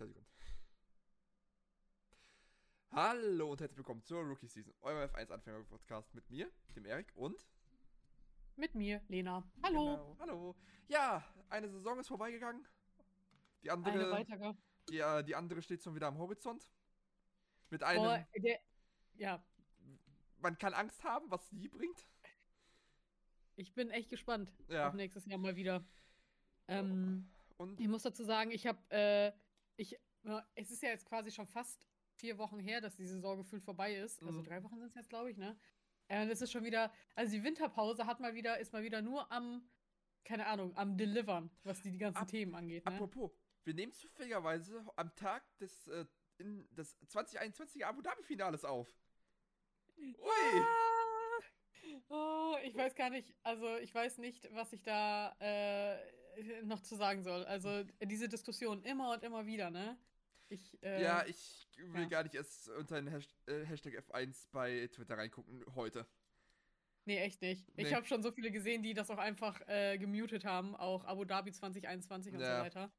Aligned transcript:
Entschuldigung. 0.00 0.26
Hallo 2.92 3.50
und 3.52 3.60
herzlich 3.60 3.76
willkommen 3.76 4.02
zur 4.02 4.22
Rookie 4.22 4.46
Season, 4.46 4.72
eurem 4.80 5.10
F1-Anfänger-Podcast 5.10 6.14
mit 6.14 6.30
mir, 6.30 6.50
dem 6.74 6.86
Erik 6.86 7.12
und. 7.16 7.46
Mit 8.56 8.74
mir, 8.74 9.02
Lena. 9.08 9.44
Hallo. 9.62 9.84
Genau, 9.84 10.16
hallo. 10.20 10.56
Ja, 10.88 11.22
eine 11.50 11.68
Saison 11.68 11.98
ist 12.00 12.08
vorbeigegangen. 12.08 12.66
Die 13.62 13.70
Eine 13.70 13.84
andere, 13.86 14.10
weitere. 14.10 14.54
die, 14.88 15.00
äh, 15.00 15.22
die 15.22 15.34
andere 15.36 15.60
steht 15.60 15.82
schon 15.82 15.94
wieder 15.94 16.06
am 16.06 16.16
Horizont. 16.16 16.66
Mit 17.68 17.82
einem, 17.82 18.02
Boah, 18.02 18.26
der, 18.38 18.58
ja, 19.16 19.44
man 20.38 20.56
kann 20.56 20.72
Angst 20.72 21.04
haben, 21.04 21.30
was 21.30 21.46
die 21.50 21.68
bringt. 21.68 22.08
ich 23.54 23.74
bin 23.74 23.90
echt 23.90 24.08
gespannt 24.08 24.50
Ja. 24.68 24.88
auf 24.88 24.94
nächstes 24.94 25.26
Jahr 25.26 25.36
mal 25.38 25.56
wieder. 25.56 25.84
Ähm, 26.68 27.30
Und 27.58 27.78
ich 27.78 27.88
muss 27.88 28.02
dazu 28.02 28.24
sagen, 28.24 28.50
ich 28.50 28.66
habe, 28.66 28.78
äh, 28.88 29.32
ich, 29.80 29.96
es 30.54 30.70
ist 30.70 30.82
ja 30.82 30.90
jetzt 30.90 31.06
quasi 31.06 31.30
schon 31.30 31.46
fast 31.46 31.86
vier 32.16 32.36
Wochen 32.38 32.58
her, 32.60 32.80
dass 32.80 32.96
die 32.96 33.06
Saison 33.06 33.38
gefühlt 33.38 33.62
vorbei 33.64 33.94
ist. 33.94 34.22
Also 34.22 34.40
Mhm. 34.40 34.44
drei 34.44 34.62
Wochen 34.62 34.78
sind 34.78 34.88
es 34.88 34.94
jetzt, 34.94 35.08
glaube 35.08 35.30
ich, 35.30 35.36
ne? 35.38 35.58
Äh, 36.08 36.26
das 36.28 36.42
ist 36.42 36.52
schon 36.52 36.64
wieder, 36.64 36.92
also 37.14 37.32
die 37.32 37.42
Winterpause 37.42 38.06
hat 38.06 38.20
mal 38.20 38.34
wieder, 38.34 38.58
ist 38.58 38.72
mal 38.72 38.82
wieder 38.82 39.00
nur 39.00 39.30
am, 39.32 39.68
keine 40.24 40.46
Ahnung, 40.46 40.76
am 40.76 40.96
Delivern, 40.98 41.50
was 41.64 41.80
die, 41.82 41.90
die 41.92 41.98
ganzen 41.98 42.22
Ap- 42.22 42.28
Themen 42.28 42.54
angeht, 42.54 42.84
ne? 42.84 42.92
apropos, 42.92 43.30
wir 43.64 43.74
nehmen 43.74 43.92
zufälligerweise 43.92 44.84
am 44.96 45.14
Tag 45.16 45.42
des, 45.58 45.86
äh, 45.88 46.04
in, 46.38 46.68
des 46.74 46.98
2021er 47.06 47.84
Abu 47.84 48.02
Dhabi-Finales 48.02 48.64
auf. 48.64 48.92
Ui! 49.98 50.60
Ah! 50.60 51.40
Oh, 52.08 52.56
ich 52.64 52.74
weiß 52.76 52.94
gar 52.94 53.08
nicht, 53.10 53.34
also 53.42 53.76
ich 53.78 53.94
weiß 53.94 54.18
nicht, 54.18 54.52
was 54.54 54.72
ich 54.72 54.82
da 54.82 55.34
äh, 55.40 55.96
noch 56.64 56.80
zu 56.82 56.96
sagen 56.96 57.22
soll. 57.22 57.44
Also 57.44 57.84
diese 58.02 58.28
Diskussion 58.28 58.82
immer 58.84 59.12
und 59.12 59.22
immer 59.22 59.46
wieder, 59.46 59.70
ne? 59.70 59.98
Ich, 60.48 60.82
äh, 60.82 61.02
Ja, 61.02 61.24
ich 61.26 61.68
will 61.76 62.02
ja. 62.02 62.08
gar 62.08 62.22
nicht 62.24 62.34
erst 62.34 62.68
unter 62.70 62.96
den 63.00 63.10
Hasht 63.12 63.34
äh, 63.46 63.64
Hashtag 63.64 63.94
F1 63.98 64.48
bei 64.50 64.88
Twitter 64.92 65.16
reingucken 65.16 65.64
heute. 65.74 66.06
nee, 67.04 67.18
echt 67.18 67.40
nicht. 67.42 67.68
Ich 67.76 67.88
Nee. 67.88 67.94
habe 67.94 68.06
schon 68.06 68.22
so 68.22 68.30
viele 68.32 68.50
gesehen, 68.50 68.82
die 68.82 68.94
das 68.94 69.10
auch 69.10 69.18
einfach 69.18 69.60
äh, 69.68 69.96
gemutet 69.98 70.44
haben, 70.44 70.76
auch 70.76 71.04
Abu 71.04 71.24
Dhabi 71.24 71.52
2021 71.52 72.34
und 72.34 72.40
Ja. 72.40 72.58
so 72.58 72.62
weiter. 72.64 72.92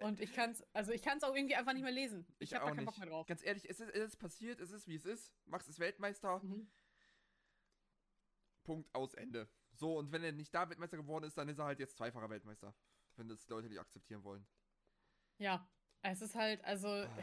Und 0.00 0.20
ich 0.20 0.32
kann's, 0.32 0.62
also 0.72 0.92
ich 0.92 1.02
kann's 1.02 1.24
auch 1.24 1.34
irgendwie 1.34 1.56
einfach 1.56 1.72
nicht 1.72 1.82
mehr 1.82 1.90
lesen. 1.90 2.24
Ich, 2.38 2.50
Ich 2.50 2.54
habe 2.54 2.64
auch 2.64 2.68
da 2.70 2.74
keinen 2.76 2.84
Bock 2.84 2.94
nicht. 2.94 3.00
mehr 3.04 3.08
drauf. 3.10 3.26
Ganz 3.26 3.42
ehrlich, 3.44 3.68
es 3.68 3.80
ist, 3.80 3.90
es 3.90 4.08
ist 4.10 4.16
passiert, 4.16 4.60
es 4.60 4.70
ist 4.70 4.86
wie 4.86 4.94
es 4.94 5.04
ist. 5.04 5.32
Max 5.46 5.66
ist 5.68 5.80
Weltmeister. 5.80 6.38
Mhm. 6.40 6.70
Punkt 8.62 8.94
aus 8.94 9.14
Ende. 9.14 9.48
So, 9.78 9.96
und 9.96 10.10
wenn 10.10 10.24
er 10.24 10.32
nicht 10.32 10.52
da 10.52 10.68
Weltmeister 10.68 10.96
geworden 10.96 11.24
ist, 11.24 11.38
dann 11.38 11.48
ist 11.48 11.58
er 11.58 11.64
halt 11.66 11.78
jetzt 11.78 11.96
zweifacher 11.96 12.28
Weltmeister. 12.28 12.74
Wenn 13.16 13.28
das 13.28 13.48
Leute 13.48 13.68
nicht 13.68 13.78
akzeptieren 13.78 14.24
wollen. 14.24 14.46
Ja, 15.38 15.68
es 16.02 16.20
ist 16.20 16.34
halt, 16.34 16.64
also 16.64 16.88
Ah. 16.88 17.18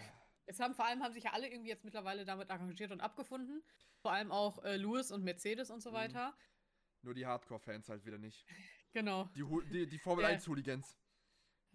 es 0.45 0.59
haben 0.59 0.73
vor 0.73 0.85
allem 0.85 1.03
haben 1.03 1.13
sich 1.13 1.25
ja 1.25 1.33
alle 1.33 1.49
irgendwie 1.49 1.69
jetzt 1.69 1.83
mittlerweile 1.83 2.23
damit 2.23 2.49
arrangiert 2.49 2.91
und 2.91 3.01
abgefunden. 3.01 3.61
Vor 4.01 4.11
allem 4.13 4.31
auch 4.31 4.63
äh, 4.63 4.77
Lewis 4.77 5.11
und 5.11 5.23
Mercedes 5.23 5.69
und 5.69 5.81
so 5.81 5.89
Mhm. 5.91 5.95
weiter. 5.95 6.37
Nur 7.01 7.13
die 7.13 7.25
Hardcore-Fans 7.25 7.89
halt 7.89 8.05
wieder 8.05 8.17
nicht. 8.17 8.45
Genau. 8.93 9.25
Die, 9.35 9.43
die, 9.73 9.87
die 9.89 9.99
Formel 9.99 10.23
Ja. 10.23 10.29
1-Hooligans. 10.31 10.97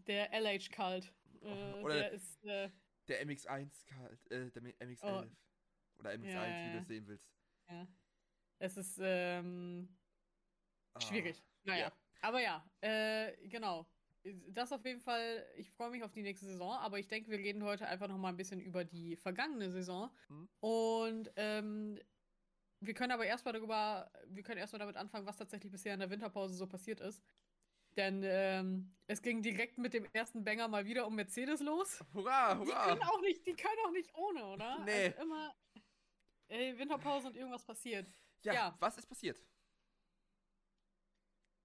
Der 0.06 0.33
LH-Cult. 0.33 1.12
Äh, 1.42 1.72
Oder- 1.83 1.94
der 1.94 2.12
ist, 2.12 2.42
äh, 2.44 2.70
Der 3.09 3.20
MX1, 3.27 3.84
kalt, 3.84 4.31
äh, 4.31 4.50
der 4.50 4.62
MX11. 4.62 5.03
Oh. 5.03 5.98
Oder 5.98 6.12
MX1, 6.12 6.31
Ja, 6.33 6.67
wie 6.69 6.72
du 6.72 6.78
es 6.78 6.87
sehen 6.89 7.06
willst. 7.06 7.31
ja. 7.69 7.87
Es 8.59 8.77
ist 8.78 8.98
ähm. 9.03 9.94
Schwierig. 10.99 11.43
Naja. 11.65 11.87
ja. 11.87 11.93
Aber 12.23 12.41
ja, 12.41 12.65
äh, 12.81 13.33
genau. 13.49 13.87
Das 14.49 14.71
auf 14.73 14.85
jeden 14.85 15.01
Fall, 15.01 15.47
ich 15.57 15.71
freue 15.71 15.91
mich 15.91 16.03
auf 16.03 16.13
die 16.13 16.23
nächste 16.23 16.45
Saison, 16.45 16.75
aber 16.75 16.99
ich 16.99 17.09
denke, 17.09 17.31
wir 17.31 17.39
reden 17.39 17.65
heute 17.65 17.87
einfach 17.87 18.07
noch 18.07 18.19
mal 18.19 18.29
ein 18.29 18.37
bisschen 18.37 18.61
über 18.61 18.85
die 18.85 19.17
vergangene 19.17 19.71
Saison. 19.71 20.11
Mhm. 20.29 20.49
Und 20.61 21.33
ähm, 21.37 21.99
wir 22.81 22.93
können 22.93 23.13
aber 23.13 23.25
erstmal 23.25 23.55
darüber, 23.55 24.11
wir 24.27 24.43
können 24.43 24.59
erstmal 24.59 24.81
damit 24.81 24.97
anfangen, 24.97 25.27
was 25.27 25.39
tatsächlich 25.39 25.73
bisher 25.73 25.95
in 25.95 26.00
der 26.00 26.11
Winterpause 26.11 26.55
so 26.55 26.67
passiert 26.67 27.00
ist. 27.00 27.23
Denn 27.97 28.23
ähm, 28.25 28.95
es 29.06 29.23
ging 29.23 29.43
direkt 29.43 29.79
mit 29.79 29.95
dem 29.95 30.05
ersten 30.12 30.45
Banger 30.45 30.69
mal 30.69 30.84
wieder 30.84 31.06
um 31.06 31.15
Mercedes 31.17 31.61
los. 31.61 32.05
Hurra, 32.15 32.55
Die 32.55 32.61
hurra! 32.61 32.89
können 32.89 33.03
auch 33.03 33.21
nicht, 33.23 33.47
die 33.47 33.55
können 33.55 33.79
auch 33.87 33.91
nicht 33.91 34.15
ohne, 34.15 34.45
oder? 34.45 34.84
Nee. 34.84 35.06
Also 35.06 35.23
immer 35.23 35.55
ey, 36.50 36.79
Winterpause 36.79 37.29
und 37.29 37.37
irgendwas 37.37 37.65
passiert. 37.65 38.06
Ja, 38.43 38.53
ja. 38.53 38.77
was 38.79 38.99
ist 38.99 39.06
passiert? 39.06 39.41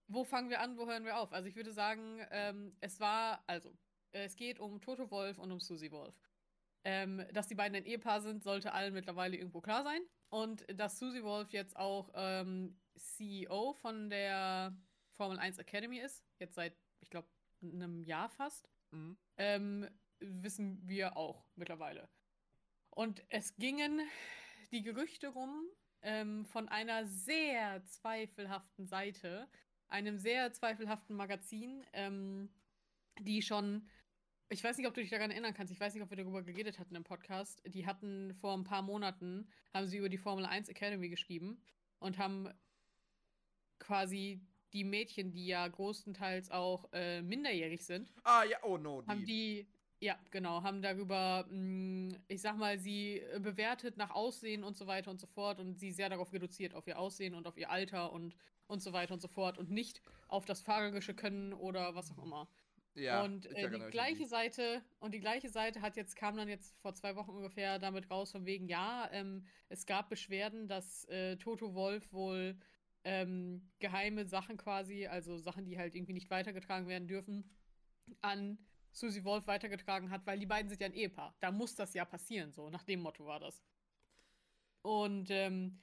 Wo 0.08 0.24
fangen 0.24 0.50
wir 0.50 0.62
an, 0.62 0.78
wo 0.78 0.88
hören 0.88 1.06
wir 1.06 1.18
auf? 1.18 1.34
Also 1.34 1.48
ich 1.48 1.56
würde 1.56 1.72
sagen, 1.72 2.20
ähm, 2.32 2.76
es 2.80 3.00
war, 3.00 3.44
also, 3.48 3.76
es 4.12 4.36
geht 4.36 4.60
um 4.60 4.82
Toto 4.82 5.10
Wolf 5.12 5.40
und 5.40 5.52
um 5.52 5.60
Susie 5.60 5.92
Wolf. 5.92 6.16
Ähm, 6.84 7.26
dass 7.34 7.48
die 7.48 7.56
beiden 7.56 7.76
ein 7.76 7.86
Ehepaar 7.86 8.22
sind, 8.22 8.44
sollte 8.44 8.72
allen 8.74 8.94
mittlerweile 8.94 9.36
irgendwo 9.36 9.62
klar 9.62 9.84
sein. 9.84 10.02
Und 10.30 10.66
dass 10.80 11.00
Susie 11.00 11.24
Wolf 11.24 11.52
jetzt 11.52 11.76
auch 11.76 12.12
ähm, 12.14 12.80
CEO 12.96 13.74
von 13.74 14.10
der 14.10 14.78
Formel 15.14 15.40
1 15.40 15.58
Academy 15.58 15.98
ist, 16.00 16.24
jetzt 16.40 16.56
seit, 16.56 16.76
ich 17.00 17.10
glaube, 17.10 17.28
einem 17.62 18.04
Jahr 18.04 18.30
fast, 18.30 18.70
Mhm. 18.92 19.18
ähm, 19.38 19.90
wissen 20.20 20.88
wir 20.88 21.18
auch 21.18 21.46
mittlerweile. 21.56 22.08
Und 22.92 23.24
es 23.30 23.56
gingen 23.58 24.00
die 24.72 24.84
Gerüchte 24.84 25.28
rum 25.30 25.64
ähm, 26.02 26.46
von 26.46 26.70
einer 26.70 27.06
sehr 27.06 27.84
zweifelhaften 27.86 28.86
Seite, 28.86 29.50
einem 29.88 30.18
sehr 30.18 30.52
zweifelhaften 30.54 31.16
Magazin, 31.16 31.84
ähm, 31.94 32.50
die 33.20 33.42
schon, 33.42 33.88
ich 34.50 34.64
weiß 34.64 34.78
nicht, 34.78 34.88
ob 34.88 34.94
du 34.94 35.02
dich 35.02 35.10
daran 35.10 35.32
erinnern 35.32 35.54
kannst, 35.54 35.72
ich 35.72 35.80
weiß 35.80 35.94
nicht, 35.94 36.04
ob 36.04 36.10
wir 36.10 36.18
darüber 36.18 36.44
geredet 36.44 36.80
hatten 36.80 36.96
im 36.96 37.04
Podcast, 37.04 37.62
die 37.68 37.86
hatten 37.86 38.34
vor 38.36 38.54
ein 38.58 38.64
paar 38.64 38.82
Monaten, 38.82 39.48
haben 39.74 39.88
sie 39.88 39.98
über 39.98 40.10
die 40.10 40.18
Formel 40.18 40.46
1 40.46 40.70
Academy 40.70 41.10
geschrieben 41.10 41.62
und 42.00 42.18
haben 42.18 42.50
quasi 43.80 44.42
die 44.74 44.84
Mädchen, 44.84 45.32
die 45.32 45.48
ja 45.48 45.68
größtenteils 45.68 46.52
auch 46.52 46.90
äh, 46.92 47.22
minderjährig 47.22 47.86
sind, 47.86 48.14
Ah, 48.24 48.44
ja, 48.44 48.58
oh 48.64 48.78
no, 48.78 49.02
die. 49.02 49.08
haben 49.08 49.26
die, 49.26 49.68
ja, 50.00 50.20
genau, 50.32 50.64
haben 50.64 50.82
darüber, 50.82 51.46
mh, 51.50 52.18
ich 52.28 52.42
sag 52.42 52.58
mal, 52.58 52.78
sie 52.78 53.22
bewertet 53.40 53.96
nach 53.98 54.10
Aussehen 54.12 54.64
und 54.64 54.76
so 54.76 54.86
weiter 54.88 55.12
und 55.12 55.20
so 55.22 55.28
fort 55.28 55.60
und 55.60 55.80
sie 55.80 55.92
sehr 55.92 56.10
darauf 56.10 56.34
reduziert, 56.34 56.74
auf 56.74 56.88
ihr 56.88 57.00
Aussehen 57.00 57.36
und 57.36 57.48
auf 57.48 57.58
ihr 57.58 57.70
Alter 57.70 58.12
und, 58.12 58.36
und 58.68 58.82
so 58.82 58.94
weiter 58.94 59.14
und 59.14 59.22
so 59.22 59.28
fort 59.28 59.58
und 59.58 59.70
nicht 59.70 60.02
auf 60.28 60.46
das 60.46 60.62
fahrerische 60.62 61.14
Können 61.14 61.54
oder 61.54 61.96
was 61.96 62.12
auch 62.12 62.24
immer. 62.24 62.48
ja, 62.96 63.24
und 63.24 63.46
äh, 63.48 63.62
erinnere 63.62 63.86
die 63.86 63.92
gleiche 63.92 64.26
Seite, 64.26 64.82
und 65.00 65.14
die 65.14 65.20
gleiche 65.20 65.50
Seite 65.50 65.82
hat 65.82 65.98
jetzt, 65.98 66.16
kam 66.16 66.38
dann 66.38 66.48
jetzt 66.48 66.80
vor 66.80 66.94
zwei 66.96 67.16
Wochen 67.16 67.32
ungefähr 67.32 67.80
damit 67.80 68.10
raus, 68.10 68.32
von 68.32 68.46
wegen, 68.46 68.68
ja, 68.68 69.10
ähm, 69.12 69.46
es 69.70 69.86
gab 69.86 70.10
Beschwerden, 70.10 70.68
dass 70.68 71.06
äh, 71.06 71.38
Toto 71.38 71.74
Wolf 71.74 72.12
wohl 72.14 72.58
ähm, 73.04 73.70
geheime 73.80 74.26
Sachen 74.26 74.58
quasi, 74.58 75.08
also 75.08 75.38
Sachen, 75.38 75.66
die 75.66 75.78
halt 75.78 75.94
irgendwie 75.96 76.14
nicht 76.14 76.30
weitergetragen 76.30 76.88
werden 76.88 77.08
dürfen, 77.08 77.56
an 78.22 78.58
Susie 78.92 79.24
Wolf 79.24 79.46
weitergetragen 79.46 80.10
hat, 80.10 80.26
weil 80.26 80.40
die 80.40 80.46
beiden 80.46 80.70
sind 80.70 80.82
ja 80.82 80.88
ein 80.88 80.94
Ehepaar. 80.94 81.36
Da 81.42 81.52
muss 81.52 81.76
das 81.76 81.94
ja 81.94 82.06
passieren, 82.06 82.52
so, 82.52 82.70
nach 82.70 82.84
dem 82.84 83.02
Motto 83.02 83.26
war 83.26 83.40
das. 83.40 83.62
Und 84.82 85.30
ähm, 85.32 85.82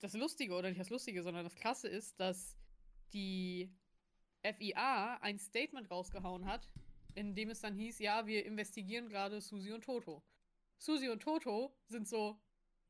das 0.00 0.14
Lustige, 0.14 0.54
oder 0.54 0.68
nicht 0.68 0.80
das 0.80 0.90
Lustige, 0.90 1.22
sondern 1.22 1.44
das 1.44 1.56
Krasse 1.56 1.88
ist, 1.88 2.18
dass 2.20 2.56
die 3.12 3.70
FIA 4.42 5.18
ein 5.20 5.38
Statement 5.38 5.90
rausgehauen 5.90 6.46
hat, 6.46 6.70
in 7.14 7.34
dem 7.34 7.50
es 7.50 7.60
dann 7.60 7.74
hieß, 7.74 7.98
ja, 7.98 8.26
wir 8.26 8.46
investigieren 8.46 9.08
gerade 9.08 9.40
Susi 9.40 9.72
und 9.72 9.82
Toto. 9.82 10.22
Susi 10.78 11.08
und 11.08 11.20
Toto 11.20 11.74
sind 11.88 12.06
so, 12.06 12.40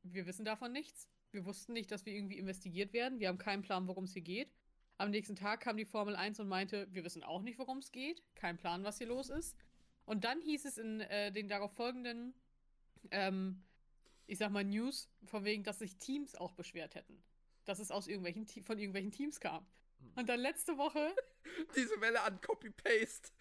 wir 0.03 0.25
wissen 0.27 0.45
davon 0.45 0.71
nichts. 0.71 1.09
Wir 1.31 1.45
wussten 1.45 1.73
nicht, 1.73 1.91
dass 1.91 2.05
wir 2.05 2.13
irgendwie 2.13 2.37
investigiert 2.37 2.93
werden. 2.93 3.19
Wir 3.19 3.27
haben 3.27 3.37
keinen 3.37 3.61
Plan, 3.61 3.87
worum 3.87 4.05
es 4.05 4.13
hier 4.13 4.21
geht. 4.21 4.53
Am 4.97 5.11
nächsten 5.11 5.35
Tag 5.35 5.61
kam 5.61 5.77
die 5.77 5.85
Formel 5.85 6.15
1 6.15 6.39
und 6.39 6.47
meinte, 6.47 6.87
wir 6.91 7.03
wissen 7.03 7.23
auch 7.23 7.41
nicht, 7.41 7.57
worum 7.57 7.77
es 7.77 7.91
geht. 7.91 8.23
Kein 8.35 8.57
Plan, 8.57 8.83
was 8.83 8.97
hier 8.97 9.07
los 9.07 9.29
ist. 9.29 9.55
Und 10.05 10.23
dann 10.23 10.41
hieß 10.41 10.65
es 10.65 10.77
in 10.77 11.01
äh, 11.01 11.31
den 11.31 11.47
darauf 11.47 11.71
folgenden, 11.73 12.33
ähm, 13.11 13.63
ich 14.29 14.37
sag 14.37 14.51
mal, 14.51 14.63
News, 14.63 15.09
von 15.25 15.43
wegen, 15.43 15.63
dass 15.63 15.79
sich 15.79 15.97
Teams 15.97 16.35
auch 16.35 16.53
beschwert 16.53 16.95
hätten. 16.95 17.21
Dass 17.65 17.79
es 17.79 17.91
aus 17.91 18.07
irgendwelchen, 18.07 18.47
von 18.63 18.77
irgendwelchen 18.77 19.11
Teams 19.11 19.39
kam. 19.39 19.65
Hm. 19.99 20.11
Und 20.15 20.29
dann 20.29 20.39
letzte 20.39 20.77
Woche 20.77 21.13
Diese 21.75 21.99
Welle 22.01 22.21
an 22.21 22.39
Copy-Paste. 22.41 23.31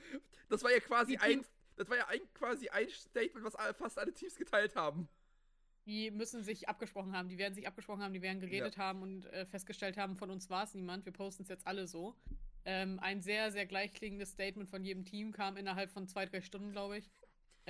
Das 0.48 0.62
war 0.62 0.70
ja 0.70 0.80
quasi 0.80 1.16
ein. 1.16 1.44
Das 1.76 1.88
war 1.88 1.96
ja 1.96 2.08
ein, 2.08 2.20
quasi 2.34 2.68
ein 2.70 2.88
Statement, 2.88 3.44
was 3.44 3.54
fast 3.76 3.98
alle 3.98 4.12
Teams 4.12 4.34
geteilt 4.34 4.74
haben. 4.74 5.08
Die 5.86 6.10
müssen 6.10 6.42
sich 6.42 6.68
abgesprochen 6.68 7.16
haben, 7.16 7.28
die 7.28 7.38
werden 7.38 7.54
sich 7.54 7.68
abgesprochen 7.68 8.02
haben, 8.02 8.12
die 8.12 8.20
werden 8.20 8.40
geredet 8.40 8.76
haben 8.76 9.00
und 9.00 9.26
äh, 9.26 9.46
festgestellt 9.46 9.96
haben, 9.96 10.16
von 10.16 10.28
uns 10.28 10.50
war 10.50 10.64
es 10.64 10.74
niemand, 10.74 11.06
wir 11.06 11.12
posten 11.12 11.44
es 11.44 11.48
jetzt 11.48 11.66
alle 11.66 11.86
so. 11.86 12.16
Ähm, 12.64 12.98
ein 12.98 13.22
sehr, 13.22 13.52
sehr 13.52 13.64
gleichklingendes 13.64 14.32
Statement 14.32 14.68
von 14.68 14.84
jedem 14.84 15.04
Team 15.04 15.32
kam 15.32 15.56
innerhalb 15.56 15.90
von 15.90 16.08
zwei, 16.08 16.26
drei 16.26 16.40
Stunden, 16.40 16.72
glaube 16.72 16.98
ich. 16.98 17.08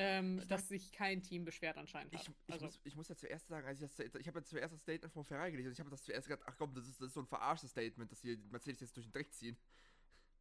Ähm, 0.01 0.39
Ich 0.39 0.47
dass 0.47 0.69
sich 0.69 0.93
kein 0.93 1.25
Team 1.25 1.45
beschwert 1.45 1.77
anscheinend 1.77 2.13
Ich, 2.13 2.21
hat. 2.21 2.29
ich, 2.47 2.53
also, 2.53 2.67
muss, 2.67 2.81
ich 2.85 2.95
muss 2.95 3.09
ja 3.09 3.17
zuerst 3.17 3.49
sagen, 3.49 3.67
als 3.67 3.81
ich, 3.83 3.91
das, 3.91 3.99
ich 3.99 4.29
habe 4.29 4.39
ja 4.39 4.45
zuerst 4.45 4.73
das 4.73 4.81
Statement 4.81 5.13
von 5.13 5.25
Ferrari 5.25 5.51
gelesen 5.51 5.69
und 5.69 5.73
ich 5.73 5.81
habe 5.81 5.91
das 5.91 6.05
zuerst 6.05 6.29
gedacht, 6.29 6.47
ach 6.49 6.55
komm, 6.57 6.73
das 6.73 6.87
ist, 6.87 7.01
das 7.01 7.09
ist 7.09 7.15
so 7.15 7.21
ein 7.21 7.27
verarschtes 7.27 7.71
Statement, 7.73 8.13
dass 8.13 8.21
hier 8.21 8.39
Mercedes 8.51 8.81
jetzt 8.81 8.97
durch 8.97 9.07
den 9.07 9.13
Dreck 9.13 9.33
ziehen. 9.33 9.57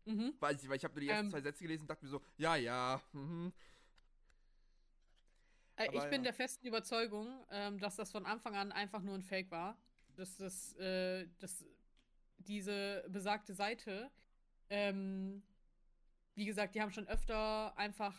mhm. 0.06 0.36
Weil 0.40 0.56
ich, 0.56 0.70
weil 0.70 0.78
ich 0.78 0.84
habe 0.84 0.94
nur 0.94 1.02
die 1.02 1.10
ersten 1.10 1.26
Ähm. 1.26 1.32
zwei 1.32 1.42
Sätze 1.42 1.64
gelesen 1.64 1.82
und 1.82 1.90
dachte 1.90 2.06
mir 2.06 2.12
so, 2.12 2.22
ja, 2.38 2.56
ja, 2.56 3.02
mhm. 3.14 3.52
Äh, 5.76 5.86
ich 5.92 6.00
Aber 6.02 6.10
bin 6.10 6.22
ja. 6.22 6.26
der 6.26 6.34
festen 6.34 6.68
Überzeugung, 6.68 7.28
ähm, 7.50 7.80
dass 7.80 7.96
das 7.96 8.12
von 8.12 8.28
Anfang 8.28 8.56
an 8.56 8.72
einfach 8.72 9.02
nur 9.02 9.16
ein 9.16 9.24
Fake 9.24 9.50
war. 9.50 9.76
Dass 10.16 10.38
das, 10.38 10.74
äh, 10.78 11.28
dass 11.40 11.66
diese 12.38 13.06
besagte 13.10 13.54
Seite, 13.56 14.12
ähm, 14.70 15.42
wie 16.36 16.46
gesagt, 16.46 16.76
die 16.76 16.82
haben 16.82 16.92
schon 16.92 17.08
öfter 17.08 17.76
einfach 17.78 18.16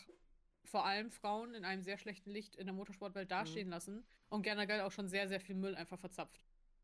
vor 0.69 0.85
allem 0.85 1.11
Frauen 1.11 1.55
in 1.55 1.65
einem 1.65 1.83
sehr 1.83 1.99
schlechten 1.99 2.31
Licht 2.31 2.55
in 2.57 2.67
der 2.67 2.75
Motorsportwelt 2.75 3.31
dastehen 3.31 3.69
lassen 3.71 4.05
und 4.29 4.43
generell 4.43 4.83
auch 4.83 4.93
schon 4.93 5.09
sehr, 5.09 5.27
sehr 5.29 5.41
viel 5.41 5.55
Müll 5.57 5.75
einfach 5.75 5.99
verzapft. 5.99 6.41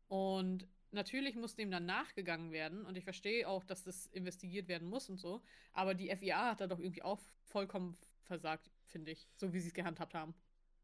Und 0.07 0.67
natürlich 0.91 1.35
muss 1.35 1.55
dem 1.55 1.71
dann 1.71 1.85
nachgegangen 1.85 2.51
werden 2.51 2.85
und 2.85 2.97
ich 2.97 3.03
verstehe 3.03 3.47
auch, 3.47 3.63
dass 3.63 3.83
das 3.83 4.07
investigiert 4.07 4.67
werden 4.67 4.87
muss 4.89 5.09
und 5.09 5.17
so, 5.17 5.41
aber 5.73 5.93
die 5.93 6.09
FIA 6.15 6.51
hat 6.51 6.61
da 6.61 6.67
doch 6.67 6.79
irgendwie 6.79 7.03
auch 7.03 7.19
vollkommen 7.43 7.97
versagt, 8.23 8.71
finde 8.85 9.11
ich, 9.11 9.27
so 9.35 9.53
wie 9.53 9.59
sie 9.59 9.67
es 9.69 9.73
gehandhabt 9.73 10.13
haben. 10.13 10.33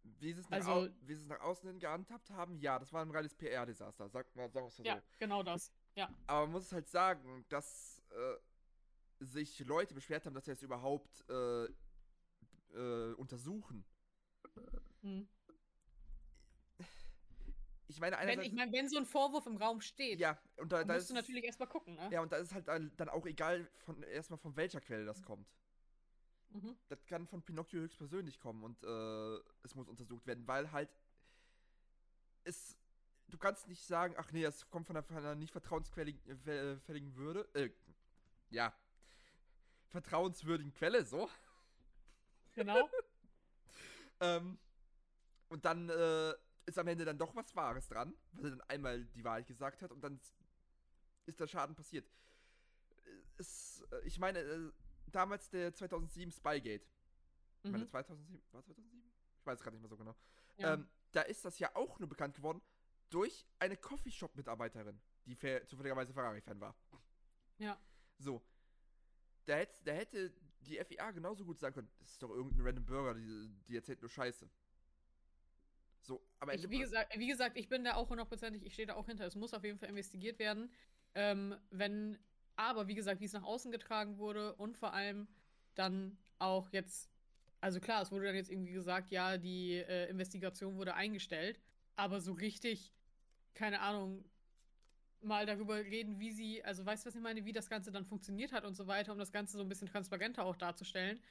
Wie 0.03 0.33
sie 0.33 0.41
es 0.41 0.49
nach, 0.49 0.57
Also- 0.65 0.89
wie 1.01 1.13
sie 1.15 1.21
es 1.21 1.27
nach 1.27 1.39
außen 1.41 1.69
hin 1.69 1.79
gehandhabt 1.79 2.29
haben, 2.31 2.57
ja, 2.59 2.79
das 2.79 2.91
war 2.93 3.03
ein 3.03 3.11
reines 3.11 3.35
PR-Desaster, 3.35 4.09
sag 4.09 4.35
mal, 4.35 4.49
sagen 4.49 4.65
wir 4.65 4.69
es 4.69 4.79
mal 4.79 4.85
Ja, 4.85 4.95
so. 4.97 5.01
genau 5.19 5.43
das. 5.43 5.71
Ja. 5.95 6.09
Aber 6.27 6.41
man 6.41 6.53
muss 6.53 6.71
halt 6.71 6.87
sagen, 6.87 7.45
dass 7.49 8.01
äh, 8.09 9.23
sich 9.23 9.59
Leute 9.59 9.93
beschwert 9.93 10.25
haben, 10.25 10.33
dass 10.33 10.47
es 10.47 10.63
überhaupt 10.63 11.23
äh, 11.29 11.67
äh, 12.73 13.13
untersuchen. 13.13 13.85
Hm. 15.01 15.27
Ich 17.87 17.99
meine, 17.99 18.17
Wenn, 18.23 18.41
ich 18.41 18.53
meine, 18.53 18.71
wenn 18.71 18.87
so 18.87 18.97
ein 18.97 19.05
Vorwurf 19.05 19.45
im 19.47 19.57
Raum 19.57 19.81
steht, 19.81 20.19
ja, 20.19 20.41
und 20.57 20.71
da, 20.71 20.83
da 20.83 20.93
musst 20.93 21.03
ist 21.03 21.09
du 21.09 21.13
natürlich 21.13 21.43
erstmal 21.43 21.67
gucken, 21.67 21.95
ne? 21.95 22.09
Ja, 22.09 22.21
und 22.21 22.31
da 22.31 22.37
ist 22.37 22.53
halt 22.53 22.67
dann 22.67 23.09
auch 23.09 23.25
egal 23.25 23.69
von 23.79 24.01
erstmal 24.03 24.39
von 24.39 24.55
welcher 24.55 24.79
Quelle 24.79 25.03
das 25.03 25.21
kommt. 25.23 25.45
Mhm. 26.51 26.77
Das 26.87 27.05
kann 27.05 27.27
von 27.27 27.41
Pinocchio 27.43 27.81
höchstpersönlich 27.81 28.39
kommen 28.39 28.63
und 28.63 28.81
äh, 28.83 29.41
es 29.63 29.75
muss 29.75 29.89
untersucht 29.89 30.25
werden, 30.25 30.47
weil 30.47 30.71
halt 30.71 30.89
es 32.43 32.77
du 33.31 33.37
kannst 33.37 33.67
nicht 33.67 33.83
sagen, 33.83 34.13
ach 34.17 34.31
nee, 34.31 34.43
das 34.43 34.69
kommt 34.69 34.87
von 34.87 34.95
einer, 34.95 35.03
von 35.03 35.17
einer 35.17 35.35
nicht 35.35 35.51
vertrauensfälligen 35.51 36.21
äh, 36.47 37.15
Würde, 37.15 37.47
äh, 37.53 37.69
ja, 38.49 38.73
vertrauenswürdigen 39.87 40.73
Quelle, 40.73 41.03
so. 41.05 41.29
Genau. 42.53 42.89
Ähm, 44.23 44.59
und 45.49 45.65
dann 45.65 45.89
äh, 45.89 46.35
ist 46.67 46.77
am 46.77 46.87
Ende 46.87 47.05
dann 47.05 47.17
doch 47.17 47.35
was 47.35 47.55
Wahres 47.55 47.87
dran, 47.87 48.15
weil 48.33 48.45
er 48.45 48.49
dann 48.51 48.61
einmal 48.69 49.03
die 49.03 49.23
Wahrheit 49.23 49.47
gesagt 49.47 49.81
hat 49.81 49.91
und 49.91 50.01
dann 50.03 50.21
ist 51.25 51.39
der 51.39 51.47
Schaden 51.47 51.75
passiert. 51.75 52.07
Es, 53.37 53.83
äh, 53.91 54.01
ich 54.05 54.19
meine, 54.19 54.37
äh, 54.39 54.71
damals 55.07 55.49
der 55.49 55.73
2007 55.73 56.31
Spygate. 56.31 56.85
Ich 57.63 57.71
meine, 57.71 57.85
Mhm. 57.85 57.89
2007, 57.89 58.43
war 58.51 58.63
2007? 58.63 59.11
Ich 59.39 59.45
weiß 59.47 59.59
gerade 59.59 59.75
nicht 59.75 59.81
mehr 59.81 59.89
so 59.89 59.97
genau. 59.97 60.15
Ja. 60.57 60.75
Ähm, 60.75 60.87
da 61.13 61.21
ist 61.21 61.43
das 61.43 61.57
ja 61.57 61.75
auch 61.75 61.97
nur 61.97 62.07
bekannt 62.07 62.35
geworden 62.35 62.61
durch 63.09 63.47
eine 63.57 63.75
Coffeeshop-Mitarbeiterin, 63.75 65.01
die 65.25 65.35
zufälligerweise 65.65 66.13
Ferrari-Fan 66.13 66.59
war. 66.61 66.75
ja. 67.57 67.75
So. 68.19 68.39
Da 69.45 69.55
hätte, 69.55 69.83
da 69.83 69.93
hätte 69.93 70.31
die 70.61 70.77
FIA 70.83 71.11
genauso 71.11 71.45
gut 71.45 71.59
sagen 71.59 71.75
können, 71.75 71.89
das 71.99 72.11
ist 72.11 72.23
doch 72.23 72.29
irgendein 72.29 72.65
random 72.65 72.85
Burger, 72.85 73.13
die, 73.15 73.49
die 73.67 73.75
erzählt 73.75 74.01
nur 74.01 74.09
Scheiße. 74.09 74.49
So, 76.01 76.21
aber 76.39 76.53
Ich, 76.53 76.69
wie, 76.69 76.79
gesagt, 76.79 77.17
wie 77.17 77.27
gesagt, 77.27 77.57
ich 77.57 77.69
bin 77.69 77.83
da 77.83 77.95
auch 77.95 78.09
hundertprozentig, 78.09 78.65
ich 78.65 78.73
stehe 78.73 78.87
da 78.87 78.95
auch 78.95 79.05
hinter. 79.05 79.25
Es 79.25 79.35
muss 79.35 79.53
auf 79.53 79.63
jeden 79.63 79.77
Fall 79.77 79.89
investigiert 79.89 80.39
werden. 80.39 80.71
Ähm, 81.13 81.55
wenn, 81.69 82.17
aber 82.55 82.87
wie 82.87 82.95
gesagt, 82.95 83.21
wie 83.21 83.25
es 83.25 83.33
nach 83.33 83.43
außen 83.43 83.71
getragen 83.71 84.17
wurde 84.17 84.55
und 84.55 84.77
vor 84.77 84.93
allem 84.93 85.27
dann 85.75 86.17
auch 86.39 86.69
jetzt, 86.71 87.09
also 87.59 87.79
klar, 87.79 88.01
es 88.01 88.11
wurde 88.11 88.25
dann 88.25 88.35
jetzt 88.35 88.49
irgendwie 88.49 88.71
gesagt, 88.71 89.11
ja, 89.11 89.37
die 89.37 89.73
äh, 89.73 90.09
Investigation 90.09 90.75
wurde 90.75 90.95
eingestellt, 90.95 91.59
aber 91.95 92.19
so 92.19 92.33
richtig, 92.33 92.93
keine 93.53 93.81
Ahnung, 93.81 94.25
mal 95.23 95.45
darüber 95.45 95.77
reden, 95.77 96.19
wie 96.19 96.31
sie, 96.31 96.63
also 96.63 96.85
weißt 96.85 97.05
du, 97.05 97.07
was 97.07 97.15
ich 97.15 97.21
meine, 97.21 97.45
wie 97.45 97.53
das 97.53 97.69
Ganze 97.69 97.91
dann 97.91 98.05
funktioniert 98.05 98.51
hat 98.51 98.65
und 98.65 98.75
so 98.75 98.87
weiter, 98.87 99.11
um 99.11 99.19
das 99.19 99.31
Ganze 99.31 99.57
so 99.57 99.63
ein 99.63 99.69
bisschen 99.69 99.87
transparenter 99.87 100.45
auch 100.45 100.55
darzustellen. 100.55 101.21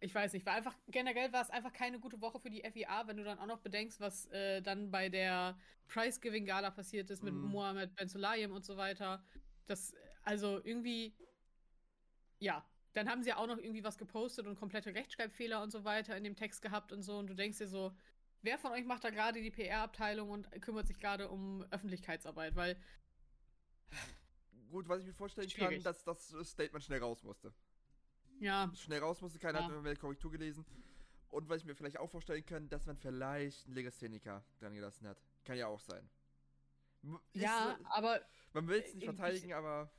Ich 0.00 0.14
weiß 0.14 0.32
nicht, 0.34 0.44
war 0.46 0.54
einfach, 0.54 0.76
generell 0.88 1.32
war 1.32 1.42
es 1.42 1.50
einfach 1.50 1.72
keine 1.72 1.98
gute 2.00 2.20
Woche 2.20 2.38
für 2.40 2.50
die 2.50 2.62
FIA, 2.64 3.06
wenn 3.06 3.16
du 3.16 3.24
dann 3.24 3.38
auch 3.38 3.46
noch 3.46 3.60
bedenkst, 3.60 4.00
was 4.00 4.26
äh, 4.26 4.60
dann 4.62 4.90
bei 4.90 5.08
der 5.08 5.58
Prize-Giving-Gala 5.88 6.70
passiert 6.70 7.10
ist 7.10 7.22
mit 7.22 7.34
Mhm. 7.34 7.48
Mohamed 7.50 7.94
Ben 7.94 8.08
Sulayem 8.08 8.52
und 8.52 8.64
so 8.64 8.76
weiter. 8.76 9.24
Das, 9.66 9.94
also 10.22 10.60
irgendwie, 10.64 11.16
ja, 12.38 12.64
dann 12.94 13.08
haben 13.10 13.22
sie 13.22 13.32
auch 13.32 13.46
noch 13.46 13.58
irgendwie 13.58 13.84
was 13.84 13.98
gepostet 13.98 14.46
und 14.46 14.56
komplette 14.56 14.94
Rechtschreibfehler 14.94 15.62
und 15.62 15.70
so 15.70 15.84
weiter 15.84 16.16
in 16.16 16.24
dem 16.24 16.36
Text 16.36 16.62
gehabt 16.62 16.92
und 16.92 17.02
so 17.02 17.18
und 17.18 17.26
du 17.28 17.34
denkst 17.34 17.58
dir 17.58 17.68
so, 17.68 17.92
wer 18.42 18.58
von 18.58 18.72
euch 18.72 18.84
macht 18.84 19.04
da 19.04 19.10
gerade 19.10 19.42
die 19.42 19.50
PR-Abteilung 19.50 20.30
und 20.30 20.50
kümmert 20.62 20.86
sich 20.86 20.98
gerade 20.98 21.28
um 21.28 21.62
Öffentlichkeitsarbeit, 21.70 22.54
weil 22.56 22.76
gut, 24.76 24.88
was 24.88 25.00
ich 25.00 25.06
mir 25.06 25.14
vorstellen 25.14 25.48
Schwierig. 25.48 25.82
kann, 25.82 25.84
dass 25.84 26.04
das 26.04 26.28
Statement 26.50 26.84
schnell 26.84 27.00
raus 27.00 27.22
musste. 27.22 27.52
ja, 28.40 28.70
Schnell 28.74 29.00
raus 29.00 29.20
musste, 29.22 29.38
keiner 29.38 29.60
Ja. 29.60 29.70
hat 29.70 29.82
mehr 29.82 29.96
Korrektur 29.96 30.30
gelesen. 30.30 30.66
Und 31.30 31.48
was 31.48 31.58
ich 31.60 31.64
mir 31.64 31.74
vielleicht 31.74 31.98
auch 31.98 32.10
vorstellen 32.10 32.44
kann, 32.44 32.68
dass 32.68 32.84
man 32.86 32.96
vielleicht 32.98 33.64
einen 33.66 33.74
Legastheniker 33.74 34.44
dran 34.60 34.74
gelassen 34.74 35.08
hat. 35.08 35.18
Kann 35.44 35.56
ja 35.56 35.66
auch 35.66 35.80
sein. 35.80 36.08
Ist, 37.32 37.42
ja, 37.42 37.72
äh, 37.72 37.84
aber 37.90 38.20
man 38.52 38.66
will 38.68 38.80
es 38.80 38.94
nicht 38.94 38.98
ich- 38.98 39.04
verteidigen, 39.04 39.52
aber 39.54 39.90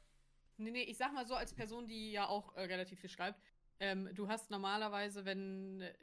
Nee, 0.60 0.72
nee, 0.72 0.84
ich 0.84 0.98
sag 0.98 1.14
mal 1.14 1.26
so, 1.28 1.36
als 1.36 1.54
Person, 1.54 1.88
die 1.88 2.12
ja 2.12 2.28
auch 2.28 2.56
äh, 2.56 2.62
relativ 2.62 3.00
viel 3.00 3.10
schreibt, 3.12 3.40
ähm, 3.80 4.10
du 4.16 4.28
hast 4.28 4.50
normalerweise, 4.50 5.24
wenn 5.26 5.82
äh, 5.82 5.94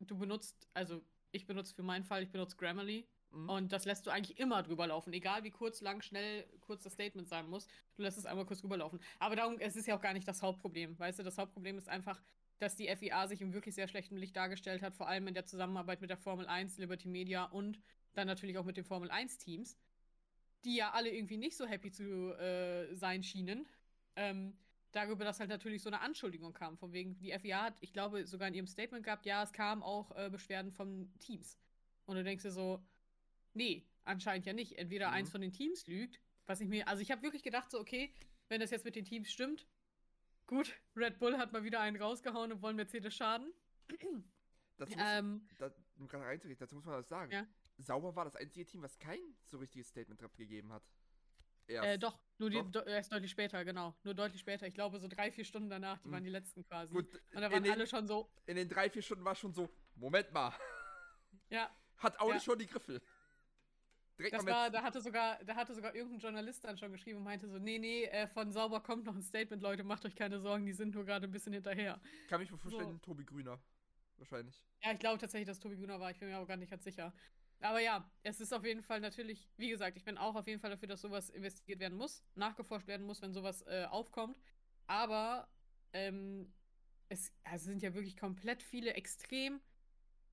du 0.00 0.16
benutzt, 0.18 0.68
also 0.74 1.02
ich 1.32 1.46
benutze 1.46 1.74
für 1.74 1.82
meinen 1.82 2.04
Fall, 2.04 2.22
ich 2.22 2.30
benutze 2.30 2.56
Grammarly 2.56 3.06
mh, 3.34 3.52
und 3.52 3.72
das 3.72 3.84
lässt 3.84 4.06
du 4.06 4.10
eigentlich 4.10 4.38
immer 4.38 4.62
drüber 4.62 4.86
laufen, 4.86 5.12
egal 5.12 5.44
wie 5.44 5.50
kurz, 5.50 5.80
lang, 5.80 6.02
schnell, 6.02 6.44
kurz 6.60 6.82
das 6.82 6.94
Statement 6.94 7.28
sein 7.28 7.48
muss, 7.48 7.66
du 7.96 8.02
lässt 8.02 8.18
es 8.18 8.26
einmal 8.26 8.46
kurz 8.46 8.60
drüber 8.60 8.76
laufen. 8.76 9.00
Aber 9.18 9.36
darum, 9.36 9.58
es 9.58 9.76
ist 9.76 9.86
ja 9.86 9.96
auch 9.96 10.00
gar 10.00 10.12
nicht 10.12 10.26
das 10.26 10.42
Hauptproblem, 10.42 10.98
weißt 10.98 11.18
du, 11.18 11.22
das 11.22 11.38
Hauptproblem 11.38 11.78
ist 11.78 11.88
einfach, 11.88 12.20
dass 12.58 12.76
die 12.76 12.88
FIA 12.88 13.26
sich 13.26 13.40
im 13.40 13.52
wirklich 13.52 13.74
sehr 13.74 13.88
schlechten 13.88 14.16
Licht 14.16 14.36
dargestellt 14.36 14.82
hat, 14.82 14.94
vor 14.94 15.08
allem 15.08 15.26
in 15.26 15.34
der 15.34 15.44
Zusammenarbeit 15.44 16.00
mit 16.00 16.10
der 16.10 16.16
Formel 16.16 16.46
1, 16.46 16.78
Liberty 16.78 17.08
Media 17.08 17.44
und 17.44 17.80
dann 18.14 18.26
natürlich 18.26 18.58
auch 18.58 18.64
mit 18.64 18.76
den 18.76 18.84
Formel 18.84 19.10
1 19.10 19.38
Teams, 19.38 19.76
die 20.64 20.76
ja 20.76 20.92
alle 20.92 21.10
irgendwie 21.10 21.36
nicht 21.36 21.56
so 21.56 21.66
happy 21.66 21.90
zu 21.90 22.32
äh, 22.38 22.94
sein 22.94 23.22
schienen, 23.22 23.66
ähm, 24.16 24.56
darüber, 24.92 25.24
dass 25.24 25.40
halt 25.40 25.50
natürlich 25.50 25.82
so 25.82 25.90
eine 25.90 26.00
Anschuldigung 26.00 26.52
kam. 26.52 26.76
Von 26.78 26.92
wegen, 26.92 27.16
die 27.18 27.32
FIA 27.32 27.64
hat, 27.64 27.74
ich 27.80 27.92
glaube, 27.92 28.26
sogar 28.26 28.48
in 28.48 28.54
ihrem 28.54 28.66
Statement 28.66 29.04
gehabt, 29.04 29.26
ja, 29.26 29.42
es 29.42 29.52
kamen 29.52 29.82
auch 29.82 30.16
äh, 30.16 30.30
Beschwerden 30.30 30.70
von 30.70 31.12
Teams. 31.18 31.58
Und 32.06 32.16
du 32.16 32.24
denkst 32.24 32.44
dir 32.44 32.52
so, 32.52 32.82
nee, 33.54 33.86
anscheinend 34.04 34.46
ja 34.46 34.52
nicht. 34.52 34.78
Entweder 34.78 35.08
Mhm. 35.08 35.14
eins 35.14 35.30
von 35.30 35.40
den 35.40 35.52
Teams 35.52 35.86
lügt, 35.86 36.20
was 36.46 36.60
ich 36.60 36.68
mir, 36.68 36.86
also 36.88 37.00
ich 37.02 37.10
habe 37.10 37.22
wirklich 37.22 37.42
gedacht, 37.42 37.70
so, 37.70 37.80
okay, 37.80 38.12
wenn 38.48 38.60
das 38.60 38.70
jetzt 38.70 38.84
mit 38.84 38.96
den 38.96 39.04
Teams 39.04 39.30
stimmt, 39.30 39.66
gut, 40.46 40.74
Red 40.94 41.18
Bull 41.18 41.38
hat 41.38 41.52
mal 41.52 41.64
wieder 41.64 41.80
einen 41.80 41.96
rausgehauen 42.00 42.52
und 42.52 42.60
wollen 42.62 42.76
Mercedes 42.76 43.14
schaden. 43.14 43.52
das 44.76 44.90
muss, 44.90 44.98
Ähm, 45.00 45.48
da, 45.58 45.74
um 45.98 46.06
gerade 46.08 46.24
reinzureden, 46.26 46.58
dazu 46.58 46.74
muss 46.74 46.84
man 46.84 46.96
das 46.96 47.08
sagen. 47.08 47.32
Ja. 47.32 47.46
Sauber 47.78 48.14
war 48.14 48.24
das 48.24 48.36
einzige 48.36 48.64
Team, 48.66 48.82
was 48.82 48.98
kein 48.98 49.20
so 49.44 49.58
richtiges 49.58 49.88
Statement 49.88 50.22
abgegeben 50.22 50.72
hat. 50.72 50.82
Erst. 51.66 51.88
äh, 51.88 51.98
doch, 51.98 52.20
nur 52.36 52.50
die, 52.50 52.58
Doch. 52.58 52.70
do, 52.70 52.80
erst 52.80 53.10
deutlich 53.10 53.30
später, 53.30 53.64
genau. 53.64 53.96
Nur 54.04 54.12
deutlich 54.12 54.38
später. 54.38 54.66
Ich 54.66 54.74
glaube, 54.74 55.00
so 55.00 55.08
drei, 55.08 55.32
vier 55.32 55.46
Stunden 55.46 55.70
danach, 55.70 55.98
die 56.02 56.08
Mhm. 56.08 56.12
waren 56.12 56.24
die 56.24 56.30
letzten 56.30 56.62
quasi. 56.62 56.92
Gut, 56.92 57.06
Und 57.14 57.40
da 57.40 57.46
in 57.46 57.52
waren 57.52 57.62
den, 57.62 57.72
alle 57.72 57.86
schon 57.86 58.06
so, 58.06 58.30
in 58.44 58.56
den 58.56 58.68
drei, 58.68 58.90
vier 58.90 59.00
Stunden 59.00 59.24
war 59.24 59.34
schon 59.34 59.54
so, 59.54 59.70
Moment 59.94 60.30
mal, 60.30 60.52
ja, 61.48 61.74
hat 61.96 62.20
Audi 62.20 62.34
Ja. 62.34 62.40
schon 62.40 62.58
die 62.58 62.66
Griffel. 62.66 63.00
Direkt 64.18 64.34
Das 64.34 64.46
war, 64.46 64.70
da 64.70 64.82
hatte 64.82 65.00
sogar, 65.00 65.42
da 65.44 65.56
hatte 65.56 65.74
sogar 65.74 65.94
irgendein 65.94 66.20
Journalist 66.20 66.64
dann 66.64 66.78
schon 66.78 66.92
geschrieben 66.92 67.18
und 67.18 67.24
meinte 67.24 67.48
so, 67.48 67.58
nee, 67.58 67.78
nee, 67.78 68.04
äh, 68.04 68.28
von 68.28 68.52
sauber 68.52 68.80
kommt 68.80 69.04
noch 69.04 69.14
ein 69.14 69.22
Statement, 69.22 69.60
Leute, 69.60 69.82
macht 69.82 70.04
euch 70.04 70.14
keine 70.14 70.38
Sorgen, 70.38 70.66
die 70.66 70.72
sind 70.72 70.94
nur 70.94 71.04
gerade 71.04 71.26
ein 71.26 71.32
bisschen 71.32 71.52
hinterher. 71.52 72.00
kann 72.28 72.40
mich 72.40 72.50
vorstellen, 72.50 72.92
so. 72.92 72.98
Tobi 72.98 73.24
Grüner. 73.24 73.60
Wahrscheinlich. 74.16 74.64
Ja, 74.82 74.92
ich 74.92 74.98
glaube 75.00 75.18
tatsächlich, 75.18 75.48
dass 75.48 75.58
Tobi 75.58 75.76
Güner 75.76 75.98
war, 75.98 76.10
ich 76.10 76.18
bin 76.18 76.28
mir 76.28 76.36
aber 76.36 76.46
gar 76.46 76.56
nicht 76.56 76.70
ganz 76.70 76.84
sicher. 76.84 77.12
Aber 77.60 77.80
ja, 77.80 78.08
es 78.22 78.40
ist 78.40 78.52
auf 78.52 78.64
jeden 78.64 78.82
Fall 78.82 79.00
natürlich, 79.00 79.48
wie 79.56 79.70
gesagt, 79.70 79.96
ich 79.96 80.04
bin 80.04 80.18
auch 80.18 80.34
auf 80.34 80.46
jeden 80.46 80.60
Fall 80.60 80.70
dafür, 80.70 80.88
dass 80.88 81.00
sowas 81.00 81.30
investigiert 81.30 81.80
werden 81.80 81.96
muss, 81.96 82.22
nachgeforscht 82.34 82.86
werden 82.86 83.06
muss, 83.06 83.22
wenn 83.22 83.32
sowas 83.32 83.62
äh, 83.62 83.86
aufkommt. 83.86 84.40
Aber 84.86 85.48
ähm, 85.92 86.52
es 87.08 87.32
also 87.44 87.66
sind 87.66 87.82
ja 87.82 87.94
wirklich 87.94 88.16
komplett 88.16 88.62
viele 88.62 88.94
extrem 88.94 89.60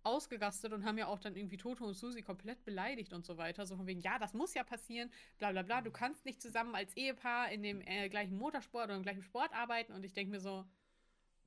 ausgegastet 0.03 0.73
und 0.73 0.85
haben 0.85 0.97
ja 0.97 1.07
auch 1.07 1.19
dann 1.19 1.35
irgendwie 1.35 1.57
Toto 1.57 1.85
und 1.85 1.93
Susi 1.93 2.21
komplett 2.23 2.63
beleidigt 2.65 3.13
und 3.13 3.25
so 3.25 3.37
weiter. 3.37 3.65
So 3.65 3.75
von 3.77 3.85
wegen, 3.87 4.01
ja, 4.01 4.17
das 4.19 4.33
muss 4.33 4.53
ja 4.53 4.63
passieren, 4.63 5.11
bla 5.37 5.51
bla 5.51 5.61
bla, 5.61 5.81
du 5.81 5.91
kannst 5.91 6.25
nicht 6.25 6.41
zusammen 6.41 6.75
als 6.75 6.95
Ehepaar 6.95 7.51
in 7.51 7.63
dem 7.63 7.81
äh, 7.81 8.09
gleichen 8.09 8.37
Motorsport 8.37 8.85
oder 8.85 8.95
im 8.95 9.03
gleichen 9.03 9.23
Sport 9.23 9.53
arbeiten. 9.53 9.93
Und 9.93 10.03
ich 10.03 10.13
denke 10.13 10.31
mir 10.31 10.39
so, 10.39 10.65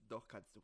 Doch, 0.09 0.29
kannst 0.29 0.55
du. 0.55 0.63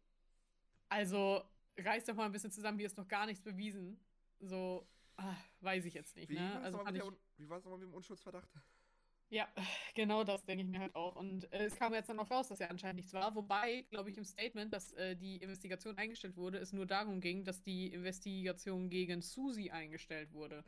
also 0.89 1.43
reiß 1.79 2.05
doch 2.05 2.15
mal 2.15 2.27
ein 2.27 2.33
bisschen 2.33 2.51
zusammen, 2.51 2.79
hier 2.79 2.87
ist 2.87 2.97
noch 2.99 3.09
gar 3.09 3.27
nichts 3.27 3.43
bewiesen. 3.43 3.99
So, 4.41 4.87
ah, 5.17 5.35
weiß 5.61 5.85
ich 5.85 5.95
jetzt 5.95 6.17
nicht, 6.17 6.29
Wie 6.31 6.35
ne? 6.35 6.41
war 6.41 6.59
es 6.59 6.65
Also 6.65 6.79
nochmal 6.79 7.79
mit 7.79 7.89
dem 7.89 7.95
Unschuldsverdacht? 7.95 8.49
Ja, 9.31 9.49
genau 9.95 10.25
das 10.25 10.45
denke 10.45 10.65
ich 10.65 10.69
mir 10.71 10.81
halt 10.81 10.95
auch. 10.95 11.17
Und 11.17 11.51
äh, 11.53 11.65
es 11.65 11.77
kam 11.77 11.95
jetzt 11.95 12.09
dann 12.09 12.19
auch 12.19 12.31
raus, 12.31 12.49
dass 12.49 12.61
er 12.61 12.71
anscheinend 12.71 12.97
nichts 12.97 13.13
war. 13.13 13.35
Wobei, 13.35 13.83
glaube 13.91 14.11
ich, 14.11 14.19
im 14.19 14.25
Statement, 14.25 14.73
dass 14.73 14.93
äh, 14.93 15.17
die 15.17 15.37
Investigation 15.37 15.97
eingestellt 15.97 16.37
wurde, 16.37 16.59
es 16.59 16.73
nur 16.73 16.87
darum 16.87 17.21
ging, 17.21 17.45
dass 17.45 17.63
die 17.63 17.93
Investigation 17.93 18.91
gegen 18.91 19.23
Susi 19.23 19.71
eingestellt 19.71 20.33
wurde. 20.33 20.65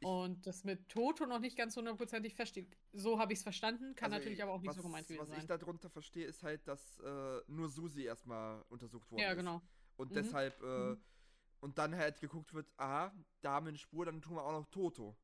Ich- 0.00 0.06
Und 0.06 0.46
das 0.46 0.64
mit 0.64 0.88
Toto 0.88 1.24
noch 1.26 1.38
nicht 1.38 1.56
ganz 1.56 1.76
hundertprozentig 1.76 2.34
feststeht. 2.34 2.76
So 2.92 3.18
habe 3.18 3.32
ich 3.32 3.38
es 3.38 3.42
verstanden, 3.42 3.94
kann 3.94 4.12
Also, 4.12 4.22
natürlich 4.24 4.42
aber 4.42 4.52
auch 4.52 4.60
nicht 4.60 4.68
was, 4.68 4.76
so 4.76 4.82
gemeint 4.82 5.06
gewesen 5.06 5.20
Was 5.22 5.30
ich 5.30 5.36
sein. 5.46 5.58
darunter 5.58 5.88
verstehe, 5.88 6.26
ist 6.26 6.42
halt, 6.42 6.66
dass 6.68 6.98
äh, 7.00 7.40
nur 7.46 7.68
Susi 7.70 8.02
erstmal 8.04 8.62
untersucht 8.68 9.10
worden 9.10 9.22
Ja, 9.22 9.30
ist. 9.32 9.38
genau. 9.38 9.62
Und 9.96 10.10
Mhm. 10.10 10.14
deshalb, 10.14 10.60
äh, 10.62 10.66
Mhm. 10.90 11.04
und 11.60 11.78
dann 11.78 11.94
halt 11.96 12.20
geguckt 12.20 12.52
wird, 12.52 12.66
aha, 12.76 13.14
da 13.40 13.52
haben 13.52 13.66
wir 13.66 13.70
eine 13.70 13.78
Spur, 13.78 14.04
dann 14.04 14.20
tun 14.20 14.34
wir 14.36 14.42
auch 14.44 14.52
noch 14.52 14.66
Toto. 14.66 15.16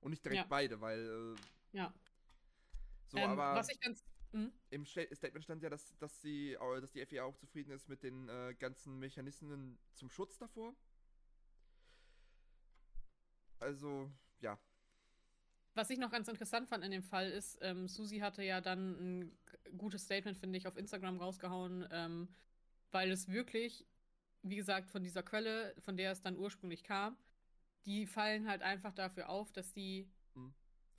Und 0.00 0.10
nicht 0.10 0.24
direkt 0.24 0.38
Ja. 0.42 0.46
beide, 0.48 0.80
weil, 0.80 1.34
äh, 1.36 1.76
Ja. 1.76 1.94
So, 3.06 3.18
ähm, 3.18 3.30
aber 3.30 3.54
was 3.56 3.68
ich 3.68 3.80
ganz. 3.80 4.04
Hm? 4.32 4.52
im 4.70 4.84
Sta- 4.84 5.14
Statement 5.14 5.44
stand 5.44 5.62
ja, 5.62 5.70
dass, 5.70 5.96
dass 5.98 6.20
sie, 6.20 6.54
äh, 6.54 6.80
dass 6.80 6.90
die 6.90 7.00
FIA 7.00 7.24
auch 7.24 7.36
zufrieden 7.36 7.70
ist 7.70 7.88
mit 7.88 8.02
den 8.02 8.28
äh, 8.28 8.54
ganzen 8.58 8.98
Mechanismen 8.98 9.78
zum 9.94 10.10
Schutz 10.10 10.38
davor. 10.38 10.74
Also, 13.60 14.10
ja. 14.40 14.58
Was 15.74 15.90
ich 15.90 15.98
noch 15.98 16.10
ganz 16.10 16.28
interessant 16.28 16.68
fand 16.68 16.84
in 16.84 16.90
dem 16.92 17.02
Fall 17.02 17.30
ist, 17.30 17.58
ähm, 17.60 17.88
Susi 17.88 18.18
hatte 18.18 18.42
ja 18.44 18.60
dann 18.60 19.24
ein 19.24 19.38
gutes 19.76 20.02
Statement, 20.04 20.38
finde 20.38 20.58
ich, 20.58 20.66
auf 20.68 20.76
Instagram 20.76 21.18
rausgehauen, 21.18 21.86
ähm, 21.90 22.28
weil 22.92 23.10
es 23.10 23.28
wirklich, 23.28 23.86
wie 24.42 24.56
gesagt, 24.56 24.88
von 24.90 25.02
dieser 25.02 25.22
Quelle, 25.22 25.74
von 25.80 25.96
der 25.96 26.12
es 26.12 26.22
dann 26.22 26.36
ursprünglich 26.36 26.84
kam, 26.84 27.16
die 27.86 28.06
fallen 28.06 28.48
halt 28.48 28.62
einfach 28.62 28.92
dafür 28.94 29.28
auf, 29.28 29.52
dass 29.52 29.72
die. 29.72 30.08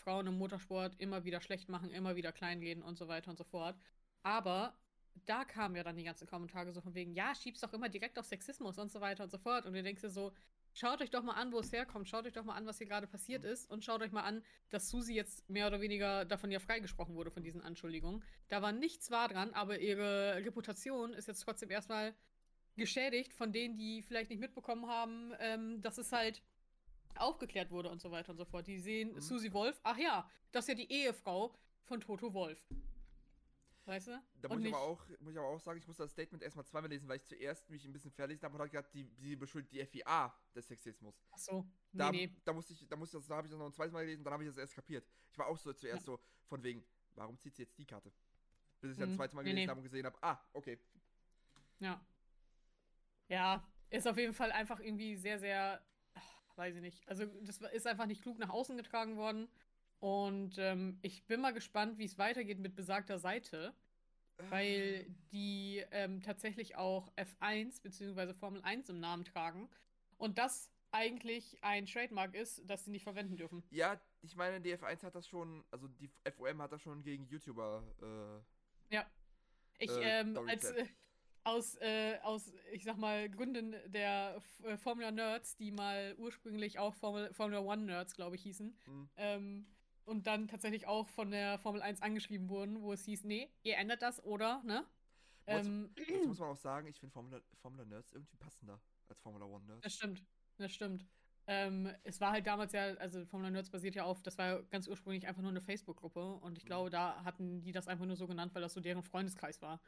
Frauen 0.05 0.27
im 0.27 0.37
Motorsport 0.37 0.95
immer 0.99 1.25
wieder 1.25 1.41
schlecht 1.41 1.67
machen, 1.67 1.89
immer 1.89 2.15
wieder 2.15 2.31
kleinreden 2.31 2.83
und 2.83 2.95
so 2.97 3.07
weiter 3.07 3.31
und 3.31 3.37
so 3.37 3.43
fort. 3.43 3.75
Aber 4.21 4.77
da 5.25 5.43
kamen 5.45 5.75
ja 5.75 5.83
dann 5.83 5.97
die 5.97 6.03
ganzen 6.03 6.27
Kommentare 6.27 6.71
so 6.71 6.81
von 6.81 6.93
wegen, 6.93 7.13
ja, 7.13 7.33
schiebst 7.33 7.63
doch 7.63 7.73
immer 7.73 7.89
direkt 7.89 8.19
auf 8.19 8.25
Sexismus 8.25 8.77
und 8.77 8.91
so 8.91 9.01
weiter 9.01 9.23
und 9.23 9.31
so 9.31 9.39
fort. 9.39 9.65
Und 9.65 9.73
du 9.73 9.81
denkst 9.81 10.01
dir 10.01 10.09
so, 10.09 10.31
schaut 10.73 11.01
euch 11.01 11.09
doch 11.09 11.23
mal 11.23 11.33
an, 11.33 11.51
wo 11.51 11.59
es 11.59 11.71
herkommt, 11.71 12.07
schaut 12.07 12.25
euch 12.27 12.33
doch 12.33 12.43
mal 12.43 12.53
an, 12.53 12.67
was 12.67 12.77
hier 12.77 12.87
gerade 12.87 13.07
passiert 13.07 13.43
Mhm. 13.43 13.49
ist 13.49 13.69
und 13.71 13.83
schaut 13.83 14.01
euch 14.01 14.11
mal 14.11 14.23
an, 14.23 14.43
dass 14.69 14.89
Susi 14.89 15.15
jetzt 15.15 15.49
mehr 15.49 15.67
oder 15.67 15.81
weniger 15.81 16.25
davon 16.25 16.51
ja 16.51 16.59
freigesprochen 16.59 17.15
wurde 17.15 17.31
von 17.31 17.43
diesen 17.43 17.61
Anschuldigungen. 17.61 18.23
Da 18.49 18.61
war 18.61 18.73
nichts 18.73 19.09
wahr 19.09 19.29
dran, 19.29 19.53
aber 19.53 19.79
ihre 19.79 20.35
Reputation 20.45 21.13
ist 21.13 21.27
jetzt 21.27 21.41
trotzdem 21.41 21.71
erstmal 21.71 22.13
geschädigt 22.75 23.33
von 23.33 23.53
denen, 23.53 23.77
die 23.77 24.03
vielleicht 24.03 24.29
nicht 24.29 24.39
mitbekommen 24.39 24.87
haben, 24.87 25.33
ähm, 25.39 25.81
dass 25.81 25.97
es 25.97 26.11
halt 26.11 26.43
aufgeklärt 27.19 27.71
wurde 27.71 27.89
und 27.89 28.01
so 28.01 28.11
weiter 28.11 28.31
und 28.31 28.37
so 28.37 28.45
fort. 28.45 28.67
Die 28.67 28.79
sehen 28.79 29.13
Mhm. 29.13 29.21
Susi 29.21 29.51
Wolf, 29.53 29.79
ach 29.83 29.97
ja, 29.97 30.29
das 30.51 30.65
ist 30.65 30.69
ja 30.69 30.75
die 30.75 30.91
Ehefrau 30.91 31.55
von 31.83 31.99
Toto 32.01 32.33
Wolf. 32.33 32.59
Weißt 33.85 34.07
du? 34.07 34.19
Da 34.41 34.49
muss 34.49 34.61
ich, 34.63 34.73
aber 34.73 34.81
auch, 34.81 35.07
muss 35.19 35.33
ich 35.33 35.37
aber 35.37 35.47
auch 35.47 35.59
sagen, 35.59 35.77
ich 35.77 35.85
musste 35.85 36.01
das 36.03 36.11
Statement 36.11 36.41
erstmal 36.41 36.65
zweimal 36.65 36.89
lesen, 36.89 37.07
weil 37.07 37.17
ich 37.17 37.23
zuerst 37.25 37.69
mich 37.69 37.85
ein 37.85 37.93
bisschen 37.93 38.11
verlesen 38.11 38.41
habe 38.43 38.55
und 38.55 38.59
habe 38.61 38.69
gedacht, 38.71 38.91
die, 38.95 39.03
sie 39.19 39.35
beschuldigt 39.35 39.71
die 39.73 39.85
FIA 39.85 40.35
des 40.55 40.67
Sexismus. 40.67 41.13
Ach 41.31 41.37
so, 41.37 41.61
nee, 41.91 41.97
Da, 41.99 42.11
nee. 42.11 42.35
da 42.43 42.53
musste 42.53 42.73
ich, 42.73 42.87
da 42.87 42.95
musste 42.95 43.17
ich 43.17 43.21
das, 43.21 43.27
da 43.27 43.35
habe 43.35 43.45
ich 43.45 43.51
das 43.51 43.59
noch 43.59 43.67
ein 43.67 43.73
zweites 43.73 43.93
Mal 43.93 44.01
gelesen, 44.03 44.23
dann 44.23 44.33
habe 44.33 44.43
ich 44.43 44.49
das 44.49 44.57
erst 44.57 44.73
kapiert. 44.73 45.07
Ich 45.31 45.37
war 45.37 45.45
auch 45.45 45.57
so 45.57 45.71
zuerst 45.71 46.03
so 46.05 46.19
von 46.47 46.63
wegen, 46.63 46.83
warum 47.13 47.37
zieht 47.37 47.55
sie 47.55 47.61
jetzt 47.61 47.77
die 47.77 47.85
Karte? 47.85 48.11
Bis 48.81 48.93
ich 48.93 48.97
dann 48.97 49.09
Mhm. 49.09 49.11
das 49.11 49.17
zweite 49.17 49.35
Mal 49.35 49.43
gelesen 49.43 49.65
nee. 49.65 49.67
habe 49.69 49.79
und 49.79 49.83
gesehen 49.83 50.05
habe, 50.07 50.17
ah, 50.23 50.39
okay. 50.53 50.79
Ja. 51.79 52.03
Ja, 53.27 53.67
ist 53.91 54.07
auf 54.07 54.17
jeden 54.17 54.33
Fall 54.33 54.51
einfach 54.51 54.79
irgendwie 54.79 55.15
sehr, 55.15 55.37
sehr, 55.37 55.79
weiß 56.57 56.75
ich 56.75 56.81
nicht. 56.81 57.07
Also, 57.07 57.25
das 57.41 57.57
ist 57.57 57.87
einfach 57.87 58.05
nicht 58.05 58.21
klug 58.21 58.39
nach 58.39 58.49
außen 58.49 58.77
getragen 58.77 59.17
worden. 59.17 59.47
Und 59.99 60.57
ähm, 60.57 60.99
ich 61.01 61.25
bin 61.25 61.41
mal 61.41 61.53
gespannt, 61.53 61.97
wie 61.97 62.05
es 62.05 62.17
weitergeht 62.17 62.59
mit 62.59 62.75
besagter 62.75 63.17
Seite, 63.17 63.73
weil 64.49 65.07
die 65.31 65.83
ähm, 65.91 66.21
tatsächlich 66.21 66.75
auch 66.75 67.11
F1 67.15 67.81
bzw. 67.81 68.33
Formel 68.33 68.61
1 68.61 68.89
im 68.89 68.99
Namen 68.99 69.23
tragen. 69.23 69.69
Und 70.17 70.37
das 70.37 70.69
eigentlich 70.91 71.57
ein 71.61 71.85
Trademark 71.85 72.35
ist, 72.35 72.61
das 72.65 72.85
sie 72.85 72.91
nicht 72.91 73.03
verwenden 73.03 73.35
dürfen. 73.35 73.63
Ja, 73.69 73.99
ich 74.21 74.35
meine, 74.35 74.61
die 74.61 74.75
F1 74.75 75.03
hat 75.03 75.15
das 75.15 75.27
schon, 75.27 75.63
also 75.71 75.87
die 75.87 76.09
FOM 76.31 76.61
hat 76.61 76.71
das 76.71 76.81
schon 76.81 77.03
gegen 77.03 77.25
YouTuber, 77.25 77.83
Ja. 78.89 79.05
Ich, 79.77 79.91
Äh, 79.91 80.21
ähm, 80.21 80.37
als, 80.47 80.63
äh, 80.71 80.85
aus, 81.45 81.75
äh, 81.79 82.17
aus, 82.23 82.51
ich 82.73 82.83
sag 82.83 82.97
mal, 82.97 83.29
Gründen 83.29 83.75
der 83.91 84.41
äh, 84.63 84.77
Formula 84.77 85.11
Nerds, 85.11 85.55
die 85.55 85.71
mal 85.71 86.15
ursprünglich 86.17 86.79
auch 86.79 86.93
Formel, 86.95 87.33
Formula 87.33 87.59
One 87.61 87.83
Nerds, 87.83 88.13
glaube 88.15 88.35
ich, 88.35 88.41
hießen, 88.43 88.75
äh, 88.77 88.89
hm, 88.89 89.09
ähm, 89.17 89.67
und 90.05 90.27
dann 90.27 90.47
tatsächlich 90.47 90.85
auch 90.87 91.07
von 91.09 91.31
der 91.31 91.57
Formel 91.59 91.81
1 91.81 92.01
angeschrieben 92.01 92.49
wurden, 92.49 92.81
wo 92.81 92.93
es 92.93 93.05
hieß, 93.05 93.23
nee, 93.23 93.49
ihr 93.63 93.77
ändert 93.77 94.01
das, 94.01 94.23
oder, 94.23 94.61
ne? 94.63 94.85
Was- 95.45 95.65
Ähm, 95.65 95.91
Jetzt 95.95 96.27
muss 96.27 96.39
man 96.39 96.49
auch 96.49 96.57
sagen, 96.57 96.87
ich 96.87 96.99
finde 96.99 97.13
Formula, 97.13 97.39
Formula 97.61 97.85
Nerds 97.85 98.11
irgendwie 98.11 98.37
passender 98.37 98.79
als 99.07 99.19
Formula 99.21 99.45
One 99.45 99.65
Nerds. 99.65 99.81
das 99.83 99.93
stimmt, 99.93 100.23
das 100.57 100.71
stimmt. 100.73 101.05
Ähm, 101.47 101.91
es 102.03 102.19
war 102.21 102.31
halt 102.31 102.47
damals 102.47 102.73
ja, 102.73 102.85
also 102.95 103.23
Formula 103.27 103.51
Nerds 103.51 103.69
basiert 103.69 103.93
ja 103.93 104.03
auf, 104.03 104.23
das 104.23 104.37
war 104.39 104.45
ja 104.47 104.61
ganz 104.71 104.87
ursprünglich 104.87 105.27
einfach 105.27 105.43
nur 105.43 105.51
eine 105.51 105.61
Facebook-Gruppe 105.61 106.33
und 106.37 106.57
ich 106.57 106.63
Mhm. 106.63 106.67
glaube, 106.67 106.89
da 106.89 107.23
hatten 107.23 107.61
die 107.61 107.71
das 107.71 107.87
einfach 107.87 108.05
nur 108.07 108.15
so 108.15 108.25
genannt, 108.25 108.55
weil 108.55 108.63
das 108.63 108.73
so 108.73 108.81
deren 108.81 109.03
Freundeskreis 109.03 109.61
war. 109.61 109.79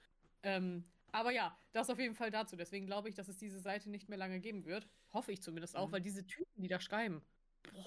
Ähm, 0.43 0.83
aber 1.11 1.31
ja, 1.31 1.57
das 1.71 1.89
auf 1.89 1.99
jeden 1.99 2.15
Fall 2.15 2.31
dazu. 2.31 2.55
Deswegen 2.55 2.85
glaube 2.85 3.09
ich, 3.09 3.15
dass 3.15 3.27
es 3.27 3.37
diese 3.37 3.59
Seite 3.59 3.89
nicht 3.89 4.09
mehr 4.09 4.17
lange 4.17 4.39
geben 4.39 4.65
wird. 4.65 4.87
Hoffe 5.13 5.31
ich 5.31 5.41
zumindest 5.41 5.75
auch, 5.75 5.87
Mhm. 5.87 5.91
weil 5.93 6.01
diese 6.01 6.25
Typen, 6.25 6.61
die 6.61 6.67
da 6.67 6.79
schreiben. 6.79 7.21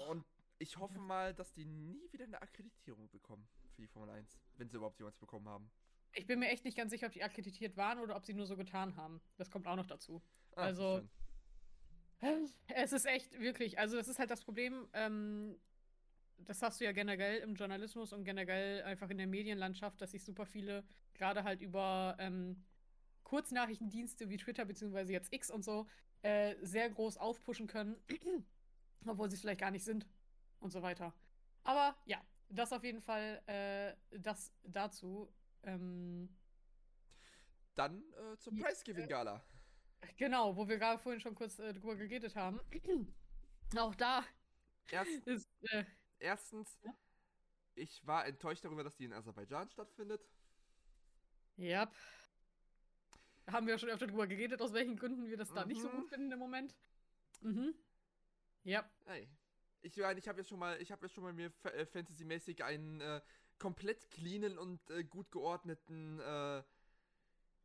Und 0.09 0.25
ich 0.59 0.77
hoffe 0.79 0.99
mal, 0.99 1.35
dass 1.35 1.53
die 1.53 1.65
nie 1.65 2.11
wieder 2.13 2.25
eine 2.25 2.41
Akkreditierung 2.43 3.09
bekommen 3.11 3.49
für 3.75 3.83
die 3.83 3.89
Formel 3.89 4.11
1, 4.11 4.39
wenn 4.57 4.69
sie 4.69 4.77
überhaupt 4.77 4.99
jemals 4.99 5.17
bekommen 5.19 5.49
haben. 5.49 5.71
Ich 6.13 6.27
bin 6.27 6.39
mir 6.41 6.49
echt 6.49 6.65
nicht 6.65 6.77
ganz 6.77 6.91
sicher, 6.91 7.07
ob 7.07 7.13
die 7.13 7.23
akkreditiert 7.23 7.77
waren 7.77 7.99
oder 8.01 8.17
ob 8.17 8.25
sie 8.27 8.35
nur 8.35 8.47
so 8.47 8.57
getan 8.57 8.97
haben. 8.97 9.21
Das 9.37 9.51
kommt 9.51 9.67
auch 9.67 9.77
noch 9.77 9.87
dazu. 9.87 10.23
Ah, 10.57 10.63
Also- 10.65 10.99
schön. 10.99 11.11
Es 12.69 12.93
ist 12.93 13.07
echt 13.07 13.39
wirklich, 13.41 13.79
also 13.79 13.97
das 13.97 14.09
ist 14.09 14.19
halt 14.19 14.31
das 14.31 14.43
Problem, 14.45 14.89
ähm, 14.93 15.59
das 16.39 16.61
hast 16.63 16.81
du 16.81 16.85
ja 16.85 16.93
generell 16.93 17.39
im 17.39 17.55
Journalismus 17.55 18.13
und 18.13 18.25
generell 18.25 18.83
einfach 18.83 19.09
in 19.09 19.17
der 19.19 19.27
Medienlandschaft, 19.27 20.01
dass 20.03 20.11
sich 20.11 20.23
super 20.25 20.45
viele 20.45 20.85
gerade 21.15 21.45
halt 21.45 21.61
über 21.63 22.17
ähm, 22.19 22.63
Kurznachrichtendienste 23.31 24.29
wie 24.29 24.37
Twitter 24.39 24.65
beziehungsweise 24.65 25.13
jetzt 25.13 25.33
X 25.33 25.51
und 25.51 25.65
so 25.65 25.87
äh, 26.23 26.57
sehr 26.63 26.91
groß 26.91 27.17
aufpushen 27.19 27.67
können, 27.69 27.97
obwohl 29.07 29.31
sie 29.31 29.37
es 29.37 29.41
vielleicht 29.43 29.61
gar 29.61 29.71
nicht 29.71 29.85
sind 29.85 30.07
und 30.61 30.73
so 30.73 30.83
weiter. 30.83 31.15
Aber 31.65 31.97
ja, 32.07 32.21
das 32.49 32.73
auf 32.73 32.85
jeden 32.85 33.01
Fall 33.01 33.43
äh, 33.47 33.95
das 34.19 34.53
dazu. 34.65 35.33
Ähm, 35.63 36.29
Dann 37.75 38.03
äh, 38.13 38.37
zur 38.39 38.53
Ja, 38.53 38.65
Price 38.65 38.85
Giving 38.85 39.09
Gala. 39.09 39.45
genau, 40.17 40.57
wo 40.57 40.69
wir 40.69 40.79
gerade 40.79 40.99
vorhin 40.99 41.21
schon 41.21 41.35
kurz 41.35 41.59
äh, 41.59 41.73
drüber 41.73 41.97
geredet 41.97 42.37
haben. 42.37 42.61
Auch 43.77 43.95
da 43.95 44.25
Erst, 44.91 45.21
ist 45.27 45.49
äh, 45.71 45.85
erstens, 46.19 46.79
Ja? 46.83 46.93
ich 47.75 48.07
war 48.07 48.27
enttäuscht 48.27 48.65
darüber, 48.65 48.85
dass 48.85 48.97
die 48.97 49.05
in 49.07 49.13
Aserbaidschan 49.13 49.71
stattfindet. 49.71 50.23
Ja. 51.57 51.91
Haben 53.53 53.67
wir 53.67 53.75
ja 53.75 53.79
schon 53.79 53.89
öfter 53.89 54.07
drüber 54.07 54.27
geredet, 54.27 54.61
aus 54.63 54.73
welchen 54.73 54.97
Gründen 54.97 55.27
wir 55.29 55.37
das 55.37 55.53
da 55.53 55.65
nicht 55.65 55.81
so 55.81 55.89
Mhm. 55.89 55.93
gut 55.93 56.09
finden 56.09 56.33
im 56.33 56.39
Moment. 56.39 56.75
Mhm. 57.41 57.75
Ja. 58.65 58.89
Hey. 59.07 59.29
Ich 59.83 59.97
meine, 59.97 60.19
ich 60.19 60.29
habe 60.29 60.39
jetzt 60.41 60.49
schon 60.49 60.59
mal, 60.59 60.81
ich 60.81 60.93
habe 60.93 61.07
jetzt 61.07 61.15
schon 61.15 61.25
mal 61.25 61.33
mir 61.33 61.51
äh, 61.65 61.87
fantasymäßig 61.87 62.63
einen 62.63 63.01
äh, 63.01 63.21
komplett 63.59 64.11
cleanen 64.11 64.59
und 64.59 64.91
äh, 64.91 65.05
gut 65.05 65.31
geordneten 65.31 66.21
äh, 66.21 66.59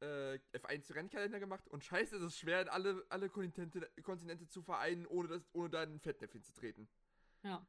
äh, 0.01 0.39
F1-Rennkalender 0.54 1.39
gemacht 1.39 1.68
und 1.68 1.84
scheiße, 1.84 2.15
es 2.18 2.22
ist 2.24 2.39
schwer, 2.39 2.72
alle, 2.72 3.06
alle 3.10 3.30
Kontinente, 3.30 3.89
Kontinente 4.01 4.48
zu 4.48 4.62
vereinen, 4.62 5.06
ohne, 5.08 5.27
das, 5.27 5.50
ohne 5.54 5.70
da 5.70 5.84
in 5.84 5.96
ein 5.96 6.00
Fettnäpfchen 6.00 6.42
zu 6.44 6.54
treten. 6.54 6.88
Ja. 7.44 7.65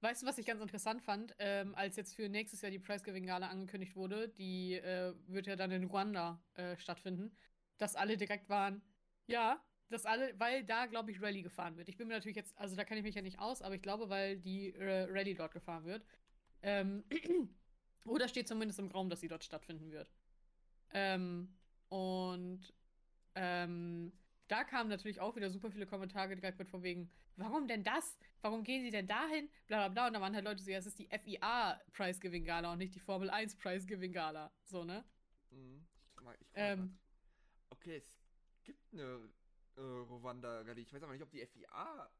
Weißt 0.00 0.22
du, 0.22 0.26
was 0.26 0.38
ich 0.38 0.46
ganz 0.46 0.62
interessant 0.62 1.02
fand, 1.02 1.34
ähm, 1.40 1.74
als 1.74 1.96
jetzt 1.96 2.14
für 2.14 2.28
nächstes 2.28 2.60
Jahr 2.62 2.70
die 2.70 2.78
Prize 2.78 3.02
Giving 3.02 3.26
Gala 3.26 3.48
angekündigt 3.48 3.96
wurde, 3.96 4.28
die 4.28 4.74
äh, 4.74 5.12
wird 5.26 5.48
ja 5.48 5.56
dann 5.56 5.72
in 5.72 5.82
Ruanda 5.84 6.40
äh, 6.54 6.76
stattfinden, 6.76 7.36
dass 7.78 7.96
alle 7.96 8.16
direkt 8.16 8.48
waren, 8.48 8.82
ja, 9.26 9.62
dass 9.90 10.04
alle, 10.04 10.38
weil 10.38 10.64
da, 10.64 10.86
glaube 10.86 11.10
ich, 11.10 11.22
Rallye 11.22 11.42
gefahren 11.42 11.76
wird. 11.76 11.88
Ich 11.88 11.96
bin 11.96 12.08
mir 12.08 12.14
natürlich 12.14 12.36
jetzt, 12.36 12.56
also 12.58 12.76
da 12.76 12.84
kenne 12.84 13.00
ich 13.00 13.04
mich 13.04 13.14
ja 13.14 13.22
nicht 13.22 13.38
aus, 13.38 13.62
aber 13.62 13.74
ich 13.74 13.82
glaube, 13.82 14.10
weil 14.10 14.38
die 14.38 14.74
äh, 14.74 15.06
Rallye 15.10 15.34
dort 15.34 15.52
gefahren 15.52 15.84
wird. 15.84 16.04
Ähm, 16.62 17.04
oder 18.04 18.28
steht 18.28 18.48
zumindest 18.48 18.78
im 18.78 18.90
Raum, 18.90 19.08
dass 19.08 19.20
sie 19.20 19.28
dort 19.28 19.44
stattfinden 19.44 19.90
wird. 19.90 20.12
Ähm, 20.92 21.54
und 21.88 22.74
ähm, 23.34 24.12
da 24.48 24.64
kamen 24.64 24.90
natürlich 24.90 25.20
auch 25.20 25.36
wieder 25.36 25.50
super 25.50 25.70
viele 25.70 25.86
Kommentare 25.86 26.34
direkt 26.34 26.58
mit 26.58 26.68
von 26.68 26.82
wegen, 26.82 27.10
warum 27.36 27.68
denn 27.68 27.84
das? 27.84 28.18
Warum 28.40 28.64
gehen 28.64 28.82
sie 28.82 28.90
denn 28.90 29.06
dahin? 29.06 29.48
Bla 29.66 29.78
bla 29.78 29.88
bla. 29.88 30.06
Und 30.08 30.14
da 30.14 30.20
waren 30.20 30.34
halt 30.34 30.44
Leute 30.44 30.62
so, 30.62 30.70
ja, 30.70 30.78
es 30.78 30.86
ist 30.86 30.98
die 30.98 31.08
FIA 31.08 31.80
Giving 32.20 32.44
Gala 32.44 32.72
und 32.72 32.78
nicht 32.78 32.94
die 32.94 33.00
Formel 33.00 33.30
1 33.30 33.56
Prize 33.56 33.86
Giving 33.86 34.12
Gala. 34.12 34.50
So, 34.64 34.84
ne? 34.84 35.04
Mhm. 35.50 35.86
Ich, 36.16 36.22
mag, 36.22 36.36
ich 36.40 36.48
guck 36.48 36.56
Ähm. 36.56 36.98
Okay, 37.70 37.96
es 37.96 38.10
gibt 38.64 38.92
eine 38.92 39.28
äh, 39.76 39.80
Rwanda-Rallye. 39.80 40.82
Ich 40.82 40.92
weiß 40.92 41.02
aber 41.02 41.12
nicht, 41.12 41.22
ob 41.22 41.30
die 41.30 41.44
FIA. 41.46 42.10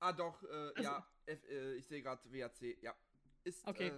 Ah, 0.00 0.12
doch, 0.12 0.42
äh, 0.42 0.46
Also- 0.46 0.82
ja, 0.82 1.06
F, 1.26 1.44
äh, 1.48 1.74
ich 1.76 1.86
sehe 1.86 2.02
gerade 2.02 2.30
WAC, 2.32 2.76
ja. 2.82 2.94
Ist 3.44 3.66
Okay. 3.66 3.92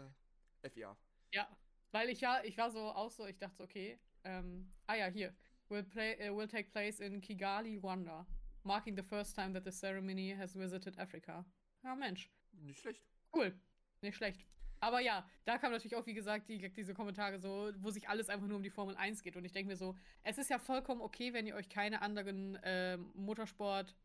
äh, 0.62 0.71
FIA. 0.71 0.97
Ja, 1.33 1.49
weil 1.91 2.09
ich 2.11 2.21
ja, 2.21 2.43
ich 2.45 2.57
war 2.59 2.71
so 2.71 2.81
auch 2.93 3.11
so, 3.11 3.26
ich 3.26 3.38
dachte 3.38 3.62
okay, 3.62 3.99
ähm, 4.25 4.73
ah 4.87 4.95
ja, 4.95 5.07
hier, 5.07 5.35
will, 5.69 5.83
play, 5.83 6.31
uh, 6.31 6.37
will 6.37 6.49
take 6.49 6.71
place 6.71 7.00
in 7.00 7.21
Kigali, 7.21 7.76
Rwanda, 7.79 8.26
marking 8.62 8.97
the 8.97 9.03
first 9.03 9.35
time 9.35 9.53
that 9.53 9.64
the 9.64 9.71
ceremony 9.73 10.35
has 10.35 10.55
visited 10.55 10.99
Africa. 10.99 11.45
Ja, 11.83 11.95
Mensch, 11.95 12.31
Nicht 12.53 12.81
schlecht. 12.81 13.03
cool, 13.35 13.59
nicht 14.00 14.17
schlecht. 14.17 14.47
Aber 14.85 15.00
ja, 15.00 15.26
da 15.47 15.57
kam 15.57 15.73
natürlich 15.73 15.97
auch, 15.97 16.05
wie 16.05 16.12
gesagt, 16.12 16.47
die, 16.50 16.59
diese 16.71 16.93
Kommentare 16.93 17.38
so, 17.38 17.73
wo 17.79 17.91
sich 17.91 18.07
alles 18.07 18.29
einfach 18.29 18.47
nur 18.47 18.59
um 18.59 18.62
die 18.62 18.69
Formel 18.69 18.95
1 18.97 19.23
geht. 19.23 19.35
Und 19.35 19.47
ich 19.47 19.53
denke 19.53 19.71
mir 19.71 19.79
so, 19.79 19.97
es 20.23 20.37
ist 20.37 20.50
ja 20.50 20.59
vollkommen 20.59 21.00
okay, 21.00 21.33
wenn 21.33 21.47
ihr 21.47 21.55
euch 21.55 21.71
keine 21.71 22.03
anderen 22.03 22.59
ähm, 22.62 23.11
Motorsport, 23.14 23.97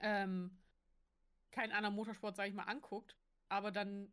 ähm, 0.00 0.56
keinen 1.50 1.72
anderen 1.72 1.94
Motorsport, 1.94 2.34
sag 2.34 2.48
ich 2.48 2.54
mal, 2.54 2.62
anguckt. 2.62 3.14
Aber 3.50 3.70
dann, 3.70 4.10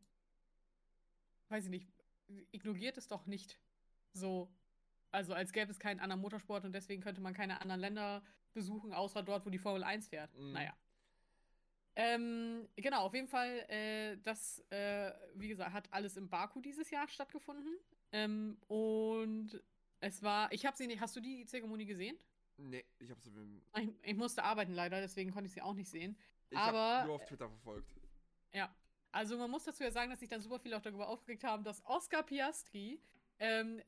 weiß 1.48 1.64
ich 1.64 1.70
nicht, 1.70 1.88
ignoriert 2.52 2.98
es 2.98 3.08
doch 3.08 3.26
nicht 3.26 3.58
so. 4.12 4.54
Also 5.12 5.34
als 5.34 5.54
gäbe 5.54 5.72
es 5.72 5.80
keinen 5.80 6.02
anderen 6.02 6.22
Motorsport 6.22 6.66
und 6.66 6.74
deswegen 6.74 7.02
könnte 7.02 7.22
man 7.22 7.34
keine 7.34 7.62
anderen 7.62 7.80
Länder 7.80 8.24
besuchen, 8.52 8.92
außer 8.92 9.24
dort, 9.24 9.46
wo 9.46 9.50
die 9.50 9.58
Formel 9.58 9.86
1 9.86 10.10
fährt. 10.10 10.38
Mhm. 10.38 10.52
Naja. 10.52 10.74
Ähm, 11.96 12.68
genau, 12.76 13.02
auf 13.06 13.14
jeden 13.14 13.28
Fall, 13.28 13.66
äh, 13.70 14.18
das, 14.24 14.60
äh, 14.72 15.12
wie 15.36 15.48
gesagt, 15.48 15.74
hat 15.74 15.88
alles 15.94 16.18
in 16.18 16.28
Baku 16.30 16.60
dieses 16.62 16.90
Jahr 16.90 17.08
stattgefunden. 17.08 17.78
Ähm, 18.12 18.58
und 18.68 19.62
es 20.00 20.22
war, 20.24 20.52
ich 20.52 20.66
habe 20.66 20.76
sie 20.76 20.88
nicht, 20.88 21.02
hast 21.02 21.16
du 21.16 21.20
die 21.20 21.46
Zeremonie 21.46 21.86
gesehen? 21.86 22.18
Nee, 22.58 22.84
ich 23.00 23.10
hab's 23.12 23.26
im- 23.28 23.64
Ich, 23.78 23.90
ich 24.04 24.16
musste 24.16 24.44
arbeiten 24.44 24.74
leider, 24.74 25.02
deswegen 25.02 25.32
konnte 25.32 25.48
ich 25.48 25.54
sie 25.54 25.62
auch 25.62 25.74
nicht 25.74 25.90
sehen. 25.90 26.18
ich 26.50 26.58
Aber- 26.58 27.00
hab 27.00 27.06
nur 27.06 27.16
auf 27.16 27.26
Twitter 27.26 27.50
verfolgt. 27.50 27.96
Ja. 28.54 28.74
Also 29.12 29.38
man 29.38 29.50
muss 29.52 29.64
dazu 29.64 29.84
ja 29.84 29.92
sagen, 29.92 30.10
dass 30.10 30.20
sich 30.20 30.30
dann 30.30 30.42
super 30.42 30.60
viele 30.60 30.76
auch 30.78 30.82
darüber 30.82 31.08
aufgeregt 31.08 31.44
haben, 31.44 31.64
dass 31.64 31.86
Oscar 31.86 32.24
Piastri 32.24 33.00
ähm, 33.40 33.82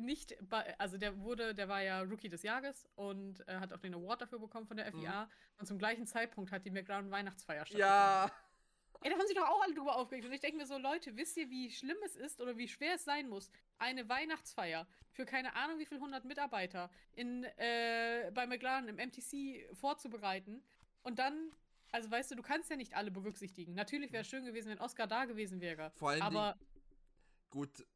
nicht 0.00 0.36
bei, 0.48 0.78
also 0.78 0.98
der 0.98 1.18
wurde, 1.20 1.54
der 1.54 1.68
war 1.68 1.82
ja 1.82 2.00
Rookie 2.02 2.28
des 2.28 2.42
Jahres 2.42 2.88
und 2.94 3.46
äh, 3.48 3.56
hat 3.56 3.72
auch 3.72 3.80
den 3.80 3.94
Award 3.94 4.22
dafür 4.22 4.38
bekommen 4.38 4.66
von 4.66 4.76
der 4.76 4.92
FIA. 4.92 5.28
Und 5.58 5.66
zum 5.66 5.78
gleichen 5.78 6.06
Zeitpunkt 6.06 6.52
hat 6.52 6.64
die 6.64 6.70
McLaren 6.70 7.10
Weihnachtsfeier 7.10 7.66
stattgefunden. 7.66 7.88
Ja, 7.88 8.30
Ey, 9.02 9.10
da 9.10 9.16
haben 9.16 9.26
sich 9.26 9.36
doch 9.36 9.48
auch 9.48 9.62
alle 9.62 9.74
drüber 9.74 9.96
aufgeregt. 9.96 10.26
Und 10.26 10.32
ich 10.32 10.40
denke 10.40 10.58
mir 10.58 10.66
so, 10.66 10.76
Leute, 10.76 11.16
wisst 11.16 11.36
ihr, 11.38 11.48
wie 11.48 11.70
schlimm 11.70 11.96
es 12.04 12.16
ist 12.16 12.40
oder 12.40 12.58
wie 12.58 12.68
schwer 12.68 12.96
es 12.96 13.04
sein 13.04 13.28
muss, 13.30 13.50
eine 13.78 14.08
Weihnachtsfeier 14.10 14.86
für 15.12 15.24
keine 15.24 15.54
Ahnung 15.56 15.78
wie 15.78 15.86
viel 15.86 16.00
hundert 16.00 16.24
Mitarbeiter 16.24 16.90
in, 17.12 17.44
äh, 17.44 18.30
bei 18.34 18.46
McLaren 18.46 18.88
im 18.88 18.96
MTC 18.96 19.74
vorzubereiten 19.74 20.62
und 21.02 21.18
dann, 21.18 21.50
also 21.92 22.10
weißt 22.10 22.30
du, 22.30 22.36
du 22.36 22.42
kannst 22.42 22.70
ja 22.70 22.76
nicht 22.76 22.94
alle 22.94 23.10
berücksichtigen. 23.10 23.74
Natürlich 23.74 24.12
wäre 24.12 24.22
es 24.22 24.28
schön 24.28 24.44
gewesen, 24.44 24.70
wenn 24.70 24.80
Oscar 24.80 25.06
da 25.06 25.24
gewesen 25.24 25.60
wäre. 25.60 25.90
vor 25.96 26.10
allem 26.10 26.22
Aber 26.22 26.58
gut. 27.48 27.86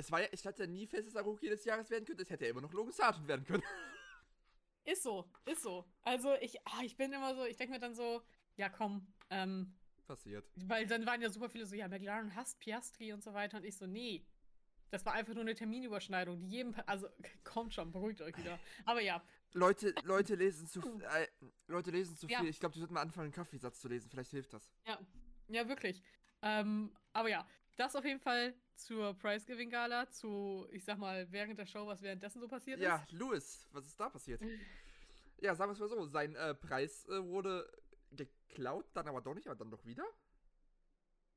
Es 0.00 0.10
war 0.10 0.22
ja, 0.22 0.28
ich 0.32 0.46
hatte 0.46 0.64
ja 0.64 0.66
nie 0.66 0.86
fest, 0.86 1.08
dass 1.08 1.14
er 1.14 1.22
Rookie 1.22 1.48
des 1.48 1.64
Jahres 1.64 1.90
werden 1.90 2.04
könnte. 2.06 2.22
Es 2.22 2.30
hätte 2.30 2.44
ja 2.44 2.50
immer 2.50 2.62
noch 2.62 2.72
Logan 2.72 2.92
Sargent 2.92 3.28
werden 3.28 3.44
können. 3.44 3.62
ist 4.84 5.02
so, 5.02 5.30
ist 5.44 5.62
so. 5.62 5.84
Also 6.02 6.34
ich, 6.40 6.58
ah, 6.66 6.82
ich 6.82 6.96
bin 6.96 7.12
immer 7.12 7.34
so, 7.34 7.44
ich 7.44 7.56
denke 7.56 7.74
mir 7.74 7.80
dann 7.80 7.94
so, 7.94 8.22
ja 8.56 8.68
komm, 8.68 9.06
ähm, 9.28 9.76
Passiert. 10.06 10.44
Weil 10.56 10.86
dann 10.88 11.06
waren 11.06 11.22
ja 11.22 11.30
super 11.30 11.48
viele 11.48 11.66
so, 11.66 11.76
ja, 11.76 11.86
McLaren 11.86 12.34
hasst 12.34 12.58
Piastri 12.58 13.12
und 13.12 13.22
so 13.22 13.32
weiter. 13.32 13.58
Und 13.58 13.64
ich 13.64 13.76
so, 13.76 13.86
nee. 13.86 14.26
Das 14.90 15.06
war 15.06 15.12
einfach 15.12 15.34
nur 15.34 15.42
eine 15.42 15.54
Terminüberschneidung, 15.54 16.40
die 16.40 16.48
jedem. 16.48 16.74
Also, 16.86 17.08
kommt 17.44 17.74
schon, 17.74 17.92
beruhigt 17.92 18.20
euch 18.20 18.36
wieder. 18.36 18.58
Aber 18.86 19.00
ja, 19.00 19.22
Leute, 19.52 19.94
Leute 20.02 20.34
lesen 20.34 20.66
zu, 20.66 20.80
äh, 21.14 21.28
Leute 21.68 21.92
lesen 21.92 22.16
zu 22.16 22.26
Ja. 22.26 22.40
viel. 22.40 22.48
Ich 22.48 22.58
glaube, 22.58 22.72
die 22.72 22.80
sollten 22.80 22.94
mal 22.94 23.02
anfangen, 23.02 23.26
einen 23.26 23.32
Kaffeesatz 23.32 23.78
zu 23.80 23.86
lesen. 23.88 24.10
Vielleicht 24.10 24.30
hilft 24.30 24.52
das. 24.52 24.68
ja, 24.86 24.98
ja, 25.46 25.68
wirklich. 25.68 26.02
Ähm, 26.42 26.90
aber 27.12 27.28
ja, 27.28 27.46
das 27.80 27.96
auf 27.96 28.04
jeden 28.04 28.20
Fall 28.20 28.54
zur 28.76 29.14
Prize 29.14 29.46
Giving 29.46 29.70
Gala, 29.70 30.08
zu, 30.10 30.66
ich 30.70 30.84
sag 30.84 30.98
mal, 30.98 31.30
während 31.32 31.58
der 31.58 31.66
Show, 31.66 31.86
was 31.86 32.02
währenddessen 32.02 32.40
so 32.40 32.48
passiert 32.48 32.80
Ja, 32.80 32.96
ist. 32.96 33.12
Lewis, 33.12 33.68
was 33.72 33.86
ist 33.86 33.98
da 33.98 34.08
passiert? 34.08 34.40
ja, 35.40 35.54
sagen 35.54 35.70
wir 35.70 35.72
es 35.72 35.78
mal 35.80 35.88
so. 35.88 36.06
Sein 36.06 36.34
äh, 36.36 36.54
Preis 36.54 37.06
äh, 37.08 37.24
wurde 37.24 37.70
geklaut, 38.10 38.86
dann 38.94 39.08
aber 39.08 39.20
doch 39.20 39.34
nicht, 39.34 39.46
aber 39.48 39.56
dann 39.56 39.70
doch 39.70 39.84
wieder. 39.84 40.04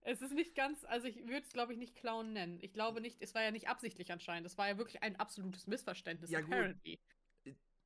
Es 0.02 0.22
ist 0.22 0.34
nicht 0.34 0.54
ganz, 0.54 0.84
also 0.86 1.08
ich 1.08 1.18
würde 1.28 1.44
es, 1.44 1.54
glaube 1.54 1.72
ich, 1.72 1.80
nicht 1.80 1.96
Clown 1.96 2.34
nennen. 2.34 2.60
Ich 2.62 2.74
glaube 2.74 3.00
nicht, 3.00 3.22
es 3.22 3.34
war 3.34 3.42
ja 3.42 3.52
nicht 3.52 3.70
absichtlich 3.70 4.12
anscheinend. 4.12 4.46
Es 4.46 4.58
war 4.58 4.68
ja 4.68 4.78
wirklich 4.78 5.02
ein 5.02 5.16
absolutes 5.18 5.66
Missverständnis, 5.66 6.30
Ja, 6.30 6.42
gut. 6.42 6.52
apparently. 6.52 7.00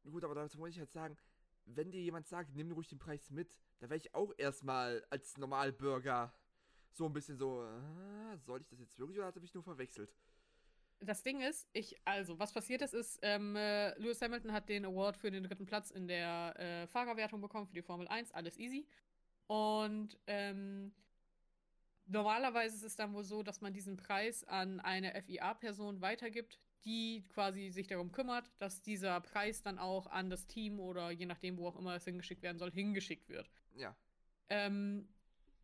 Gut, 0.04 0.24
aber 0.24 0.34
dazu 0.34 0.58
muss 0.58 0.70
ich 0.72 0.80
halt 0.80 0.92
sagen, 0.92 1.18
wenn 1.66 1.92
dir 1.92 2.02
jemand 2.02 2.28
sagt, 2.28 2.56
nimm 2.56 2.72
ruhig 2.72 2.88
den 2.88 2.98
Preis 2.98 3.30
mit, 3.30 3.56
da 3.80 3.90
wäre 3.90 3.98
ich 3.98 4.16
auch 4.16 4.34
erstmal 4.38 5.06
als 5.10 5.38
Normalbürger 5.38 6.34
so 6.94 7.06
ein 7.06 7.14
bisschen 7.14 7.38
so, 7.38 7.62
ah, 7.62 8.38
soll 8.38 8.62
ich 8.62 8.68
das 8.68 8.80
jetzt 8.80 8.98
wirklich 8.98 9.18
oder 9.18 9.28
hat 9.28 9.36
er 9.36 9.42
mich 9.42 9.54
nur 9.54 9.64
verwechselt? 9.64 10.14
Das 11.00 11.22
Ding 11.22 11.42
ist, 11.42 11.68
ich, 11.74 11.96
also, 12.06 12.40
was 12.40 12.52
passiert 12.52 12.82
ist, 12.82 12.94
ist, 12.94 13.20
ähm, 13.22 13.56
äh, 13.56 13.98
Lewis 14.00 14.22
Hamilton 14.22 14.52
hat 14.52 14.68
den 14.68 14.84
Award 14.86 15.16
für 15.16 15.30
den 15.30 15.44
dritten 15.44 15.68
Platz 15.68 15.92
in 15.92 16.08
der 16.08 16.56
äh, 16.58 16.88
Fahrerwertung 16.88 17.40
bekommen 17.40 17.68
für 17.68 17.76
die 17.76 17.84
Formel 17.84 18.08
1, 18.08 18.32
alles 18.32 18.58
easy. 18.58 18.88
Und 19.46 20.18
ähm, 20.26 20.92
normalerweise 22.08 22.76
ist 22.76 22.84
es 22.84 22.96
dann 22.96 23.14
wohl 23.14 23.24
so, 23.24 23.44
dass 23.44 23.62
man 23.62 23.74
diesen 23.74 23.96
Preis 23.96 24.44
an 24.46 24.80
eine 24.80 25.22
FIA-Person 25.22 26.02
weitergibt, 26.02 26.60
die 26.84 27.26
quasi 27.30 27.70
sich 27.70 27.88
darum 27.88 28.12
kümmert, 28.12 28.52
dass 28.58 28.82
dieser 28.82 29.20
Preis 29.22 29.62
dann 29.62 29.78
auch 29.78 30.08
an 30.08 30.30
das 30.30 30.48
Team 30.48 30.80
oder 30.80 31.12
je 31.12 31.26
nachdem, 31.26 31.58
wo 31.58 31.68
auch 31.68 31.78
immer 31.78 31.96
es 31.96 32.06
hingeschickt 32.06 32.42
werden 32.42 32.58
soll, 32.58 32.72
hingeschickt 32.72 33.30
wird. 33.30 33.50
Ja. 33.76 33.96
Ähm, 34.50 35.08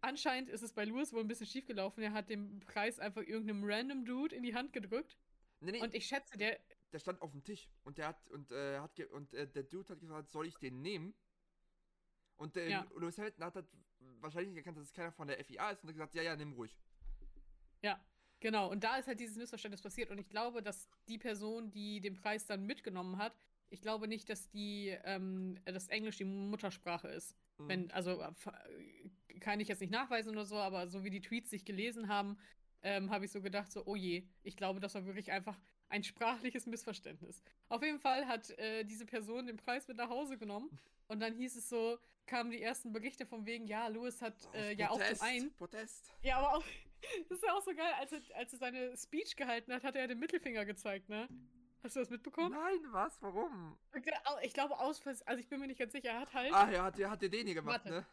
anscheinend 0.03 0.49
ist 0.49 0.61
es 0.61 0.73
bei 0.73 0.85
Lewis 0.85 1.13
wohl 1.13 1.21
ein 1.21 1.27
bisschen 1.27 1.47
schief 1.47 1.65
gelaufen. 1.65 2.01
Er 2.01 2.13
hat 2.13 2.29
den 2.29 2.59
Preis 2.59 2.99
einfach 2.99 3.21
irgendeinem 3.21 3.63
random 3.63 4.05
Dude 4.05 4.35
in 4.35 4.43
die 4.43 4.53
Hand 4.53 4.73
gedrückt. 4.73 5.17
Nee, 5.61 5.71
nee, 5.71 5.81
Und 5.81 5.93
ich 5.95 6.05
schätze, 6.05 6.37
der, 6.37 6.59
der 6.91 6.99
stand 6.99 7.21
auf 7.21 7.31
dem 7.31 7.43
Tisch 7.43 7.69
und 7.83 7.97
der 7.97 8.09
hat 8.09 8.29
und 8.29 8.51
äh, 8.51 8.79
hat 8.79 8.95
ge 8.95 9.05
und 9.05 9.33
äh, 9.33 9.47
der 9.47 9.63
Dude 9.63 9.89
hat 9.89 9.99
gefragt, 9.99 10.29
soll 10.29 10.47
ich 10.47 10.57
den 10.57 10.81
nehmen? 10.81 11.13
Und 12.35 12.55
der 12.55 12.67
Ja. 12.67 12.87
Lewis 12.95 13.17
Hamilton 13.17 13.45
hat 13.45 13.65
wahrscheinlich 14.19 14.57
erkannt, 14.57 14.77
dass 14.77 14.85
es 14.85 14.93
keiner 14.93 15.11
von 15.11 15.27
der 15.27 15.43
FIA 15.43 15.71
ist 15.71 15.83
und 15.83 15.89
hat 15.89 15.95
gesagt, 15.95 16.15
ja, 16.15 16.23
ja, 16.23 16.35
nimm 16.35 16.53
ruhig. 16.53 16.77
Ja, 17.81 18.03
genau. 18.39 18.69
Und 18.69 18.83
da 18.83 18.97
ist 18.97 19.07
halt 19.07 19.19
dieses 19.19 19.37
Missverständnis 19.37 19.81
passiert. 19.81 20.11
Und 20.11 20.17
ich 20.17 20.29
glaube, 20.29 20.61
dass 20.61 20.89
die 21.07 21.17
Person, 21.17 21.71
die 21.71 22.01
den 22.01 22.15
Preis 22.15 22.45
dann 22.45 22.65
mitgenommen 22.65 23.17
hat, 23.17 23.37
ich 23.69 23.81
glaube 23.81 24.07
nicht, 24.07 24.29
dass 24.29 24.49
die, 24.49 24.89
ähm, 25.03 25.57
das 25.65 25.87
Englisch 25.87 26.17
die 26.17 26.25
Muttersprache 26.25 27.07
ist. 27.07 27.35
Mhm. 27.57 27.67
Wenn, 27.67 27.91
also 27.91 28.21
äh, 28.21 28.27
äh, 28.27 29.02
kann 29.39 29.59
ich 29.59 29.67
jetzt 29.67 29.81
nicht 29.81 29.91
nachweisen 29.91 30.31
oder 30.31 30.45
so, 30.45 30.57
aber 30.57 30.87
so 30.87 31.03
wie 31.03 31.09
die 31.09 31.21
Tweets 31.21 31.49
sich 31.49 31.65
gelesen 31.65 32.07
haben, 32.07 32.37
ähm, 32.81 33.09
habe 33.09 33.25
ich 33.25 33.31
so 33.31 33.41
gedacht, 33.41 33.71
so, 33.71 33.83
oh 33.85 33.95
je, 33.95 34.27
ich 34.43 34.57
glaube, 34.57 34.79
das 34.79 34.95
war 34.95 35.05
wirklich 35.05 35.31
einfach 35.31 35.57
ein 35.89 36.03
sprachliches 36.03 36.65
Missverständnis. 36.65 37.41
Auf 37.69 37.83
jeden 37.83 37.99
Fall 37.99 38.27
hat 38.27 38.49
äh, 38.57 38.83
diese 38.83 39.05
Person 39.05 39.47
den 39.47 39.57
Preis 39.57 39.87
mit 39.87 39.97
nach 39.97 40.09
Hause 40.09 40.37
genommen 40.37 40.69
und 41.07 41.19
dann 41.19 41.33
hieß 41.33 41.55
es 41.55 41.69
so, 41.69 41.97
kamen 42.25 42.51
die 42.51 42.61
ersten 42.61 42.91
Berichte 42.91 43.25
von 43.25 43.45
wegen, 43.45 43.67
ja, 43.67 43.87
Lewis 43.87 44.21
hat 44.21 44.35
äh, 44.53 44.73
ja 44.73 44.89
auch 44.89 44.97
zum 44.97 45.03
Protest, 45.03 45.23
einen 45.23 45.53
Protest. 45.53 46.13
ja, 46.21 46.37
aber 46.37 46.57
auch, 46.57 46.63
das 47.29 47.37
ist 47.37 47.43
ja 47.43 47.53
auch 47.53 47.63
so 47.63 47.73
geil, 47.73 47.93
als 47.99 48.11
er, 48.11 48.21
als 48.35 48.53
er 48.53 48.59
seine 48.59 48.97
Speech 48.97 49.35
gehalten 49.35 49.73
hat, 49.73 49.83
hat 49.83 49.95
er 49.95 50.07
den 50.07 50.19
Mittelfinger 50.19 50.65
gezeigt, 50.65 51.09
ne? 51.09 51.27
Hast 51.83 51.97
du 51.97 51.99
das 51.99 52.09
mitbekommen? 52.09 52.51
Nein, 52.51 52.79
was? 52.91 53.21
Warum? 53.21 53.77
Ich 54.41 54.53
glaube, 54.53 54.79
aus 54.79 55.05
also 55.25 55.39
ich 55.39 55.49
bin 55.49 55.59
mir 55.59 55.67
nicht 55.67 55.79
ganz 55.79 55.91
sicher, 55.91 56.11
er 56.11 56.19
hat 56.21 56.33
halt. 56.33 56.53
Ah, 56.53 56.71
er 56.71 56.83
hat, 56.83 56.97
hat 56.97 57.21
dir 57.21 57.29
den 57.29 57.45
hier 57.45 57.55
gemacht, 57.55 57.83
Warte. 57.83 57.89
ne? 57.89 58.05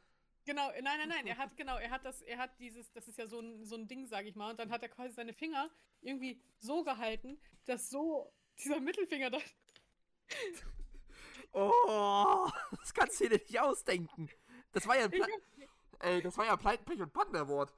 Genau, 0.46 0.70
nein, 0.70 0.82
nein, 0.82 1.08
nein, 1.08 1.26
er 1.26 1.36
hat, 1.36 1.56
genau, 1.56 1.76
er 1.76 1.90
hat 1.90 2.04
das, 2.04 2.22
er 2.22 2.38
hat 2.38 2.58
dieses, 2.58 2.90
das 2.92 3.06
ist 3.08 3.18
ja 3.18 3.26
so 3.26 3.40
ein, 3.40 3.64
so 3.64 3.76
ein 3.76 3.86
Ding, 3.86 4.06
sag 4.06 4.26
ich 4.26 4.34
mal, 4.34 4.50
und 4.50 4.58
dann 4.58 4.70
hat 4.70 4.82
er 4.82 4.88
quasi 4.88 5.14
seine 5.14 5.34
Finger 5.34 5.70
irgendwie 6.00 6.40
so 6.58 6.82
gehalten, 6.82 7.38
dass 7.66 7.90
so 7.90 8.32
dieser 8.58 8.80
Mittelfinger 8.80 9.30
da. 9.30 9.38
Oh, 11.52 12.48
das 12.78 12.94
kannst 12.94 13.18
du 13.18 13.28
dir 13.28 13.38
nicht 13.38 13.58
ausdenken. 13.58 14.30
Das 14.70 14.86
war 14.86 14.96
ja 14.96 15.06
ein 15.06 15.10
Pla 15.10 15.26
Ey, 15.98 16.22
das 16.22 16.38
war 16.38 16.46
ja 16.46 16.56
Pleiten, 16.56 16.84
Pech 16.84 17.00
und 17.00 17.12
Pannen 17.12 17.34
Award. 17.34 17.74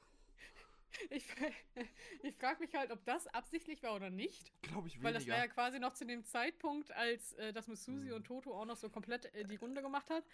Ich, 1.11 1.27
ich 2.23 2.35
frage 2.37 2.61
mich 2.61 2.75
halt, 2.75 2.91
ob 2.91 3.05
das 3.05 3.27
absichtlich 3.29 3.83
war 3.83 3.95
oder 3.95 4.11
nicht. 4.11 4.53
Glaube 4.63 4.89
ich 4.89 5.03
Weil 5.03 5.13
das 5.13 5.23
weniger. 5.25 5.37
war 5.39 5.45
ja 5.47 5.53
quasi 5.53 5.79
noch 5.79 5.95
zu 5.95 6.05
dem 6.07 6.25
Zeitpunkt, 6.25 6.91
als 6.93 7.33
äh, 7.35 7.53
das 7.53 7.69
mit 7.69 7.79
Susi 7.79 8.09
Hm. 8.09 8.17
und 8.17 8.25
Toto 8.25 8.53
auch 8.55 8.65
noch 8.65 8.77
so 8.77 8.89
komplett 8.91 9.27
äh, 9.35 9.45
die 9.45 9.57
Runde 9.57 9.83
gemacht 9.83 10.09
hat. 10.11 10.25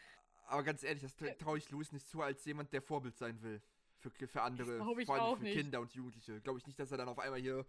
Aber 0.46 0.62
ganz 0.62 0.82
ehrlich, 0.82 1.02
das 1.02 1.14
traue 1.38 1.58
ich 1.58 1.70
Louis 1.70 1.92
nicht 1.92 2.08
zu, 2.08 2.22
als 2.22 2.44
jemand, 2.44 2.72
der 2.72 2.80
Vorbild 2.82 3.16
sein 3.18 3.42
will. 3.42 3.60
Für, 3.98 4.10
für 4.28 4.42
andere, 4.42 4.78
vor 4.78 5.14
allem 5.14 5.22
auch 5.24 5.36
für 5.36 5.42
nicht. 5.42 5.56
Kinder 5.58 5.80
und 5.80 5.92
Jugendliche. 5.92 6.40
Glaube 6.40 6.58
ich 6.60 6.66
nicht, 6.66 6.78
dass 6.78 6.90
er 6.92 6.98
dann 6.98 7.08
auf 7.08 7.18
einmal 7.18 7.40
hier 7.40 7.66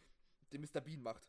den 0.54 0.62
Mr. 0.62 0.80
Bean 0.80 1.02
macht. 1.02 1.28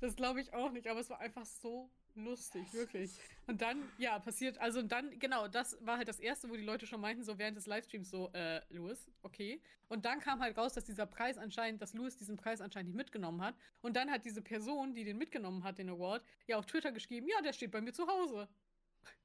Das 0.00 0.14
glaube 0.16 0.40
ich 0.40 0.52
auch 0.54 0.70
nicht, 0.70 0.86
aber 0.86 1.00
es 1.00 1.10
war 1.10 1.18
einfach 1.18 1.44
so 1.44 1.90
lustig, 2.14 2.72
wirklich. 2.72 3.18
Und 3.46 3.60
dann, 3.62 3.90
ja, 3.98 4.18
passiert, 4.18 4.58
also 4.58 4.80
und 4.80 4.90
dann, 4.92 5.18
genau, 5.18 5.48
das 5.48 5.76
war 5.84 5.96
halt 5.96 6.08
das 6.08 6.20
Erste, 6.20 6.48
wo 6.48 6.56
die 6.56 6.62
Leute 6.62 6.86
schon 6.86 7.00
meinten, 7.00 7.22
so 7.22 7.38
während 7.38 7.56
des 7.56 7.66
Livestreams 7.66 8.10
so, 8.10 8.30
äh, 8.32 8.60
Louis, 8.70 9.10
okay. 9.22 9.60
Und 9.88 10.04
dann 10.04 10.20
kam 10.20 10.40
halt 10.40 10.56
raus, 10.56 10.72
dass 10.72 10.84
dieser 10.84 11.06
Preis 11.06 11.38
anscheinend, 11.38 11.82
dass 11.82 11.94
Louis 11.94 12.16
diesen 12.16 12.36
Preis 12.36 12.60
anscheinend 12.60 12.90
nicht 12.90 12.96
mitgenommen 12.96 13.42
hat. 13.42 13.54
Und 13.80 13.96
dann 13.96 14.10
hat 14.10 14.24
diese 14.24 14.42
Person, 14.42 14.94
die 14.94 15.04
den 15.04 15.18
mitgenommen 15.18 15.64
hat, 15.64 15.78
den 15.78 15.90
Award, 15.90 16.24
ja 16.46 16.56
auf 16.56 16.66
Twitter 16.66 16.92
geschrieben, 16.92 17.28
ja, 17.28 17.40
der 17.42 17.52
steht 17.52 17.70
bei 17.70 17.80
mir 17.80 17.92
zu 17.92 18.06
Hause. 18.06 18.48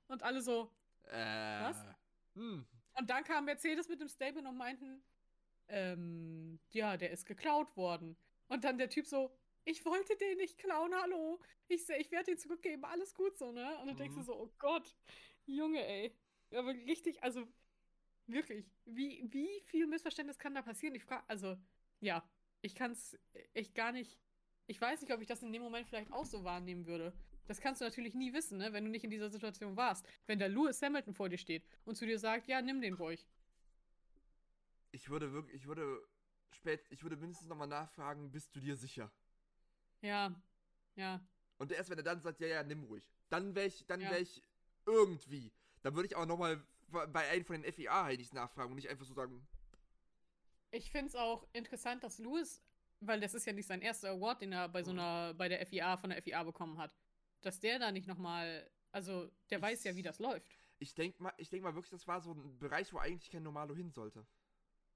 Und 0.07 0.23
alle 0.23 0.41
so. 0.41 0.71
Äh. 1.11 1.63
Was? 1.63 1.85
Hm. 2.35 2.65
Und 2.99 3.09
dann 3.09 3.23
kam 3.23 3.45
Mercedes 3.45 3.87
mit 3.89 4.01
dem 4.01 4.07
Statement 4.07 4.47
und 4.47 4.57
meinten, 4.57 5.03
ähm, 5.67 6.59
ja, 6.71 6.97
der 6.97 7.11
ist 7.11 7.25
geklaut 7.25 7.75
worden. 7.77 8.17
Und 8.47 8.63
dann 8.63 8.77
der 8.77 8.89
Typ 8.89 9.05
so, 9.05 9.31
ich 9.67 9.83
wollte 9.85 10.15
den 10.15 10.37
nicht 10.37 10.57
klauen, 10.57 10.93
hallo. 10.95 11.41
Ich, 11.67 11.87
ich 11.89 12.11
werde 12.11 12.31
den 12.31 12.37
zurückgeben, 12.37 12.85
alles 12.85 13.13
gut 13.13 13.37
so, 13.37 13.51
ne? 13.51 13.77
Und 13.79 13.87
dann 13.87 13.95
mhm. 13.95 13.99
denkst 13.99 14.15
du 14.15 14.21
mhm. 14.21 14.25
so, 14.25 14.39
oh 14.39 14.49
Gott, 14.57 14.95
Junge, 15.45 15.85
ey. 15.85 16.15
Aber 16.51 16.69
richtig, 16.69 17.21
also 17.21 17.45
wirklich, 18.27 18.71
wie, 18.85 19.25
wie 19.29 19.61
viel 19.65 19.85
Missverständnis 19.87 20.39
kann 20.39 20.55
da 20.55 20.61
passieren? 20.61 20.95
Ich 20.95 21.03
frage, 21.03 21.23
also, 21.27 21.57
ja, 21.99 22.27
ich 22.61 22.75
kann 22.75 22.91
es 22.91 23.19
echt 23.53 23.75
gar 23.75 23.91
nicht. 23.91 24.17
Ich 24.67 24.79
weiß 24.79 25.01
nicht, 25.01 25.13
ob 25.13 25.21
ich 25.21 25.27
das 25.27 25.43
in 25.43 25.51
dem 25.51 25.61
Moment 25.61 25.87
vielleicht 25.87 26.11
auch 26.13 26.25
so 26.25 26.45
wahrnehmen 26.45 26.85
würde. 26.85 27.13
Das 27.45 27.59
kannst 27.59 27.81
du 27.81 27.85
natürlich 27.85 28.13
nie 28.13 28.33
wissen, 28.33 28.57
ne, 28.57 28.71
wenn 28.71 28.85
du 28.85 28.89
nicht 28.91 29.03
in 29.03 29.09
dieser 29.09 29.29
Situation 29.29 29.75
warst. 29.75 30.05
Wenn 30.27 30.39
da 30.39 30.47
Lewis 30.47 30.81
Hamilton 30.81 31.13
vor 31.13 31.29
dir 31.29 31.37
steht 31.37 31.65
und 31.83 31.95
zu 31.95 32.05
dir 32.05 32.19
sagt, 32.19 32.47
ja, 32.47 32.61
nimm 32.61 32.81
den 32.81 32.93
ruhig. 32.93 33.27
Ich 34.91 35.09
würde 35.09 35.33
wirklich, 35.33 35.55
ich 35.55 35.67
würde 35.67 36.01
spät, 36.51 36.85
ich 36.89 37.03
würde 37.03 37.17
mindestens 37.17 37.47
nochmal 37.47 37.67
nachfragen, 37.67 38.31
bist 38.31 38.55
du 38.55 38.61
dir 38.61 38.75
sicher? 38.77 39.11
Ja, 40.01 40.33
ja. 40.95 41.21
Und 41.57 41.71
erst 41.71 41.89
wenn 41.89 41.97
er 41.97 42.03
dann 42.03 42.21
sagt, 42.21 42.39
ja, 42.39 42.47
ja, 42.47 42.63
nimm 42.63 42.83
ruhig. 42.83 43.09
Dann 43.29 43.55
wäre 43.55 43.67
ich, 43.67 43.85
dann 43.87 44.01
ja. 44.01 44.11
wäre 44.11 44.21
ich 44.21 44.43
irgendwie. 44.85 45.51
Dann 45.81 45.95
würde 45.95 46.07
ich 46.07 46.15
auch 46.15 46.25
nochmal 46.25 46.63
bei 46.89 47.29
einem 47.29 47.45
von 47.45 47.61
den 47.61 47.71
FIA-Heinis 47.71 48.33
nachfragen 48.33 48.71
und 48.71 48.75
nicht 48.75 48.89
einfach 48.89 49.05
so 49.05 49.13
sagen. 49.13 49.45
Ich 50.71 50.91
finde 50.91 51.07
es 51.07 51.15
auch 51.15 51.47
interessant, 51.53 52.03
dass 52.03 52.19
Lewis, 52.19 52.61
weil 52.99 53.19
das 53.19 53.33
ist 53.33 53.45
ja 53.45 53.53
nicht 53.53 53.67
sein 53.67 53.81
erster 53.81 54.09
Award, 54.09 54.41
den 54.41 54.53
er 54.53 54.69
bei 54.69 54.83
so 54.83 54.93
mhm. 54.93 54.99
einer, 54.99 55.33
bei 55.33 55.49
der 55.49 55.65
FIA, 55.65 55.97
von 55.97 56.09
der 56.09 56.21
FIA 56.21 56.43
bekommen 56.43 56.77
hat, 56.77 56.95
dass 57.41 57.59
der 57.59 57.79
da 57.79 57.91
nicht 57.91 58.07
nochmal, 58.07 58.69
also 58.91 59.29
der 59.49 59.59
ich, 59.59 59.63
weiß 59.63 59.83
ja, 59.85 59.95
wie 59.95 60.01
das 60.01 60.19
läuft. 60.19 60.57
Ich 60.79 60.93
denke 60.93 61.21
mal, 61.21 61.33
ich 61.37 61.49
denk 61.49 61.63
mal 61.63 61.73
wirklich, 61.73 61.91
das 61.91 62.07
war 62.07 62.21
so 62.21 62.33
ein 62.33 62.59
Bereich, 62.59 62.93
wo 62.93 62.97
eigentlich 62.97 63.31
kein 63.31 63.43
Normalo 63.43 63.75
hin 63.75 63.91
sollte. 63.91 64.25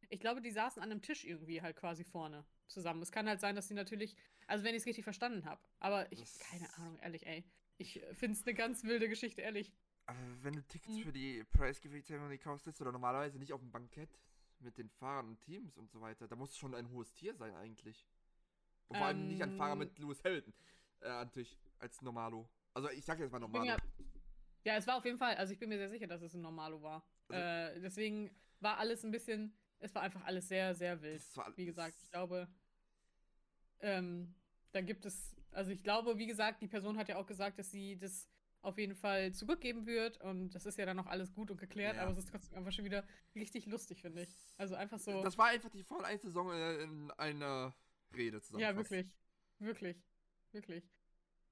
Ich 0.10 0.20
glaube, 0.20 0.42
die 0.42 0.52
saßen 0.52 0.82
an 0.82 0.92
einem 0.92 1.02
Tisch 1.02 1.26
irgendwie 1.26 1.62
halt 1.62 1.76
quasi 1.76 2.04
vorne 2.04 2.46
zusammen. 2.68 3.02
Es 3.02 3.12
kann 3.12 3.28
halt 3.28 3.40
sein, 3.40 3.56
dass 3.56 3.68
sie 3.68 3.74
natürlich, 3.74 4.16
also 4.48 4.64
wenn 4.64 4.76
ich 4.76 4.82
es 4.82 4.86
richtig 4.86 5.04
verstanden 5.04 5.46
habe, 5.46 5.62
aber 5.80 6.12
ich, 6.12 6.20
das 6.20 6.40
keine 6.40 6.74
Ahnung, 6.76 7.00
ehrlich, 7.00 7.26
ey. 7.26 7.44
Ich 7.78 8.02
finde 8.14 8.38
es 8.38 8.46
eine 8.46 8.54
ganz 8.54 8.84
wilde 8.84 9.10
Geschichte, 9.10 9.42
ehrlich. 9.42 9.74
Aber 10.06 10.20
wenn 10.42 10.54
du 10.54 10.62
Tickets 10.68 10.98
mhm. 10.98 11.04
für 11.04 11.12
die 11.12 11.44
Preisgewichtszeremonie 11.54 12.38
kaufst, 12.38 12.68
ist 12.68 12.82
oder 12.82 12.92
normalerweise 12.92 13.40
nicht 13.40 13.54
auf 13.54 13.62
dem 13.62 13.72
Bankett 13.72 14.20
mit 14.60 14.78
den 14.78 14.90
Fahrern 14.90 15.30
und 15.30 15.42
Teams 15.42 15.78
und 15.78 15.90
so 15.90 16.02
weiter, 16.02 16.28
da 16.28 16.36
muss 16.36 16.58
schon 16.58 16.76
ein 16.76 16.90
hohes 16.92 17.14
Tier 17.14 17.34
sein 17.36 17.56
eigentlich. 17.56 18.06
Und 18.88 18.98
vor 18.98 19.10
ähm, 19.10 19.18
allem 19.18 19.28
nicht 19.28 19.42
ein 19.42 19.56
Fahrer 19.56 19.74
ähm. 19.74 19.80
mit 19.80 19.98
Lewis 19.98 20.24
Hamilton 20.24 20.54
äh, 21.02 21.08
an 21.08 21.32
Tisch 21.32 21.58
als 21.80 22.02
Normalo. 22.02 22.48
Also 22.74 22.90
ich 22.90 23.06
sag 23.06 23.20
jetzt 23.20 23.32
mal 23.32 23.40
Normalo. 23.40 23.66
Ja, 23.66 23.78
ja, 24.64 24.76
es 24.76 24.86
war 24.86 24.98
auf 24.98 25.06
jeden 25.06 25.18
Fall, 25.18 25.36
also 25.36 25.54
ich 25.54 25.60
bin 25.60 25.70
mir 25.70 25.78
sehr 25.78 25.90
sicher, 25.90 26.08
dass 26.08 26.22
es 26.22 26.34
ein 26.34 26.42
Normalo 26.42 26.82
war. 26.82 27.04
Also, 27.30 27.42
äh, 27.42 27.80
deswegen 27.82 28.30
war 28.60 28.78
alles 28.78 29.04
ein 29.04 29.12
bisschen, 29.12 29.54
es 29.82 29.94
war 29.94 30.04
einfach 30.04 30.24
alles 30.24 30.48
sehr, 30.48 30.74
sehr 30.76 31.02
wild. 31.02 31.22
Wie 31.56 31.66
gesagt, 31.66 31.96
ich 32.02 32.10
glaube, 32.10 32.48
ähm, 33.80 34.34
da 34.72 34.82
gibt 34.82 35.06
es, 35.06 35.36
also 35.52 35.72
ich 35.72 35.84
glaube, 35.84 36.18
wie 36.18 36.28
gesagt, 36.28 36.62
die 36.62 36.68
Person 36.68 36.98
hat 36.98 37.10
ja 37.10 37.18
auch 37.18 37.26
gesagt, 37.26 37.60
dass 37.60 37.72
sie 37.72 37.98
das 37.98 38.30
auf 38.62 38.78
jeden 38.78 38.96
Fall 38.96 39.34
zurückgeben 39.34 39.88
wird 39.88 40.22
und 40.22 40.52
das 40.52 40.68
ist 40.68 40.78
ja 40.78 40.86
dann 40.86 40.98
noch 40.98 41.08
alles 41.08 41.34
gut 41.34 41.50
und 41.50 41.58
geklärt, 41.58 41.96
ja. 41.96 42.04
aber 42.04 42.12
es 42.12 42.20
ist 42.20 42.30
trotzdem 42.30 42.58
einfach 42.60 42.72
schon 42.72 42.86
wieder 42.86 43.04
richtig 43.34 43.66
lustig, 43.66 44.02
finde 44.02 44.22
ich. 44.22 44.38
Also 44.58 44.76
einfach 44.76 45.00
so. 45.00 45.24
Das 45.24 45.38
war 45.38 45.48
einfach 45.48 45.72
die 45.72 45.84
Formel 45.84 46.06
1 46.06 46.22
Saison 46.22 46.54
in 46.54 47.12
einer 47.12 47.76
Rede 48.16 48.40
zusammen. 48.40 48.62
Ja, 48.62 48.76
wirklich. 48.76 49.08
Wirklich. 49.58 49.98
Wirklich. 50.52 50.84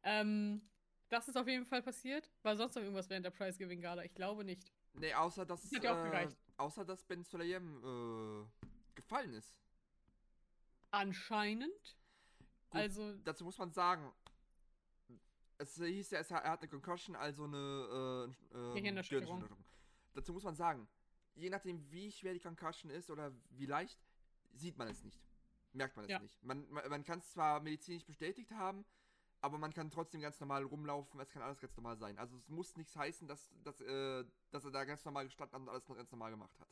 Ähm, 0.04 0.70
das 1.10 1.28
ist 1.28 1.36
auf 1.36 1.48
jeden 1.48 1.66
Fall 1.66 1.82
passiert. 1.82 2.32
War 2.44 2.56
sonst 2.56 2.76
noch 2.76 2.84
irgendwas 2.84 3.10
während 3.10 3.26
der 3.26 3.32
Prize 3.32 3.58
Giving 3.58 3.82
Gala? 3.82 4.04
Ich 4.04 4.14
glaube 4.14 4.44
nicht. 4.44 4.72
Nee, 4.94 5.14
außer 5.14 5.46
dass. 5.46 5.64
Das 5.64 5.72
hat 5.72 5.84
ja 5.84 5.94
auch 5.94 6.06
äh, 6.06 6.10
gereicht. 6.10 6.38
Außer 6.60 6.84
dass 6.84 7.06
Ben 7.06 7.24
Sulayem 7.24 7.78
äh, 7.84 8.46
gefallen 8.94 9.34
ist. 9.34 9.56
Anscheinend. 10.92 11.98
Gut, 12.70 12.82
also. 12.82 13.16
Dazu 13.24 13.46
muss 13.46 13.58
man 13.58 13.72
sagen, 13.72 14.12
es 15.58 15.76
hieß 15.76 16.12
ja, 16.12 16.20
er 16.20 16.52
hat 16.52 16.62
eine 16.62 16.70
Concussion, 16.70 17.16
also 17.16 17.46
eine 17.46 18.28
äh, 18.54 18.58
äh. 18.58 18.74
Dazu 20.14 20.34
muss 20.34 20.44
man 20.44 20.56
sagen, 20.56 20.86
je 21.36 21.50
nachdem, 21.50 21.90
wie 21.92 22.12
schwer 22.12 22.34
die 22.34 22.42
Concussion 22.42 22.92
ist 22.92 23.10
oder 23.10 23.32
wie 23.52 23.66
leicht, 23.66 23.98
sieht 24.54 24.78
man 24.78 24.90
es 24.90 25.02
nicht. 25.06 25.22
Merkt 25.72 25.96
man 25.96 26.06
es 26.06 26.12
ja. 26.12 26.20
nicht. 26.20 26.44
Man, 26.44 26.70
man, 26.70 26.90
man 26.90 27.04
kann 27.06 27.20
es 27.20 27.32
zwar 27.32 27.62
medizinisch 27.62 28.06
bestätigt 28.06 28.52
haben, 28.52 28.84
aber 29.42 29.58
man 29.58 29.74
kann 29.74 29.90
trotzdem 29.90 30.22
ganz 30.22 30.40
normal 30.40 30.64
rumlaufen, 30.64 31.20
es 31.20 31.32
kann 31.32 31.42
alles 31.42 31.60
ganz 31.60 31.76
normal 31.78 31.98
sein. 31.98 32.18
Also 32.18 32.36
es 32.38 32.50
muss 32.50 32.76
nichts 32.76 32.96
heißen, 32.96 33.28
dass, 33.28 33.50
dass, 33.64 33.80
äh, 33.82 34.26
dass 34.52 34.66
er 34.66 34.72
da 34.72 34.84
ganz 34.86 35.06
normal 35.06 35.26
gestanden 35.26 35.56
hat 35.56 35.62
und 35.62 35.70
alles 35.70 35.88
noch 35.88 35.96
ganz 35.96 36.12
normal 36.12 36.32
gemacht 36.32 36.60
hat. 36.60 36.68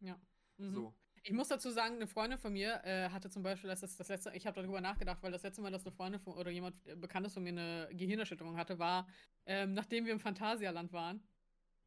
Ja. 0.00 0.18
Mhm. 0.56 0.74
So. 0.74 0.94
Ich 1.22 1.32
muss 1.32 1.48
dazu 1.48 1.70
sagen, 1.70 1.96
eine 1.96 2.06
Freundin 2.06 2.38
von 2.38 2.52
mir 2.52 2.82
äh, 2.84 3.10
hatte 3.10 3.28
zum 3.28 3.42
Beispiel, 3.42 3.68
das 3.68 3.80
das 3.80 4.08
letzte, 4.08 4.34
ich 4.34 4.46
habe 4.46 4.60
darüber 4.60 4.80
nachgedacht, 4.80 5.22
weil 5.22 5.30
das 5.30 5.42
letzte 5.42 5.60
Mal, 5.60 5.70
dass 5.70 5.84
eine 5.84 5.94
Freundin 5.94 6.20
von, 6.20 6.34
oder 6.34 6.50
jemand 6.50 6.74
äh, 6.86 6.96
Bekanntes 6.96 7.34
von 7.34 7.42
mir 7.42 7.50
eine 7.50 7.88
Gehirnerschütterung 7.92 8.56
hatte, 8.56 8.78
war, 8.78 9.06
ähm, 9.44 9.74
nachdem 9.74 10.06
wir 10.06 10.12
im 10.12 10.20
Phantasialand 10.20 10.92
waren, 10.92 11.22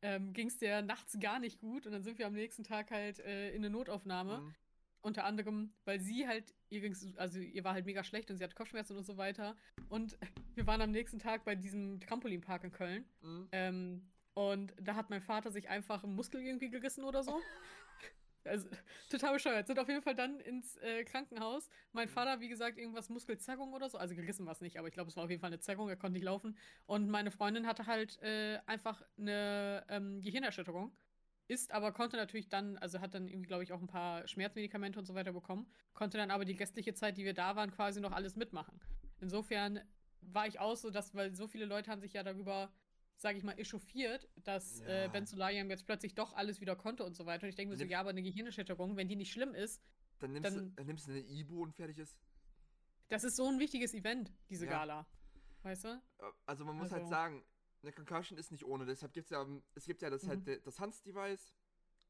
ähm, 0.04 0.34
ging 0.34 0.48
es 0.48 0.58
der 0.60 0.82
nachts 0.82 1.18
gar 1.20 1.40
nicht 1.40 1.60
gut 1.60 1.86
und 1.86 1.94
dann 1.94 2.04
sind 2.04 2.20
wir 2.20 2.28
am 2.28 2.34
nächsten 2.34 2.64
Tag 2.64 2.92
halt 2.92 3.20
äh, 3.20 3.50
in 3.52 3.58
eine 3.58 3.70
Notaufnahme. 3.70 4.40
Mhm. 4.40 4.56
Unter 5.04 5.26
anderem, 5.26 5.74
weil 5.84 6.00
sie 6.00 6.28
halt, 6.28 6.56
ihr 6.70 6.80
ging's, 6.80 7.06
also 7.18 7.38
ihr 7.38 7.64
war 7.66 7.74
halt 7.74 7.86
mega 7.86 8.06
schlecht 8.06 8.32
und 8.32 8.38
sie 8.38 8.44
hatte 8.44 8.56
Kopfschmerzen 8.56 8.96
und 8.96 9.04
so 9.04 9.18
weiter. 9.18 9.56
Und 9.90 10.18
wir 10.56 10.66
waren 10.66 10.82
am 10.82 10.92
nächsten 10.92 11.20
Tag 11.20 11.44
bei 11.44 11.56
diesem 11.56 12.00
Trampolinpark 12.00 12.64
in 12.64 12.72
Köln. 12.72 13.06
Mhm. 13.22 13.48
Ähm, 13.52 14.10
und 14.34 14.74
da 14.80 14.96
hat 14.96 15.10
mein 15.10 15.22
Vater 15.22 15.52
sich 15.52 15.68
einfach 15.70 16.04
einen 16.04 16.16
Muskel 16.16 16.42
irgendwie 16.42 16.70
gerissen 16.70 17.04
oder 17.04 17.22
so. 17.24 17.40
Also, 18.46 18.68
total 19.10 19.36
bescheuert. 19.36 19.68
Sind 19.68 19.80
auf 19.80 19.88
jeden 19.88 20.02
Fall 20.02 20.16
dann 20.16 20.40
ins 20.42 20.76
äh, 20.78 21.06
Krankenhaus. 21.06 21.70
Mein 21.94 22.10
mhm. 22.10 22.12
Vater, 22.12 22.42
wie 22.42 22.50
gesagt, 22.50 22.78
irgendwas 22.78 23.10
Muskelzerrung 23.10 23.72
oder 23.72 23.90
so. 23.90 23.98
Also 23.98 24.16
gerissen 24.16 24.46
war 24.46 24.52
es 24.52 24.60
nicht, 24.60 24.78
aber 24.78 24.90
ich 24.90 24.94
glaube, 24.94 25.10
es 25.10 25.16
war 25.16 25.24
auf 25.24 25.30
jeden 25.30 25.40
Fall 25.40 25.50
eine 25.50 25.60
Zerrung. 25.60 25.88
Er 25.88 25.96
konnte 25.96 26.16
nicht 26.16 26.26
laufen. 26.26 26.58
Und 26.86 27.08
meine 27.08 27.32
Freundin 27.32 27.66
hatte 27.66 27.86
halt 27.86 28.22
äh, 28.22 28.60
einfach 28.66 29.02
eine 29.18 29.86
ähm, 29.88 30.22
Gehirnerschütterung. 30.22 30.92
Ist 31.48 31.72
aber, 31.72 31.92
konnte 31.92 32.16
natürlich 32.18 32.48
dann, 32.48 32.78
also 32.78 33.02
hat 33.02 33.14
dann 33.14 33.28
irgendwie, 33.28 33.48
glaube 33.48 33.64
ich, 33.64 33.74
auch 33.74 33.82
ein 33.82 33.88
paar 33.88 34.28
Schmerzmedikamente 34.28 34.98
und 34.98 35.06
so 35.06 35.14
weiter 35.14 35.34
bekommen. 35.34 35.68
Konnte 35.94 36.18
dann 36.18 36.32
aber 36.32 36.46
die 36.46 36.54
restliche 36.54 36.94
Zeit, 36.94 37.18
die 37.18 37.26
wir 37.26 37.34
da 37.34 37.56
waren, 37.56 37.72
quasi 37.72 38.00
noch 38.00 38.14
alles 38.14 38.36
mitmachen. 38.36 38.80
Insofern 39.20 39.82
war 40.22 40.48
ich 40.48 40.60
auch 40.60 40.76
so, 40.76 40.90
dass, 40.90 41.14
weil 41.16 41.36
so 41.36 41.48
viele 41.48 41.66
Leute 41.66 41.92
haben 41.92 42.02
sich 42.02 42.14
ja 42.14 42.24
darüber 42.24 42.72
sage 43.24 43.38
ich 43.38 43.44
mal, 43.44 43.58
echauffiert, 43.58 44.28
dass 44.44 44.80
ja. 44.80 45.06
äh, 45.06 45.10
Ben 45.10 45.26
Sulayem 45.26 45.70
jetzt 45.70 45.86
plötzlich 45.86 46.16
doch 46.16 46.34
alles 46.34 46.62
wieder 46.62 46.76
konnte 46.76 47.04
und 47.04 47.16
so 47.16 47.26
weiter. 47.26 47.44
Und 47.44 47.50
ich 47.50 47.56
denke 47.56 47.72
mir 47.72 47.78
so, 47.78 47.86
ja, 47.86 48.00
aber 48.00 48.10
eine 48.10 48.22
Gehirnerschütterung, 48.22 48.98
wenn 48.98 49.08
die 49.08 49.16
nicht 49.16 49.32
schlimm 49.32 49.54
ist, 49.54 49.82
dann 50.20 50.34
nimmst, 50.34 50.46
dann, 50.46 50.70
du, 50.70 50.76
dann 50.76 50.86
nimmst 50.86 51.08
du 51.08 51.12
eine 51.12 51.22
Ibu 51.22 51.64
und 51.64 51.74
fertig 51.74 51.98
ist. 52.00 52.18
Das 53.10 53.24
ist 53.24 53.36
so 53.36 53.48
ein 53.48 53.60
wichtiges 53.60 53.94
Event, 53.94 54.34
diese 54.50 54.66
ja. 54.66 54.72
Gala. 54.72 55.08
Weißt 55.64 55.86
du? 55.86 55.90
Äh, 55.90 56.24
also 56.46 56.66
man 56.66 56.76
muss 56.76 56.92
also. 56.92 56.96
halt 56.98 57.08
sagen, 57.08 57.44
eine 57.84 57.92
Concussion 57.92 58.40
ist 58.40 58.52
nicht 58.52 58.66
ohne. 58.66 58.86
Deshalb 58.86 59.14
gibt 59.14 59.26
es 59.26 59.32
ja, 59.32 59.46
es 59.76 59.86
gibt 59.86 60.02
ja 60.02 60.10
das 60.10 60.28
halt 60.28 60.46
mhm. 60.46 60.52
halt 60.52 60.68
das 60.68 60.80
Hans-Device, 60.80 61.54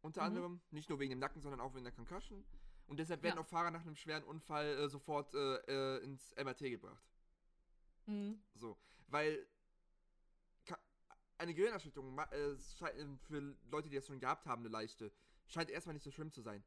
unter 0.02 0.22
mhm. 0.22 0.28
anderem. 0.28 0.62
Nicht 0.72 0.90
nur 0.90 1.00
wegen 1.00 1.10
dem 1.10 1.20
Nacken, 1.20 1.42
sondern 1.42 1.60
auch 1.60 1.74
wegen 1.74 1.84
der 1.84 1.94
Concussion. 1.94 2.46
Und 2.88 2.98
deshalb 2.98 3.24
werden 3.24 3.38
ja. 3.38 3.42
auch 3.42 3.48
Fahrer 3.48 3.72
nach 3.72 3.82
einem 3.82 3.96
schweren 3.96 4.24
Unfall 4.24 4.66
äh, 4.66 4.90
sofort 4.90 5.34
äh, 5.34 5.98
äh 5.98 6.04
ins 6.04 6.34
MRT 6.36 6.60
gebracht. 6.60 7.04
Mhm. 8.06 8.42
So. 8.54 8.78
Weil 9.08 9.48
eine 11.38 11.54
Gehirnerschütterung 11.54 12.18
äh, 12.18 12.56
für 13.28 13.56
Leute, 13.70 13.90
die 13.90 13.96
das 13.96 14.08
schon 14.08 14.20
gehabt 14.20 14.46
haben, 14.46 14.62
eine 14.62 14.70
leichte, 14.70 15.12
scheint 15.48 15.70
erstmal 15.70 15.94
nicht 15.94 16.04
so 16.04 16.12
schlimm 16.12 16.32
zu 16.32 16.42
sein. 16.42 16.64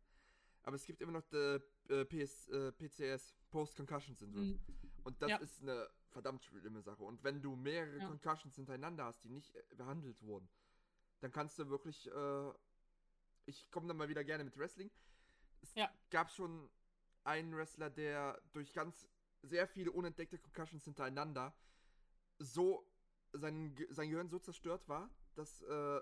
Aber 0.63 0.77
es 0.77 0.85
gibt 0.85 1.01
immer 1.01 1.13
noch 1.13 1.33
äh, 1.33 1.61
PS, 2.05 2.49
äh, 2.49 2.73
PCS, 2.73 3.35
Post-Concussion 3.51 4.17
Syndrome. 4.17 4.47
Mhm. 4.47 4.61
Und 5.05 5.23
das 5.23 5.31
ja. 5.31 5.37
ist 5.39 5.63
eine 5.63 5.89
verdammt 6.17 6.43
schlimme 6.43 6.81
Sache. 6.81 7.05
Und 7.05 7.23
wenn 7.25 7.43
du 7.43 7.57
mehrere 7.57 7.99
ja. 7.99 8.07
Concussions 8.07 8.57
hintereinander 8.57 9.05
hast, 9.05 9.23
die 9.23 9.29
nicht 9.29 9.55
äh, 9.55 9.63
behandelt 9.77 10.23
wurden, 10.23 10.49
dann 11.21 11.31
kannst 11.31 11.59
du 11.59 11.69
wirklich. 11.69 12.11
Äh, 12.11 12.53
ich 13.49 13.71
komme 13.71 13.87
dann 13.87 13.97
mal 13.97 14.09
wieder 14.09 14.25
gerne 14.25 14.43
mit 14.43 14.57
Wrestling. 14.59 14.91
Es 15.61 15.75
ja. 15.75 15.89
gab 16.11 16.31
schon 16.31 16.69
einen 17.23 17.55
Wrestler, 17.57 17.91
der 17.91 18.41
durch 18.53 18.73
ganz 18.73 19.07
sehr 19.43 19.69
viele 19.69 19.93
unentdeckte 19.93 20.39
Concussions 20.39 20.85
hintereinander 20.85 21.55
so 22.39 22.85
sein, 23.33 23.77
sein 23.91 24.11
Gehirn 24.11 24.29
so 24.29 24.39
zerstört 24.39 24.89
war, 24.89 25.11
dass 25.35 25.63
äh, 25.63 26.01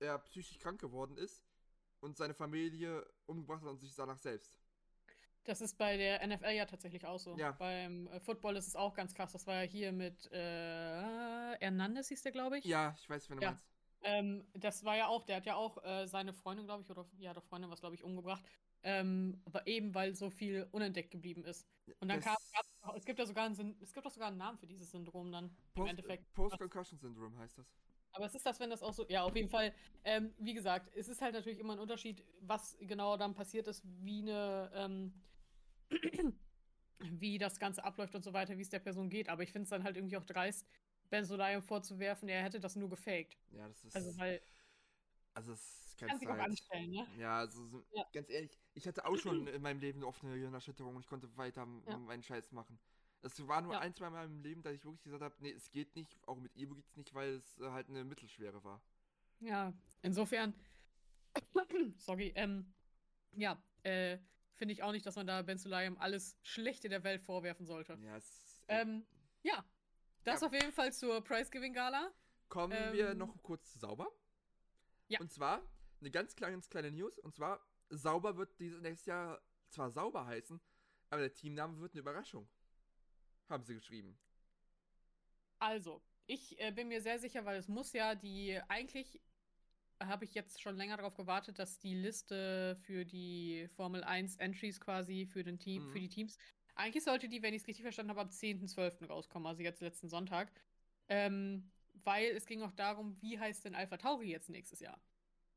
er 0.00 0.18
psychisch 0.18 0.58
krank 0.58 0.80
geworden 0.80 1.16
ist 1.16 1.44
und 2.00 2.16
seine 2.16 2.34
Familie 2.34 3.08
umgebracht 3.26 3.62
hat 3.62 3.68
und 3.68 3.80
sich 3.80 3.94
danach 3.94 4.18
selbst. 4.18 4.59
Das 5.44 5.60
ist 5.60 5.78
bei 5.78 5.96
der 5.96 6.26
NFL 6.26 6.50
ja 6.50 6.66
tatsächlich 6.66 7.06
auch 7.06 7.18
so. 7.18 7.36
Ja. 7.36 7.52
Beim 7.52 8.06
äh, 8.08 8.20
Football 8.20 8.56
ist 8.56 8.66
es 8.68 8.76
auch 8.76 8.94
ganz 8.94 9.14
krass. 9.14 9.32
Das 9.32 9.46
war 9.46 9.62
ja 9.62 9.68
hier 9.68 9.92
mit 9.92 10.30
äh, 10.32 11.56
Hernandez, 11.58 12.08
hieß 12.08 12.22
der, 12.22 12.32
glaube 12.32 12.58
ich. 12.58 12.64
Ja, 12.64 12.94
ich 12.98 13.08
weiß, 13.08 13.30
wen 13.30 13.38
du 13.38 13.42
ja. 13.42 13.50
meinst. 13.50 13.66
Ähm, 14.02 14.46
das 14.54 14.84
war 14.84 14.96
ja 14.96 15.08
auch, 15.08 15.24
der 15.24 15.36
hat 15.36 15.46
ja 15.46 15.56
auch 15.56 15.82
äh, 15.84 16.06
seine 16.06 16.32
Freundin, 16.32 16.66
glaube 16.66 16.82
ich, 16.82 16.90
oder 16.90 17.06
ja, 17.18 17.32
der 17.32 17.42
Freundin 17.42 17.70
was, 17.70 17.80
glaube 17.80 17.94
ich, 17.94 18.02
umgebracht. 18.04 18.42
Ähm, 18.82 19.42
aber 19.44 19.66
eben 19.66 19.94
weil 19.94 20.14
so 20.14 20.30
viel 20.30 20.66
unentdeckt 20.72 21.10
geblieben 21.10 21.44
ist. 21.44 21.66
Und 22.00 22.08
dann 22.08 22.20
kam, 22.20 22.36
es 22.96 23.04
gibt 23.04 23.18
ja 23.18 23.26
sogar 23.26 23.44
einen, 23.44 23.76
es 23.82 23.92
gibt 23.92 24.06
auch 24.06 24.10
sogar 24.10 24.28
einen 24.28 24.38
Namen 24.38 24.56
für 24.56 24.66
dieses 24.66 24.90
Syndrom 24.90 25.30
dann 25.30 25.50
Post, 25.74 25.76
im 25.76 25.86
Endeffekt. 25.86 26.32
Post-Concussion 26.32 26.98
Syndrome 26.98 27.36
heißt 27.38 27.58
das. 27.58 27.66
Aber 28.12 28.26
es 28.26 28.34
ist 28.34 28.46
das, 28.46 28.58
wenn 28.58 28.70
das 28.70 28.82
auch 28.82 28.94
so. 28.94 29.06
Ja, 29.08 29.22
auf 29.22 29.36
jeden 29.36 29.50
Fall. 29.50 29.72
Ähm, 30.04 30.32
wie 30.38 30.54
gesagt, 30.54 30.90
es 30.96 31.08
ist 31.08 31.20
halt 31.20 31.34
natürlich 31.34 31.58
immer 31.58 31.74
ein 31.74 31.78
Unterschied, 31.78 32.24
was 32.40 32.76
genau 32.80 33.16
dann 33.16 33.34
passiert 33.34 33.68
ist, 33.68 33.82
wie 33.84 34.22
eine. 34.22 34.70
Ähm, 34.74 35.12
wie 36.98 37.38
das 37.38 37.58
Ganze 37.58 37.84
abläuft 37.84 38.14
und 38.14 38.24
so 38.24 38.32
weiter, 38.32 38.56
wie 38.58 38.62
es 38.62 38.68
der 38.70 38.78
Person 38.78 39.08
geht. 39.08 39.28
Aber 39.28 39.42
ich 39.42 39.52
finde 39.52 39.64
es 39.64 39.70
dann 39.70 39.84
halt 39.84 39.96
irgendwie 39.96 40.16
auch 40.16 40.24
dreist, 40.24 40.66
Ben 41.10 41.24
Solaya 41.24 41.60
vorzuwerfen, 41.60 42.28
er 42.28 42.42
hätte 42.42 42.60
das 42.60 42.76
nur 42.76 42.88
gefaked. 42.88 43.36
Ja, 43.52 43.66
das 43.66 43.84
ist. 43.84 43.96
Also, 43.96 44.18
weil. 44.18 44.40
Also, 45.34 45.52
es 45.52 45.96
Kann 45.98 46.18
sich 46.18 46.28
auch 46.28 46.38
anstellen, 46.38 46.90
ne? 46.90 47.06
Ja, 47.18 47.38
also 47.38 47.66
so, 47.66 47.82
Ja. 47.94 48.04
ganz 48.12 48.30
ehrlich, 48.30 48.58
ich 48.74 48.86
hatte 48.86 49.04
auch 49.04 49.16
schon 49.18 49.46
in 49.54 49.62
meinem 49.62 49.80
Leben 49.80 50.02
oft 50.04 50.22
eine 50.24 50.34
Hirnerschütterung 50.34 50.96
und 50.96 51.02
ich 51.02 51.08
konnte 51.08 51.36
weiter 51.36 51.66
Ja. 51.86 51.96
meinen 51.98 52.22
Scheiß 52.22 52.52
machen. 52.52 52.78
Es 53.22 53.46
war 53.46 53.60
nur 53.60 53.74
Ja. 53.74 53.80
ein, 53.80 53.94
zwei 53.94 54.08
Mal 54.10 54.26
im 54.26 54.42
Leben, 54.42 54.62
dass 54.62 54.72
ich 54.72 54.84
wirklich 54.84 55.02
gesagt 55.02 55.22
habe, 55.22 55.34
nee, 55.40 55.52
es 55.52 55.70
geht 55.70 55.94
nicht, 55.94 56.16
auch 56.26 56.38
mit 56.38 56.56
Ivo 56.56 56.74
geht's 56.74 56.96
nicht, 56.96 57.12
weil 57.14 57.34
es 57.34 57.58
äh, 57.58 57.70
halt 57.70 57.88
eine 57.88 58.04
mittelschwere 58.04 58.62
war. 58.64 58.80
Ja, 59.40 59.72
insofern. 60.02 60.54
sorry, 61.98 62.32
ähm. 62.36 62.72
Ja, 63.32 63.62
äh, 63.84 64.18
finde 64.60 64.74
ich 64.74 64.82
auch 64.82 64.92
nicht, 64.92 65.06
dass 65.06 65.16
man 65.16 65.26
da 65.26 65.40
Ben 65.40 65.56
Sulayem 65.56 65.96
alles 65.98 66.36
Schlechte 66.42 66.90
der 66.90 67.02
Welt 67.02 67.22
vorwerfen 67.22 67.64
sollte. 67.64 67.94
Ja, 68.02 68.16
es 68.18 68.62
äh, 68.66 68.82
Ähm, 68.82 69.06
ja. 69.42 69.64
Das 70.24 70.42
Ja. 70.42 70.48
auf 70.48 70.52
jeden 70.52 70.70
Fall 70.70 70.92
zur 70.92 71.24
Prize-Giving-Gala. 71.24 72.12
kommen 72.50 72.92
wir 72.92 73.12
ähm, 73.12 73.18
noch 73.18 73.42
kurz 73.42 73.72
zu 73.72 73.78
sauber. 73.78 74.06
Ja. 75.08 75.18
Und 75.18 75.32
zwar 75.32 75.62
eine 76.00 76.10
ganz 76.10 76.36
kleine, 76.36 76.60
kleine 76.60 76.90
News, 76.90 77.18
und 77.20 77.34
zwar 77.34 77.66
sauber 77.88 78.36
wird 78.36 78.60
dieses 78.60 78.82
nächstes 78.82 79.06
Jahr 79.06 79.40
zwar 79.70 79.90
sauber 79.90 80.26
heißen, 80.26 80.60
aber 81.08 81.22
der 81.22 81.32
Teamname 81.32 81.80
wird 81.80 81.92
eine 81.94 82.00
Überraschung. 82.00 82.46
Haben 83.48 83.64
sie 83.64 83.74
geschrieben. 83.74 84.18
Also, 85.58 86.02
ich 86.26 86.60
äh, 86.60 86.70
bin 86.70 86.88
mir 86.88 87.00
sehr 87.00 87.18
sicher, 87.18 87.46
weil 87.46 87.56
es 87.58 87.66
muss 87.68 87.92
ja 87.94 88.14
die, 88.14 88.60
eigentlich 88.68 89.22
habe 90.00 90.24
ich 90.24 90.34
jetzt 90.34 90.60
schon 90.60 90.76
länger 90.76 90.96
darauf 90.96 91.14
gewartet, 91.14 91.58
dass 91.58 91.78
die 91.78 91.94
Liste 91.94 92.76
für 92.82 93.04
die 93.04 93.68
Formel 93.76 94.02
1 94.04 94.36
Entries 94.36 94.80
quasi 94.80 95.26
für 95.26 95.42
den 95.42 95.58
Team, 95.58 95.86
für 95.88 95.98
Mhm. 95.98 96.02
die 96.02 96.08
Teams, 96.08 96.38
eigentlich 96.74 97.04
sollte 97.04 97.28
die, 97.28 97.42
wenn 97.42 97.52
ich 97.54 97.62
es 97.62 97.68
richtig 97.68 97.82
verstanden 97.82 98.10
habe, 98.10 98.20
am 98.20 98.28
10.12. 98.30 99.06
rauskommen, 99.06 99.46
also 99.46 99.62
jetzt 99.62 99.80
letzten 99.82 100.08
Sonntag. 100.08 100.50
Ähm, 101.08 101.70
weil 102.04 102.30
es 102.36 102.46
ging 102.46 102.62
auch 102.62 102.72
darum, 102.72 103.20
wie 103.20 103.38
heißt 103.38 103.64
denn 103.64 103.74
Alpha 103.74 103.96
Tauri 103.98 104.30
jetzt 104.30 104.48
nächstes 104.48 104.80
Jahr? 104.80 105.00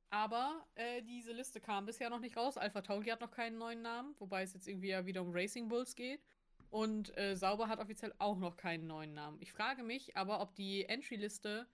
Aber 0.10 0.68
äh, 0.76 1.02
diese 1.02 1.32
Liste 1.32 1.60
kam 1.60 1.86
bisher 1.86 2.10
noch 2.10 2.20
nicht 2.20 2.36
raus. 2.38 2.58
Alpha 2.58 2.82
Tauri 2.82 3.06
hat 3.06 3.22
noch 3.22 3.32
keinen 3.32 3.58
neuen 3.58 3.82
Namen, 3.82 4.14
wobei 4.20 4.44
es 4.44 4.54
jetzt 4.54 4.68
irgendwie 4.68 4.90
ja 4.90 5.06
wieder 5.06 5.22
um 5.22 5.32
Racing 5.32 5.70
Bulls 5.70 5.96
geht. 5.96 6.22
Und 6.70 7.16
äh, 7.18 7.36
Sauber 7.36 7.68
hat 7.68 7.80
offiziell 7.80 8.14
auch 8.18 8.38
noch 8.38 8.58
keinen 8.58 8.88
neuen 8.88 9.14
Namen. 9.14 9.38
Ich 9.42 9.52
frage 9.54 9.84
mich 9.84 10.18
aber, 10.18 10.42
ob 10.42 10.56
die 10.56 10.86
Entry-Liste 10.86 11.68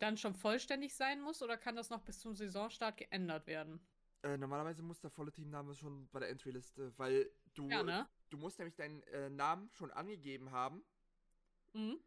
dann 0.00 0.16
schon 0.16 0.34
vollständig 0.34 0.94
sein 0.94 1.20
muss 1.20 1.42
oder 1.42 1.56
kann 1.56 1.76
das 1.76 1.90
noch 1.90 2.00
bis 2.02 2.18
zum 2.20 2.34
Saisonstart 2.34 2.96
geändert 2.96 3.46
werden? 3.46 3.80
Äh, 4.22 4.36
normalerweise 4.36 4.82
muss 4.82 5.00
der 5.00 5.10
volle 5.10 5.32
Teamname 5.32 5.74
schon 5.74 6.08
bei 6.10 6.20
der 6.20 6.28
Entry-Liste, 6.30 6.92
weil 6.98 7.30
du, 7.54 7.68
Ja, 7.68 7.82
ne? 7.82 8.08
du 8.30 8.36
musst 8.36 8.58
nämlich 8.58 8.74
deinen 8.74 9.02
äh, 9.04 9.30
Namen 9.30 9.70
schon 9.72 9.90
angegeben 9.92 10.50
haben, 10.50 10.82
Mhm. 11.72 12.00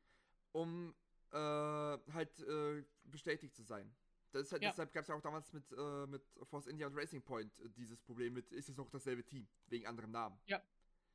um 0.52 0.94
äh, 1.32 1.36
halt 1.38 2.40
äh, 2.42 2.84
bestätigt 3.06 3.56
zu 3.56 3.64
sein. 3.64 3.96
Halt, 4.34 4.50
Ja. 4.52 4.58
Deshalb 4.70 4.92
gab 4.94 5.04
es 5.04 5.08
ja 5.08 5.16
auch 5.16 5.22
damals 5.22 5.54
mit, 5.54 5.72
äh, 5.72 6.06
mit 6.08 6.24
Force 6.44 6.68
India 6.68 6.86
und 6.88 6.96
Racing 6.96 7.22
Point 7.24 7.58
äh, 7.60 7.70
dieses 7.70 8.00
Problem 8.02 8.34
mit, 8.34 8.52
ist 8.52 8.70
es 8.70 8.78
noch 8.78 8.90
dasselbe 8.90 9.24
Team, 9.24 9.48
wegen 9.68 9.88
anderem 9.88 10.12
Namen. 10.12 10.38
Ja. 10.46 10.62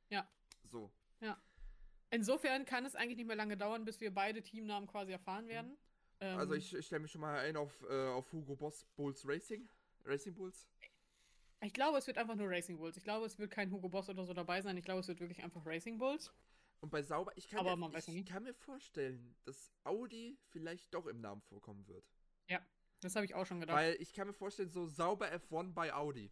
Ja. 0.09 0.27
So. 0.63 0.91
Insofern 2.11 2.65
kann 2.65 2.85
es 2.85 2.95
eigentlich 2.95 3.17
nicht 3.17 3.27
mehr 3.27 3.35
lange 3.35 3.55
dauern, 3.55 3.85
bis 3.85 4.01
wir 4.01 4.11
beide 4.11 4.41
Teamnamen 4.41 4.87
quasi 4.87 5.11
erfahren 5.11 5.47
werden. 5.47 5.77
Ähm, 6.21 6.37
Also 6.37 6.53
ich, 6.53 6.73
ich 6.73 6.85
stelle 6.85 7.01
mich 7.01 7.11
schon 7.11 7.21
mal 7.21 7.39
ein 7.39 7.55
auf, 7.55 7.81
äh, 7.89 8.07
auf 8.09 8.31
Hugo 8.31 8.55
Boss 8.55 8.85
Bulls 8.95 9.27
Racing. 9.27 9.67
Racing 10.05 10.33
Bulls. 10.33 10.67
ich 11.61 11.73
glaube, 11.73 11.97
es 11.97 12.07
wird 12.07 12.17
einfach 12.17 12.35
nur 12.35 12.49
Racing 12.49 12.77
Bulls. 12.77 12.97
Ich 12.97 13.03
glaube, 13.03 13.25
es 13.25 13.37
wird 13.37 13.51
kein 13.51 13.71
Hugo 13.71 13.89
Boss 13.89 14.09
oder 14.09 14.25
so 14.25 14.33
dabei 14.33 14.61
sein. 14.61 14.77
Ich 14.77 14.85
glaube, 14.85 15.01
es 15.01 15.07
wird 15.07 15.19
wirklich 15.19 15.43
einfach 15.43 15.65
Racing 15.65 15.97
Bulls. 15.97 16.31
Und 16.81 16.89
bei 16.89 17.01
Sauber, 17.01 17.33
ich 17.35 17.49
kann, 17.49 17.65
mir, 17.65 17.91
ja 17.91 17.99
ich 17.99 18.25
kann 18.25 18.43
mir 18.43 18.53
vorstellen, 18.53 19.35
dass 19.43 19.73
Audi 19.83 20.37
vielleicht 20.47 20.93
doch 20.93 21.07
im 21.07 21.19
Namen 21.19 21.41
vorkommen 21.41 21.85
wird. 21.87 22.05
Das 23.01 23.15
habe 23.15 23.25
ich 23.25 23.33
auch 23.33 23.45
schon 23.45 23.61
gedacht. 23.61 23.77
Weil 23.77 23.95
ich 23.99 24.13
kann 24.13 24.27
mir 24.27 24.33
vorstellen, 24.33 24.69
so 24.69 24.85
Sauber 24.85 25.31
F1 25.31 25.73
bei 25.73 25.93
Audi. 25.93 26.31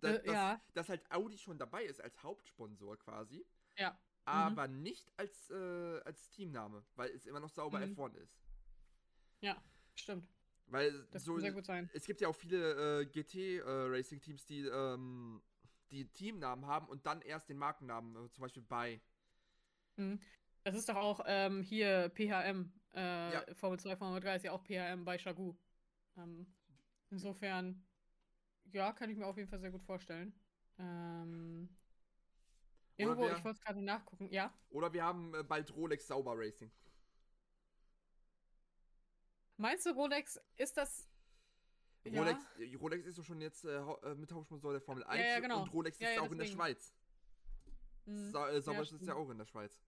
Da, 0.00 0.10
Äh, 0.10 0.22
dass, 0.22 0.34
ja. 0.34 0.62
dass 0.74 0.88
halt 0.88 1.10
Audi 1.10 1.38
schon 1.38 1.58
dabei 1.58 1.84
ist 1.84 2.00
als 2.00 2.22
Hauptsponsor 2.22 2.96
quasi, 2.98 3.46
ja. 3.76 3.98
Aber 4.28 4.68
nicht 4.68 5.10
als, 5.16 5.50
äh, 5.50 6.00
als 6.04 6.28
Teamname, 6.30 6.84
weil 6.96 7.10
es 7.10 7.26
immer 7.26 7.40
noch 7.40 7.50
Sauber 7.50 7.78
Mhm. 7.80 7.94
F1 7.94 8.14
ist. 8.16 8.38
Ja, 9.40 9.62
stimmt. 9.94 10.28
Weil 10.66 11.06
Das 11.12 11.24
so 11.24 11.32
kann 11.34 11.40
sehr 11.42 11.52
gut 11.52 11.64
sein. 11.66 11.88
es 11.94 12.04
gibt 12.04 12.20
ja 12.20 12.28
auch 12.28 12.34
viele 12.36 13.00
äh, 13.00 13.06
GT-Racing-Teams, 13.06 14.44
die 14.46 14.60
ähm, 14.66 15.42
die 15.90 16.06
Teamnamen 16.12 16.66
haben 16.66 16.86
und 16.88 17.06
dann 17.06 17.22
erst 17.22 17.48
den 17.48 17.56
Markennamen, 17.56 18.14
äh, 18.26 18.30
zum 18.30 18.42
Beispiel 18.42 18.62
bei. 18.62 19.00
Mhm. 19.96 20.20
Das 20.64 20.74
ist 20.76 20.88
doch 20.88 20.96
auch 20.96 21.20
ähm, 21.26 21.62
hier 21.62 22.10
PHM. 22.10 22.70
Äh, 22.94 23.32
Ja. 23.32 23.54
Formel 23.54 23.78
2, 23.78 23.96
Formel 23.96 24.20
3 24.20 24.36
ist 24.36 24.44
ja 24.44 24.52
auch 24.52 24.62
PHM 24.64 25.04
bei 25.04 25.16
Chagou. 25.18 25.56
Ähm, 26.18 26.46
insofern, 27.10 27.82
ja, 28.72 28.92
kann 28.92 29.08
ich 29.08 29.16
mir 29.16 29.26
auf 29.26 29.36
jeden 29.38 29.48
Fall 29.48 29.60
sehr 29.60 29.70
gut 29.70 29.82
vorstellen. 29.84 30.34
Ähm, 30.78 31.68
irgendwo, 32.98 33.22
wer- 33.22 33.36
ich 33.36 33.44
wollte 33.44 33.58
es 33.58 33.64
gerade 33.64 33.82
nachgucken. 33.82 34.28
Ja, 34.32 34.52
Oder 34.70 34.92
wir 34.92 35.04
haben 35.04 35.34
äh, 35.34 35.42
bald 35.42 35.74
Rolex 35.74 36.06
Sauber 36.06 36.34
Racing. 36.36 36.70
meinst 39.56 39.86
du, 39.86 39.90
Rolex, 39.90 40.40
ist 40.56 40.76
das. 40.76 41.08
Ja. 42.04 42.22
Rolex, 42.22 42.42
äh, 42.58 42.74
Rolex 42.76 43.06
ist 43.06 43.18
doch 43.18 43.24
schon 43.24 43.40
jetzt 43.40 43.64
äh, 43.64 43.76
äh, 43.78 44.14
mit 44.14 44.32
Hauptsponsor 44.32 44.72
der 44.72 44.80
Formel 44.80 45.04
1 45.04 45.20
ja, 45.22 45.40
genau. 45.40 45.62
und 45.62 45.72
Rolex 45.72 45.98
Ja, 45.98 46.08
ist 46.10 46.16
ja, 46.16 46.20
auch 46.22 46.30
in 46.30 46.38
der 46.38 46.46
deswegen. 46.46 46.56
Schweiz. 46.60 46.94
Mhm. 48.06 48.30
Sa 48.30 48.48
äh, 48.50 48.60
Sauber 48.62 48.82
Ja, 48.82 48.96
ist 48.96 49.06
ja 49.06 49.14
auch 49.14 49.28
in 49.30 49.38
der 49.38 49.44
Schweiz. 49.46 49.78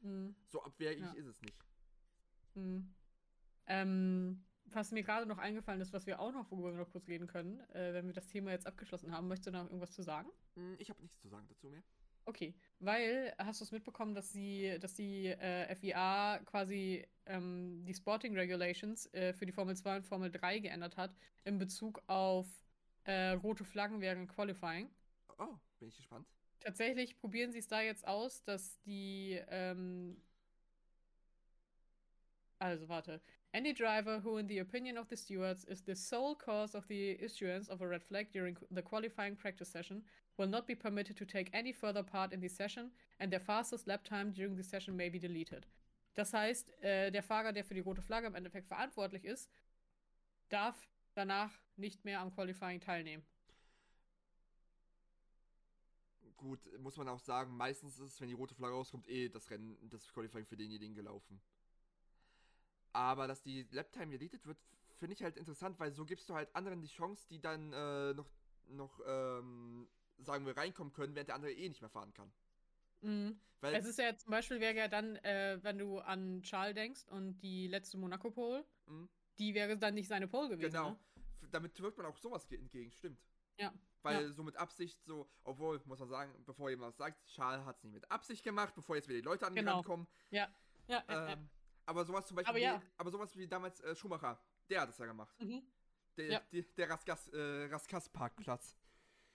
Mhm. 0.00 0.36
So 0.46 0.62
abwegig 0.62 1.02
Ja. 1.04 1.12
ist 1.14 1.26
es 1.26 1.40
nicht. 1.42 1.58
Mhm. 2.54 2.94
Ähm, 3.66 4.44
was 4.66 4.92
mir 4.92 5.02
gerade 5.02 5.26
noch 5.26 5.38
eingefallen 5.38 5.80
ist, 5.80 5.92
was 5.92 6.06
wir 6.06 6.20
auch 6.20 6.30
noch, 6.32 6.50
worüber 6.50 6.72
wir 6.72 6.78
noch 6.78 6.90
kurz 6.90 7.08
reden 7.08 7.26
können, 7.26 7.60
äh, 7.70 7.92
wenn 7.94 8.06
wir 8.06 8.12
das 8.14 8.28
Thema 8.28 8.50
jetzt 8.52 8.66
abgeschlossen 8.66 9.10
haben, 9.12 9.26
möchtest 9.28 9.48
du 9.48 9.50
noch 9.52 9.64
irgendwas 9.64 9.92
zu 9.92 10.02
sagen? 10.02 10.28
Hm, 10.54 10.76
Ich 10.78 10.90
habe 10.90 11.00
nichts 11.02 11.18
zu 11.20 11.28
sagen 11.28 11.46
dazu 11.48 11.68
mehr. 11.68 11.82
Okay, 12.28 12.54
weil 12.80 13.32
hast 13.38 13.60
du 13.60 13.64
es 13.64 13.70
mitbekommen, 13.70 14.14
dass 14.14 14.32
sie, 14.32 14.76
dass 14.80 14.94
die 14.94 15.28
äh, 15.28 15.72
FIA 15.76 16.40
quasi 16.44 17.06
ähm, 17.24 17.84
die 17.84 17.94
Sporting 17.94 18.36
Regulations 18.36 19.06
äh, 19.14 19.32
für 19.32 19.46
die 19.46 19.52
Formel 19.52 19.76
2 19.76 19.98
und 19.98 20.06
Formel 20.06 20.30
3 20.32 20.58
geändert 20.58 20.96
hat 20.96 21.14
in 21.44 21.58
Bezug 21.58 22.02
auf 22.08 22.46
äh, 23.04 23.30
rote 23.30 23.64
Flaggen 23.64 24.00
während 24.00 24.28
Qualifying. 24.28 24.90
Oh, 25.38 25.54
bin 25.78 25.88
ich 25.88 25.96
gespannt. 25.96 26.26
Tatsächlich 26.58 27.16
probieren 27.16 27.52
sie 27.52 27.60
es 27.60 27.68
da 27.68 27.80
jetzt 27.80 28.06
aus, 28.08 28.42
dass 28.42 28.80
die 28.80 29.40
ähm, 29.48 30.16
also 32.58 32.88
warte. 32.88 33.20
Any 33.56 33.72
driver 33.72 34.20
who, 34.22 34.36
in 34.36 34.46
the 34.48 34.58
opinion 34.58 34.98
of 34.98 35.08
the 35.08 35.16
stewards, 35.16 35.64
is 35.64 35.80
the 35.80 35.96
sole 35.96 36.34
cause 36.34 36.74
of 36.74 36.86
the 36.88 37.16
issuance 37.24 37.68
of 37.68 37.80
a 37.80 37.88
red 37.88 38.04
flag 38.04 38.30
during 38.30 38.54
the 38.70 38.82
qualifying 38.82 39.34
practice 39.34 39.70
session 39.70 40.02
will 40.36 40.46
not 40.46 40.66
be 40.66 40.74
permitted 40.74 41.16
to 41.16 41.24
take 41.24 41.48
any 41.54 41.72
further 41.72 42.02
part 42.02 42.34
in 42.34 42.40
the 42.40 42.48
session 42.48 42.90
and 43.18 43.32
their 43.32 43.40
fastest 43.40 43.86
lap 43.86 44.04
time 44.04 44.30
during 44.30 44.56
the 44.56 44.62
session 44.62 44.94
may 44.94 45.08
be 45.08 45.18
deleted. 45.18 45.66
Das 46.14 46.34
heißt, 46.34 46.68
äh, 46.82 47.10
der 47.10 47.22
Fahrer, 47.22 47.54
der 47.54 47.64
für 47.64 47.72
die 47.72 47.80
rote 47.80 48.02
Flagge 48.02 48.26
im 48.26 48.34
Endeffekt 48.34 48.68
verantwortlich 48.68 49.24
ist, 49.24 49.50
darf 50.50 50.76
danach 51.14 51.58
nicht 51.78 52.04
mehr 52.04 52.20
am 52.20 52.34
Qualifying 52.34 52.80
teilnehmen. 52.80 53.24
Gut, 56.36 56.60
muss 56.80 56.98
man 56.98 57.08
auch 57.08 57.20
sagen, 57.20 57.56
meistens 57.56 57.98
ist, 57.98 58.20
wenn 58.20 58.28
die 58.28 58.34
rote 58.34 58.54
Flagge 58.54 58.74
rauskommt, 58.74 59.08
eh 59.08 59.30
das 59.30 59.48
Rennen, 59.48 59.78
das 59.88 60.12
Qualifying 60.12 60.44
für 60.44 60.58
denjenigen 60.58 60.94
gelaufen. 60.94 61.40
Aber 62.96 63.26
dass 63.26 63.42
die 63.42 63.66
Laptime 63.72 64.10
deleted 64.10 64.46
wird, 64.46 64.56
finde 64.94 65.12
ich 65.14 65.22
halt 65.22 65.36
interessant, 65.36 65.78
weil 65.78 65.92
so 65.92 66.06
gibst 66.06 66.28
du 66.30 66.34
halt 66.34 66.48
anderen 66.56 66.80
die 66.80 66.88
Chance, 66.88 67.26
die 67.28 67.38
dann 67.40 67.72
äh, 67.74 68.14
noch, 68.14 68.30
noch 68.68 69.00
ähm, 69.06 69.86
sagen 70.18 70.46
wir, 70.46 70.56
reinkommen 70.56 70.94
können, 70.94 71.14
während 71.14 71.28
der 71.28 71.34
andere 71.34 71.52
eh 71.52 71.68
nicht 71.68 71.82
mehr 71.82 71.90
fahren 71.90 72.14
kann. 72.14 72.32
Mhm. 73.02 73.38
Weil 73.60 73.74
Es 73.74 73.84
ist 73.84 73.98
ja 73.98 74.16
zum 74.16 74.30
Beispiel 74.30 74.60
wäre 74.60 74.74
ja 74.74 74.88
dann, 74.88 75.16
äh, 75.16 75.58
wenn 75.62 75.76
du 75.76 75.98
an 75.98 76.40
Charles 76.42 76.74
denkst 76.74 77.04
und 77.10 77.38
die 77.40 77.66
letzte 77.68 77.98
Monaco-Pole, 77.98 78.64
Mhm. 78.86 79.08
die 79.38 79.52
wäre 79.54 79.76
dann 79.76 79.92
nicht 79.94 80.08
seine 80.08 80.26
Pole 80.26 80.48
gewesen. 80.48 80.72
Genau. 80.72 80.90
Ne? 80.90 80.98
Damit 81.50 81.78
wirkt 81.80 81.98
man 81.98 82.06
auch 82.06 82.16
sowas 82.16 82.48
ge- 82.48 82.58
entgegen, 82.58 82.90
stimmt. 82.92 83.20
Ja. 83.58 83.72
Weil 84.02 84.22
Ja. 84.26 84.32
so 84.32 84.42
mit 84.42 84.56
Absicht 84.56 84.98
so, 85.04 85.28
obwohl, 85.44 85.80
muss 85.84 85.98
man 85.98 86.08
sagen, 86.08 86.32
bevor 86.46 86.70
jemand 86.70 86.92
was 86.92 86.96
sagt, 86.96 87.26
Charles 87.26 87.64
hat 87.66 87.76
es 87.76 87.84
nicht 87.84 87.92
mit 87.92 88.10
Absicht 88.10 88.42
gemacht, 88.42 88.74
bevor 88.74 88.96
jetzt 88.96 89.08
wieder 89.08 89.18
die 89.18 89.24
Leute 89.24 89.46
an 89.46 89.54
Genau. 89.54 89.82
Kommen. 89.82 90.06
Ja, 90.30 90.48
ja, 90.88 91.04
ja. 91.08 91.32
Ähm, 91.32 91.50
aber 91.86 92.04
sowas 92.04 92.26
zum 92.26 92.36
Beispiel, 92.36 92.50
Aber 92.50 92.58
ja. 92.58 92.80
wie, 92.80 92.86
aber 92.98 93.10
sowas 93.10 93.36
wie 93.36 93.46
damals 93.48 93.80
äh, 93.80 93.94
Schumacher, 93.94 94.38
der 94.68 94.82
hat 94.82 94.90
es 94.90 94.98
ja 94.98 95.06
gemacht. 95.06 95.34
Mhm. 95.40 95.62
Der, 96.16 96.30
Ja. 96.30 96.40
die, 96.52 96.62
der 96.74 96.90
Raskas, 96.90 97.28
äh, 97.28 97.64
Raskas-Parkplatz. 97.70 98.76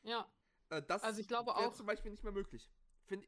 ja. 0.03 0.29
Äh, 0.69 0.81
das 0.83 1.03
Also 1.03 1.19
ich 1.19 1.27
glaube 1.27 1.55
auch- 1.55 1.73
zum 1.73 1.85
Beispiel 1.85 2.11
nicht 2.11 2.23
mehr 2.23 2.31
möglich. 2.31 2.71
Find, 3.05 3.27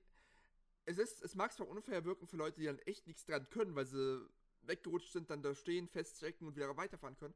es, 0.85 0.97
ist, 0.97 1.21
es 1.21 1.35
mag 1.35 1.51
zwar 1.53 1.67
unfair 1.67 2.03
wirken 2.05 2.25
für 2.27 2.37
Leute, 2.37 2.59
die 2.59 2.65
dann 2.67 2.79
echt 2.79 3.05
nichts 3.07 3.25
dran 3.25 3.49
können, 3.49 3.75
weil 3.75 3.85
sie 3.85 4.25
weggerutscht 4.61 5.11
sind, 5.11 5.29
dann 5.29 5.41
da 5.41 5.53
stehen, 5.53 5.87
feststecken 5.89 6.47
und 6.47 6.55
wieder 6.55 6.75
weiterfahren 6.77 7.17
können. 7.17 7.33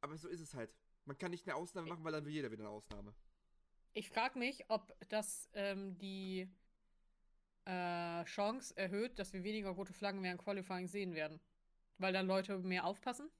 Aber 0.00 0.16
so 0.16 0.28
ist 0.28 0.40
es 0.40 0.54
halt. 0.54 0.72
Man 1.04 1.18
kann 1.18 1.30
nicht 1.32 1.46
eine 1.48 1.56
Ausnahme 1.56 1.88
machen, 1.88 2.04
weil 2.04 2.12
dann 2.12 2.24
will 2.24 2.32
jeder 2.32 2.50
wieder 2.50 2.62
eine 2.62 2.70
Ausnahme. 2.70 3.12
Ich 3.92 4.08
frage 4.08 4.38
mich, 4.38 4.64
ob 4.70 4.94
das 5.08 5.50
ähm, 5.54 5.98
die 5.98 6.48
äh, 7.66 8.24
Chance 8.24 8.76
erhöht, 8.76 9.18
dass 9.18 9.32
wir 9.32 9.42
weniger 9.44 9.70
rote 9.70 9.92
Flaggen 9.92 10.22
während 10.22 10.40
Qualifying 10.42 10.86
sehen 10.88 11.14
werden. 11.14 11.40
Weil 11.98 12.12
dann 12.12 12.26
Leute 12.26 12.58
mehr 12.58 12.84
aufpassen. 12.86 13.30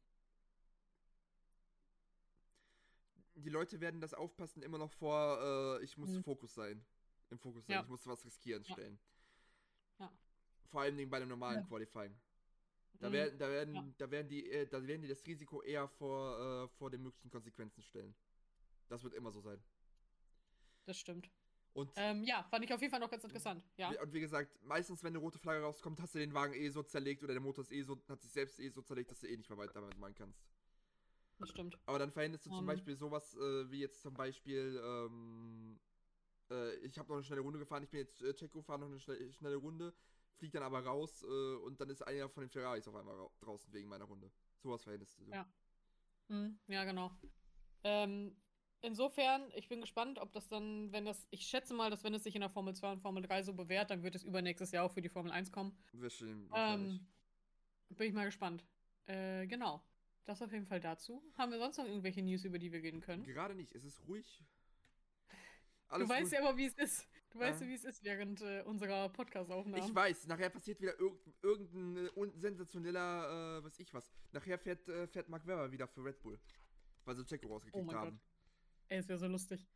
Die 3.34 3.48
Leute 3.48 3.80
werden 3.80 4.00
das 4.00 4.12
Aufpassen 4.12 4.62
immer 4.62 4.76
noch 4.78 4.90
vor, 4.92 5.78
äh, 5.80 5.84
ich 5.84 5.96
muss 5.96 6.10
Mhm. 6.10 6.22
Fokus 6.22 6.54
sein. 6.54 6.84
Im 7.30 7.38
Fokus 7.38 7.64
sein, 7.66 7.74
Ja. 7.76 7.82
ich 7.82 7.88
muss 7.88 8.06
was 8.06 8.24
riskieren 8.24 8.62
Ja. 8.64 8.72
stellen. 8.74 8.98
Ja. 9.98 10.12
Vor 10.70 10.82
allem 10.82 11.08
bei 11.08 11.16
einem 11.16 11.28
normalen 11.30 11.60
Ja. 11.60 11.66
Qualifying. 11.66 12.14
Da 12.94 13.08
Mhm. 13.08 13.12
werden, 13.14 13.38
da 13.38 13.48
werden, 13.48 13.74
Ja. 13.74 13.86
da 13.96 14.10
werden 14.10 14.28
die, 14.28 14.50
äh, 14.50 14.66
da 14.66 14.86
werden 14.86 15.00
die 15.02 15.08
das 15.08 15.24
Risiko 15.26 15.62
eher 15.62 15.88
vor, 15.88 16.64
äh, 16.64 16.68
vor 16.76 16.90
den 16.90 17.02
möglichen 17.02 17.30
Konsequenzen 17.30 17.82
stellen. 17.82 18.14
Das 18.88 19.02
wird 19.02 19.14
immer 19.14 19.30
so 19.32 19.40
sein. 19.40 19.62
Das 20.84 20.98
stimmt. 20.98 21.30
Und, 21.72 21.92
Ähm, 21.96 22.24
ja, 22.24 22.42
fand 22.44 22.64
ich 22.64 22.72
auf 22.72 22.80
jeden 22.80 22.90
Fall 22.90 23.00
noch 23.00 23.10
ganz 23.10 23.22
interessant. 23.24 23.64
Ja. 23.76 23.90
und 24.02 24.12
wie 24.12 24.20
gesagt, 24.20 24.60
meistens, 24.64 25.02
wenn 25.02 25.10
eine 25.12 25.18
rote 25.18 25.38
Flagge 25.38 25.62
rauskommt, 25.62 26.00
hast 26.00 26.14
du 26.14 26.18
den 26.18 26.34
Wagen 26.34 26.52
eh 26.54 26.68
so 26.70 26.82
zerlegt 26.82 27.22
oder 27.22 27.32
der 27.32 27.40
Motor 27.42 27.62
ist 27.62 27.70
eh 27.72 27.82
so, 27.82 28.00
hat 28.08 28.20
sich 28.20 28.32
selbst 28.32 28.58
eh 28.58 28.68
so 28.70 28.82
zerlegt, 28.82 29.10
dass 29.10 29.20
du 29.20 29.28
eh 29.28 29.36
nicht 29.36 29.48
mehr 29.48 29.58
weiter 29.58 29.74
damit 29.74 29.96
machen 29.98 30.14
kannst. 30.14 30.42
Das 31.38 31.48
stimmt. 31.48 31.78
Aber 31.86 31.98
dann 31.98 32.10
verhinderst 32.10 32.46
du 32.46 32.50
zum 32.50 32.60
Ähm. 32.60 32.66
Beispiel 32.66 32.96
sowas 32.96 33.34
äh, 33.36 33.70
wie 33.70 33.80
jetzt 33.80 34.02
zum 34.02 34.14
Beispiel, 34.14 34.80
ähm, 34.84 35.78
äh, 36.50 36.74
ich 36.78 36.98
habe 36.98 37.08
noch 37.08 37.16
eine 37.16 37.24
schnelle 37.24 37.40
Runde 37.42 37.58
gefahren, 37.58 37.84
ich 37.84 37.88
bin 37.90 38.00
jetzt 38.00 38.20
äh, 38.20 38.34
Checo, 38.34 38.62
fahre 38.62 38.80
noch 38.80 38.88
eine 38.88 38.98
schnelle, 38.98 39.32
schnelle 39.32 39.56
Runde, 39.56 39.94
fliege 40.36 40.52
dann 40.52 40.64
aber 40.64 40.84
raus 40.84 41.22
äh, 41.22 41.26
und 41.64 41.80
dann 41.80 41.88
ist 41.88 42.02
einer 42.02 42.28
von 42.28 42.42
den 42.42 42.50
Ferraris 42.50 42.86
auf 42.88 42.94
einmal 42.96 43.14
ra- 43.14 43.30
draußen 43.40 43.72
wegen 43.72 43.88
meiner 43.88 44.04
Runde. 44.04 44.30
Sowas 44.58 44.82
verhinderst 44.82 45.18
du. 45.20 45.24
Ja. 45.30 45.46
Mhm, 46.28 46.58
ja, 46.66 46.84
genau. 46.84 47.10
Ähm, 47.84 48.36
insofern, 48.82 49.50
ich 49.54 49.68
bin 49.68 49.80
gespannt, 49.80 50.18
ob 50.18 50.32
das 50.32 50.48
dann, 50.48 50.92
wenn 50.92 51.04
das, 51.04 51.26
ich 51.30 51.46
schätze 51.46 51.74
mal, 51.74 51.90
dass 51.90 52.04
wenn 52.04 52.14
es 52.14 52.24
sich 52.24 52.34
in 52.34 52.40
der 52.40 52.50
Formel 52.50 52.74
2 52.74 52.92
und 52.92 53.00
Formel 53.00 53.22
3 53.22 53.42
so 53.42 53.52
bewährt, 53.54 53.90
dann 53.90 54.02
wird 54.02 54.14
es 54.14 54.24
übernächstes 54.24 54.72
Jahr 54.72 54.84
auch 54.84 54.92
für 54.92 55.02
die 55.02 55.08
Formel 55.08 55.32
1 55.32 55.52
kommen. 55.52 55.76
Wahrscheinlich. 55.92 56.50
Ähm, 56.54 57.06
bin 57.90 58.08
ich 58.08 58.14
mal 58.14 58.24
gespannt. 58.24 58.64
Äh, 59.06 59.46
genau. 59.46 59.82
Das 60.24 60.42
auf 60.42 60.52
jeden 60.52 60.66
Fall 60.66 60.80
dazu. 60.80 61.22
Haben 61.36 61.50
wir 61.52 61.58
sonst 61.58 61.78
noch 61.78 61.86
irgendwelche 61.86 62.22
News, 62.22 62.44
über 62.44 62.58
die 62.58 62.70
wir 62.70 62.80
gehen 62.80 63.00
können? 63.00 63.24
Gerade 63.24 63.54
nicht, 63.54 63.74
es 63.74 63.84
ist 63.84 64.00
ruhig. 64.06 64.44
Du 65.92 66.08
weißt 66.08 66.22
ruhig. 66.26 66.32
ja 66.32 66.40
aber, 66.46 66.56
wie 66.56 66.66
es 66.66 66.74
ist. 66.74 67.08
Du 67.30 67.40
weißt 67.40 67.62
Äh. 67.62 67.64
ja, 67.64 67.70
wie 67.70 67.74
es 67.74 67.84
ist 67.84 68.04
während 68.04 68.40
äh, 68.42 68.62
unserer 68.64 69.08
Podcast-Aufnahme. 69.08 69.84
Ich 69.84 69.92
weiß, 69.92 70.26
nachher 70.28 70.50
passiert 70.50 70.80
wieder 70.80 70.98
irg 71.00 71.16
irgendein 71.42 72.06
äh, 72.06 72.38
sensationeller, 72.38 73.58
äh, 73.58 73.64
was 73.64 73.78
ich 73.78 73.92
was. 73.92 74.12
Nachher 74.32 74.58
fährt, 74.58 74.88
äh, 74.88 75.08
fährt 75.08 75.28
Mark 75.28 75.46
Webber 75.46 75.70
wieder 75.72 75.88
für 75.88 76.04
Red 76.04 76.20
Bull. 76.22 76.38
Weil 77.04 77.16
sie 77.16 77.24
Checo 77.24 77.48
rausgekickt 77.48 77.84
Oh 77.88 77.92
haben. 77.92 78.20
Ey, 78.90 78.98
es 78.98 79.08
wäre 79.08 79.18
so 79.18 79.26
lustig. 79.28 79.66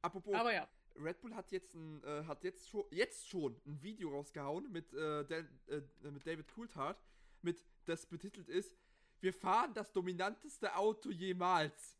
Apropos, 0.00 0.34
Aber 0.34 0.52
ja. 0.52 0.68
Red 0.96 1.20
Bull 1.20 1.34
hat 1.34 1.52
jetzt 1.52 1.74
ein, 1.74 2.02
äh, 2.04 2.24
hat 2.24 2.42
jetzt 2.44 2.68
schon, 2.68 2.84
jetzt 2.90 3.28
schon 3.28 3.54
ein 3.66 3.80
Video 3.82 4.10
rausgehauen 4.10 4.70
mit, 4.72 4.92
äh, 4.92 5.24
Dan, 5.24 5.48
äh, 5.68 6.10
mit 6.10 6.26
David 6.26 6.48
Coulthard, 6.48 7.00
mit, 7.42 7.64
das 7.84 8.06
betitelt 8.06 8.48
ist, 8.48 8.76
wir 9.20 9.32
fahren 9.32 9.72
das 9.74 9.92
dominanteste 9.92 10.74
Auto 10.74 11.10
jemals. 11.10 11.96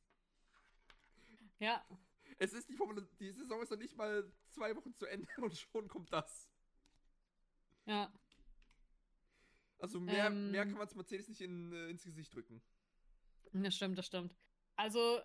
Ja, 1.59 1.85
Es 2.39 2.53
ist 2.55 2.69
die 2.69 2.75
Formel, 2.75 3.07
die 3.21 3.31
Saison 3.31 3.63
ist 3.63 3.71
noch 3.71 3.79
nicht 3.79 3.97
mal 3.97 4.25
zwei 4.51 4.75
Wochen 4.75 4.93
zu 4.95 5.07
Ende 5.07 5.29
und 5.41 5.57
schon 5.57 5.87
kommt 5.89 6.13
das. 6.13 6.49
ja. 7.87 8.13
Also 9.79 9.99
mehr, 9.99 10.27
Ähm. 10.27 10.53
mehr 10.53 10.65
kann 10.65 10.75
man 10.75 10.87
es 10.87 10.95
Mercedes 10.95 11.29
nicht 11.29 11.41
in, 11.41 11.73
äh, 11.73 11.89
ins 11.89 12.05
Gesicht 12.05 12.33
drücken. 12.33 12.63
Das 13.53 13.75
stimmt, 13.75 13.99
das 13.99 14.07
stimmt. 14.07 14.33
Also, 14.77 15.21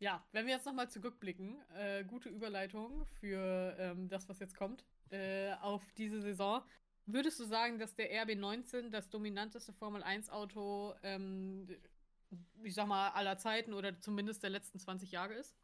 ja, 0.00 0.24
wenn 0.32 0.46
wir 0.46 0.54
jetzt 0.54 0.66
nochmal 0.66 0.88
zurückblicken, 0.90 1.60
äh, 1.76 2.04
gute 2.04 2.28
Überleitung 2.28 3.06
für 3.20 3.76
ähm, 3.78 4.08
das, 4.08 4.28
was 4.28 4.38
jetzt 4.38 4.56
kommt, 4.56 4.84
äh, 5.10 5.52
auf 5.60 5.82
diese 5.92 6.20
Saison. 6.20 6.62
Würdest 7.06 7.40
du 7.40 7.44
sagen, 7.44 7.78
dass 7.78 7.94
der 7.94 8.10
RB19 8.24 8.90
das 8.90 9.08
dominanteste 9.08 9.72
Formel-1-Auto, 9.72 10.94
ähm, 11.02 11.66
ich 12.62 12.74
sag 12.74 12.86
mal, 12.86 13.08
aller 13.10 13.38
Zeiten 13.38 13.72
oder 13.72 13.98
zumindest 14.00 14.42
der 14.42 14.50
letzten 14.50 14.78
20 14.78 15.10
Jahre 15.10 15.34
ist? 15.34 15.56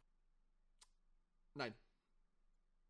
Nein. 1.53 1.73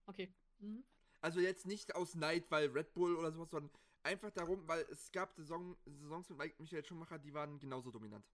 Okay. 0.05 0.33
Mhm. 0.59 0.83
Also 1.21 1.39
jetzt 1.39 1.65
nicht 1.65 1.95
aus 1.95 2.15
Neid, 2.15 2.49
weil 2.49 2.69
Red 2.69 2.93
Bull 2.93 3.15
oder 3.15 3.31
sowas, 3.31 3.49
sondern 3.49 3.71
einfach 4.03 4.31
darum, 4.31 4.67
weil 4.67 4.85
es 4.91 5.11
gab 5.11 5.33
Saison, 5.35 5.75
Saisons 5.85 6.29
mit 6.29 6.37
Michael 6.37 6.85
Schumacher, 6.85 7.19
die 7.19 7.33
waren 7.33 7.59
genauso 7.59 7.91
dominant. 7.91 8.25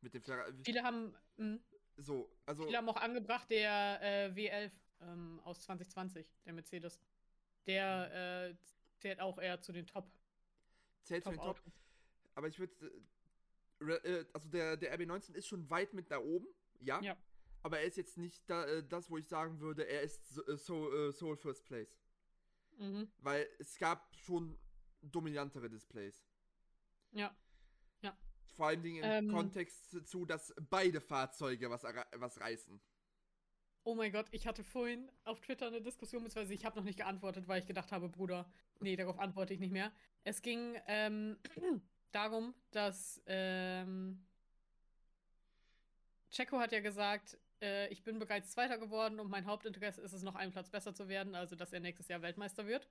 Mit 0.00 0.14
dem 0.14 0.22
Ferrari. 0.22 0.52
Viele 0.64 0.82
haben, 0.82 1.14
mh, 1.38 1.58
So, 1.96 2.30
also. 2.46 2.64
viele 2.64 2.78
haben 2.78 2.88
auch 2.88 2.96
angebracht, 2.96 3.48
der 3.50 4.00
äh, 4.02 4.32
W11 4.34 4.70
ähm, 5.00 5.40
aus 5.44 5.60
2020, 5.60 6.26
der 6.44 6.52
Mercedes. 6.52 7.00
Der 7.66 8.50
äh, 8.50 8.54
zählt 8.98 9.20
auch 9.20 9.38
eher 9.38 9.60
zu 9.60 9.72
den 9.72 9.86
Top. 9.86 10.10
zählt 11.02 11.24
zu 11.24 11.30
den 11.30 11.38
Top. 11.38 11.56
Top-Autos. 11.56 11.72
Aber 12.34 12.48
ich 12.48 12.58
würde. 12.58 12.74
Äh, 13.80 14.24
also 14.32 14.48
der, 14.48 14.76
der 14.76 14.98
RB19 14.98 15.34
ist 15.34 15.46
schon 15.46 15.68
weit 15.70 15.92
mit 15.94 16.10
da 16.10 16.18
oben, 16.18 16.46
ja. 16.80 17.00
Ja. 17.00 17.16
Aber 17.62 17.78
er 17.78 17.84
ist 17.84 17.96
jetzt 17.96 18.18
nicht 18.18 18.48
da, 18.48 18.66
äh, 18.66 18.82
das, 18.86 19.10
wo 19.10 19.16
ich 19.16 19.26
sagen 19.26 19.60
würde, 19.60 19.86
er 19.86 20.02
ist 20.02 20.28
so, 20.28 20.46
äh, 20.46 20.56
so, 20.56 20.92
äh, 20.92 21.12
Soul 21.12 21.36
First 21.36 21.64
Place. 21.64 21.96
Mhm. 22.78 23.08
Weil 23.18 23.48
es 23.58 23.78
gab 23.78 24.14
schon 24.16 24.58
dominantere 25.00 25.68
Displays. 25.70 26.24
Ja. 27.12 27.34
Vor 28.56 28.66
allen 28.66 28.82
Dingen 28.82 29.02
im 29.02 29.10
Ähm. 29.10 29.32
Kontext 29.32 30.06
zu, 30.06 30.24
dass 30.24 30.54
beide 30.70 31.00
Fahrzeuge 31.00 31.70
was, 31.70 31.82
was 31.82 32.40
reißen. 32.40 32.80
Oh 33.86 33.94
mein 33.94 34.12
Gott, 34.12 34.26
ich 34.30 34.46
hatte 34.46 34.64
vorhin 34.64 35.10
auf 35.24 35.40
Twitter 35.40 35.66
eine 35.66 35.82
Diskussion, 35.82 36.24
beziehungsweise 36.24 36.54
ich 36.54 36.64
habe 36.64 36.76
noch 36.76 36.84
nicht 36.84 36.96
geantwortet, 36.98 37.48
weil 37.48 37.60
ich 37.60 37.66
gedacht 37.66 37.92
habe, 37.92 38.08
Bruder, 38.08 38.50
nee, 38.80 38.96
darauf 38.96 39.18
antworte 39.18 39.52
ich 39.52 39.60
nicht 39.60 39.72
mehr. 39.72 39.92
Es 40.22 40.40
ging 40.40 40.76
ähm, 40.86 41.36
darum, 42.12 42.54
dass 42.70 43.20
ähm, 43.26 44.24
Checo 46.30 46.58
hat 46.58 46.72
ja 46.72 46.80
gesagt, 46.80 47.36
äh, 47.60 47.88
ich 47.88 48.02
bin 48.02 48.18
bereits 48.18 48.52
Zweiter 48.52 48.78
geworden 48.78 49.20
und 49.20 49.30
mein 49.30 49.46
Hauptinteresse 49.46 50.00
ist 50.00 50.12
es, 50.12 50.22
noch 50.22 50.34
einen 50.34 50.52
Platz 50.52 50.70
besser 50.70 50.94
zu 50.94 51.08
werden, 51.08 51.34
also 51.34 51.54
dass 51.54 51.72
er 51.72 51.80
nächstes 51.80 52.08
Jahr 52.08 52.22
Weltmeister 52.22 52.66
wird. 52.66 52.88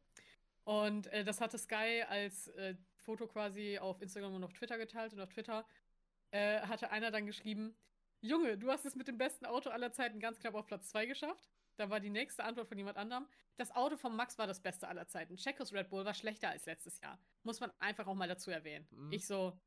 Und 0.64 1.08
äh, 1.08 1.24
das 1.24 1.42
hatte 1.42 1.58
Sky 1.58 2.04
als 2.08 2.48
äh, 2.50 2.76
Foto 2.98 3.28
quasi 3.28 3.78
auf 3.80 4.02
Instagram 4.02 4.36
und 4.36 4.44
auf 4.44 4.54
Twitter 4.54 4.78
geteilt 4.78 5.14
und 5.14 5.20
auf 5.20 5.30
Twitter 5.30 5.66
äh, 6.32 6.62
hatte 6.62 6.92
einer 6.92 7.12
dann 7.12 7.26
geschrieben, 7.26 7.76
Junge, 8.22 8.58
du 8.58 8.72
hast 8.72 8.86
es 8.86 8.96
mit 8.96 9.10
dem 9.10 9.18
besten 9.18 9.46
Auto 9.46 9.70
aller 9.70 9.92
Zeiten 9.92 10.20
ganz 10.20 10.40
knapp 10.40 10.56
auf 10.56 10.66
Platz 10.66 10.90
2 10.90 11.08
geschafft. 11.08 11.50
Da 11.76 11.90
war 11.90 12.00
die 12.00 12.10
nächste 12.10 12.46
Antwort 12.46 12.70
von 12.70 12.78
jemand 12.78 12.98
anderem. 12.98 13.28
Das 13.58 13.76
Auto 13.76 13.98
von 13.98 14.16
Max 14.16 14.38
war 14.38 14.48
das 14.48 14.62
Beste 14.62 14.88
aller 14.88 15.08
Zeiten. 15.08 15.36
Checos 15.36 15.74
Red 15.74 15.90
Bull 15.90 16.06
war 16.06 16.14
schlechter 16.14 16.50
als 16.50 16.66
letztes 16.66 17.02
Jahr. 17.02 17.20
Muss 17.44 17.60
man 17.60 17.72
einfach 17.80 18.08
auch 18.08 18.14
mal 18.14 18.28
dazu 18.28 18.52
erwähnen. 18.52 18.88
Mhm. 18.92 19.12
Ich 19.12 19.28
so, 19.28 19.60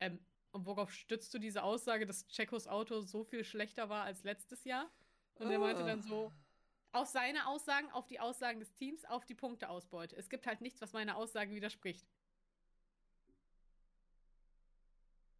ähm, 0.00 0.18
und 0.52 0.66
worauf 0.66 0.92
stützt 0.92 1.34
du 1.34 1.38
diese 1.38 1.62
Aussage, 1.62 2.06
dass 2.06 2.26
Checos 2.28 2.66
Auto 2.66 3.00
so 3.02 3.24
viel 3.24 3.44
schlechter 3.44 3.88
war 3.88 4.04
als 4.04 4.24
letztes 4.24 4.64
Jahr? 4.64 4.90
Und 5.34 5.50
er 5.50 5.58
meinte 5.58 5.84
dann 5.84 6.02
so, 6.02 6.32
auf 6.92 7.08
seine 7.08 7.46
Aussagen, 7.46 7.90
auf 7.90 8.06
die 8.06 8.20
Aussagen 8.20 8.60
des 8.60 8.72
Teams, 8.74 9.04
auf 9.04 9.24
die 9.24 9.34
Punkteausbeute. 9.34 10.16
Es 10.16 10.28
gibt 10.28 10.46
halt 10.46 10.60
nichts, 10.60 10.80
was 10.80 10.92
meiner 10.92 11.16
Aussage 11.16 11.54
widerspricht. 11.54 12.06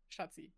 Schatzi. 0.09 0.53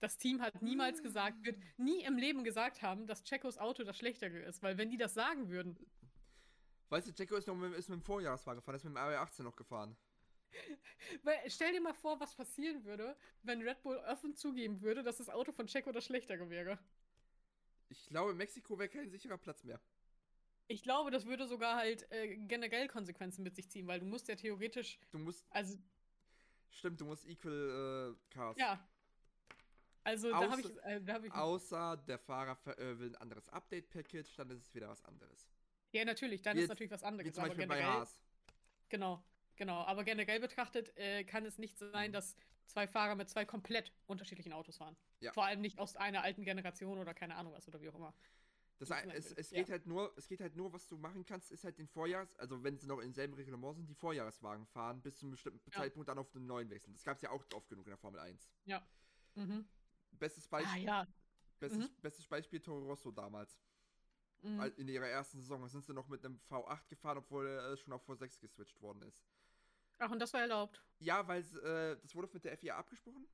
Das 0.00 0.16
Team 0.16 0.40
hat 0.40 0.62
niemals 0.62 1.02
gesagt, 1.02 1.44
wird 1.44 1.62
nie 1.76 2.02
im 2.04 2.16
Leben 2.16 2.42
gesagt 2.42 2.82
haben, 2.82 3.06
dass 3.06 3.22
Checos 3.22 3.58
Auto 3.58 3.84
das 3.84 3.98
schlechtere 3.98 4.38
ist, 4.38 4.62
weil 4.62 4.78
wenn 4.78 4.90
die 4.90 4.96
das 4.96 5.12
sagen 5.12 5.50
würden, 5.50 5.76
Weißt 6.90 7.06
du, 7.06 7.12
Checo 7.12 7.36
ist, 7.36 7.46
noch 7.46 7.54
mit, 7.54 7.72
ist 7.74 7.88
mit 7.88 8.00
dem 8.00 8.02
Vorjahreswagen 8.02 8.58
gefahren, 8.58 8.74
ist 8.74 8.84
mit 8.84 8.96
dem 8.96 8.98
RB18 8.98 9.44
noch 9.44 9.54
gefahren. 9.54 9.96
weil, 11.22 11.38
stell 11.48 11.72
dir 11.72 11.80
mal 11.80 11.94
vor, 11.94 12.18
was 12.18 12.34
passieren 12.34 12.84
würde, 12.84 13.16
wenn 13.42 13.62
Red 13.62 13.80
Bull 13.82 13.96
offen 14.08 14.34
zugeben 14.34 14.82
würde, 14.82 15.04
dass 15.04 15.18
das 15.18 15.30
Auto 15.30 15.52
von 15.52 15.68
Checo 15.68 15.92
das 15.92 16.04
schlechtere 16.04 16.50
wäre. 16.50 16.80
Ich 17.90 18.06
glaube, 18.08 18.34
Mexiko 18.34 18.78
wäre 18.78 18.88
kein 18.88 19.10
sicherer 19.10 19.36
Platz 19.36 19.64
mehr. 19.64 19.80
Ich 20.68 20.82
glaube, 20.84 21.10
das 21.10 21.26
würde 21.26 21.46
sogar 21.48 21.76
halt 21.76 22.10
äh, 22.12 22.36
generell 22.36 22.86
Konsequenzen 22.86 23.42
mit 23.42 23.56
sich 23.56 23.68
ziehen, 23.68 23.88
weil 23.88 23.98
du 23.98 24.06
musst 24.06 24.28
ja 24.28 24.36
theoretisch, 24.36 24.98
Du 25.10 25.18
musst, 25.18 25.44
also 25.50 25.76
stimmt, 26.70 27.00
du 27.00 27.04
musst 27.06 27.26
Equal 27.26 28.14
äh, 28.16 28.32
Cars. 28.34 28.56
ja. 28.58 28.88
Also 30.04 30.30
da 30.30 30.36
habe 30.50 30.62
Außer- 30.62 30.70
ich, 30.70 30.82
äh, 30.84 31.00
da 31.02 31.12
hab 31.14 31.24
ich 31.24 31.32
Außer 31.32 31.96
der 32.08 32.18
Fahrer 32.18 32.56
äh, 32.78 32.98
will 32.98 33.08
ein 33.10 33.16
anderes 33.16 33.48
Update-Package, 33.50 34.34
dann 34.36 34.48
ist 34.50 34.60
es 34.68 34.74
wieder 34.74 34.88
was 34.88 35.04
anderes. 35.04 35.46
Ja, 35.92 36.04
natürlich, 36.04 36.40
dann 36.42 36.54
Wie 36.56 36.60
ist 36.60 36.62
jetzt- 36.62 36.68
natürlich 36.70 36.90
was 36.92 37.02
Wie 37.02 37.06
anderes. 37.06 37.34
zum 37.34 37.40
Aber 37.44 37.48
Beispiel 37.50 37.66
bei 37.66 37.74
generell, 37.78 37.98
Haas. 37.98 38.18
genau, 38.88 39.22
genau. 39.56 39.80
Aber 39.82 40.04
generell 40.04 40.38
betrachtet 40.40 40.96
äh, 40.96 41.24
kann 41.24 41.44
es 41.44 41.58
nicht 41.58 41.78
Mhm. 41.80 41.90
sein, 41.92 42.12
dass 42.12 42.36
zwei 42.70 42.86
Fahrer 42.86 43.14
mit 43.14 43.28
zwei 43.28 43.44
komplett 43.44 43.92
unterschiedlichen 44.06 44.52
Autos 44.52 44.76
fahren. 44.78 44.96
Ja. 45.20 45.32
Vor 45.32 45.44
allem 45.44 45.60
nicht 45.60 45.78
aus 45.78 45.96
einer 45.96 46.22
alten 46.22 46.44
Generation 46.44 46.98
oder 46.98 47.14
keine 47.14 47.36
Ahnung 47.36 47.52
was 47.52 47.66
oder 47.68 47.80
wie 47.80 47.88
auch 47.90 47.94
immer. 47.94 48.14
Das, 48.78 48.90
ein- 48.92 49.10
es, 49.10 49.30
es 49.32 49.50
Ja. 49.50 49.58
geht 49.58 49.70
halt 49.70 49.86
nur, 49.86 50.10
es 50.16 50.26
geht 50.26 50.40
halt 50.40 50.56
nur, 50.56 50.72
was 50.72 50.86
du 50.86 50.96
machen 50.96 51.24
kannst, 51.26 51.50
ist 51.50 51.64
halt 51.64 51.76
den 51.78 51.86
Vorjahres, 51.88 52.34
also 52.36 52.62
wenn 52.64 52.78
sie 52.78 52.86
noch 52.86 52.98
im 53.00 53.12
selben 53.12 53.34
Reglement 53.34 53.76
sind, 53.76 53.86
die 53.90 53.94
Vorjahreswagen 53.94 54.66
fahren, 54.66 55.02
bis 55.02 55.18
zu 55.18 55.26
einem 55.26 55.32
bestimmten 55.32 55.70
Ja. 55.70 55.80
Zeitpunkt 55.80 56.08
dann 56.08 56.18
auf 56.18 56.30
den 56.30 56.46
neuen 56.46 56.70
wechseln. 56.70 56.94
Das 56.94 57.04
gab 57.04 57.16
es 57.16 57.22
ja 57.22 57.30
auch 57.30 57.44
oft 57.54 57.68
genug 57.68 57.86
in 57.86 57.90
der 57.90 57.98
Formel 57.98 58.20
1. 58.20 58.50
Mhm. 59.34 59.68
Bestes 60.12 60.46
Ah 60.46 60.50
Beispiel, 60.50 60.82
ja. 60.84 61.06
bestes, 61.58 61.90
bestes 62.00 62.26
Beispiel 62.26 62.60
Toro 62.60 62.84
Rosso 62.86 63.10
damals. 63.10 63.58
Mhm. 64.42 64.60
In 64.78 64.88
ihrer 64.88 65.06
ersten 65.08 65.38
Saison 65.40 65.68
sind 65.68 65.84
sie 65.84 65.92
noch 65.92 66.08
mit 66.08 66.24
einem 66.24 66.40
V8 66.48 66.88
gefahren, 66.88 67.18
obwohl 67.18 67.46
er 67.46 67.76
schon 67.76 67.92
auf 67.92 68.08
V6 68.08 68.40
geswitcht 68.40 68.80
worden 68.80 69.02
ist. 69.02 69.22
Ach, 70.00 70.10
und 70.10 70.18
das 70.18 70.32
war 70.32 70.40
erlaubt. 70.40 70.82
Ja, 70.98 71.26
weil 71.28 71.40
äh, 71.62 71.96
das 72.02 72.14
wurde 72.14 72.28
mit 72.32 72.44
der 72.44 72.56
FIA 72.58 72.76
abgesprochen. 72.76 73.26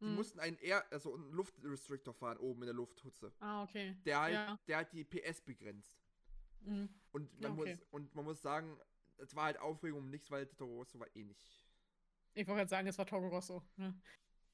Die 0.00 0.04
Mhm. 0.06 0.14
mussten 0.14 0.40
einen 0.40 0.56
Air, 0.58 0.84
also 0.92 1.14
einen 1.14 1.32
Luftrestrictor 1.32 2.14
fahren 2.14 2.38
oben 2.38 2.62
in 2.62 2.66
der 2.66 2.74
Lufthutze. 2.74 3.32
Ah, 3.40 3.62
okay. 3.64 3.96
Der 4.04 4.20
halt, 4.20 4.34
Ja. 4.34 4.58
der 4.68 4.76
halt 4.78 4.92
die 4.92 5.04
PS 5.04 5.40
begrenzt. 5.40 5.98
Mhm. 6.60 6.88
Und 7.12 7.40
man, 7.40 7.58
okay. 7.58 7.76
muss, 7.76 7.86
und 7.90 8.14
man 8.14 8.24
muss 8.24 8.42
sagen, 8.42 8.78
es 9.18 9.34
war 9.34 9.44
halt 9.44 9.58
Aufregung 9.58 10.00
um 10.00 10.10
nichts, 10.10 10.30
weil 10.30 10.46
der 10.46 10.56
Toro 10.56 10.76
Rosso 10.76 10.98
war 10.98 11.08
eh 11.16 11.24
nicht. 11.24 11.44
Ich 12.34 12.46
wollte 12.46 12.58
gerade 12.58 12.68
sagen, 12.70 12.86
es 12.88 12.98
war 12.98 13.06
Toro 13.06 13.28
Rosso. 13.28 13.62
Ne? 13.76 13.98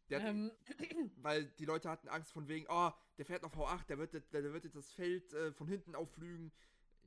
Der 0.09 0.21
Ähm, 0.21 0.53
weil 1.17 1.47
die 1.47 1.65
Leute 1.65 1.91
hatten 1.91 2.09
Angst 2.09 2.33
von 2.33 2.47
wegen, 2.49 2.67
oh, 2.69 2.91
der 3.19 3.25
fährt 3.27 3.43
noch 3.43 3.53
V8, 3.53 3.85
der 3.87 3.99
wird, 3.99 4.15
jetzt- 4.15 4.33
der 4.33 4.45
wird 4.53 4.65
jetzt 4.65 4.77
das 4.77 4.93
Feld 4.93 5.33
äh, 5.33 5.53
von 5.53 5.67
hinten 5.69 5.95
aufflügen. 5.97 6.53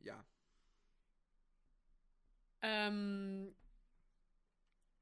Ja. 0.04 0.24
ähm, 2.62 3.56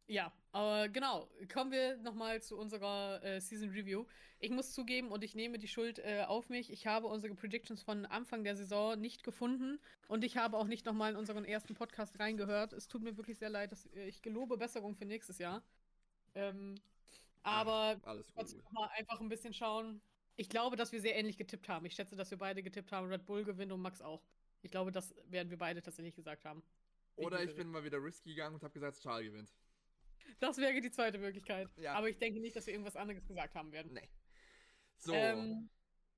ja, 0.07 0.31
aber 0.51 0.89
genau. 0.89 1.29
Kommen 1.51 1.71
wir 1.71 1.97
nochmal 1.97 2.41
zu 2.41 2.57
unserer 2.57 3.23
äh, 3.23 3.39
Season 3.39 3.69
Review. 3.69 4.05
Ich 4.39 4.51
muss 4.51 4.73
zugeben 4.73 5.09
und 5.11 5.23
ich 5.23 5.35
nehme 5.35 5.57
die 5.57 5.67
Schuld 5.67 5.99
äh, 5.99 6.25
auf 6.27 6.49
mich. 6.49 6.71
Ich 6.71 6.85
habe 6.85 7.07
unsere 7.07 7.33
Predictions 7.33 7.81
von 7.81 8.05
Anfang 8.05 8.43
der 8.43 8.57
Saison 8.57 8.99
nicht 8.99 9.23
gefunden 9.23 9.79
und 10.09 10.23
ich 10.23 10.35
habe 10.37 10.57
auch 10.57 10.67
nicht 10.67 10.85
nochmal 10.85 11.11
in 11.11 11.17
unseren 11.17 11.45
ersten 11.45 11.75
Podcast 11.75 12.19
reingehört. 12.19 12.73
Es 12.73 12.87
tut 12.87 13.03
mir 13.03 13.15
wirklich 13.15 13.37
sehr 13.37 13.49
leid, 13.49 13.71
dass 13.71 13.85
äh, 13.95 14.07
ich 14.07 14.21
gelobe 14.21 14.57
Besserung 14.57 14.95
für 14.95 15.05
nächstes 15.05 15.37
Jahr. 15.37 15.63
Ähm, 16.35 16.75
aber 17.43 17.99
Alles 18.03 18.33
gut. 18.33 18.73
mal 18.73 18.89
einfach 18.97 19.21
ein 19.21 19.29
bisschen 19.29 19.53
schauen. 19.53 20.01
Ich 20.35 20.49
glaube, 20.49 20.75
dass 20.75 20.91
wir 20.91 20.99
sehr 20.99 21.15
ähnlich 21.15 21.37
getippt 21.37 21.69
haben. 21.69 21.85
Ich 21.85 21.93
schätze, 21.93 22.15
dass 22.15 22.31
wir 22.31 22.37
beide 22.37 22.63
getippt 22.63 22.91
haben. 22.91 23.07
Red 23.07 23.25
Bull 23.25 23.43
gewinnt 23.43 23.71
und 23.71 23.81
Max 23.81 24.01
auch. 24.01 24.23
Ich 24.61 24.71
glaube, 24.71 24.91
das 24.91 25.13
werden 25.29 25.49
wir 25.49 25.57
beide 25.57 25.81
tatsächlich 25.81 26.15
gesagt 26.15 26.45
haben. 26.45 26.63
Oder 27.15 27.43
ich 27.43 27.51
ich 27.51 27.55
bin 27.55 27.69
mal 27.69 27.83
wieder 27.83 28.03
risky 28.03 28.29
gegangen 28.29 28.55
und 28.55 28.63
habe 28.63 28.73
gesagt, 28.73 28.99
Charles 29.01 29.27
gewinnt. 29.27 29.53
Das 30.39 30.57
wäre 30.57 30.79
die 30.81 30.91
zweite 30.91 31.17
Möglichkeit. 31.19 31.69
Ja. 31.77 31.93
Aber 31.93 32.09
ich 32.09 32.17
denke 32.17 32.39
nicht, 32.39 32.55
dass 32.55 32.65
wir 32.67 32.73
irgendwas 32.73 32.95
anderes 32.95 33.25
gesagt 33.25 33.55
haben 33.55 33.71
werden. 33.71 33.93
Nee. 33.93 34.09
So. 34.97 35.13
Ähm, 35.13 35.69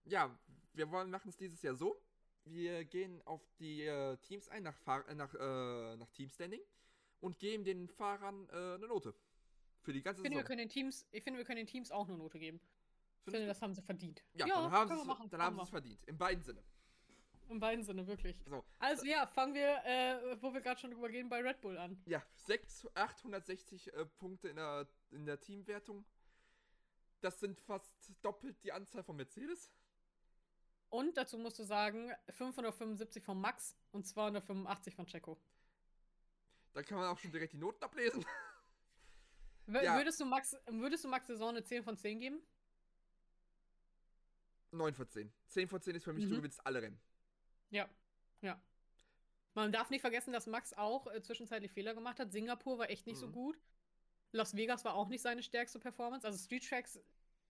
Ja, 0.05 0.37
wir 0.73 0.89
wollen 0.91 1.09
machen 1.09 1.29
es 1.29 1.37
dieses 1.37 1.61
Jahr 1.61 1.75
so. 1.75 2.01
Wir 2.45 2.85
gehen 2.85 3.21
auf 3.23 3.41
die 3.59 3.81
äh, 3.83 4.17
Teams 4.17 4.47
ein, 4.49 4.63
nach, 4.63 4.75
Fahr 4.77 5.07
äh, 5.09 5.15
nach, 5.15 5.33
äh, 5.33 5.95
nach 5.97 6.09
Teamstanding 6.11 6.61
und 7.19 7.39
geben 7.39 7.63
den 7.63 7.87
Fahrern 7.89 8.47
äh, 8.49 8.75
eine 8.75 8.87
Note. 8.87 9.15
Für 9.81 9.93
die 9.93 10.01
ganze 10.01 10.21
ich, 10.21 10.23
finde, 10.23 10.37
wir 10.37 10.41
Saison. 10.41 10.47
können 10.47 10.59
den 10.59 10.69
Teams, 10.69 11.07
ich 11.11 11.23
finde, 11.23 11.37
wir 11.39 11.45
können 11.45 11.57
den 11.57 11.67
Teams 11.67 11.91
auch 11.91 12.07
eine 12.07 12.17
Note 12.17 12.37
geben. 12.39 12.57
Ich 12.57 13.23
Findest 13.23 13.25
finde, 13.25 13.39
du? 13.41 13.47
das 13.47 13.61
haben 13.61 13.73
sie 13.73 13.81
verdient. 13.81 14.23
ja, 14.33 14.45
dann 14.47 14.71
haben 14.71 14.87
können 14.87 14.99
sie 15.01 15.07
wir 15.07 15.13
es 15.13 15.17
machen. 15.17 15.29
dann 15.29 15.41
haben 15.41 15.55
sie 15.55 15.63
es 15.63 15.69
verdient. 15.69 16.03
In 16.03 16.17
beiden 16.17 16.43
Sinne. 16.43 16.63
In 17.47 17.59
beiden 17.59 17.83
Sinne, 17.83 18.07
wirklich. 18.07 18.35
So. 18.47 18.63
Also 18.79 19.05
ja, 19.05 19.27
fangen 19.27 19.53
wir, 19.53 19.83
äh, 19.85 20.41
wo 20.41 20.53
wir 20.53 20.61
gerade 20.61 20.79
schon 20.79 20.91
drüber 20.91 21.09
gehen, 21.09 21.29
bei 21.29 21.41
Red 21.41 21.61
Bull 21.61 21.77
an. 21.77 22.01
Ja, 22.05 22.23
6, 22.45 22.87
860 22.95 23.93
äh, 23.93 24.05
Punkte 24.05 24.49
in 24.49 24.55
der, 24.55 24.87
in 25.11 25.25
der 25.25 25.39
Teamwertung. 25.39 26.03
Das 27.21 27.39
sind 27.39 27.59
fast 27.59 27.93
doppelt 28.21 28.63
die 28.63 28.71
Anzahl 28.71 29.03
von 29.03 29.15
Mercedes. 29.15 29.71
Und 30.89 31.17
dazu 31.17 31.37
musst 31.37 31.59
du 31.59 31.63
sagen, 31.63 32.11
575 32.29 33.23
von 33.23 33.39
Max 33.39 33.75
und 33.91 34.05
285 34.07 34.95
von 34.95 35.05
Checo. 35.05 35.37
Da 36.73 36.83
kann 36.83 36.97
man 36.97 37.07
auch 37.07 37.17
schon 37.19 37.31
direkt 37.31 37.53
die 37.53 37.57
Noten 37.57 37.83
ablesen. 37.83 38.25
Ja. 39.67 39.97
würdest, 39.97 40.19
du 40.19 40.25
Max, 40.25 40.55
würdest 40.67 41.03
du 41.05 41.07
Max 41.07 41.25
Saison 41.25 41.49
eine 41.49 41.63
10 41.63 41.83
von 41.83 41.97
10 41.97 42.19
geben? 42.19 42.39
9 44.71 44.93
von 44.93 45.09
10. 45.09 45.31
10 45.47 45.67
von 45.67 45.81
10 45.81 45.95
ist 45.95 46.03
für 46.03 46.13
mich, 46.13 46.25
du 46.25 46.31
Mhm. 46.31 46.35
gewinnst 46.37 46.63
alle 46.65 46.81
Rennen. 46.83 46.99
Ja, 47.75 47.89
ja. 48.41 48.61
Man 49.53 49.71
darf 49.71 49.89
nicht 49.89 50.01
vergessen, 50.01 50.31
dass 50.33 50.47
Max 50.47 50.73
auch 50.73 51.07
äh, 51.07 51.21
zwischenzeitlich 51.21 51.71
Fehler 51.71 51.93
gemacht 51.93 52.19
hat. 52.19 52.31
Singapur 52.31 52.77
war 52.77 52.89
echt 52.89 53.05
nicht 53.05 53.17
so 53.19 53.27
Mhm. 53.27 53.31
gut. 53.33 53.59
Las 54.31 54.55
Vegas 54.55 54.83
war 54.85 54.95
auch 54.95 55.07
nicht 55.09 55.21
seine 55.21 55.43
stärkste 55.43 55.79
Performance. 55.79 56.25
Also 56.25 56.37
Street 56.43 56.67
Tracks 56.67 56.99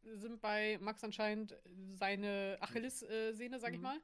sind 0.04 0.42
bei 0.42 0.78
Max 0.80 1.04
anscheinend 1.04 1.56
seine 1.92 2.58
Achillessehne, 2.60 3.60
sag 3.60 3.72
ich 3.74 3.78
Mhm. 3.80 3.84
mal. 3.84 4.02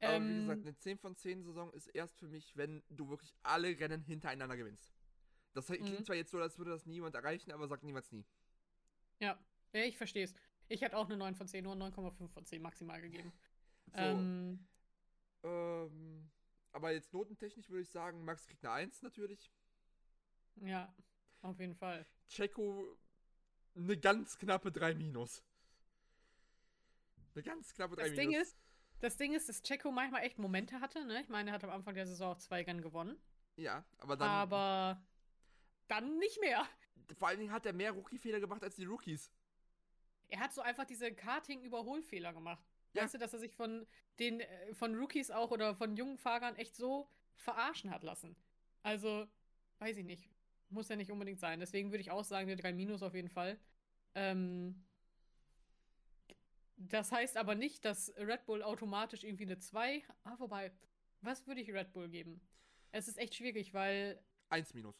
Aber 0.00 0.12
wie 0.26 0.30
Ähm, 0.30 0.40
gesagt, 0.40 0.62
eine 0.62 0.76
10 0.78 0.98
von 0.98 1.16
10 1.16 1.42
Saison 1.42 1.72
ist 1.72 1.86
erst 1.88 2.18
für 2.18 2.28
mich, 2.28 2.54
wenn 2.56 2.82
du 2.90 3.08
wirklich 3.08 3.34
alle 3.42 3.68
Rennen 3.78 4.02
hintereinander 4.02 4.56
gewinnst. 4.56 4.92
Das 5.54 5.66
klingt 5.66 5.88
Mhm. 5.88 6.04
zwar 6.04 6.16
jetzt 6.16 6.30
so, 6.30 6.38
als 6.38 6.58
würde 6.58 6.70
das 6.72 6.84
niemand 6.86 7.14
erreichen, 7.14 7.50
aber 7.50 7.66
sagt 7.66 7.82
niemals 7.82 8.12
nie. 8.12 8.26
ja. 9.20 9.38
ja, 9.72 9.84
ich 9.84 9.96
verstehe 9.96 10.24
es. 10.24 10.34
Ich 10.68 10.80
hätte 10.82 10.96
auch 10.96 11.06
eine 11.06 11.16
9 11.16 11.34
von 11.34 11.48
10, 11.48 11.64
nur 11.64 11.74
9,5 11.76 12.32
von 12.32 12.44
10 12.44 12.60
maximal 12.60 13.00
gegeben. 13.00 13.32
So, 13.86 13.92
Ähm, 13.98 14.66
ähm, 15.42 16.30
aber 16.72 16.92
jetzt 16.92 17.12
notentechnisch 17.12 17.68
würde 17.70 17.82
ich 17.82 17.90
sagen, 17.90 18.24
Max 18.24 18.46
kriegt 18.46 18.64
eine 18.64 18.74
1 18.74 19.02
natürlich. 19.02 19.50
ja, 20.56 20.94
auf 21.42 21.58
jeden 21.60 21.74
Fall. 21.74 22.06
Checo 22.28 22.96
eine 23.74 23.96
ganz 23.96 24.38
knappe 24.38 24.72
3 24.72 24.94
minus. 24.94 25.42
Eine 27.34 27.42
ganz 27.42 27.74
knappe 27.74 27.96
3 27.96 28.02
Das 28.02 28.10
minus. 28.12 28.22
Ding 28.24 28.40
ist, 28.40 28.56
das 29.00 29.16
Ding 29.16 29.34
ist, 29.34 29.48
dass 29.48 29.62
Checo 29.62 29.90
manchmal 29.92 30.22
echt 30.22 30.38
Momente 30.38 30.80
hatte, 30.80 31.04
ne? 31.04 31.20
Ich 31.20 31.28
meine, 31.28 31.50
er 31.50 31.54
hat 31.54 31.64
am 31.64 31.70
Anfang 31.70 31.94
der 31.94 32.06
Saison 32.06 32.32
auch 32.32 32.38
zwei 32.38 32.62
Rennen 32.62 32.80
gewonnen. 32.80 33.18
Ja, 33.56 33.84
aber 33.98 34.16
dann. 34.16 34.28
aber 34.28 35.02
dann 35.88 36.18
nicht 36.18 36.40
mehr. 36.40 36.66
Vor 37.18 37.28
allen 37.28 37.38
Dingen 37.38 37.52
hat 37.52 37.66
er 37.66 37.72
mehr 37.72 37.92
Rookie-Fehler 37.92 38.40
gemacht 38.40 38.62
als 38.62 38.76
die 38.76 38.84
Rookies. 38.84 39.30
Er 40.28 40.40
hat 40.40 40.52
so 40.52 40.60
einfach 40.60 40.84
diese 40.84 41.12
Karting-Überholfehler 41.14 42.32
gemacht. 42.32 42.64
Ja. 42.96 43.02
Weißt 43.04 43.14
du, 43.14 43.18
dass 43.18 43.32
er 43.32 43.38
sich 43.38 43.54
von 43.54 43.86
den 44.18 44.40
äh, 44.40 44.74
von 44.74 44.94
Rookies 44.94 45.30
auch 45.30 45.50
oder 45.50 45.74
von 45.74 45.96
jungen 45.96 46.18
Fahrern 46.18 46.56
echt 46.56 46.74
so 46.76 47.08
verarschen 47.36 47.90
hat 47.90 48.02
lassen. 48.02 48.36
Also, 48.82 49.26
weiß 49.78 49.96
ich 49.98 50.04
nicht. 50.04 50.28
Muss 50.68 50.88
ja 50.88 50.96
nicht 50.96 51.12
unbedingt 51.12 51.38
sein. 51.38 51.60
Deswegen 51.60 51.90
würde 51.90 52.00
ich 52.00 52.10
auch 52.10 52.24
sagen, 52.24 52.48
eine 52.48 52.60
3 52.60 52.72
Minus 52.72 53.02
auf 53.02 53.14
jeden 53.14 53.28
Fall. 53.28 53.58
Ähm, 54.14 54.82
das 56.76 57.12
heißt 57.12 57.36
aber 57.36 57.54
nicht, 57.54 57.84
dass 57.84 58.12
Red 58.16 58.44
Bull 58.46 58.62
automatisch 58.62 59.24
irgendwie 59.24 59.44
eine 59.44 59.58
2. 59.58 60.02
Ah, 60.24 60.34
wobei, 60.38 60.72
was 61.20 61.46
würde 61.46 61.60
ich 61.60 61.72
Red 61.72 61.92
Bull 61.92 62.08
geben? 62.08 62.40
Es 62.92 63.08
ist 63.08 63.18
echt 63.18 63.34
schwierig, 63.34 63.72
weil, 63.74 64.22
1 64.50 64.74
minus, 64.74 64.96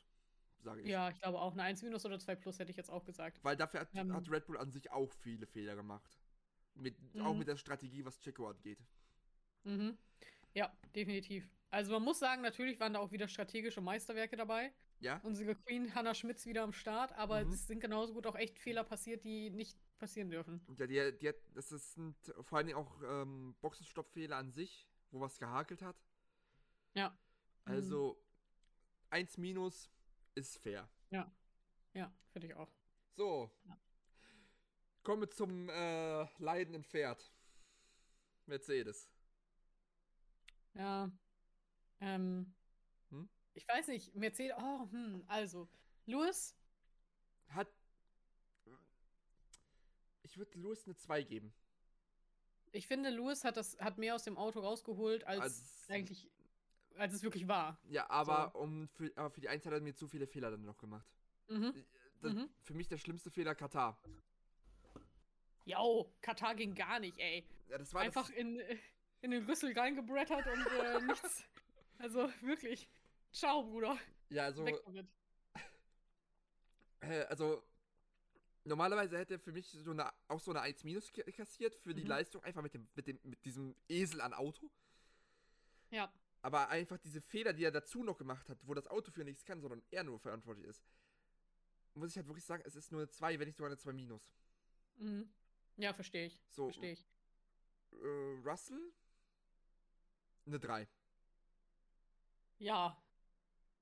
sage 0.58 0.82
ich. 0.82 0.88
ja, 0.88 1.10
ich 1.10 1.18
glaube 1.20 1.40
auch 1.40 1.52
eine 1.52 1.62
1 1.62 1.82
Minus 1.82 2.04
oder 2.04 2.18
2 2.18 2.34
Plus 2.36 2.58
hätte 2.58 2.70
ich 2.70 2.76
jetzt 2.76 2.90
auch 2.90 3.04
gesagt. 3.04 3.42
Weil 3.44 3.56
dafür 3.56 3.80
hat, 3.80 3.94
Ähm. 3.94 4.12
hat 4.12 4.30
Red 4.30 4.46
Bull 4.46 4.58
an 4.58 4.70
sich 4.70 4.90
auch 4.90 5.12
viele 5.12 5.46
Fehler 5.46 5.76
gemacht. 5.76 6.18
Mit, 6.76 6.94
Auch 7.20 7.32
Mhm. 7.32 7.38
mit 7.40 7.48
der 7.48 7.56
Strategie, 7.56 8.04
was 8.04 8.18
Checo 8.20 8.48
angeht. 8.48 8.78
Mhm. 9.64 9.96
Ja, 10.54 10.72
definitiv. 10.94 11.50
Also 11.70 11.92
man 11.92 12.02
muss 12.02 12.18
sagen, 12.18 12.42
natürlich 12.42 12.78
waren 12.80 12.92
da 12.94 13.00
auch 13.00 13.10
wieder 13.12 13.28
strategische 13.28 13.80
Meisterwerke 13.80 14.36
dabei. 14.36 14.72
Ja? 15.00 15.20
Unsere 15.24 15.54
Queen 15.54 15.94
Hannah 15.94 16.14
Schmitz 16.14 16.46
wieder 16.46 16.62
am 16.62 16.72
Start, 16.72 17.12
aber 17.12 17.44
Mhm. 17.44 17.52
es 17.52 17.66
sind 17.66 17.80
genauso 17.80 18.14
gut 18.14 18.26
auch 18.26 18.36
echt 18.36 18.58
Fehler 18.58 18.84
passiert, 18.84 19.24
die 19.24 19.50
nicht 19.50 19.78
passieren 19.98 20.30
dürfen. 20.30 20.60
Ja, 20.78 20.86
die, 20.86 21.18
die 21.18 21.28
hat, 21.28 21.36
das 21.54 21.68
sind 21.68 22.16
vor 22.42 22.58
allen 22.58 22.66
Dingen 22.68 22.78
auch 22.78 23.02
ähm, 23.02 23.54
Boxenstoppfehler 23.60 24.36
an 24.36 24.52
sich, 24.52 24.88
wo 25.10 25.20
was 25.20 25.38
gehakelt 25.38 25.82
hat. 25.82 25.96
Ja. 26.94 27.10
Mhm. 27.10 27.16
Also 27.72 28.22
1 29.10 29.36
minus 29.38 29.90
ist 30.34 30.58
fair. 30.58 30.88
Ja, 31.10 32.12
finde 32.32 32.48
ich 32.48 32.54
auch. 32.54 32.70
So. 33.16 33.50
Ja. 33.64 33.78
Kommen 35.06 35.22
wir 35.22 35.30
zum 35.30 35.68
äh, 35.68 36.26
leidenden 36.38 36.82
Pferd. 36.82 37.30
Mercedes. 38.46 39.08
Ja. 40.74 41.12
Ähm. 42.00 42.52
Hm? 43.10 43.28
Ich 43.54 43.68
weiß 43.68 43.86
nicht, 43.86 44.16
Mercedes. 44.16 44.56
Oh, 44.58 44.90
hm, 44.90 45.22
also. 45.28 45.68
Lewis, 46.06 46.56
Hat. 47.50 47.68
Ich 50.22 50.36
würde 50.38 50.58
Lewis 50.58 50.84
eine 50.86 50.96
2 50.96 51.22
geben. 51.22 51.54
ich 52.72 52.88
finde, 52.88 53.10
Lewis 53.10 53.44
hat 53.44 53.56
das 53.56 53.78
hat 53.78 53.98
mehr 53.98 54.16
aus 54.16 54.24
dem 54.24 54.36
Auto 54.36 54.58
rausgeholt, 54.58 55.22
als 55.22 55.40
Als- 55.40 55.84
eigentlich, 55.88 56.28
als 56.96 57.14
es 57.14 57.22
wirklich 57.22 57.46
war. 57.46 57.78
Ja, 57.84 58.10
aber 58.10 58.56
um 58.56 58.88
für, 58.88 59.12
aber 59.16 59.30
für 59.30 59.40
die 59.40 59.48
Einzel 59.48 59.70
hat 59.70 59.78
er 59.78 59.84
mir 59.84 59.94
zu 59.94 60.08
viele 60.08 60.26
Fehler 60.26 60.50
dann 60.50 60.64
noch 60.64 60.78
gemacht. 60.78 61.06
Mhm. 61.48 61.72
Das, 62.22 62.32
Mhm. 62.32 62.50
Für 62.62 62.74
mich 62.74 62.88
der 62.88 62.98
schlimmste 62.98 63.30
Fehler 63.30 63.54
Katar. 63.54 64.00
Jo, 65.66 66.10
Katar 66.22 66.54
ging 66.54 66.74
gar 66.74 66.98
nicht, 67.00 67.18
ey. 67.18 67.44
Ja, 67.68 67.76
das 67.78 67.92
war 67.92 68.00
einfach 68.02 68.28
das, 68.28 68.36
in, 68.36 68.60
in 69.20 69.32
den 69.32 69.44
Rüssel 69.44 69.76
reingebrettert 69.78 70.46
und 70.46 70.66
äh, 70.66 71.00
nichts. 71.06 71.44
Also 71.98 72.30
wirklich. 72.40 72.88
Ciao, 73.32 73.64
Bruder. 73.64 73.98
Ja, 74.30 74.44
also, 74.44 74.64
Weg 74.64 74.80
damit. 74.84 75.06
äh, 77.00 77.24
also 77.24 77.62
Normalerweise 78.64 79.16
hätte 79.16 79.34
er 79.34 79.38
für 79.38 79.52
mich 79.52 79.68
so 79.68 79.92
eine, 79.92 80.12
auch 80.26 80.40
so 80.40 80.50
eine 80.50 80.60
1 80.60 80.82
minus 80.82 81.12
k- 81.12 81.22
kassiert 81.30 81.76
für 81.76 81.94
die 81.94 82.02
Mhm. 82.02 82.08
Leistung, 82.08 82.42
einfach 82.42 82.62
mit, 82.62 82.74
dem, 82.74 82.88
mit, 82.96 83.06
dem, 83.06 83.20
mit 83.22 83.44
diesem 83.44 83.76
Esel 83.88 84.20
an 84.20 84.34
Auto. 84.34 84.68
Ja. 85.90 86.12
Aber 86.42 86.68
einfach 86.68 86.98
diese 86.98 87.20
Fehler, 87.20 87.52
die 87.52 87.62
er 87.62 87.70
dazu 87.70 88.02
noch 88.02 88.18
gemacht 88.18 88.48
hat, 88.48 88.58
wo 88.66 88.74
das 88.74 88.88
Auto 88.88 89.12
für 89.12 89.22
nichts 89.22 89.44
kann, 89.44 89.60
sondern 89.60 89.82
er 89.92 90.02
nur 90.02 90.18
verantwortlich 90.18 90.66
ist, 90.66 90.84
muss 91.94 92.10
ich 92.10 92.16
halt 92.16 92.26
wirklich 92.26 92.44
sagen, 92.44 92.64
es 92.66 92.74
ist 92.74 92.90
nur 92.90 93.02
eine 93.02 93.08
2, 93.08 93.38
wenn 93.38 93.46
nicht 93.46 93.56
sogar 93.56 93.68
eine 93.70 93.78
2 93.78 93.92
minus. 93.92 94.32
Mhm. 94.96 95.28
Ja, 95.76 95.92
verstehe 95.92 96.26
ich. 96.26 96.40
So, 96.50 96.64
Verstehe 96.64 96.92
ich. 96.92 97.06
äh, 97.92 98.48
Russell? 98.48 98.80
Eine 100.46 100.58
3. 100.58 100.88
Ja. 102.58 102.96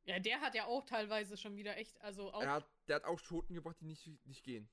Ja, 0.04 0.18
der 0.18 0.40
hat 0.40 0.54
ja 0.54 0.66
auch 0.66 0.84
teilweise 0.84 1.36
schon 1.36 1.56
wieder 1.56 1.76
echt, 1.76 2.00
also 2.02 2.32
auch 2.32 2.42
Er 2.42 2.52
hat, 2.52 2.68
der 2.88 2.96
hat 2.96 3.04
auch 3.04 3.18
Schoten 3.18 3.54
gebracht, 3.54 3.76
die 3.80 3.86
nicht, 3.86 4.06
nicht 4.26 4.44
gehen. 4.44 4.68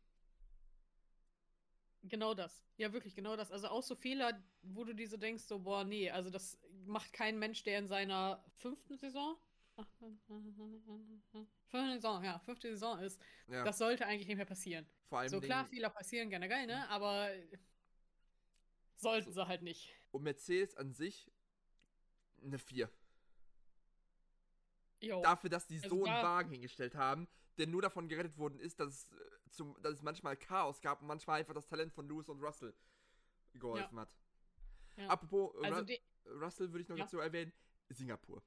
genau 2.03 2.33
das. 2.33 2.65
Ja, 2.77 2.91
wirklich 2.93 3.15
genau 3.15 3.35
das. 3.35 3.51
Also 3.51 3.67
auch 3.69 3.83
so 3.83 3.95
Fehler, 3.95 4.41
wo 4.63 4.83
du 4.83 4.93
dir 4.93 5.07
so 5.07 5.17
denkst, 5.17 5.43
so, 5.43 5.59
boah, 5.59 5.83
nee, 5.83 6.09
also 6.09 6.29
das 6.29 6.57
macht 6.85 7.13
kein 7.13 7.37
Mensch, 7.37 7.63
der 7.63 7.77
in 7.79 7.87
seiner 7.87 8.43
fünften 8.57 8.97
Saison. 8.97 9.37
Fünfte 11.69 11.93
Saison, 11.93 12.23
ja, 12.23 12.39
fünfte 12.39 12.69
Saison 12.71 12.99
ist. 12.99 13.19
Ja, 13.47 13.63
Das 13.63 13.77
sollte 13.77 14.05
eigentlich 14.05 14.27
nicht 14.27 14.37
mehr 14.37 14.45
passieren. 14.45 14.85
vor 15.07 15.19
allem 15.19 15.29
So 15.29 15.39
klar, 15.41 15.65
Fehler 15.65 15.89
passieren 15.89 16.29
generell, 16.29 16.67
ne? 16.67 16.87
Aber 16.89 17.29
sollten 18.97 19.31
So. 19.31 19.41
sie 19.41 19.47
halt 19.47 19.61
nicht. 19.61 19.93
Und 20.11 20.23
Mercedes 20.23 20.75
an 20.75 20.93
sich 20.93 21.31
eine 22.43 22.57
4. 22.59 22.89
Jo. 25.01 25.21
Dafür, 25.21 25.49
dass 25.49 25.67
die 25.67 25.77
Also 25.81 25.89
so 25.89 26.05
einen 26.05 26.23
Wagen 26.23 26.51
hingestellt 26.51 26.95
haben, 26.95 27.27
der 27.57 27.67
nur 27.67 27.81
davon 27.81 28.07
gerettet 28.07 28.37
worden 28.37 28.59
ist, 28.59 28.79
dass 28.79 28.89
es, 28.89 29.11
äh, 29.11 29.49
zum, 29.49 29.75
dass 29.81 29.93
es 29.93 30.01
manchmal 30.01 30.37
Chaos 30.37 30.81
gab 30.81 31.01
und 31.01 31.07
manchmal 31.07 31.39
einfach 31.39 31.53
das 31.53 31.65
Talent 31.67 31.91
von 31.93 32.07
Lewis 32.07 32.29
und 32.29 32.39
Russell 32.41 32.73
geholfen 33.53 33.99
hat. 33.99 34.09
Ja. 34.97 35.07
Apropos 35.07 35.53
äh, 35.63 35.67
Also 35.67 35.81
Ru 36.25 36.39
Russell 36.39 36.71
würde 36.71 36.83
ich 36.83 36.89
noch 36.89 36.97
Ja. 36.97 37.05
dazu 37.05 37.19
erwähnen, 37.19 37.51
Singapur. 37.89 38.43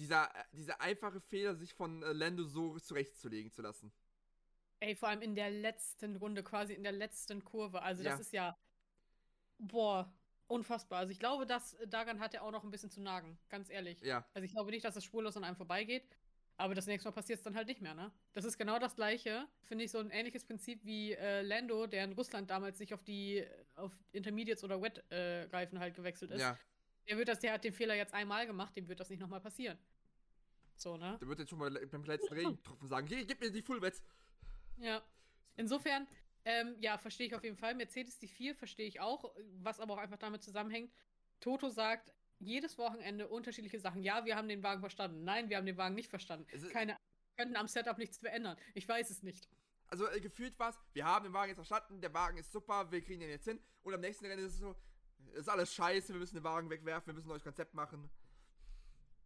Dieser, 0.00 0.24
äh, 0.34 0.44
dieser 0.52 0.80
einfache 0.80 1.20
Fehler, 1.20 1.54
sich 1.54 1.74
von 1.74 2.02
äh, 2.02 2.12
Lando 2.12 2.42
so 2.44 2.78
zurechtzulegen 2.78 3.50
zu 3.52 3.62
lassen. 3.62 3.92
ey, 4.82 4.96
vor 4.96 5.10
allem 5.10 5.20
in 5.20 5.34
der 5.34 5.50
letzten 5.50 6.16
Runde, 6.16 6.42
quasi 6.42 6.72
in 6.72 6.82
der 6.82 6.92
letzten 6.92 7.44
Kurve. 7.44 7.82
Also 7.82 8.02
das 8.02 8.14
Ja. 8.14 8.20
ist 8.20 8.32
ja, 8.32 8.58
boah, 9.58 10.10
unfassbar. 10.46 11.00
Also 11.00 11.12
ich 11.12 11.18
glaube, 11.18 11.44
dass 11.46 11.76
daran 11.86 12.18
hat 12.18 12.32
er 12.34 12.42
auch 12.42 12.50
noch 12.50 12.64
ein 12.64 12.70
bisschen 12.70 12.90
zu 12.90 13.00
nagen, 13.02 13.38
ganz 13.50 13.68
ehrlich. 13.68 14.00
Ja, 14.00 14.24
Also 14.34 14.44
ich 14.46 14.52
glaube 14.52 14.70
nicht, 14.70 14.84
dass 14.84 14.96
es 14.96 15.04
spurlos 15.04 15.36
an 15.36 15.44
einem 15.44 15.56
vorbeigeht. 15.56 16.04
Aber 16.56 16.74
das 16.74 16.86
nächste 16.86 17.08
Mal 17.08 17.12
passiert 17.14 17.38
es 17.38 17.42
dann 17.44 17.54
halt 17.54 17.68
nicht 17.68 17.80
mehr, 17.80 17.94
ne? 17.94 18.12
Das 18.34 18.44
ist 18.44 18.58
genau 18.58 18.78
das 18.78 18.94
gleiche, 18.94 19.46
finde 19.62 19.84
ich, 19.84 19.90
so 19.90 19.98
ein 19.98 20.10
ähnliches 20.10 20.44
Prinzip 20.44 20.84
wie 20.84 21.12
äh, 21.14 21.40
Lando, 21.40 21.86
der 21.86 22.04
in 22.04 22.12
Russland 22.12 22.50
damals 22.50 22.78
nicht 22.80 22.92
auf 22.92 23.02
die 23.02 23.46
auf 23.76 23.92
Intermediates 24.12 24.62
oder 24.64 24.80
Wet-Reifen 24.82 25.78
halt 25.78 25.94
gewechselt 25.94 26.30
ist. 26.32 26.40
ja. 26.40 26.58
Der 27.08 27.16
wird 27.16 27.28
das, 27.28 27.40
der 27.40 27.52
hat 27.52 27.64
den 27.64 27.72
Fehler 27.72 27.94
jetzt 27.94 28.14
einmal 28.14 28.46
gemacht, 28.46 28.76
dem 28.76 28.88
wird 28.88 29.00
das 29.00 29.10
nicht 29.10 29.20
nochmal 29.20 29.40
passieren. 29.40 29.78
So, 30.76 30.96
ne? 30.96 31.18
Der 31.20 31.28
wird 31.28 31.40
jetzt 31.40 31.50
schon 31.50 31.58
mal 31.58 31.70
beim 31.70 32.04
letzten 32.04 32.32
Regentropfen 32.32 32.88
sagen, 32.88 33.06
"Geh, 33.06 33.24
gib 33.24 33.40
mir 33.40 33.50
die 33.50 33.62
Fullwets. 33.62 34.02
Ja. 34.78 35.02
Insofern, 35.56 36.06
ähm, 36.44 36.76
ja, 36.80 36.96
verstehe 36.96 37.26
ich 37.26 37.34
auf 37.34 37.44
jeden 37.44 37.56
Fall. 37.56 37.74
Mercedes 37.74 38.18
die 38.18 38.28
4 38.28 38.54
verstehe 38.54 38.86
ich 38.86 39.00
auch, 39.00 39.34
was 39.58 39.78
aber 39.78 39.94
auch 39.94 39.98
einfach 39.98 40.16
damit 40.16 40.42
zusammenhängt. 40.42 40.92
Toto 41.40 41.68
sagt 41.68 42.14
jedes 42.38 42.78
Wochenende 42.78 43.28
unterschiedliche 43.28 43.78
Sachen. 43.78 44.02
Ja, 44.02 44.24
wir 44.24 44.36
haben 44.36 44.48
den 44.48 44.62
Wagen 44.62 44.80
verstanden. 44.80 45.24
Nein, 45.24 45.50
wir 45.50 45.58
haben 45.58 45.66
den 45.66 45.76
Wagen 45.76 45.94
nicht 45.94 46.08
verstanden. 46.08 46.46
Keine, 46.72 46.96
könnten 47.36 47.56
am 47.56 47.68
Setup 47.68 47.98
nichts 47.98 48.18
verändern. 48.18 48.56
Ich 48.74 48.88
weiß 48.88 49.10
es 49.10 49.22
nicht. 49.22 49.48
Also 49.88 50.06
äh, 50.08 50.20
gefühlt 50.20 50.58
war 50.58 50.70
es, 50.70 50.78
wir 50.92 51.04
haben 51.04 51.24
den 51.24 51.32
Wagen 51.32 51.48
jetzt 51.48 51.56
verstanden, 51.56 52.00
der 52.00 52.14
Wagen 52.14 52.38
ist 52.38 52.52
super, 52.52 52.90
wir 52.90 53.02
kriegen 53.02 53.20
den 53.20 53.30
jetzt 53.30 53.44
hin. 53.44 53.60
Und 53.82 53.92
am 53.92 54.00
nächsten 54.00 54.24
Rennen 54.26 54.46
ist 54.46 54.54
es 54.54 54.58
so, 54.60 54.76
ist 55.34 55.48
alles 55.48 55.72
scheiße, 55.74 56.12
wir 56.12 56.20
müssen 56.20 56.34
den 56.36 56.44
Wagen 56.44 56.70
wegwerfen, 56.70 57.08
wir 57.08 57.14
müssen 57.14 57.26
ein 57.26 57.30
neues 57.30 57.44
Konzept 57.44 57.74
machen. 57.74 58.10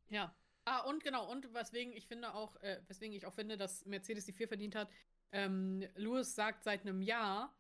Ja. 0.08 0.34
Ah, 0.66 0.80
und 0.80 1.02
genau, 1.02 1.30
und 1.30 1.52
weswegen 1.52 1.92
ich 1.92 2.06
finde 2.06 2.32
auch, 2.34 2.56
äh, 2.56 2.80
weswegen 2.86 3.14
ich 3.14 3.26
auch 3.26 3.34
finde, 3.34 3.58
dass 3.58 3.84
Mercedes 3.84 4.24
die 4.24 4.32
4 4.32 4.48
verdient 4.48 4.74
hat, 4.74 4.90
ähm, 5.32 5.86
Lewis 5.94 6.34
sagt 6.34 6.64
seit 6.64 6.82
einem 6.82 7.02
Jahr, 7.02 7.54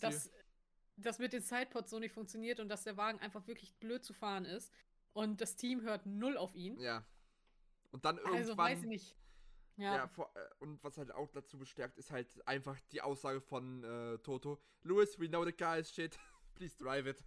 dass 0.00 0.30
das 0.96 1.18
mit 1.18 1.32
den 1.32 1.42
Sidepods 1.42 1.90
so 1.90 1.98
nicht 1.98 2.12
funktioniert 2.12 2.60
und 2.60 2.68
dass 2.68 2.84
der 2.84 2.96
Wagen 2.96 3.18
einfach 3.20 3.46
wirklich 3.46 3.74
blöd 3.78 4.04
zu 4.04 4.14
fahren 4.14 4.44
ist. 4.44 4.72
Und 5.12 5.40
das 5.40 5.56
Team 5.56 5.82
hört 5.82 6.06
null 6.06 6.36
auf 6.36 6.54
ihn. 6.54 6.78
Ja. 6.80 7.04
Und 7.90 8.04
dann 8.04 8.16
irgendwann. 8.16 8.38
Also 8.38 8.56
weiß 8.56 8.80
ich 8.82 8.88
nicht. 8.88 9.16
Ja, 9.76 9.96
Ja. 9.96 10.08
vor, 10.08 10.30
äh, 10.36 10.48
und 10.60 10.82
was 10.84 10.96
halt 10.98 11.10
auch 11.12 11.30
dazu 11.32 11.58
bestärkt, 11.58 11.98
ist 11.98 12.10
halt 12.10 12.46
einfach 12.46 12.78
die 12.92 13.02
Aussage 13.02 13.40
von 13.40 13.82
äh, 13.82 14.18
Toto. 14.18 14.60
Louis, 14.82 15.18
we 15.18 15.28
know 15.28 15.44
the 15.44 15.52
car 15.52 15.78
is 15.78 15.92
shit. 15.92 16.16
Please 16.54 16.76
drive 16.76 17.06
it. 17.06 17.24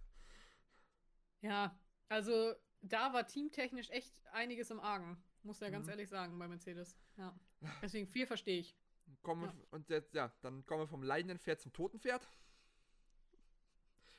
Ja. 1.42 1.78
Also 2.08 2.54
da 2.80 3.12
war 3.12 3.26
teamtechnisch 3.26 3.90
echt 3.90 4.12
einiges 4.32 4.70
im 4.70 4.80
Argen. 4.80 5.22
Muss 5.42 5.60
ja 5.60 5.70
ganz 5.70 5.86
Mhm. 5.86 5.90
ehrlich 5.90 6.08
sagen 6.08 6.38
bei 6.38 6.48
Mercedes. 6.48 6.96
Ja. 7.16 7.38
Deswegen 7.82 8.06
viel 8.06 8.26
verstehe 8.26 8.60
ich. 8.60 8.76
Kommen 9.22 9.42
wir, 9.42 9.54
Und 9.70 9.88
jetzt, 9.88 10.12
ja, 10.14 10.32
dann 10.42 10.64
kommen 10.66 10.82
wir 10.82 10.86
vom 10.88 11.02
leidenden 11.02 11.38
Pferd 11.38 11.60
zum 11.60 11.72
toten 11.72 11.98
Pferd. 11.98 12.26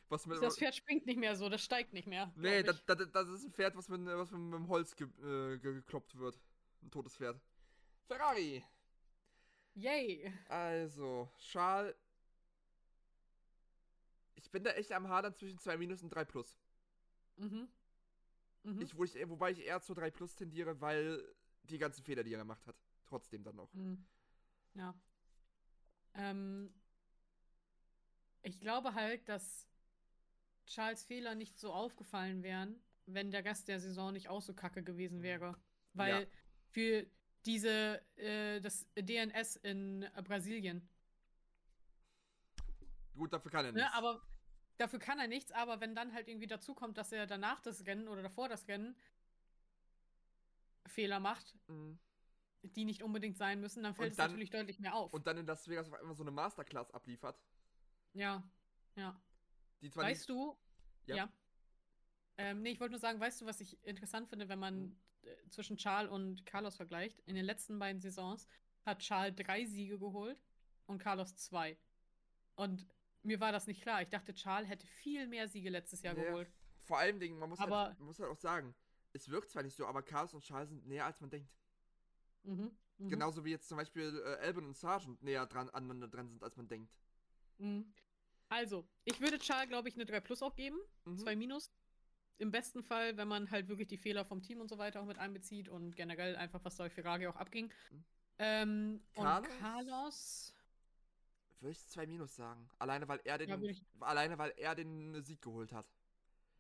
Was 0.10 0.26
mit, 0.26 0.42
Das 0.42 0.58
Pferd 0.58 0.74
springt 0.76 1.06
nicht 1.06 1.20
mehr 1.20 1.36
so, 1.36 1.48
das 1.50 1.64
steigt 1.64 1.94
nicht 1.94 2.08
mehr. 2.08 2.34
Nee, 2.36 2.64
das, 2.64 2.84
das, 2.86 2.98
das 3.12 3.30
ist 3.30 3.44
ein 3.46 3.52
Pferd, 3.54 3.76
was 3.76 3.88
mit, 3.90 4.04
was 4.08 4.32
mit, 4.32 4.40
mit 4.42 4.54
dem 4.56 4.68
Holz 4.68 4.96
ge, 4.96 5.06
äh, 5.20 5.60
ge- 5.60 5.76
gekloppt 5.76 6.18
wird. 6.18 6.40
Ein 6.82 6.90
totes 6.90 7.16
Pferd. 7.16 7.40
Ferrari. 8.08 8.64
Yay. 9.76 10.34
Also, 10.48 11.30
Charles. 11.38 11.96
Ich 14.36 14.50
bin 14.50 14.64
da 14.64 14.72
echt 14.72 14.92
am 14.92 15.08
Hadern 15.10 15.36
zwischen 15.36 15.60
2 15.60 15.78
Minus 15.78 16.02
und 16.02 16.10
3 16.10 16.26
Plus. 16.26 16.58
Mhm. 17.40 17.68
Mhm. 18.64 18.82
Ich, 18.82 18.96
wo 18.96 19.04
ich, 19.04 19.16
wobei 19.30 19.52
ich 19.52 19.66
eher 19.66 19.82
zu 19.82 19.94
3 19.94 20.12
Plus 20.12 20.36
tendiere, 20.36 20.80
weil 20.82 21.24
die 21.64 21.78
ganzen 21.78 22.04
Fehler, 22.04 22.24
die 22.24 22.34
er 22.34 22.40
gemacht 22.40 22.66
hat. 22.68 22.76
Trotzdem 23.06 23.44
dann 23.44 23.56
noch. 23.56 23.74
Mhm. 23.74 24.06
Ja. 24.76 24.94
Ähm, 26.14 26.74
ich 28.44 28.60
glaube 28.60 28.94
halt, 28.94 29.28
dass 29.28 29.68
Charles 30.68 31.04
Fehler 31.04 31.34
nicht 31.36 31.58
so 31.58 31.74
aufgefallen 31.74 32.44
wären, 32.44 32.80
wenn 33.08 33.32
der 33.32 33.44
Rest 33.46 33.68
der 33.68 33.80
Saison 33.80 34.14
nicht 34.14 34.30
auch 34.30 34.42
so 34.42 34.54
kacke 34.54 34.84
gewesen 34.84 35.24
wäre. 35.24 35.56
Weil 35.94 36.24
Ja. 36.24 36.28
für 36.70 37.08
diese, 37.46 38.02
äh, 38.18 38.60
das 38.62 38.86
DNS 38.96 39.56
in 39.58 40.06
Brasilien, 40.24 40.88
Gut, 43.16 43.34
dafür 43.34 43.52
kann 43.52 43.66
er 43.66 43.72
ne, 43.72 43.80
nichts. 43.82 43.94
aber 43.96 44.22
dafür 44.80 45.00
kann 45.00 45.20
er 45.20 45.28
nichts, 45.28 45.52
aber 45.52 45.80
wenn 45.82 45.96
dann 45.96 46.14
halt 46.14 46.28
irgendwie 46.28 46.48
dazu 46.48 46.74
kommt, 46.74 46.98
dass 46.98 47.12
er 47.12 47.28
danach 47.28 47.62
das 47.62 47.86
Rennen 47.86 48.08
oder 48.08 48.22
davor 48.22 48.50
das 48.50 48.68
Rennen 48.68 48.96
Fehler 50.88 51.20
macht, 51.20 51.56
Mhm. 51.68 52.00
die 52.64 52.86
nicht 52.86 53.04
unbedingt 53.04 53.38
sein 53.38 53.62
müssen, 53.62 53.84
dann 53.84 53.94
fällt 53.94 54.08
Und 54.08 54.12
es 54.12 54.18
dann- 54.18 54.32
natürlich 54.32 54.50
deutlich 54.50 54.80
mehr 54.80 54.96
auf. 54.96 55.14
Und 55.14 55.28
dann 55.28 55.38
in 55.38 55.46
Las 55.46 55.68
Vegas 55.68 55.88
auf 55.88 55.94
einmal 55.94 56.16
so 56.16 56.24
eine 56.24 56.32
Masterclass 56.32 56.92
abliefert. 56.92 57.40
ja, 58.14 58.44
ja. 58.96 59.22
Weißt 59.82 60.28
du? 60.28 60.58
Ja. 61.06 61.16
Ja. 61.16 61.34
Ähm, 62.38 62.62
nee, 62.62 62.72
ich 62.72 62.80
wollte 62.82 62.92
nur 62.92 63.00
sagen, 63.00 63.20
weißt 63.20 63.40
du, 63.42 63.46
was 63.46 63.62
ich 63.62 63.82
interessant 63.86 64.28
finde, 64.30 64.50
wenn 64.50 64.60
man 64.60 65.00
äh, 65.22 65.36
zwischen 65.50 65.78
Charles 65.78 66.12
und 66.12 66.46
Carlos 66.46 66.76
vergleicht? 66.76 67.20
In 67.22 67.36
den 67.36 67.46
letzten 67.46 67.78
beiden 67.80 68.02
Saisons 68.02 68.48
hat 68.86 69.00
Charles 69.00 69.36
drei 69.36 69.66
Siege 69.66 69.98
geholt 70.00 70.42
und 70.86 70.98
Carlos 70.98 71.36
zwei. 71.36 71.78
Und 72.56 72.88
mir 73.24 73.40
war 73.40 73.52
das 73.52 73.68
nicht 73.68 73.82
klar. 73.82 74.02
Ich 74.02 74.10
dachte, 74.10 74.34
Charles 74.34 74.70
hätte 74.70 74.88
viel 74.88 75.28
mehr 75.28 75.48
Siege 75.48 75.70
letztes 75.70 76.02
Jahr 76.02 76.16
Ja. 76.18 76.24
geholt. 76.24 76.52
Vor 76.84 76.98
allem 76.98 77.20
Dingen, 77.20 77.38
man 77.38 77.50
muss, 77.50 77.60
Aber- 77.60 77.86
halt, 77.88 78.00
man 78.00 78.08
muss 78.08 78.20
halt 78.20 78.30
auch 78.30 78.38
sagen, 78.38 78.74
es 79.14 79.30
wirkt 79.30 79.50
zwar 79.52 79.64
nicht 79.64 79.76
so, 79.76 79.86
aber 79.86 80.02
Carlos 80.02 80.34
und 80.34 80.44
Charles 80.44 80.70
sind 80.70 80.88
näher 80.88 81.06
als 81.06 81.20
man 81.22 81.30
denkt. 81.30 81.52
Mhm. 82.44 82.72
Mhm. 82.98 83.10
Genauso 83.10 83.46
wie 83.46 83.52
jetzt 83.52 83.68
zum 83.68 83.78
Beispiel 83.78 84.22
äh, 84.26 84.46
Albon 84.46 84.66
und 84.66 84.78
Sargent 84.78 85.22
näher 85.22 85.46
dran 85.46 85.70
aneinander 85.70 86.08
dran 86.08 86.28
sind, 86.28 86.44
als 86.44 86.56
man 86.58 86.68
denkt. 86.68 86.92
Mhm. 87.58 87.94
Also, 88.50 88.88
ich 89.06 89.20
würde 89.22 89.38
Charles, 89.38 89.70
glaube 89.70 89.90
ich, 89.90 89.96
eine 89.96 90.06
3 90.06 90.20
Plus 90.22 90.42
auch 90.42 90.56
geben. 90.56 90.78
Mhm. 91.06 91.18
2 91.18 91.36
Minus. 91.36 91.72
Im 92.40 92.52
besten 92.52 92.82
Fall, 92.84 93.18
wenn 93.18 93.28
man 93.28 93.52
halt 93.52 93.68
wirklich 93.68 93.88
die 93.90 93.98
Fehler 93.98 94.24
vom 94.26 94.42
Team 94.42 94.62
und 94.62 94.70
so 94.70 94.78
weiter 94.78 95.02
auch 95.02 95.06
mit 95.06 95.18
einbezieht 95.18 95.68
und 95.68 95.96
generell 95.96 96.36
einfach, 96.38 96.64
was 96.64 96.78
bei 96.78 96.90
Ferrari 96.90 97.28
auch 97.28 97.36
abging. 97.36 97.72
Mhm. 97.92 98.06
Ähm, 98.40 99.04
Carlos? 99.14 99.50
Und 99.52 99.60
Carlos. 99.60 100.54
Würde 101.60 101.72
ich 101.72 101.88
zwei 101.88 102.06
Minus 102.08 102.36
sagen. 102.36 102.70
Alleine 102.80 103.08
weil 103.08 103.20
er 103.26 103.38
den, 103.38 103.50
Ja, 103.50 103.58
alleine 104.00 104.38
weil 104.38 104.52
er 104.58 104.76
den 104.76 105.22
Sieg 105.24 105.42
geholt 105.42 105.74
hat. 105.74 105.86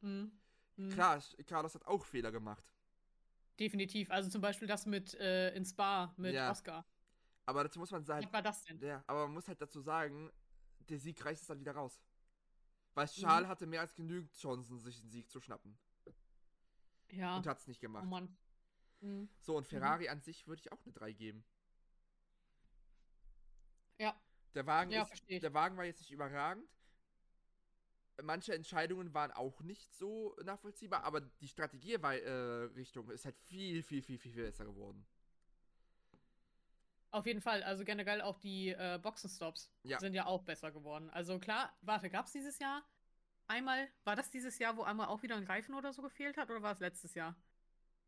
Mhm. 0.02 0.32
Mhm. 0.76 0.90
Klar, 0.90 1.22
Carlos 1.46 1.76
hat 1.76 1.86
auch 1.86 2.04
Fehler 2.06 2.32
gemacht. 2.32 2.64
Definitiv. 3.60 4.12
Also 4.12 4.30
zum 4.30 4.42
Beispiel 4.42 4.68
das 4.68 4.86
mit 4.86 5.14
äh, 5.16 5.54
in 5.56 5.66
Spa 5.66 6.14
mit 6.18 6.34
Ja. 6.34 6.52
Oscar. 6.52 6.86
Aber 7.46 7.64
dazu 7.64 7.80
muss 7.80 7.92
man 7.92 8.04
sagen, 8.06 8.26
Was 8.26 8.34
war 8.34 8.42
das 8.42 8.64
denn? 8.64 8.80
ja, 8.80 9.04
aber 9.08 9.26
man 9.26 9.34
muss 9.34 9.48
halt 9.48 9.62
dazu 9.62 9.82
sagen, 9.82 10.32
der 10.88 11.00
Sieg 11.00 11.24
reißt 11.26 11.42
es 11.42 11.48
dann 11.48 11.60
wieder 11.60 11.74
raus. 11.74 12.00
Weil 12.94 13.06
Mhm. 13.06 13.12
Charles 13.22 13.48
hatte 13.48 13.66
mehr 13.68 13.82
als 13.82 13.96
genügend 13.96 14.34
Chancen, 14.34 14.80
sich 14.80 15.00
den 15.02 15.10
Sieg 15.10 15.30
zu 15.30 15.40
schnappen. 15.40 15.78
Ja. 17.12 17.38
Und 17.38 17.48
hat 17.48 17.58
es 17.60 17.68
nicht 17.68 17.80
Oh 17.80 17.82
gemacht. 17.82 18.06
Mann. 18.06 18.38
Mhm. 19.02 19.30
So, 19.40 19.56
und 19.58 19.66
Ferrari 19.66 20.10
an 20.10 20.22
sich 20.22 20.48
würde 20.48 20.60
ich 20.62 20.72
auch 20.72 20.84
eine 20.84 20.94
3 20.94 21.12
geben. 21.14 21.44
Ja. 23.98 24.16
Der 24.54 24.66
Wagen, 24.66 24.92
Ja, 24.92 25.04
ist, 25.04 25.24
der 25.30 25.54
Wagen 25.54 25.78
war 25.78 25.86
jetzt 25.86 26.02
nicht 26.02 26.12
überragend. 26.12 26.66
Manche 28.22 28.54
Entscheidungen 28.54 29.14
waren 29.14 29.32
auch 29.32 29.62
nicht 29.62 29.94
so 29.96 30.36
nachvollziehbar, 30.44 31.04
aber 31.06 31.22
die 31.22 31.48
Strategierichtung 31.48 33.10
ist 33.12 33.24
halt 33.26 33.38
viel, 33.38 33.82
viel, 33.82 34.02
viel, 34.02 34.18
viel, 34.20 34.34
viel 34.34 34.44
besser 34.44 34.66
geworden. 34.66 35.06
Auf 37.12 37.26
jeden 37.26 37.42
Fall. 37.42 37.64
Also 37.64 37.84
generell 37.86 38.22
auch 38.22 38.38
die 38.38 38.70
äh, 38.70 39.00
Boxenstops 39.02 39.72
Ja. 39.84 40.00
sind 40.00 40.14
ja 40.14 40.26
auch 40.26 40.44
besser 40.44 40.72
geworden. 40.72 41.10
Also 41.12 41.40
klar, 41.40 41.76
warte, 41.82 42.10
gab 42.10 42.26
es 42.28 42.32
dieses 42.32 42.60
Jahr 42.60 42.84
einmal, 43.48 43.90
war 44.06 44.16
das 44.16 44.30
dieses 44.32 44.60
Jahr, 44.60 44.78
wo 44.78 44.84
einmal 44.84 45.08
auch 45.08 45.24
wieder 45.24 45.36
ein 45.36 45.46
Reifen 45.46 45.76
oder 45.76 45.94
so 45.94 46.02
gefehlt 46.04 46.38
hat 46.38 46.50
oder 46.52 46.62
war 46.64 46.74
es 46.74 46.80
letztes 46.80 47.16
Jahr? 47.16 47.36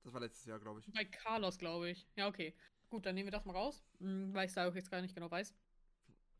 Das 0.03 0.13
war 0.13 0.21
letztes 0.21 0.45
Jahr, 0.45 0.59
glaube 0.59 0.79
ich. 0.79 0.91
Bei 0.93 1.05
Carlos, 1.05 1.57
glaube 1.57 1.89
ich. 1.89 2.07
Ja, 2.15 2.27
okay. 2.27 2.53
Gut, 2.89 3.05
dann 3.05 3.15
nehmen 3.15 3.27
wir 3.27 3.31
das 3.31 3.45
mal 3.45 3.53
raus, 3.55 3.83
hm, 3.99 4.33
weil 4.33 4.47
ich 4.47 4.53
da 4.53 4.67
auch 4.67 4.75
jetzt 4.75 4.91
gar 4.91 5.01
nicht 5.01 5.15
genau 5.15 5.31
weiß. 5.31 5.55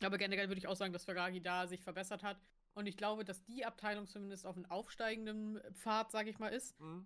Aber 0.03 0.17
generell 0.17 0.47
würde 0.49 0.59
ich 0.59 0.67
auch 0.67 0.75
sagen, 0.75 0.93
dass 0.93 1.05
Ferrari 1.05 1.41
da 1.41 1.67
sich 1.67 1.81
verbessert 1.83 2.23
hat. 2.23 2.39
Und 2.73 2.85
ich 2.87 2.97
glaube, 2.97 3.25
dass 3.25 3.43
die 3.43 3.65
Abteilung 3.65 4.07
zumindest 4.07 4.45
auf 4.45 4.55
einem 4.55 4.65
aufsteigenden 4.65 5.61
Pfad, 5.73 6.11
sage 6.11 6.29
ich 6.29 6.39
mal, 6.39 6.47
ist. 6.49 6.79
Mhm. 6.79 7.05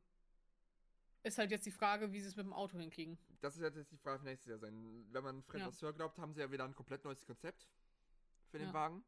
Ist 1.24 1.40
halt 1.40 1.50
jetzt 1.50 1.66
die 1.66 1.72
Frage, 1.72 2.12
wie 2.14 2.22
sie 2.22 2.28
es 2.28 2.36
mit 2.36 2.46
dem 2.46 2.54
Auto 2.54 2.78
hinkriegen. 2.78 3.18
Das 3.42 3.58
wird 3.60 3.76
jetzt 3.76 3.92
die 3.92 3.98
Frage 3.98 4.20
für 4.20 4.26
nächstes 4.26 4.48
Jahr 4.50 4.60
sein. 4.60 5.06
Wenn 5.12 5.24
man 5.24 5.42
Fred 5.42 5.62
Ja. 5.62 5.68
Vasseur 5.68 5.92
glaubt, 5.92 6.20
haben 6.20 6.34
sie 6.34 6.42
ja 6.42 6.52
wieder 6.52 6.64
ein 6.66 6.76
komplett 6.76 7.04
neues 7.04 7.26
Konzept 7.26 7.68
für 8.52 8.60
den 8.60 8.68
Ja. 8.68 8.74
Wagen. 8.74 9.04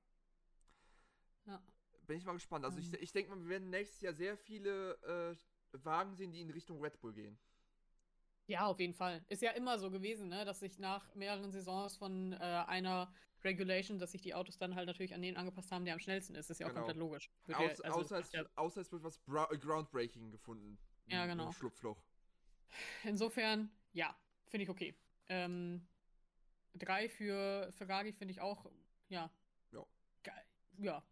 Ja. 1.46 1.62
Bin 2.08 2.18
ich 2.18 2.26
mal 2.26 2.34
gespannt. 2.34 2.66
Also 2.66 2.80
ich, 2.80 2.88
Ähm. 2.92 3.00
ich 3.02 3.12
denke 3.12 3.30
mal, 3.32 3.40
wir 3.42 3.50
werden 3.50 3.70
nächstes 3.70 4.02
Jahr 4.02 4.14
sehr 4.14 4.36
viele 4.36 4.98
äh, 5.74 5.78
Wagen 5.84 6.16
sehen, 6.16 6.32
die 6.32 6.42
in 6.42 6.50
Richtung 6.50 6.82
Red 6.82 7.00
Bull 7.00 7.14
gehen. 7.14 7.38
Ja, 8.48 8.66
auf 8.66 8.80
jeden 8.80 8.94
Fall. 8.94 9.24
Ist 9.28 9.42
ja 9.42 9.52
immer 9.52 9.78
so 9.78 9.92
gewesen, 9.92 10.30
ne, 10.30 10.46
dass 10.46 10.62
sich 10.62 10.80
nach 10.80 11.14
mehreren 11.14 11.52
Saisons 11.52 11.98
von 11.98 12.34
äh, 12.34 12.38
einer 12.38 13.14
Regulation, 13.48 13.98
dass 14.00 14.12
sich 14.12 14.22
die 14.22 14.34
Autos 14.36 14.58
dann 14.58 14.76
halt 14.76 14.86
natürlich 14.88 15.14
an 15.16 15.22
den 15.22 15.38
angepasst 15.38 15.72
haben, 15.72 15.86
der 15.86 15.94
am 15.96 16.00
schnellsten 16.00 16.36
ist. 16.36 16.50
Ist 16.50 16.60
ja 16.60 16.68
auch 16.68 16.70
Genau. 16.72 16.82
komplett 16.82 16.98
logisch. 16.98 17.30
Wird 17.46 17.60
ja- 17.60 17.66
Aus, 17.72 17.82
also, 17.82 18.00
außer, 18.00 18.20
es, 18.20 18.32
ja, 18.34 18.44
außer 18.56 18.82
es 18.82 18.92
wird 18.92 19.04
was 19.04 19.18
äh, 19.18 19.58
Groundbreaking 19.58 20.32
gefunden. 20.32 20.78
Ja, 21.08 21.24
im 21.24 21.30
genau. 21.32 21.52
Schlupfloch. 21.52 21.98
insofern, 23.04 23.72
ja, 23.94 24.16
finde 24.48 24.64
ich 24.66 24.70
okay. 24.70 24.94
Ähm, 25.30 25.88
drei 26.74 27.10
für 27.10 27.72
Ferrari 27.72 28.12
finde 28.14 28.32
ich 28.34 28.42
auch, 28.42 28.70
ja. 29.10 29.32
Ja. 29.72 29.86
Ja. 30.80 31.04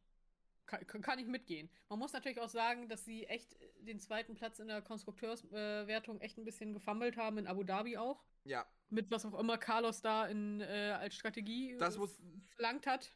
Kann, 0.68 1.02
kann 1.02 1.20
ich 1.20 1.28
mitgehen. 1.28 1.70
Man 1.90 2.00
muss 2.00 2.12
natürlich 2.14 2.40
auch 2.40 2.50
sagen, 2.50 2.90
dass 2.90 3.06
sie 3.06 3.26
echt 3.28 3.56
den 3.82 4.00
zweiten 4.00 4.34
Platz 4.34 4.58
in 4.60 4.68
der 4.68 4.82
Konstrukteurswertung 4.82 6.20
echt 6.22 6.38
ein 6.40 6.44
bisschen 6.44 6.74
gefummelt 6.74 7.18
haben, 7.18 7.38
in 7.38 7.46
Abu 7.48 7.64
Dhabi 7.64 7.98
auch. 7.98 8.24
Ja, 8.46 8.66
Mit 8.90 9.10
was 9.12 9.26
auch 9.26 9.38
immer 9.40 9.58
Carlos 9.58 10.02
da 10.02 10.28
in, 10.28 10.62
äh, 10.62 10.96
als 11.00 11.16
Strategie 11.16 11.76
Das 11.78 11.96
äh, 11.96 12.00
muss- 12.00 12.22
verlangt 12.56 12.86
hat. 12.88 13.12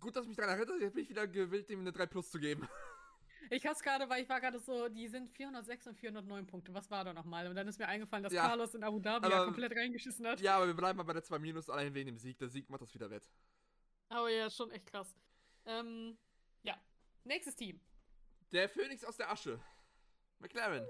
gut, 0.00 0.16
dass 0.16 0.26
mich 0.26 0.36
daran 0.36 0.58
erinnert 0.58 0.80
Jetzt 0.80 0.94
bin 0.94 1.04
ich 1.04 1.10
wieder 1.10 1.26
gewillt, 1.26 1.68
dem 1.70 1.80
eine 1.80 1.92
3 1.92 2.06
Plus 2.06 2.30
zu 2.30 2.38
geben. 2.38 2.68
Ich 3.50 3.64
hab's 3.66 3.80
gerade, 3.82 4.06
weil 4.10 4.22
ich 4.22 4.28
war 4.28 4.42
gerade 4.42 4.58
so, 4.58 4.90
die 4.90 5.08
sind 5.08 5.30
406 5.30 5.86
und 5.86 5.96
409 5.98 6.46
Punkte. 6.46 6.74
Was 6.74 6.90
war 6.90 7.02
da 7.02 7.14
nochmal? 7.14 7.46
Und 7.46 7.54
dann 7.56 7.66
ist 7.66 7.78
mir 7.78 7.88
eingefallen, 7.88 8.22
dass 8.22 8.30
Ja, 8.34 8.46
Carlos 8.46 8.74
in 8.74 8.84
Abu 8.84 8.98
Dhabi 9.00 9.26
ja 9.26 9.36
aber- 9.36 9.44
komplett 9.46 9.74
reingeschissen 9.74 10.26
hat. 10.26 10.38
ja, 10.42 10.56
aber 10.56 10.66
wir 10.66 10.74
bleiben 10.74 10.98
mal 10.98 11.04
bei 11.04 11.14
der 11.14 11.22
2 11.22 11.38
Minus 11.38 11.70
allein 11.70 11.94
wegen 11.94 12.08
dem 12.08 12.18
Sieg. 12.18 12.36
Der 12.36 12.50
Sieg 12.50 12.68
macht 12.68 12.82
das 12.82 12.92
wieder 12.92 13.08
wett. 13.08 13.26
Aber 14.10 14.28
ja, 14.28 14.50
schon 14.50 14.70
echt 14.70 14.84
krass. 14.84 15.16
Ähm, 15.64 16.18
ja. 16.62 16.76
Nächstes 17.24 17.56
Team. 17.56 17.80
Der 18.52 18.68
Phönix 18.68 19.02
aus 19.02 19.16
der 19.16 19.30
Asche. 19.30 19.58
McLaren. 20.40 20.86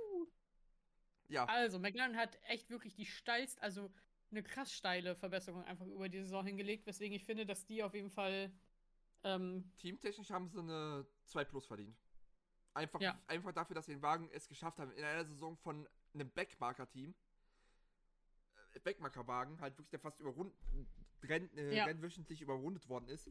Ja, 1.28 1.44
Also, 1.44 1.78
McLaren 1.78 2.16
hat 2.16 2.38
echt 2.44 2.70
wirklich 2.70 2.94
die 2.94 3.06
steilst, 3.06 3.60
also 3.62 3.90
eine 4.30 4.42
krass 4.42 4.72
steile 4.72 5.14
Verbesserung 5.16 5.64
einfach 5.64 5.86
über 5.86 6.08
die 6.08 6.20
Saison 6.20 6.44
hingelegt, 6.44 6.86
weswegen 6.86 7.16
ich 7.16 7.24
finde, 7.24 7.46
dass 7.46 7.66
die 7.66 7.82
auf 7.82 7.94
jeden 7.94 8.10
Fall 8.10 8.52
ähm, 9.24 9.72
teamtechnisch 9.78 10.30
haben 10.30 10.48
sie 10.48 10.60
eine 10.60 11.06
2 11.24 11.44
Plus 11.44 11.66
verdient. 11.66 11.96
Einfach, 12.74 13.00
Ja. 13.00 13.20
einfach 13.26 13.52
dafür, 13.52 13.74
dass 13.74 13.86
sie 13.86 13.92
den 13.92 14.02
Wagen 14.02 14.28
es 14.32 14.48
geschafft 14.48 14.78
haben, 14.78 14.92
in 14.92 15.02
einer 15.04 15.24
Saison 15.24 15.56
von 15.56 15.88
einem 16.14 16.30
Backmarker-Team, 16.30 17.14
äh, 18.74 18.80
Backmarker-Wagen, 18.80 19.60
halt 19.60 19.76
wirklich 19.76 19.90
der 19.90 19.98
fast 20.00 20.20
überrund, 20.20 20.54
renn, 21.22 21.50
äh, 21.56 21.76
Ja. 21.76 21.84
rennwöchentlich 21.84 22.40
überrundet 22.40 22.88
worden 22.88 23.08
ist, 23.08 23.30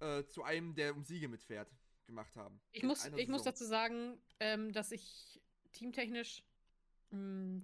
äh, 0.00 0.24
zu 0.26 0.42
einem, 0.42 0.74
der 0.74 0.94
um 0.94 1.02
Siege 1.02 1.28
mitfährt, 1.28 1.70
gemacht 2.06 2.36
haben. 2.36 2.60
Ich 2.72 2.82
In 2.82 2.88
muss, 2.88 3.06
ich 3.06 3.28
muss 3.28 3.42
dazu 3.42 3.64
sagen, 3.64 4.20
ähm, 4.40 4.72
dass 4.72 4.92
ich 4.92 5.40
teamtechnisch, 5.72 6.42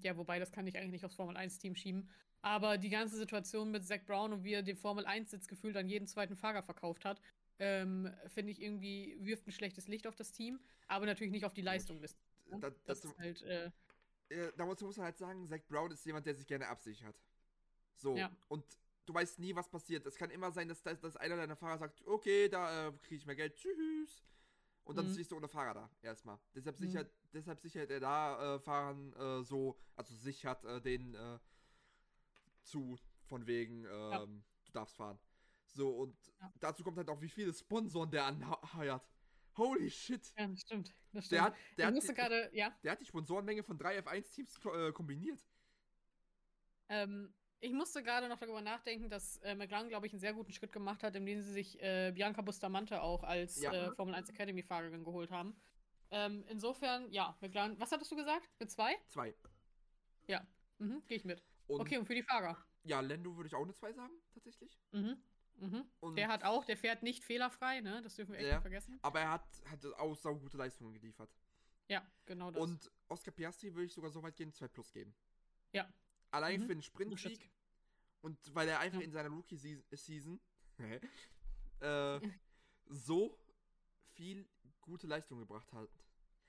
ja, 0.03 0.17
wobei 0.17 0.39
das 0.39 0.53
kann 0.53 0.67
ich 0.67 0.77
eigentlich 0.77 0.93
nicht 0.93 1.05
aufs 1.05 1.17
Formel 1.17 1.37
1-Team 1.37 1.75
schieben, 1.75 2.09
aber 2.43 2.79
die 2.79 2.89
ganze 2.91 3.17
Situation 3.17 3.71
mit 3.71 3.85
Zach 3.87 4.05
Brown 4.07 4.33
und 4.33 4.45
wie 4.45 4.53
er 4.53 4.63
den 4.63 4.77
Formel 4.77 5.07
1-Sitz 5.07 5.49
gefühlt 5.49 5.77
an 5.77 5.89
jeden 5.89 6.07
zweiten 6.07 6.37
Fahrer 6.37 6.63
verkauft 6.63 7.05
hat, 7.05 7.21
ähm, 7.59 8.13
finde 8.27 8.53
ich 8.53 8.63
irgendwie, 8.63 9.17
wirft 9.21 9.47
ein 9.47 9.53
schlechtes 9.53 9.89
Licht 9.89 10.07
auf 10.07 10.15
das 10.15 10.33
Team, 10.33 10.61
aber 10.87 11.07
natürlich 11.07 11.33
nicht 11.33 11.45
auf 11.45 11.55
die 11.55 11.63
Leistung 11.63 12.01
des. 12.01 12.17
Da, 12.51 12.71
Das 12.71 13.01
dazu, 13.01 13.09
ist 13.09 13.19
halt, 13.19 13.43
äh, 13.43 13.71
äh, 14.29 14.53
dazu 14.57 14.87
muss 14.87 14.97
man 14.97 15.07
halt 15.07 15.19
sagen, 15.19 15.47
Zach 15.49 15.61
Brown 15.69 15.91
ist 15.91 16.05
jemand, 16.07 16.27
der 16.27 16.35
sich 16.35 16.47
gerne 16.47 16.69
absichert. 16.69 17.17
So, 17.97 18.17
Ja. 18.17 18.31
und 18.49 18.65
du 19.07 19.15
weißt 19.15 19.39
nie, 19.39 19.55
was 19.55 19.69
passiert. 19.69 20.07
Es 20.07 20.17
kann 20.17 20.31
immer 20.31 20.53
sein, 20.53 20.69
dass, 20.69 20.83
dass, 20.83 21.01
dass 21.01 21.17
einer 21.17 21.37
deiner 21.37 21.57
Fahrer 21.57 21.79
sagt, 21.79 22.07
okay, 22.07 22.49
da 22.49 22.89
äh, 22.89 22.93
kriege 23.03 23.17
ich 23.17 23.27
mehr 23.27 23.37
Geld, 23.37 23.57
tschüss. 23.57 24.23
Und 24.89 24.97
dann 24.97 25.05
Mhm. 25.05 25.11
stehst 25.11 25.31
du 25.31 25.37
ohne 25.37 25.49
Fahrer 25.49 25.75
da, 25.75 25.91
erstmal. 26.01 26.39
Deshalb, 26.55 26.79
Mhm. 26.81 26.87
sichert, 26.87 27.13
deshalb 27.35 27.61
sichert 27.61 27.91
er 27.91 28.01
da 28.01 28.55
äh, 28.55 28.59
Fahrern 28.59 29.13
äh, 29.13 29.45
so, 29.45 29.79
also 29.95 30.15
sichert 30.15 30.65
äh, 30.65 30.81
den 30.81 31.15
äh, 31.15 31.39
zu, 32.63 32.99
von 33.27 33.47
wegen, 33.47 33.85
ähm, 33.85 34.43
du 34.65 34.73
darfst 34.73 34.97
fahren. 34.97 35.19
So, 35.67 35.91
und 35.91 36.17
Ja. 36.41 36.51
dazu 36.61 36.83
kommt 36.83 36.97
halt 36.97 37.11
auch, 37.11 37.21
wie 37.21 37.29
viele 37.29 37.53
Sponsoren 37.53 38.11
der 38.11 38.25
anheuert. 38.25 39.07
Holy 39.59 39.91
shit. 39.91 40.33
ja, 40.39 40.47
das 40.49 40.61
stimmt. 40.61 40.95
Das 41.13 41.27
stimmt. 41.27 41.33
Der 41.33 41.43
hat, 41.43 41.55
der, 41.77 41.87
hat 41.89 41.95
musste 41.95 42.13
die, 42.13 42.17
gerade, 42.17 42.51
ja, 42.55 42.75
der 42.83 42.93
hat 42.93 43.01
die 43.03 43.05
Sponsorenmenge 43.05 43.63
von 43.65 43.77
drei 43.77 43.99
F1-Teams 43.99 44.59
äh, 44.65 44.93
kombiniert. 44.93 45.45
Ähm, 46.89 47.35
ich 47.61 47.73
musste 47.73 48.03
gerade 48.03 48.29
noch 48.29 48.39
darüber 48.39 48.61
nachdenken, 48.61 49.09
dass 49.11 49.37
äh, 49.39 49.55
McLaren, 49.55 49.89
glaube 49.89 50.07
ich, 50.07 50.13
einen 50.13 50.21
sehr 50.21 50.35
guten 50.35 50.53
Schritt 50.53 50.73
gemacht 50.73 51.03
hat, 51.03 51.15
indem 51.17 51.41
sie 51.43 51.53
sich 51.53 51.81
äh, 51.83 52.13
Bianca 52.15 52.43
Bustamante 52.43 53.03
auch 53.03 53.25
als 53.25 53.61
Ja. 53.61 53.73
äh, 53.73 53.91
Formel 53.95 54.15
1 54.15 54.29
Academy-Fahrerin 54.31 55.05
geholt 55.05 55.31
haben. 55.31 55.57
Ähm, 56.11 56.45
insofern, 56.49 57.11
ja, 57.11 57.37
McLaren, 57.41 57.79
was 57.79 57.93
hattest 57.93 58.11
du 58.11 58.17
gesagt? 58.17 58.49
Mit 58.59 58.71
zwei? 58.71 58.97
Zwei. 59.09 59.35
Mhm, 60.81 61.03
gehe 61.09 61.17
ich 61.17 61.25
mit. 61.25 61.43
Und 61.67 61.81
okay, 61.81 61.99
und 61.99 62.07
für 62.07 62.15
die 62.15 62.23
Fahrer? 62.23 62.57
ja, 62.85 63.01
Lando 63.01 63.37
würde 63.37 63.49
ich 63.49 63.55
auch 63.57 63.65
eine 63.65 63.73
2 63.75 63.93
sagen, 63.93 64.15
tatsächlich. 64.33 64.79
Mhm. 64.93 65.21
Mhm. 65.57 65.85
Und, 65.99 66.15
Der 66.15 66.29
hat 66.29 66.45
auch, 66.45 66.65
der 66.65 66.77
fährt 66.77 67.03
nicht 67.03 67.25
fehlerfrei, 67.25 67.81
ne? 67.81 68.01
Das 68.03 68.15
dürfen 68.15 68.31
wir 68.33 68.39
echt 68.39 68.47
Ja. 68.47 68.55
nicht 68.55 68.63
vergessen. 68.63 68.97
aber 69.03 69.19
er 69.21 69.33
hat, 69.33 69.45
hat 69.69 69.85
auch 69.99 70.15
saugute 70.15 70.57
Leistungen 70.57 70.95
geliefert. 70.95 71.35
Ja, 71.89 72.07
genau 72.27 72.53
das. 72.53 72.63
Und 72.63 72.93
Oscar 73.09 73.33
Piastri 73.33 73.75
würde 73.75 73.87
ich 73.87 73.93
sogar 73.93 74.11
so 74.11 74.23
weit 74.23 74.37
gehen, 74.37 74.53
2 74.53 74.69
plus 74.69 74.93
geben. 74.93 75.13
Ja. 75.73 75.93
Allein 76.31 76.61
Mhm. 76.61 76.67
für 76.67 76.75
den 76.75 76.83
Sprintsieg 76.83 77.31
Unterstütze. 77.33 77.51
und 78.23 78.55
weil 78.55 78.69
er 78.69 78.81
einfach 78.81 78.99
Ja. 79.01 79.05
in 79.05 79.13
seiner 79.13 79.31
Rookie-Season 79.31 80.41
äh, 80.79 81.01
so 82.87 83.39
viel 84.15 84.49
gute 84.81 85.07
Leistung 85.07 85.39
gebracht 85.39 85.73
hat. 85.73 85.91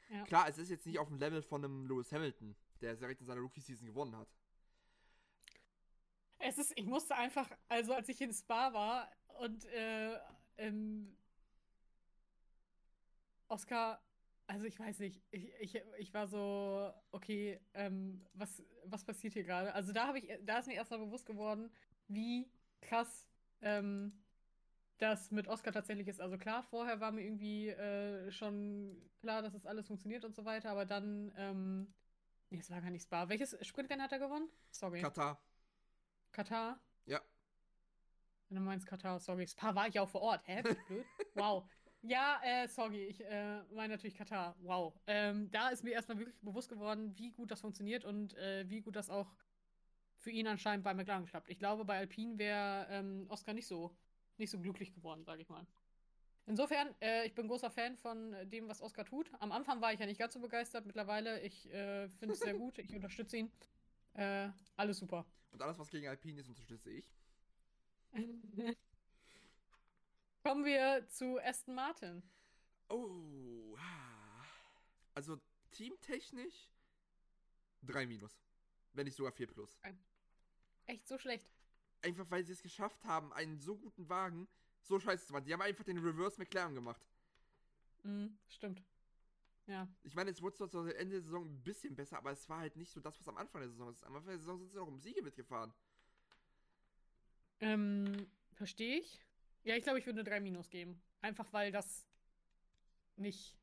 Ja. 0.10 0.24
Klar, 0.26 0.48
es 0.50 0.58
ist 0.58 0.70
jetzt 0.70 0.86
nicht 0.86 0.98
auf 1.00 1.08
dem 1.08 1.18
Level 1.20 1.42
von 1.44 1.64
einem 1.64 1.86
Lewis 1.88 2.12
Hamilton, 2.12 2.56
der 2.82 2.96
direkt 2.96 3.22
in 3.22 3.28
seiner 3.28 3.42
Rookie-Season 3.42 3.86
gewonnen 3.86 4.16
hat. 4.16 4.28
Es 6.40 6.58
ist, 6.58 6.72
ich 6.78 6.86
musste 6.86 7.16
einfach, 7.16 7.50
also 7.68 7.94
als 7.94 8.08
ich 8.10 8.22
in 8.22 8.34
Spa 8.34 8.74
war 8.74 9.12
und 9.40 9.66
äh, 9.66 10.18
ähm, 10.58 11.16
Oscar, 13.50 14.02
also 14.50 14.66
ich 14.66 14.80
weiß 14.80 15.00
nicht, 15.00 15.22
ich, 15.30 15.54
ich, 15.60 15.82
ich 16.00 16.14
war 16.14 16.28
so, 16.28 16.91
okay, 17.12 17.62
ähm, 17.76 18.26
was, 18.34 18.64
was 18.86 19.06
passiert 19.06 19.34
hier 19.34 19.43
gerade? 19.43 19.76
Also 19.76 19.93
da 19.93 20.08
habe 20.08 20.18
ich, 20.18 20.28
da 20.43 20.58
ist 20.58 20.68
mir 20.68 20.74
erstmal 20.74 21.00
bewusst 21.00 21.28
geworden, 21.28 21.72
wie 22.08 22.52
krass 22.82 23.28
ähm, 23.62 24.24
das 24.97 25.30
mit 25.30 25.47
Oscar 25.47 25.72
tatsächlich 25.72 26.08
ist. 26.08 26.20
Also 26.20 26.39
klar, 26.39 26.64
vorher 26.64 27.00
war 27.00 27.12
mir 27.12 27.22
irgendwie 27.22 27.70
äh, 27.70 28.32
schon 28.32 29.00
klar, 29.20 29.43
dass 29.43 29.54
das 29.54 29.68
alles 29.68 29.86
funktioniert 29.86 30.26
und 30.26 30.36
so 30.36 30.45
weiter, 30.45 30.72
aber 30.72 30.86
dann, 30.86 31.32
ähm, 31.38 31.93
nee, 32.50 32.58
es 32.58 32.72
war 32.72 32.82
gar 32.82 32.89
nicht 32.89 33.04
Spa. 33.04 33.30
Welches 33.30 33.56
Sprintrennen 33.62 34.04
hat 34.04 34.14
er 34.14 34.20
gewonnen? 34.20 34.50
Sorry. 34.72 35.00
Katar, 35.00 35.39
Katar? 36.32 36.82
Ja. 37.06 37.22
Wenn 38.47 38.58
du 38.58 38.64
meinst 38.64 38.88
Katar, 38.88 39.20
sorry. 39.20 39.45
Spa 39.45 39.76
war 39.76 39.88
ich 39.88 40.00
auch 40.00 40.10
vor 40.10 40.22
Ort. 40.22 40.47
Hä? 40.47 40.64
Bin 40.64 40.72
ich 40.72 40.86
blöd? 40.88 41.06
wow. 41.36 41.70
Ja, 42.02 42.39
äh, 42.43 42.68
sorry, 42.68 43.06
ich 43.06 43.22
äh, 43.26 43.62
meine 43.74 43.93
natürlich 43.95 44.16
Katar. 44.16 44.56
Wow. 44.62 44.93
Ähm, 45.06 45.52
da 45.52 45.70
ist 45.70 45.84
mir 45.84 45.91
erstmal 45.91 46.18
wirklich 46.18 46.39
bewusst 46.39 46.70
geworden, 46.70 47.14
wie 47.18 47.32
gut 47.32 47.52
das 47.52 47.60
funktioniert 47.62 48.06
und 48.06 48.36
äh, 48.36 48.70
wie 48.70 48.82
gut 48.82 48.95
das 48.95 49.10
auch 49.10 49.36
für 50.18 50.32
ihn 50.32 50.47
anscheinend 50.47 50.84
bei 50.84 50.93
McLaren 50.93 51.26
klappt. 51.26 51.50
Ich 51.50 51.60
glaube, 51.60 51.84
bei 51.86 51.97
Alpine 51.97 52.38
wäre 52.38 52.88
ähm, 52.89 53.26
Oscar 53.30 53.54
nicht 53.54 53.68
so, 53.68 53.95
nicht 54.38 54.50
so 54.50 54.60
glücklich 54.60 54.93
geworden, 54.93 55.24
sage 55.26 55.41
ich 55.41 55.50
mal. 55.50 55.66
Insofern, 56.45 56.95
äh, 57.02 57.26
ich 57.28 57.36
bin 57.36 57.47
großer 57.47 57.70
Fan 57.70 57.95
von 57.97 58.36
dem, 58.50 58.68
was 58.68 58.82
Oscar 58.82 59.06
tut. 59.06 59.30
Am 59.39 59.52
Anfang 59.52 59.82
war 59.82 59.93
ich 59.93 60.00
ja 60.00 60.06
nicht 60.06 60.20
ganz 60.20 60.34
so 60.34 60.39
begeistert. 60.39 60.86
Mittlerweile, 60.86 61.41
ich 61.41 61.72
äh, 61.72 62.10
finde 62.10 62.34
es 62.34 62.39
sehr 62.39 62.54
gut. 62.56 62.80
Ich 62.80 62.95
unterstütze 62.95 63.38
ihn. 63.38 63.52
Äh, 64.14 64.50
alles 64.76 64.97
super. 64.97 65.26
und 65.52 65.62
alles, 65.62 65.78
was 65.78 65.89
gegen 65.89 66.08
Alpine 66.08 66.41
ist, 66.41 66.50
unterstütze 66.50 66.91
ich. 66.91 67.06
Kommen 70.50 70.66
wir 70.66 71.08
zu 71.10 71.39
Aston 71.43 71.76
Martin. 71.76 72.24
Oh. 72.89 73.78
ah. 73.78 74.45
Also 75.14 75.39
teamtechnisch 75.70 76.72
3 77.84 78.08
minus. 78.08 78.36
Wenn 78.93 79.06
nicht 79.06 79.16
sogar 79.16 79.32
4 79.32 79.45
plus. 79.45 79.78
Echt 80.88 81.08
so 81.08 81.20
schlecht. 81.20 81.47
Einfach 82.02 82.32
weil 82.32 82.43
sie 82.43 82.54
es 82.54 82.64
geschafft 82.64 83.06
haben, 83.06 83.32
einen 83.32 83.60
so 83.60 83.78
guten 83.78 84.10
Wagen 84.10 84.47
so 84.82 85.00
scheiße 85.00 85.28
zu 85.28 85.34
machen. 85.34 85.45
Die 85.45 85.54
haben 85.54 85.62
einfach 85.62 85.84
den 85.84 86.00
Reverse 86.00 86.39
McLaren 86.39 86.74
gemacht. 86.74 87.06
Mhm, 88.02 88.36
stimmt. 88.47 88.82
Ja. 89.68 89.88
Ich 90.02 90.16
meine, 90.16 90.32
es 90.32 90.41
wurde 90.41 90.56
zwar 90.56 90.70
zu 90.72 90.80
Ende 90.80 91.18
der 91.18 91.22
Saison 91.22 91.45
ein 91.45 91.62
bisschen 91.62 91.95
besser, 91.95 92.18
aber 92.18 92.32
es 92.32 92.50
war 92.50 92.58
halt 92.58 92.76
nicht 92.76 92.91
so 92.91 93.00
das, 93.00 93.20
was 93.20 93.28
am 93.28 93.38
Anfang 93.38 93.62
der 93.62 93.70
Saison 93.70 93.91
ist. 93.91 94.04
Am 94.04 94.16
Anfang 94.16 94.32
der 94.32 94.39
Saison 94.39 94.58
sind 94.58 94.70
sie 94.72 94.78
noch 94.78 94.88
um 94.88 94.97
Siege 94.97 95.22
mitgefahren. 95.22 95.72
Ähm, 97.60 98.32
verstehe 98.56 98.97
ich. 98.97 99.24
Ja, 99.64 99.76
ich 99.76 99.84
glaube, 99.84 99.99
ich 99.99 100.05
würde 100.05 100.20
eine 100.20 100.30
3 100.30 100.39
Minus 100.39 100.70
geben. 100.70 101.01
Einfach 101.22 101.51
weil 101.53 101.72
das 101.72 102.05
nicht. 103.16 103.55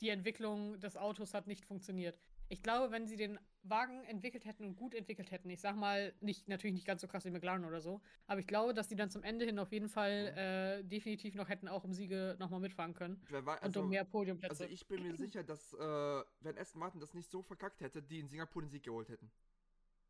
Die 0.00 0.08
Entwicklung 0.08 0.78
des 0.80 0.96
Autos 0.96 1.34
hat 1.34 1.46
nicht 1.46 1.64
funktioniert. 1.64 2.18
Ich 2.48 2.62
glaube, 2.62 2.90
wenn 2.92 3.06
sie 3.06 3.16
den 3.16 3.38
Wagen 3.62 4.04
entwickelt 4.04 4.44
hätten 4.44 4.64
und 4.64 4.76
gut 4.76 4.94
entwickelt 4.94 5.30
hätten, 5.30 5.48
ich 5.48 5.60
sag 5.60 5.76
mal, 5.76 6.12
nicht, 6.20 6.46
natürlich 6.48 6.74
nicht 6.74 6.86
ganz 6.86 7.00
so 7.00 7.08
krass 7.08 7.24
wie 7.24 7.30
McLaren 7.30 7.64
oder 7.64 7.80
so, 7.80 8.02
aber 8.26 8.40
ich 8.40 8.46
glaube, 8.46 8.74
dass 8.74 8.86
die 8.86 8.96
dann 8.96 9.08
zum 9.08 9.22
Ende 9.22 9.46
hin 9.46 9.58
auf 9.58 9.72
jeden 9.72 9.88
Fall 9.88 10.34
äh, 10.36 10.84
definitiv 10.84 11.34
noch 11.34 11.48
hätten 11.48 11.68
auch 11.68 11.84
um 11.84 11.94
Siege 11.94 12.36
nochmal 12.38 12.60
mitfahren 12.60 12.92
können. 12.92 13.22
Wei- 13.30 13.58
und 13.62 13.76
um 13.78 13.88
mehr 13.88 14.04
Podiumplätze. 14.04 14.64
Also 14.64 14.64
ich 14.72 14.86
bin 14.86 15.02
mir 15.02 15.16
sicher, 15.16 15.42
dass 15.42 15.72
äh, 15.72 16.22
wenn 16.40 16.58
Aston 16.58 16.80
Martin 16.80 17.00
das 17.00 17.14
nicht 17.14 17.30
so 17.30 17.40
verkackt 17.42 17.80
hätte, 17.80 18.02
die 18.02 18.20
in 18.20 18.28
Singapur 18.28 18.60
den 18.60 18.70
Sieg 18.70 18.82
geholt 18.82 19.08
hätten. 19.08 19.30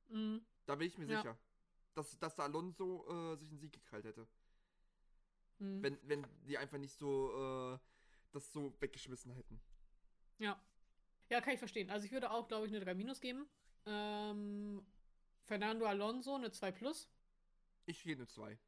Mhm. 0.08 0.44
Da 0.66 0.74
bin 0.74 0.88
ich 0.88 0.98
mir 0.98 1.06
Ja. 1.06 1.18
sicher. 1.18 1.38
Dass, 1.94 2.18
dass 2.18 2.34
der 2.34 2.46
Alonso 2.46 3.32
äh, 3.32 3.36
sich 3.36 3.48
einen 3.50 3.60
Sieg 3.60 3.72
gekrallt 3.72 4.04
hätte. 4.04 4.26
Mhm. 5.58 5.82
Wenn, 5.82 5.98
wenn 6.02 6.26
die 6.46 6.58
einfach 6.58 6.78
nicht 6.78 6.94
so 6.98 7.74
äh, 7.74 7.78
das 8.32 8.52
so 8.52 8.74
weggeschmissen 8.80 9.32
hätten. 9.32 9.60
Ja. 10.38 10.60
Ja, 11.30 11.40
kann 11.40 11.54
ich 11.54 11.58
verstehen. 11.58 11.90
Also 11.90 12.06
ich 12.06 12.12
würde 12.12 12.30
auch, 12.30 12.48
glaube 12.48 12.66
ich, 12.66 12.72
eine 12.72 12.84
3 12.84 12.94
Minus 12.94 13.20
geben. 13.20 13.46
Ähm, 13.86 14.84
Fernando 15.44 15.86
Alonso 15.86 16.34
eine 16.34 16.50
2 16.50 16.72
Plus. 16.72 17.08
Ich 17.86 18.02
gehe 18.02 18.14
eine 18.16 18.26
2. 18.26 18.58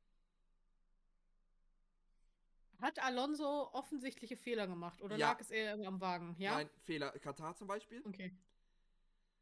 Hat 2.81 2.99
Alonso 3.03 3.71
offensichtliche 3.73 4.37
Fehler 4.37 4.67
gemacht 4.67 5.01
oder 5.01 5.17
Ja. 5.17 5.31
lag 5.31 5.41
es 5.41 5.51
eher 5.51 5.79
am 5.87 6.01
Wagen? 6.01 6.35
Ja. 6.39 6.53
Nein, 6.57 6.71
Fehler. 6.85 7.11
Katar 7.19 7.55
zum 7.57 7.67
Beispiel. 7.67 8.03
Okay. 8.07 8.37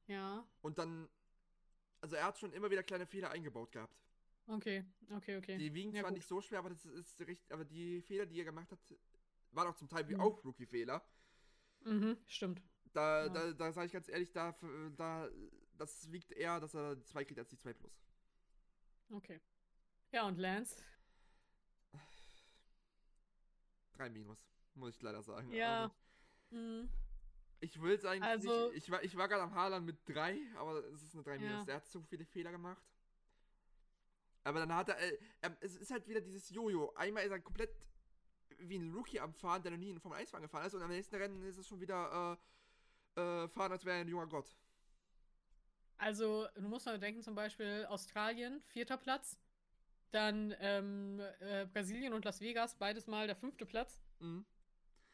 Ja. 0.07 0.47
Und 0.62 0.78
dann. 0.78 1.09
Also 2.01 2.16
er 2.16 2.24
hat 2.26 2.38
schon 2.38 2.53
immer 2.53 2.70
wieder 2.70 2.82
kleine 2.82 3.07
Fehler 3.07 3.30
eingebaut 3.30 3.72
gehabt. 3.72 4.03
Okay. 4.47 4.84
Okay, 5.11 5.36
okay. 5.38 5.57
Die 5.59 5.72
wiegen 5.72 5.92
Ja, 5.95 6.01
zwar 6.03 6.11
gut. 6.11 6.18
nicht 6.18 6.28
so 6.28 6.40
schwer, 6.40 6.59
aber 6.59 6.70
das 6.70 6.84
ist 6.84 7.20
richtig. 7.20 7.51
Aber 7.53 7.64
die 7.64 8.03
Fehler, 8.03 8.26
die 8.26 8.38
er 8.38 8.45
gemacht 8.45 8.70
hat, 8.70 8.78
waren 9.53 9.68
auch 9.68 9.74
zum 9.76 9.88
Teil 9.88 10.07
wie 10.09 10.14
Mhm. 10.14 10.20
auch 10.20 10.45
Rookie-Fehler. 10.45 11.03
Mhm, 11.84 12.18
stimmt. 12.26 12.62
Da, 12.92 13.24
Ja. 13.26 13.28
da, 13.28 13.53
da 13.53 13.72
sage 13.72 13.86
ich 13.86 13.92
ganz 13.92 14.09
ehrlich, 14.09 14.32
da, 14.32 14.55
da, 14.97 15.28
das 15.76 16.11
wiegt 16.12 16.32
eher, 16.32 16.61
dass 16.61 16.74
er 16.74 16.95
die 16.97 17.05
2 17.05 17.24
kriegt 17.24 17.38
als 17.38 17.49
die 17.49 17.57
2 17.59 17.72
plus. 17.72 17.92
Okay. 19.11 19.40
Ja, 20.12 20.26
und 20.26 20.38
Lance? 20.38 20.82
3 23.95 24.11
minus, 24.11 24.38
muss 24.74 24.95
ich 24.97 25.03
leider 25.03 25.22
sagen. 25.22 25.51
Ja. 25.53 25.84
Also, 25.84 25.95
Mhm. 26.51 26.88
ich 27.61 27.80
will 27.80 27.95
eigentlich 28.07 28.22
Also- 28.22 28.68
nicht. 28.70 28.76
Ich 28.84 28.90
war, 28.90 29.03
ich 29.03 29.16
war 29.16 29.28
gerade 29.28 29.42
am 29.42 29.55
Hadern 29.55 29.84
mit 29.84 29.97
3, 30.09 30.38
aber 30.57 30.84
es 30.86 31.03
ist 31.03 31.14
eine 31.14 31.22
3 31.24 31.38
minus. 31.38 31.59
Ja. 31.61 31.64
Der 31.64 31.74
hat 31.76 31.86
so 31.86 32.03
viele 32.03 32.24
Fehler 32.24 32.51
gemacht. 32.53 32.82
Aber 34.45 34.61
dann 34.61 34.74
hat 34.74 34.90
er, 34.90 35.01
äh, 35.01 35.51
es 35.61 35.76
ist 35.76 35.90
halt 35.90 36.07
wieder 36.07 36.20
dieses 36.20 36.51
Jojo. 36.51 36.92
Einmal 36.95 37.24
ist 37.24 37.30
er 37.30 37.40
komplett 37.40 37.70
wie 38.59 38.78
ein 38.78 38.92
Rookie 38.92 39.20
am 39.20 39.32
Fahren, 39.32 39.62
der 39.62 39.72
noch 39.72 39.78
nie 39.78 39.90
in 39.90 40.01
Formel 40.01 40.18
1 40.18 40.30
Fahren 40.30 40.42
gefahren 40.42 40.66
ist. 40.66 40.74
Und 40.74 40.82
am 40.82 40.90
nächsten 40.90 41.16
Rennen 41.16 41.42
ist 41.42 41.57
es 41.57 41.66
schon 41.66 41.80
wieder 41.80 42.38
äh, 43.16 43.20
äh, 43.20 43.49
fahren, 43.49 43.72
als 43.72 43.84
wäre 43.84 43.97
er 43.97 44.01
ein 44.03 44.09
junger 44.09 44.26
Gott. 44.26 44.55
Also, 45.97 46.47
du 46.55 46.68
musst 46.68 46.86
mal 46.86 46.99
denken, 46.99 47.22
zum 47.22 47.34
Beispiel 47.34 47.86
Australien, 47.88 48.62
vierter 48.66 48.97
Platz. 48.97 49.38
Dann 50.11 50.55
ähm, 50.61 51.20
äh, 51.40 51.66
Brasilien 51.66 52.12
und 52.12 52.24
Las 52.24 52.40
Vegas, 52.40 52.76
beides 52.76 53.07
mal 53.07 53.26
der 53.26 53.36
fünfte 53.36 53.66
Platz. 53.66 54.01
Mhm. 54.20 54.45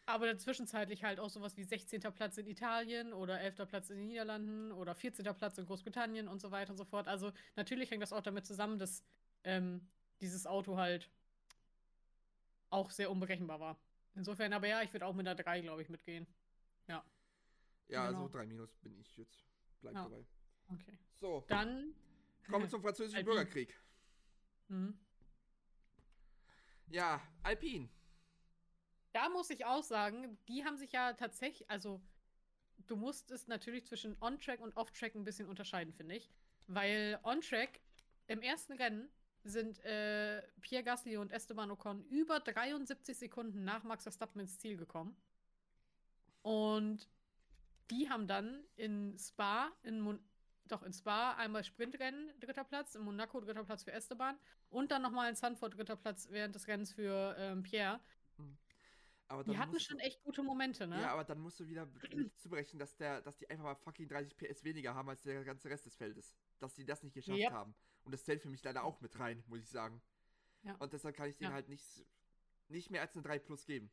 Aber 0.06 0.26
dann 0.26 0.38
zwischenzeitlich 0.38 1.04
halt 1.04 1.20
auch 1.20 1.30
sowas 1.30 1.56
wie 1.56 1.62
16. 1.62 2.00
Platz 2.14 2.36
in 2.36 2.46
Italien 2.46 3.12
oder 3.12 3.40
11. 3.40 3.68
Platz 3.68 3.90
in 3.90 3.98
den 3.98 4.08
Niederlanden 4.08 4.72
oder 4.72 4.94
14. 4.94 5.24
Platz 5.36 5.56
in 5.58 5.66
Großbritannien 5.66 6.26
und 6.26 6.40
so 6.40 6.50
weiter 6.50 6.72
und 6.72 6.78
so 6.78 6.84
fort. 6.84 7.06
Also 7.06 7.32
natürlich 7.54 7.90
hängt 7.90 8.02
das 8.02 8.12
auch 8.12 8.22
damit 8.22 8.44
zusammen, 8.44 8.78
dass 8.78 9.04
ähm, 9.44 9.88
dieses 10.20 10.46
Auto 10.46 10.76
halt 10.76 11.10
auch 12.70 12.90
sehr 12.90 13.10
unberechenbar 13.10 13.60
war. 13.60 13.78
Insofern, 14.14 14.52
aber 14.52 14.66
ja, 14.68 14.82
ich 14.82 14.92
würde 14.92 15.06
auch 15.06 15.14
mit 15.14 15.26
einer 15.26 15.34
3, 15.40 15.60
glaube 15.60 15.82
ich, 15.82 15.88
mitgehen. 15.88 16.26
Ja, 16.88 17.04
Genau. 17.88 18.02
also 18.02 18.28
3 18.28 18.46
minus 18.46 18.76
bin 18.78 18.98
ich 19.00 19.16
jetzt. 19.16 19.44
Bleib 19.80 19.94
Ja. 19.94 20.02
dabei. 20.04 20.24
Okay. 20.68 20.98
So, 21.20 21.44
Dann. 21.48 21.94
kommen 22.48 22.64
wir 22.64 22.68
zum 22.70 22.82
französischen 22.82 23.16
Alpine. 23.18 23.34
Bürgerkrieg. 23.34 23.80
Mhm. 24.68 24.98
Ja, 26.88 27.20
Alpine. 27.42 27.88
Da 29.12 29.28
muss 29.28 29.50
ich 29.50 29.64
auch 29.64 29.82
sagen, 29.82 30.38
die 30.48 30.64
haben 30.64 30.76
sich 30.76 30.92
ja 30.92 31.12
tatsächlich, 31.14 31.68
also 31.70 32.00
du 32.86 32.96
musst 32.96 33.30
es 33.30 33.48
natürlich 33.48 33.84
zwischen 33.86 34.16
On-Track 34.20 34.60
und 34.60 34.76
Off-Track 34.76 35.14
ein 35.14 35.24
bisschen 35.24 35.48
unterscheiden, 35.48 35.92
finde 35.92 36.16
ich. 36.16 36.30
Weil 36.66 37.18
On-Track 37.24 37.80
im 38.28 38.42
ersten 38.42 38.72
Rennen 38.74 39.08
sind 39.44 39.78
äh, 39.84 40.42
Pierre 40.60 40.84
Gasly 40.84 41.16
und 41.16 41.32
Esteban 41.32 41.70
Ocon 41.70 42.04
über 42.06 42.40
73 42.40 43.16
Sekunden 43.16 43.64
nach 43.64 43.84
Max 43.84 44.02
Verstappen 44.04 44.40
ins 44.40 44.58
Ziel 44.58 44.76
gekommen. 44.76 45.16
Und 46.42 47.08
die 47.90 48.08
haben 48.08 48.26
dann 48.26 48.64
in 48.76 49.18
Spa, 49.18 49.72
in 49.82 50.00
Mon 50.00 50.20
doch 50.66 50.82
in 50.84 50.92
Spa 50.92 51.32
einmal 51.32 51.64
Sprintrennen 51.64 52.30
dritter 52.38 52.62
Platz, 52.62 52.94
in 52.94 53.02
Monaco 53.02 53.40
dritter 53.40 53.64
Platz 53.64 53.82
für 53.82 53.90
Esteban 53.92 54.38
und 54.68 54.92
dann 54.92 55.02
nochmal 55.02 55.28
in 55.28 55.34
Sanford 55.34 55.76
dritter 55.76 55.96
Platz 55.96 56.28
während 56.30 56.54
des 56.54 56.68
Rennens 56.68 56.92
für 56.92 57.34
ähm, 57.38 57.64
Pierre. 57.64 57.98
Aber 59.26 59.44
Die 59.44 59.56
hatten 59.58 59.78
schon 59.80 59.98
du, 59.98 60.04
echt 60.04 60.22
gute 60.22 60.42
Momente, 60.42 60.86
ne? 60.86 61.00
Ja, 61.00 61.12
aber 61.12 61.24
dann 61.24 61.38
musst 61.40 61.60
du 61.60 61.66
wieder 61.66 61.88
zuberechnen, 62.36 62.78
dass, 62.78 62.96
der, 62.96 63.20
dass 63.20 63.36
die 63.36 63.48
einfach 63.48 63.64
mal 63.64 63.74
fucking 63.76 64.08
30 64.08 64.36
PS 64.36 64.64
weniger 64.64 64.94
haben 64.94 65.08
als 65.08 65.22
der 65.22 65.44
ganze 65.44 65.68
Rest 65.70 65.86
des 65.86 65.96
Feldes. 65.96 66.34
Dass 66.58 66.74
die 66.74 66.84
das 66.84 67.02
nicht 67.02 67.14
geschafft 67.14 67.38
Yep. 67.38 67.52
haben. 67.52 67.74
Und 68.04 68.12
das 68.12 68.24
zählt 68.24 68.40
für 68.42 68.48
mich 68.48 68.62
leider 68.62 68.84
auch 68.84 69.00
mit 69.00 69.18
rein, 69.18 69.42
muss 69.46 69.60
ich 69.60 69.68
sagen. 69.68 70.00
Ja. 70.62 70.74
Und 70.76 70.92
deshalb 70.92 71.16
kann 71.16 71.28
ich 71.28 71.36
denen 71.36 71.50
Ja. 71.50 71.54
halt 71.54 71.68
nicht, 71.68 72.04
nicht 72.68 72.90
mehr 72.90 73.00
als 73.02 73.14
eine 73.14 73.22
3 73.22 73.38
Plus 73.38 73.64
geben. 73.66 73.90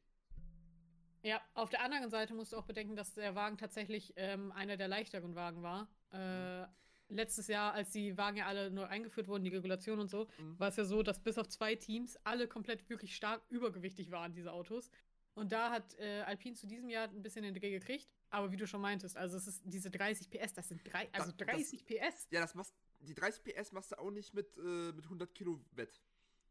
Ja, 1.24 1.42
auf 1.56 1.70
der 1.70 1.82
anderen 1.82 2.10
Seite 2.10 2.34
musst 2.34 2.54
du 2.54 2.58
auch 2.58 2.66
bedenken, 2.66 2.96
dass 2.96 3.14
der 3.14 3.36
Wagen 3.36 3.58
tatsächlich 3.58 4.14
ähm, 4.16 4.52
einer 4.52 4.78
der 4.78 4.88
leichteren 4.88 5.36
Wagen 5.36 5.62
war. 5.64 5.90
Äh, 6.12 6.68
letztes 7.10 7.48
Jahr, 7.48 7.74
als 7.74 7.92
die 7.92 8.18
Wagen 8.18 8.38
ja 8.38 8.46
alle 8.48 8.70
neu 8.70 8.84
eingeführt 8.86 9.28
wurden, 9.28 9.44
die 9.44 9.50
Regulation 9.50 10.00
und 10.00 10.10
so, 10.10 10.28
Mhm. 10.38 10.60
war 10.60 10.70
es 10.70 10.76
ja 10.78 10.86
so, 10.86 11.04
dass 11.04 11.20
bis 11.22 11.38
auf 11.38 11.48
zwei 11.50 11.76
Teams 11.76 12.18
alle 12.24 12.48
komplett 12.48 12.88
wirklich 12.90 13.16
stark 13.16 13.42
übergewichtig 13.50 14.12
waren, 14.12 14.34
diese 14.34 14.52
Autos. 14.54 14.90
Und 15.34 15.52
da 15.52 15.70
hat 15.72 15.96
äh, 16.00 16.22
Alpine 16.22 16.56
zu 16.56 16.66
diesem 16.68 16.90
Jahr 16.90 17.08
ein 17.10 17.22
bisschen 17.22 17.44
den 17.44 17.54
Dreh 17.54 17.72
gekriegt. 17.72 18.08
Aber 18.30 18.52
wie 18.52 18.58
du 18.58 18.68
schon 18.68 18.82
meintest, 18.82 19.16
also 19.18 19.38
es 19.38 19.48
ist 19.48 19.62
diese 19.66 19.90
30 19.90 20.30
PS, 20.30 20.54
das 20.54 20.68
sind 20.68 20.82
drei, 20.92 21.10
also 21.14 21.32
das- 21.32 21.48
30 21.48 21.86
PS. 21.86 22.28
Ja, 22.32 22.42
das 22.42 22.56
machst, 22.56 22.74
die 23.00 23.14
30 23.14 23.44
PS 23.44 23.72
machst 23.72 23.92
du 23.92 24.00
auch 24.00 24.12
nicht 24.12 24.34
mit, 24.34 24.58
äh, 24.58 24.92
mit 24.94 25.06
100 25.06 25.34
Kilo 25.34 25.60
Wett. 25.72 26.02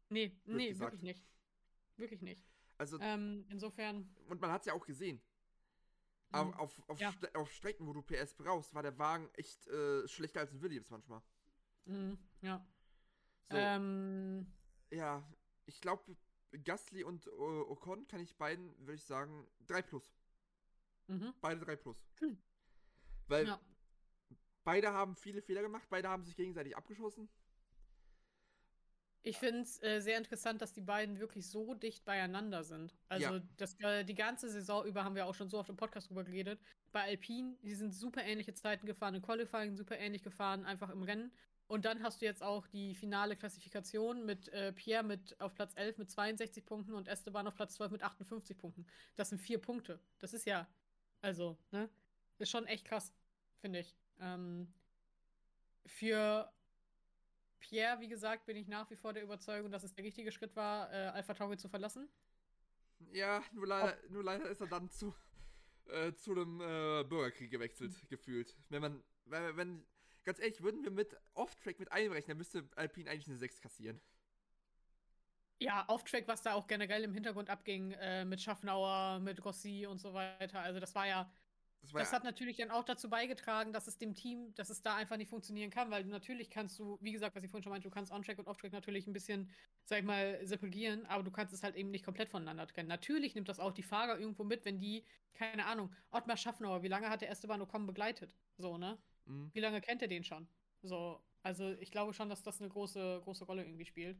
Nee, 0.09 0.31
nee, 0.45 0.69
gesagt. 0.69 0.93
wirklich 0.93 1.03
nicht. 1.03 1.25
Wirklich 1.97 2.21
nicht. 2.21 2.41
Also, 2.77 2.99
Ähm, 2.99 3.45
insofern, 3.49 4.13
und 4.27 4.39
man 4.39 4.51
hat 4.51 4.61
es 4.61 4.67
ja 4.67 4.73
auch 4.73 4.85
gesehen. 4.85 5.21
Auf, 6.31 6.47
Mhm. 6.47 6.53
auf, 6.55 6.89
auf, 6.89 6.99
Ja. 6.99 7.13
Auf 7.33 7.51
Strecken, 7.51 7.87
wo 7.87 7.93
du 7.93 8.01
PS 8.01 8.33
brauchst, 8.35 8.73
war 8.73 8.83
der 8.83 8.97
Wagen 8.99 9.29
echt 9.33 9.65
äh, 9.67 10.07
schlechter 10.07 10.41
als 10.41 10.51
ein 10.51 10.61
Williams 10.61 10.89
manchmal. 10.89 11.21
mh, 11.85 12.17
ja. 12.41 12.65
So, 13.49 13.55
Ähm, 13.55 14.45
ja, 14.91 15.25
ich 15.65 15.79
glaube, 15.79 16.15
Gasly 16.63 17.03
und 17.03 17.27
äh, 17.27 17.29
Ocon 17.29 18.07
kann 18.07 18.19
ich 18.19 18.35
beiden, 18.37 18.77
würde 18.79 18.95
ich 18.95 19.03
sagen, 19.05 19.47
3 19.67 19.81
Plus. 19.81 20.13
mhm. 21.07 21.33
Beide 21.41 21.61
3 21.61 21.75
Plus. 21.77 21.97
Hm. 22.19 22.37
Weil 23.27 23.47
Ja. 23.47 23.59
Beide 24.67 24.91
haben 24.91 25.15
viele 25.15 25.41
Fehler 25.41 25.61
gemacht, 25.61 25.87
beide 25.89 26.09
haben 26.09 26.25
sich 26.25 26.35
gegenseitig 26.35 26.75
abgeschossen. 26.75 27.29
Ich 29.23 29.37
finde 29.37 29.61
es 29.61 29.81
äh, 29.81 30.01
sehr 30.01 30.17
interessant, 30.17 30.61
dass 30.61 30.73
die 30.73 30.81
beiden 30.81 31.19
wirklich 31.21 31.49
so 31.49 31.73
dicht 31.73 32.03
beieinander 32.03 32.65
sind. 32.65 32.93
Also 33.07 33.35
Ja. 33.35 33.41
das, 33.55 33.79
äh, 33.79 34.03
die 34.03 34.13
ganze 34.13 34.49
Saison 34.49 34.85
über 34.85 35.05
haben 35.05 35.15
wir 35.15 35.25
auch 35.25 35.35
schon 35.35 35.49
so 35.49 35.57
auf 35.57 35.67
dem 35.67 35.77
Podcast 35.77 36.09
drüber 36.09 36.25
geredet. 36.25 36.59
Bei 36.91 37.03
Alpine, 37.03 37.55
die 37.63 37.75
sind 37.75 37.93
super 37.93 38.23
ähnliche 38.25 38.53
Zeiten 38.53 38.85
gefahren, 38.85 39.15
im 39.15 39.21
Qualifying 39.21 39.73
super 39.77 39.97
ähnlich 39.97 40.21
gefahren, 40.21 40.65
einfach 40.65 40.89
im 40.89 41.01
Rennen. 41.01 41.31
Und 41.67 41.85
dann 41.85 42.03
hast 42.03 42.21
du 42.21 42.25
jetzt 42.25 42.43
auch 42.43 42.67
die 42.67 42.93
finale 42.93 43.37
Klassifikation 43.37 44.25
mit 44.25 44.49
äh, 44.49 44.73
Pierre 44.73 45.03
mit 45.03 45.39
auf 45.39 45.53
Platz 45.53 45.73
11 45.75 45.97
mit 45.97 46.11
62 46.11 46.65
Punkten 46.65 46.93
und 46.93 47.07
Esteban 47.07 47.47
auf 47.47 47.55
Platz 47.55 47.75
12 47.75 47.91
mit 47.93 48.03
58 48.03 48.57
Punkten. 48.57 48.85
Das 49.15 49.29
sind 49.29 49.39
vier 49.39 49.59
Punkte. 49.59 49.99
Das 50.19 50.33
ist 50.33 50.45
ja, 50.45 50.67
also, 51.21 51.57
ne? 51.71 51.89
Ist 52.37 52.51
schon 52.51 52.65
echt 52.65 52.83
krass, 52.85 53.13
finde 53.61 53.79
ich. 53.79 53.95
Ähm, 54.19 54.67
für 55.85 56.51
Pierre, 57.59 57.99
wie 57.99 58.07
gesagt, 58.07 58.45
bin 58.45 58.55
ich 58.57 58.67
nach 58.67 58.89
wie 58.89 58.95
vor 58.95 59.13
der 59.13 59.23
Überzeugung, 59.23 59.71
dass 59.71 59.83
es 59.83 59.93
der 59.93 60.03
richtige 60.05 60.31
Schritt 60.31 60.55
war, 60.55 60.91
äh, 60.91 61.07
Alpha 61.07 61.33
Tauri 61.33 61.57
zu 61.57 61.69
verlassen. 61.69 62.07
Ja, 63.11 63.43
nur 63.53 63.67
leider, 63.67 63.97
nur 64.09 64.23
leider 64.23 64.49
ist 64.49 64.61
er 64.61 64.67
dann 64.67 64.89
zu, 64.89 65.13
äh, 65.87 66.13
zu 66.13 66.31
einem 66.31 66.59
äh, 66.61 67.03
Bürgerkrieg 67.03 67.51
gewechselt, 67.51 67.93
Hm. 67.93 68.07
gefühlt. 68.09 68.55
Wenn 68.69 68.81
man, 68.81 69.03
wenn, 69.25 69.57
wenn, 69.57 69.85
ganz 70.23 70.39
ehrlich, 70.39 70.61
würden 70.61 70.83
wir 70.83 70.91
mit 70.91 71.15
Off-Track 71.33 71.79
mit 71.79 71.91
einrechnen, 71.91 72.29
dann 72.29 72.37
müsste 72.37 72.67
Alpine 72.75 73.09
eigentlich 73.09 73.27
eine 73.27 73.37
6 73.37 73.61
kassieren. 73.61 74.01
Ja, 75.59 75.85
Off-Track, 75.87 76.27
was 76.27 76.41
da 76.43 76.53
auch 76.53 76.67
generell 76.67 77.03
im 77.03 77.13
Hintergrund 77.13 77.49
abging, 77.49 77.91
äh, 77.93 78.25
mit 78.25 78.39
Schaffnauer, 78.41 79.19
mit 79.19 79.43
Rossi 79.43 79.87
und 79.87 79.99
so 79.99 80.13
weiter. 80.13 80.59
Also 80.59 80.79
das 80.79 80.93
war 80.93 81.07
ja, 81.07 81.31
Das 81.81 81.91
das 81.93 82.13
hat 82.13 82.23
natürlich 82.23 82.57
dann 82.57 82.71
auch 82.71 82.83
dazu 82.83 83.09
beigetragen, 83.09 83.71
dass 83.71 83.87
es 83.87 83.97
dem 83.97 84.13
Team, 84.13 84.53
dass 84.55 84.69
es 84.69 84.81
da 84.81 84.95
einfach 84.95 85.17
nicht 85.17 85.29
funktionieren 85.29 85.69
kann, 85.69 85.89
weil 85.91 86.03
natürlich 86.05 86.49
kannst 86.49 86.77
du, 86.79 86.97
wie 87.01 87.11
gesagt, 87.11 87.35
was 87.35 87.43
ich 87.43 87.49
vorhin 87.49 87.63
schon 87.63 87.71
meinte, 87.71 87.87
du 87.87 87.93
kannst 87.93 88.11
On-Track 88.11 88.39
und 88.39 88.47
Off-Track 88.47 88.73
natürlich 88.73 89.07
ein 89.07 89.13
bisschen, 89.13 89.49
sag 89.85 89.99
ich 89.99 90.05
mal, 90.05 90.39
separieren, 90.45 91.05
aber 91.05 91.23
du 91.23 91.31
kannst 91.31 91.53
es 91.53 91.63
halt 91.63 91.75
eben 91.75 91.91
nicht 91.91 92.03
komplett 92.03 92.29
voneinander 92.29 92.67
trennen. 92.67 92.89
Natürlich 92.89 93.35
nimmt 93.35 93.47
das 93.47 93.59
auch 93.59 93.71
die 93.71 93.83
Fahrer 93.83 94.19
irgendwo 94.19 94.43
mit, 94.43 94.65
wenn 94.65 94.79
die, 94.79 95.05
keine 95.33 95.65
Ahnung, 95.65 95.93
Ottmar 96.11 96.37
Schaffnauer, 96.37 96.83
wie 96.83 96.87
lange 96.87 97.09
hat 97.09 97.21
der 97.21 97.29
Esteban 97.29 97.61
Ocon 97.61 97.85
begleitet? 97.85 98.35
So, 98.57 98.77
ne? 98.77 98.97
mh. 99.25 99.51
Wie 99.53 99.59
lange 99.59 99.81
kennt 99.81 100.01
er 100.01 100.07
den 100.07 100.23
schon? 100.23 100.47
So, 100.81 101.21
also 101.43 101.71
ich 101.79 101.91
glaube 101.91 102.13
schon, 102.13 102.29
dass 102.29 102.43
das 102.43 102.59
eine 102.59 102.69
große, 102.69 103.21
große 103.23 103.45
Rolle 103.45 103.63
irgendwie 103.63 103.85
spielt. 103.85 104.19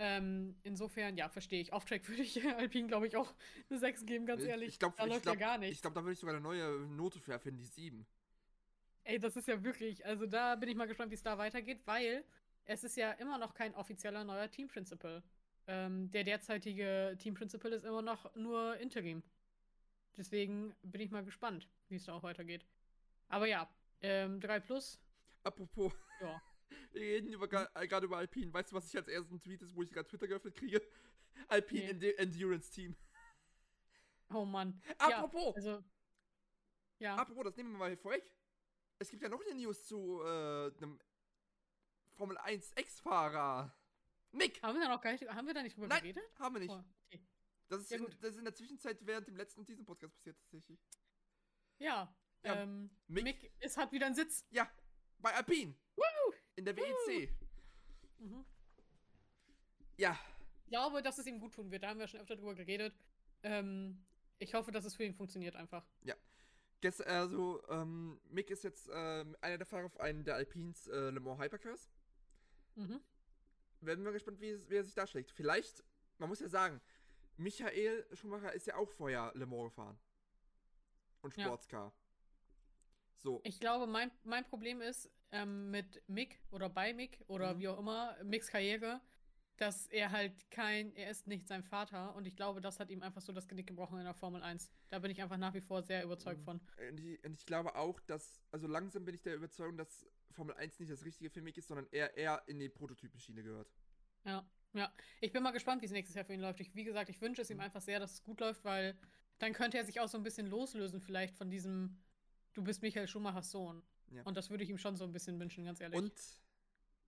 Ähm, 0.00 0.56
insofern, 0.62 1.16
ja, 1.16 1.28
verstehe 1.28 1.60
ich. 1.60 1.72
Off-Track 1.72 2.08
würde 2.08 2.22
ich 2.22 2.40
Alpine, 2.56 2.86
glaube 2.86 3.06
ich, 3.08 3.16
auch 3.16 3.34
eine 3.68 3.78
6 3.78 4.06
geben, 4.06 4.26
ganz 4.26 4.42
Ich- 4.42 4.48
ehrlich. 4.48 4.68
ich 4.68 4.78
glaub- 4.78 4.96
da 4.96 5.04
ich 5.04 5.10
läuft 5.10 5.22
glaub- 5.24 5.34
ja 5.40 5.46
gar 5.46 5.58
nicht. 5.58 5.72
Ich 5.72 5.80
glaube, 5.80 5.94
da 5.94 6.02
würde 6.02 6.12
ich 6.12 6.18
sogar 6.20 6.34
eine 6.36 6.42
neue 6.42 6.86
Note 6.86 7.18
für 7.18 7.32
erfinden, 7.32 7.58
die 7.58 7.64
7. 7.66 8.06
Ey, 9.02 9.18
das 9.18 9.36
ist 9.36 9.48
ja 9.48 9.62
wirklich, 9.64 10.04
also 10.06 10.26
da 10.26 10.54
bin 10.54 10.68
ich 10.68 10.76
mal 10.76 10.86
gespannt, 10.86 11.10
wie 11.10 11.14
es 11.16 11.22
da 11.22 11.36
weitergeht, 11.38 11.80
weil 11.86 12.24
es 12.64 12.84
ist 12.84 12.96
ja 12.96 13.12
immer 13.12 13.38
noch 13.38 13.54
kein 13.54 13.74
offizieller 13.74 14.22
neuer 14.22 14.50
Team 14.50 14.68
Principal. 14.68 15.22
Ähm, 15.66 16.10
der 16.12 16.24
derzeitige 16.24 17.16
Team 17.18 17.34
Principal 17.34 17.72
ist 17.72 17.84
immer 17.84 18.02
noch 18.02 18.34
nur 18.36 18.76
Interim. 18.76 19.22
Deswegen 20.16 20.74
bin 20.82 21.00
ich 21.00 21.10
mal 21.10 21.24
gespannt, 21.24 21.68
wie 21.88 21.96
es 21.96 22.04
da 22.04 22.14
auch 22.14 22.22
weitergeht. 22.22 22.64
Aber 23.28 23.46
ja, 23.46 23.68
ähm, 24.00 24.40
3 24.40 24.60
plus, 24.60 25.00
Apropos, 25.42 25.92
ja. 26.20 26.40
wir 26.92 27.00
reden 27.02 27.32
äh, 27.32 27.86
gerade 27.88 28.06
über 28.06 28.18
Alpine. 28.18 28.52
Weißt 28.52 28.70
du, 28.72 28.76
was 28.76 28.86
ich 28.88 28.96
als 28.96 29.08
ersten 29.08 29.40
Tweet 29.40 29.62
ist, 29.62 29.74
wo 29.74 29.82
ich 29.82 29.90
gerade 29.92 30.08
Twitter 30.08 30.26
geöffnet 30.28 30.54
kriege? 30.56 30.80
Alpine 31.48 31.82
Nee. 31.84 31.90
Ende- 31.90 32.18
Endurance 32.18 32.70
Team. 32.70 32.96
Oh 34.30 34.44
Mann. 34.44 34.80
Apropos, 34.98 35.54
Ja, 35.56 35.70
also. 35.72 35.84
Ja. 36.98 37.16
apropos, 37.16 37.44
das 37.44 37.56
nehmen 37.56 37.72
wir 37.72 37.78
mal 37.78 37.96
vorweg. 37.96 38.24
Es 38.98 39.10
gibt 39.10 39.22
ja 39.22 39.28
noch 39.28 39.40
eine 39.44 39.54
News 39.54 39.86
zu 39.86 40.20
äh, 40.22 40.72
einem 40.76 40.98
Formel 42.16 42.36
1 42.38 42.72
Ex-Fahrer. 42.72 43.72
Mick! 44.32 44.60
Haben 44.62 44.74
wir 44.78 44.82
da 44.86 44.88
noch 44.94 45.00
gar 45.00 45.12
nicht, 45.12 45.26
haben 45.28 45.46
wir 45.46 45.54
da 45.54 45.62
nicht 45.62 45.76
drüber 45.76 45.86
Nein, 45.88 46.00
geredet? 46.02 46.24
haben 46.38 46.54
wir 46.56 46.60
nicht. 46.60 46.70
Oh, 46.70 46.84
okay. 47.06 47.22
Das 47.68 47.80
ist, 47.80 47.90
Ja, 47.90 47.98
in, 47.98 48.06
das 48.20 48.30
ist 48.32 48.38
in 48.38 48.44
der 48.44 48.54
Zwischenzeit 48.54 48.98
während 49.06 49.26
dem 49.28 49.36
letzten 49.36 49.60
und 49.60 49.68
diesem 49.68 49.84
Podcast 49.86 50.12
passiert 50.14 50.36
tatsächlich. 50.40 50.80
Ja. 51.78 52.12
Ja, 52.42 52.62
ähm, 52.62 52.90
Mick- 53.06 53.24
Mick, 53.24 53.52
es 53.60 53.76
hat 53.76 53.92
wieder 53.92 54.06
einen 54.06 54.14
Sitz. 54.14 54.44
Ja, 54.50 54.70
bei 55.18 55.32
Alpine. 55.34 55.74
In 56.58 56.64
der 56.64 56.76
WEC. 56.76 57.30
Mhm. 58.18 58.44
Ja, 59.96 60.18
Ich 60.64 60.70
glaube, 60.70 61.02
dass 61.02 61.16
es 61.18 61.26
ihm 61.26 61.38
gut 61.38 61.54
tun 61.54 61.70
wird. 61.70 61.84
Da 61.84 61.88
haben 61.90 62.00
wir 62.00 62.08
schon 62.08 62.18
öfter 62.18 62.34
drüber 62.34 62.56
geredet. 62.56 62.92
Ähm, 63.44 64.04
ich 64.40 64.54
hoffe, 64.54 64.72
dass 64.72 64.84
es 64.84 64.96
für 64.96 65.04
ihn 65.04 65.14
funktioniert 65.14 65.54
einfach. 65.54 65.86
Gest 66.80 67.06
also, 67.06 67.62
ähm, 67.68 68.20
Mick 68.28 68.50
ist 68.50 68.64
jetzt 68.64 68.90
ähm, 68.92 69.36
einer 69.40 69.56
der 69.56 69.66
Fahrer 69.66 69.86
auf 69.86 70.00
einen 70.00 70.24
der 70.24 70.34
Alpines 70.34 70.88
äh, 70.88 71.10
Le 71.10 71.20
Mans 71.20 71.40
Hypercars. 71.40 71.88
Mhm. 72.74 73.00
Werden 73.80 74.04
wir 74.04 74.10
gespannt, 74.10 74.40
wie, 74.40 74.58
wie 74.68 74.76
er 74.76 74.84
sich 74.84 74.94
darschlägt. 74.94 75.30
Vielleicht, 75.30 75.84
man 76.18 76.28
muss 76.28 76.40
ja 76.40 76.48
sagen, 76.48 76.80
Michael 77.36 78.04
Schumacher 78.14 78.52
ist 78.52 78.66
ja 78.66 78.74
auch 78.74 78.90
vorher 78.90 79.30
Le 79.36 79.46
Mans 79.46 79.70
gefahren. 79.70 79.96
Und 81.22 81.36
Ja. 81.36 81.92
So, 83.18 83.40
Ich 83.44 83.58
glaube, 83.60 83.86
mein, 83.86 84.10
mein 84.24 84.44
Problem 84.44 84.80
ist 84.80 85.10
ähm, 85.32 85.70
mit 85.70 86.02
Mick 86.08 86.40
oder 86.50 86.68
bei 86.68 86.94
Mick 86.94 87.24
oder 87.26 87.54
Mhm. 87.54 87.58
wie 87.58 87.68
auch 87.68 87.78
immer, 87.78 88.16
Micks 88.24 88.48
Karriere, 88.48 89.00
dass 89.56 89.86
er 89.88 90.12
halt 90.12 90.50
kein, 90.52 90.94
er 90.94 91.10
ist 91.10 91.26
nicht 91.26 91.48
sein 91.48 91.64
Vater 91.64 92.14
und 92.14 92.26
ich 92.26 92.36
glaube, 92.36 92.60
das 92.60 92.78
hat 92.78 92.90
ihm 92.90 93.02
einfach 93.02 93.20
so 93.20 93.32
das 93.32 93.48
Genick 93.48 93.66
gebrochen 93.66 93.98
in 93.98 94.04
der 94.04 94.14
Formel 94.14 94.40
1. 94.42 94.70
Da 94.88 95.00
bin 95.00 95.10
ich 95.10 95.20
einfach 95.20 95.36
nach 95.36 95.52
wie 95.54 95.60
vor 95.60 95.82
sehr 95.82 96.04
überzeugt 96.04 96.40
Mhm. 96.40 96.44
von. 96.44 96.60
und 96.88 97.00
ich, 97.00 97.24
und 97.24 97.34
ich 97.34 97.44
glaube 97.44 97.74
auch, 97.74 97.98
dass, 98.00 98.40
also 98.52 98.68
langsam 98.68 99.04
bin 99.04 99.14
ich 99.16 99.22
der 99.22 99.34
Überzeugung, 99.34 99.76
dass 99.76 100.06
Formel 100.30 100.54
1 100.54 100.78
nicht 100.78 100.92
das 100.92 101.04
Richtige 101.04 101.28
für 101.30 101.42
Mick 101.42 101.56
ist, 101.58 101.66
sondern 101.68 101.88
er 101.90 102.16
eher 102.16 102.42
in 102.46 102.60
die 102.60 102.68
Prototypenschiene 102.68 103.42
gehört. 103.42 103.68
Ja, 104.24 104.48
ja. 104.74 104.92
Ich 105.20 105.32
bin 105.32 105.42
mal 105.42 105.50
gespannt, 105.52 105.82
wie 105.82 105.86
es 105.86 105.92
nächstes 105.92 106.14
Jahr 106.14 106.24
für 106.24 106.34
ihn 106.34 106.40
läuft. 106.40 106.60
Ich, 106.60 106.74
wie 106.74 106.84
gesagt, 106.84 107.08
ich 107.10 107.20
wünsche 107.20 107.42
es 107.42 107.50
ihm 107.50 107.56
Mhm. 107.56 107.62
einfach 107.62 107.80
sehr, 107.80 107.98
dass 107.98 108.12
es 108.12 108.22
gut 108.22 108.40
läuft, 108.40 108.64
weil 108.64 108.96
dann 109.38 109.52
könnte 109.52 109.78
er 109.78 109.84
sich 109.84 110.00
auch 110.00 110.08
so 110.08 110.18
ein 110.18 110.22
bisschen 110.24 110.46
loslösen, 110.46 111.00
vielleicht 111.00 111.34
von 111.36 111.50
diesem, 111.50 111.96
du 112.58 112.64
bist 112.64 112.82
Michael 112.82 113.06
Schumachers 113.08 113.50
Sohn. 113.50 113.82
Ja. 114.10 114.22
Und 114.24 114.36
das 114.36 114.50
würde 114.50 114.64
ich 114.64 114.70
ihm 114.70 114.78
schon 114.78 114.96
so 114.96 115.04
ein 115.04 115.12
bisschen 115.12 115.38
wünschen, 115.38 115.64
ganz 115.64 115.80
ehrlich. 115.80 115.98
Und 115.98 116.12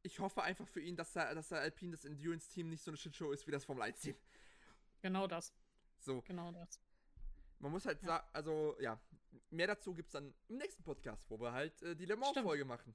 ich 0.02 0.18
hoffe 0.20 0.42
einfach 0.42 0.66
für 0.68 0.80
ihn, 0.80 0.96
dass 0.96 1.14
er, 1.16 1.34
dass 1.34 1.48
der 1.48 1.60
Alpine, 1.60 1.92
das 1.92 2.04
Endurance-Team, 2.04 2.68
nicht 2.68 2.82
so 2.82 2.90
eine 2.90 2.96
Shitshow 2.98 3.32
ist 3.32 3.46
wie 3.46 3.50
das 3.50 3.64
Formel 3.64 3.82
1-Team. 3.84 4.14
genau 5.02 5.26
das, 5.26 5.52
So, 5.98 6.20
genau 6.22 6.52
das. 6.52 6.80
man 7.58 7.72
muss 7.72 7.84
halt 7.86 8.00
Ja. 8.02 8.06
sagen, 8.08 8.28
also 8.32 8.76
ja, 8.80 9.00
mehr 9.50 9.66
dazu 9.66 9.94
gibt 9.94 10.08
es 10.08 10.12
dann 10.12 10.32
im 10.48 10.56
nächsten 10.58 10.82
Podcast, 10.82 11.28
wo 11.30 11.40
wir 11.40 11.52
halt 11.52 11.82
äh, 11.82 11.96
die 11.96 12.06
Le. 12.06 12.16
Mans-Folge 12.16 12.64
machen. 12.64 12.94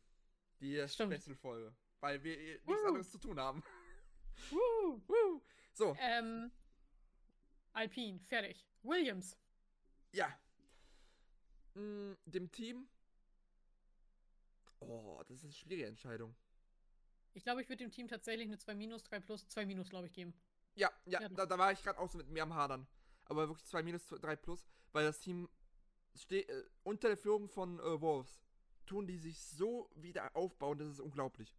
Die. 0.62 0.88
Special-Folge. 0.88 1.76
Weil 2.00 2.24
wir 2.24 2.38
äh, 2.40 2.60
nichts 2.66 2.86
anderes 2.86 3.12
zu 3.12 3.18
tun 3.18 3.40
haben. 3.40 3.62
Woo! 4.52 5.02
Woo. 5.08 5.42
So, 5.74 5.96
Ähm, 6.00 6.52
Alpine, 7.74 8.20
fertig. 8.22 8.66
Williams. 8.84 9.38
ja. 10.14 10.34
Mm, 11.76 12.14
dem 12.26 12.52
Team. 12.52 12.88
Oh, 14.80 15.22
das 15.28 15.38
ist 15.38 15.44
eine 15.44 15.54
schwierige 15.54 15.88
Entscheidung. 15.88 16.36
Ich 17.34 17.44
glaube, 17.44 17.62
ich 17.62 17.70
würde 17.70 17.84
dem 17.84 17.92
Team 17.92 18.08
tatsächlich 18.08 18.48
eine 18.48 18.58
2 18.58 18.76
minus, 18.76 19.04
3 19.04 19.20
plus, 19.20 19.48
2 19.48 19.66
minus, 19.66 19.90
glaube 19.90 20.08
ich, 20.08 20.14
geben. 20.14 20.34
Ja, 20.76 20.92
ja, 21.06 21.22
Ja, 21.22 21.30
da, 21.30 21.46
da 21.46 21.58
war 21.58 21.72
ich 21.72 21.82
gerade 21.84 22.00
auch 22.00 22.10
so 22.10 22.18
mit 22.18 22.30
mir 22.30 22.44
am 22.44 22.54
Hadern. 22.54 22.88
Aber 23.26 23.48
wirklich 23.48 23.66
2 23.66 23.84
minus, 23.84 24.06
3 24.08 24.36
plus, 24.36 24.66
weil 24.92 25.06
das 25.06 25.20
Team 25.20 25.50
steht 26.16 26.50
äh, 26.50 26.64
unter 26.84 27.10
der 27.10 27.18
Führung 27.18 27.50
von 27.50 27.80
äh, 27.80 28.02
Wolves. 28.02 28.42
Tun 28.86 29.08
die 29.08 29.18
sich 29.18 29.42
so 29.44 29.90
wieder 29.96 30.36
aufbauen, 30.36 30.78
das 30.78 30.88
ist 30.90 31.00
unglaublich. 31.00 31.56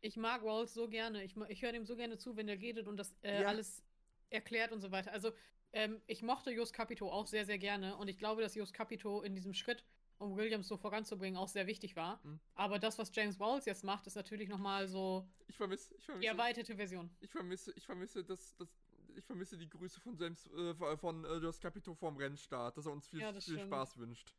Ich 0.00 0.16
mag 0.16 0.42
Rawls 0.42 0.74
so 0.74 0.88
gerne. 0.88 1.22
Ich, 1.24 1.36
ich 1.48 1.62
höre 1.62 1.72
dem 1.72 1.86
so 1.86 1.96
gerne 1.96 2.18
zu, 2.18 2.36
wenn 2.36 2.46
der 2.48 2.60
redet 2.60 2.86
und 2.88 2.96
das 2.96 3.14
äh, 3.22 3.40
Ja. 3.40 3.48
alles 3.48 3.82
erklärt 4.30 4.72
und 4.72 4.80
so 4.80 4.90
weiter. 4.90 5.12
Also, 5.12 5.32
ähm, 5.72 6.00
ich 6.06 6.22
mochte 6.22 6.50
Jos 6.50 6.72
Capito 6.72 7.10
auch 7.10 7.26
sehr, 7.26 7.44
sehr 7.46 7.58
gerne 7.58 7.96
und 7.96 8.08
ich 8.08 8.18
glaube, 8.18 8.42
dass 8.42 8.54
Jos 8.54 8.72
Capito 8.72 9.22
in 9.22 9.34
diesem 9.34 9.54
Schritt, 9.54 9.84
um 10.18 10.36
Williams 10.36 10.68
so 10.68 10.76
voranzubringen, 10.76 11.36
auch 11.38 11.48
sehr 11.48 11.66
wichtig 11.66 11.96
war. 11.96 12.20
Mhm. 12.24 12.38
Aber 12.54 12.78
das, 12.78 12.98
was 12.98 13.10
James 13.14 13.40
Rawls 13.40 13.64
jetzt 13.64 13.82
macht, 13.84 14.06
ist 14.06 14.14
natürlich 14.14 14.48
nochmal 14.48 14.86
so 14.88 15.28
Ich 15.48 15.56
vermisse, 15.56 15.94
ich 15.94 16.00
die 16.00 16.04
vermisse, 16.06 16.28
erweiterte 16.28 16.76
Version. 16.76 17.10
ich 17.20 17.30
vermisse, 17.30 17.72
ich 17.76 17.84
vermisse 17.84 18.22
das, 18.24 18.54
das, 18.56 18.68
ich 19.16 19.24
vermisse 19.24 19.56
die 19.58 19.68
Grüße 19.68 20.00
von 20.00 20.16
James, 20.16 20.46
äh, 20.46 20.74
von- 20.74 20.96
von 20.98 21.24
äh, 21.24 21.36
Jos 21.38 21.58
Capito 21.60 21.94
vorm 21.94 22.16
Rennstart, 22.16 22.76
dass 22.76 22.86
er 22.86 22.92
uns 22.92 23.08
viel, 23.08 23.20
Ja, 23.20 23.32
viel. 23.32 23.58
Spaß 23.58 23.98
wünscht. 23.98 24.32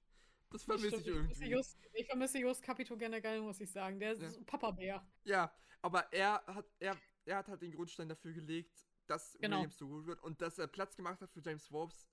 Das 0.51 0.63
vermisse 0.63 0.97
ich 0.97 1.07
irgendwie. 1.07 1.55
ich 1.93 2.05
vermisse 2.05 2.37
Jos 2.39 2.61
Capito 2.61 2.95
generell, 2.95 3.41
muss 3.41 3.59
ich 3.59 3.71
sagen. 3.71 3.99
Der 3.99 4.11
ist 4.13 4.21
Ja. 4.21 4.29
Papa-Bär. 4.45 5.03
Ja, 5.23 5.51
aber 5.81 6.11
er 6.13 6.43
hat, 6.45 6.65
er, 6.79 6.95
er 7.25 7.37
hat 7.37 7.47
halt 7.47 7.61
den 7.63 7.71
Grundstein 7.71 8.07
dafür 8.07 8.33
gelegt, 8.33 8.85
dass 9.07 9.37
Genau. 9.39 9.57
Williams 9.57 9.77
so 9.77 9.87
gut 9.87 10.05
wird 10.05 10.21
und 10.21 10.41
dass 10.41 10.57
er 10.59 10.67
Platz 10.67 10.95
gemacht 10.95 11.21
hat 11.21 11.31
für 11.31 11.41
James 11.41 11.67
Forbes, 11.67 12.09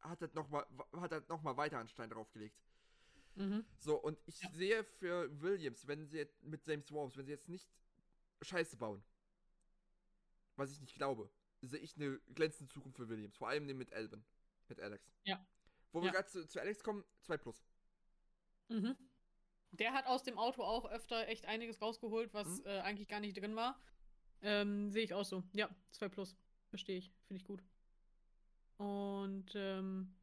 hat 0.00 0.20
er 0.22 0.28
nochmal 0.34 0.66
hat 0.92 1.12
er 1.12 1.20
noch 1.28 1.42
mal 1.42 1.56
weiter 1.56 1.78
einen 1.78 1.88
Stein 1.88 2.10
draufgelegt. 2.10 2.58
Mhm. 3.34 3.64
So, 3.78 3.96
und 3.96 4.18
ich 4.26 4.40
Ja. 4.40 4.50
sehe 4.50 4.84
für 4.84 5.40
Williams, 5.42 5.86
wenn 5.86 6.06
sie 6.06 6.18
jetzt 6.18 6.42
mit 6.42 6.66
James 6.66 6.88
Forbes, 6.88 7.16
wenn 7.16 7.26
sie 7.26 7.32
jetzt 7.32 7.48
nicht 7.48 7.68
Scheiße 8.42 8.76
bauen, 8.76 9.02
was 10.56 10.70
ich 10.72 10.80
nicht 10.80 10.94
glaube, 10.94 11.30
sehe 11.62 11.80
ich 11.80 11.96
eine 11.96 12.18
glänzende 12.34 12.72
Zukunft 12.72 12.96
für 12.98 13.08
Williams, 13.08 13.36
vor 13.36 13.48
allem 13.48 13.66
mit 13.66 13.92
Alban, 13.92 14.24
mit 14.68 14.80
Alex. 14.80 15.12
Ja. 15.24 15.44
Wo 15.92 16.00
wir 16.00 16.06
Ja. 16.06 16.12
gerade 16.12 16.28
zu, 16.28 16.46
zu 16.46 16.60
Alex 16.60 16.82
kommen, 16.82 17.04
2 17.22 17.36
plus. 17.38 17.64
Mhm. 18.68 18.96
Der 19.72 19.92
hat 19.92 20.06
aus 20.06 20.22
dem 20.22 20.38
Auto 20.38 20.62
auch 20.62 20.86
öfter 20.86 21.28
echt 21.28 21.46
einiges 21.46 21.80
rausgeholt, 21.82 22.32
was 22.32 22.60
Mhm. 22.60 22.66
äh, 22.66 22.80
eigentlich 22.80 23.08
gar 23.08 23.20
nicht 23.20 23.36
drin 23.38 23.56
war. 23.56 23.78
Ähm, 24.42 24.90
Sehe 24.90 25.02
ich 25.04 25.14
auch 25.14 25.24
so. 25.24 25.42
Ja, 25.52 25.68
2 25.92 26.08
plus. 26.08 26.36
Verstehe 26.68 26.98
ich. 26.98 27.12
Finde 27.26 27.40
ich 27.40 27.44
gut. 27.46 27.62
Und 28.78 29.52
ähm, 29.54 30.14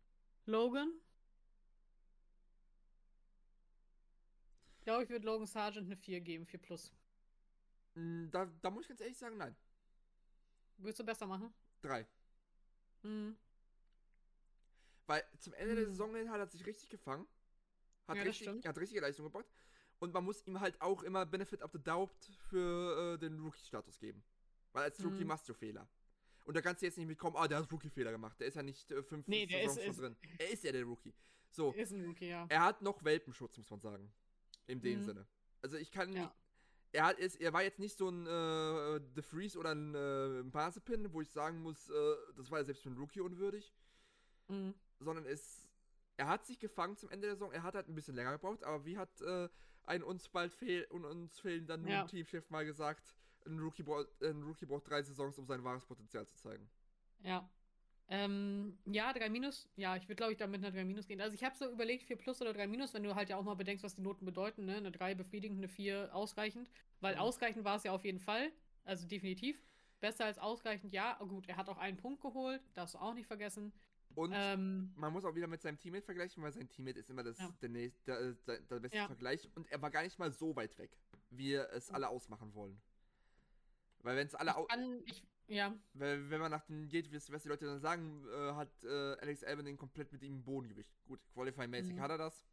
Logan? 0.45 0.91
Ich 4.79 4.85
glaube, 4.85 5.03
ich 5.03 5.09
würde 5.09 5.25
Logan 5.25 5.47
Sargent 5.47 5.85
eine 5.87 5.95
4 5.97 6.19
geben, 6.21 6.45
4 6.45 6.59
plus. 6.61 6.91
Mm, 7.95 8.29
Da, 8.31 8.45
da 8.61 8.69
muss 8.69 8.83
ich 8.83 8.89
ganz 8.89 9.01
ehrlich 9.01 9.17
sagen, 9.17 9.37
nein. 9.37 9.55
Würdest 10.77 10.99
du 10.99 11.05
besser 11.05 11.25
machen? 11.25 11.53
3. 11.81 12.05
Mhm. 13.03 13.37
Weil 15.07 15.23
zum 15.39 15.53
Ende 15.53 15.75
der 15.75 15.85
Hm. 15.85 15.91
Saison 15.91 16.15
hin 16.15 16.29
hat 16.29 16.39
er 16.39 16.47
sich 16.47 16.65
richtig 16.65 16.89
gefangen. 16.89 17.27
Hat, 18.07 18.17
Ja, 18.17 18.23
richtig, 18.23 18.65
hat 18.65 18.77
richtige 18.77 19.01
Leistung 19.01 19.25
gebracht. 19.25 19.45
Und 20.03 20.13
man 20.13 20.25
muss 20.25 20.45
ihm 20.45 20.59
halt 20.59 20.81
auch 20.81 21.01
immer 21.03 21.25
Benefit 21.25 21.61
of 21.61 21.71
the 21.71 21.79
Doubt 21.81 22.11
für 22.49 23.13
äh, 23.13 23.17
den 23.17 23.39
Rookie-Status 23.39 23.99
geben. 23.99 24.21
Weil 24.73 24.83
als 24.83 25.01
Rookie 25.01 25.21
Mhm. 25.21 25.27
machst 25.27 25.47
du 25.47 25.53
Fehler. 25.53 25.87
Und 26.43 26.57
da 26.57 26.61
kannst 26.61 26.81
du 26.81 26.85
jetzt 26.87 26.97
nicht 26.97 27.07
mitkommen, 27.07 27.37
ah, 27.37 27.47
der 27.47 27.59
hat 27.59 27.71
Rookie-Fehler 27.71 28.11
gemacht. 28.11 28.37
Der 28.41 28.47
ist 28.47 28.55
ja 28.55 28.63
nicht 28.63 28.91
äh, 28.91 29.01
fünf 29.01 29.25
Nee, 29.29 29.45
der 29.45 29.63
ist- 29.63 29.77
ist- 29.77 29.97
drin. 30.01 30.17
Er 30.39 30.49
ist 30.49 30.61
ja 30.65 30.73
der 30.73 30.83
Rookie. 30.83 31.13
So, 31.51 31.71
Ist 31.71 31.93
ein 31.93 32.03
Rookie, 32.05 32.27
ja. 32.27 32.45
er 32.49 32.63
hat 32.65 32.81
noch 32.81 33.01
Welpenschutz, 33.05 33.55
muss 33.57 33.69
man 33.69 33.79
sagen. 33.79 34.11
In 34.67 34.81
dem 34.81 34.99
Mhm. 34.99 35.05
Sinne. 35.05 35.27
Also 35.61 35.77
ich 35.77 35.89
kann. 35.89 36.11
Ja. 36.11 36.35
Er, 36.91 37.05
hat, 37.05 37.17
ist, 37.19 37.39
er 37.39 37.53
war 37.53 37.63
jetzt 37.63 37.79
nicht 37.79 37.97
so 37.97 38.09
ein 38.09 38.27
äh, 38.27 38.99
The 39.15 39.21
Freeze 39.21 39.57
oder 39.57 39.71
ein 39.71 39.95
äh, 39.95 41.13
wo 41.13 41.21
ich 41.21 41.29
sagen 41.29 41.61
muss, 41.61 41.89
äh, 41.89 42.15
das 42.35 42.51
war 42.51 42.59
ja 42.59 42.65
selbst 42.65 42.83
für 42.83 42.89
einen 42.89 42.97
Rookie 42.97 43.21
unwürdig. 43.21 43.73
Mhm. 44.49 44.73
Sondern 44.99 45.25
es. 45.25 45.69
Er 46.17 46.27
hat 46.27 46.45
sich 46.45 46.59
gefangen 46.59 46.97
zum 46.97 47.09
Ende 47.09 47.27
der 47.27 47.35
Saison. 47.35 47.53
Er 47.53 47.63
hat 47.63 47.73
halt 47.75 47.87
ein 47.87 47.95
bisschen 47.95 48.15
länger 48.15 48.33
gebraucht, 48.33 48.63
aber 48.65 48.83
wie 48.85 48.97
hat 48.97 49.21
äh, 49.21 49.47
ein 49.85 50.03
uns 50.03 50.27
bald 50.29 50.53
fehl 50.53 50.85
und 50.85 51.05
uns 51.05 51.39
fehlen 51.39 51.65
dann 51.67 51.85
Ja. 51.85 51.99
nun 51.99 52.07
Teamchef 52.07 52.49
mal 52.49 52.65
gesagt, 52.65 53.15
ein 53.45 53.59
Rookie, 53.59 53.83
braucht, 53.83 54.07
ein 54.21 54.41
Rookie 54.43 54.65
braucht 54.65 54.87
drei 54.89 55.01
Saisons, 55.03 55.37
um 55.37 55.45
sein 55.45 55.63
wahres 55.63 55.85
Potenzial 55.85 56.25
zu 56.27 56.35
zeigen. 56.37 56.69
Ja. 57.23 57.49
Ähm, 58.09 58.77
ja, 58.85 59.13
3 59.13 59.29
Minus. 59.29 59.69
Ja, 59.75 59.95
ich 59.95 60.03
würde, 60.03 60.15
glaube 60.17 60.33
ich, 60.33 60.37
da 60.37 60.45
mit 60.45 60.63
einer 60.63 60.71
3 60.71 60.83
Minus 60.83 61.07
gehen. 61.07 61.21
Also 61.21 61.35
ich 61.35 61.43
habe 61.43 61.55
so 61.55 61.69
überlegt, 61.71 62.03
4 62.03 62.17
Plus 62.17 62.41
oder 62.41 62.53
3 62.53 62.67
Minus, 62.67 62.93
wenn 62.93 63.03
du 63.03 63.15
halt 63.15 63.29
ja 63.29 63.37
auch 63.37 63.43
mal 63.43 63.55
bedenkst, 63.55 63.83
was 63.83 63.95
die 63.95 64.01
Noten 64.01 64.25
bedeuten, 64.25 64.65
ne? 64.65 64.75
Eine 64.77 64.91
3 64.91 65.15
befriedigend, 65.15 65.59
eine 65.59 65.69
4 65.69 66.13
ausreichend. 66.13 66.69
Weil 66.99 67.15
Mhm. 67.15 67.21
ausreichend 67.21 67.63
war 67.65 67.77
es 67.77 67.83
ja 67.83 67.91
auf 67.93 68.03
jeden 68.03 68.19
Fall. 68.19 68.51
Also 68.83 69.07
definitiv. 69.07 69.63
Besser 70.01 70.25
als 70.25 70.37
ausreichend, 70.37 70.91
ja. 70.91 71.17
Oh, 71.21 71.27
gut, 71.27 71.47
er 71.47 71.55
hat 71.55 71.69
auch 71.69 71.77
einen 71.77 71.95
Punkt 71.97 72.21
geholt, 72.21 72.61
darfst 72.73 72.95
du 72.95 72.99
auch 72.99 73.13
nicht 73.13 73.27
vergessen. 73.27 73.71
Und 74.15 74.31
Ähm, 74.35 74.93
man 74.95 75.11
muss 75.11 75.25
auch 75.25 75.35
wieder 75.35 75.47
mit 75.47 75.61
seinem 75.61 75.77
Teammate 75.79 76.05
vergleichen, 76.05 76.43
weil 76.43 76.51
sein 76.53 76.69
Teammate 76.69 76.99
ist 76.99 77.09
immer 77.09 77.23
das, 77.23 77.39
Ja. 77.39 77.49
der, 77.61 77.69
nächste, 77.69 78.03
der, 78.05 78.33
der, 78.57 78.59
der 78.59 78.79
beste 78.79 78.97
Ja. 78.97 79.07
Vergleich. 79.07 79.49
Und 79.55 79.71
er 79.71 79.81
war 79.81 79.89
gar 79.91 80.03
nicht 80.03 80.19
mal 80.19 80.31
so 80.31 80.55
weit 80.55 80.77
weg, 80.77 80.91
wie 81.31 81.53
es 81.53 81.89
alle 81.91 82.09
ausmachen 82.09 82.53
wollen. 82.53 82.79
Weil 83.99 84.17
wenn 84.17 84.27
es 84.27 84.35
alle 84.35 84.51
ich 84.59 84.67
kann, 84.67 85.01
ich, 85.05 85.23
ja, 85.47 85.73
weil, 85.93 86.29
wenn 86.29 86.41
man 86.41 86.51
nach 86.51 86.65
dem 86.65 86.89
geht, 86.89 87.11
was 87.31 87.43
die 87.43 87.49
Leute 87.49 87.65
dann 87.65 87.79
sagen, 87.79 88.25
äh, 88.27 88.53
hat 88.53 88.83
äh, 88.83 88.87
Alex 89.21 89.43
Albon 89.43 89.65
den 89.65 89.77
komplett 89.77 90.11
mit 90.11 90.21
ihm 90.23 90.35
im 90.35 90.43
Bodengewicht. 90.43 90.91
Gut, 91.07 91.19
Qualifying-mäßig 91.33 91.95
Mhm. 91.95 92.01
hat 92.01 92.11
er 92.11 92.17
das. 92.17 92.45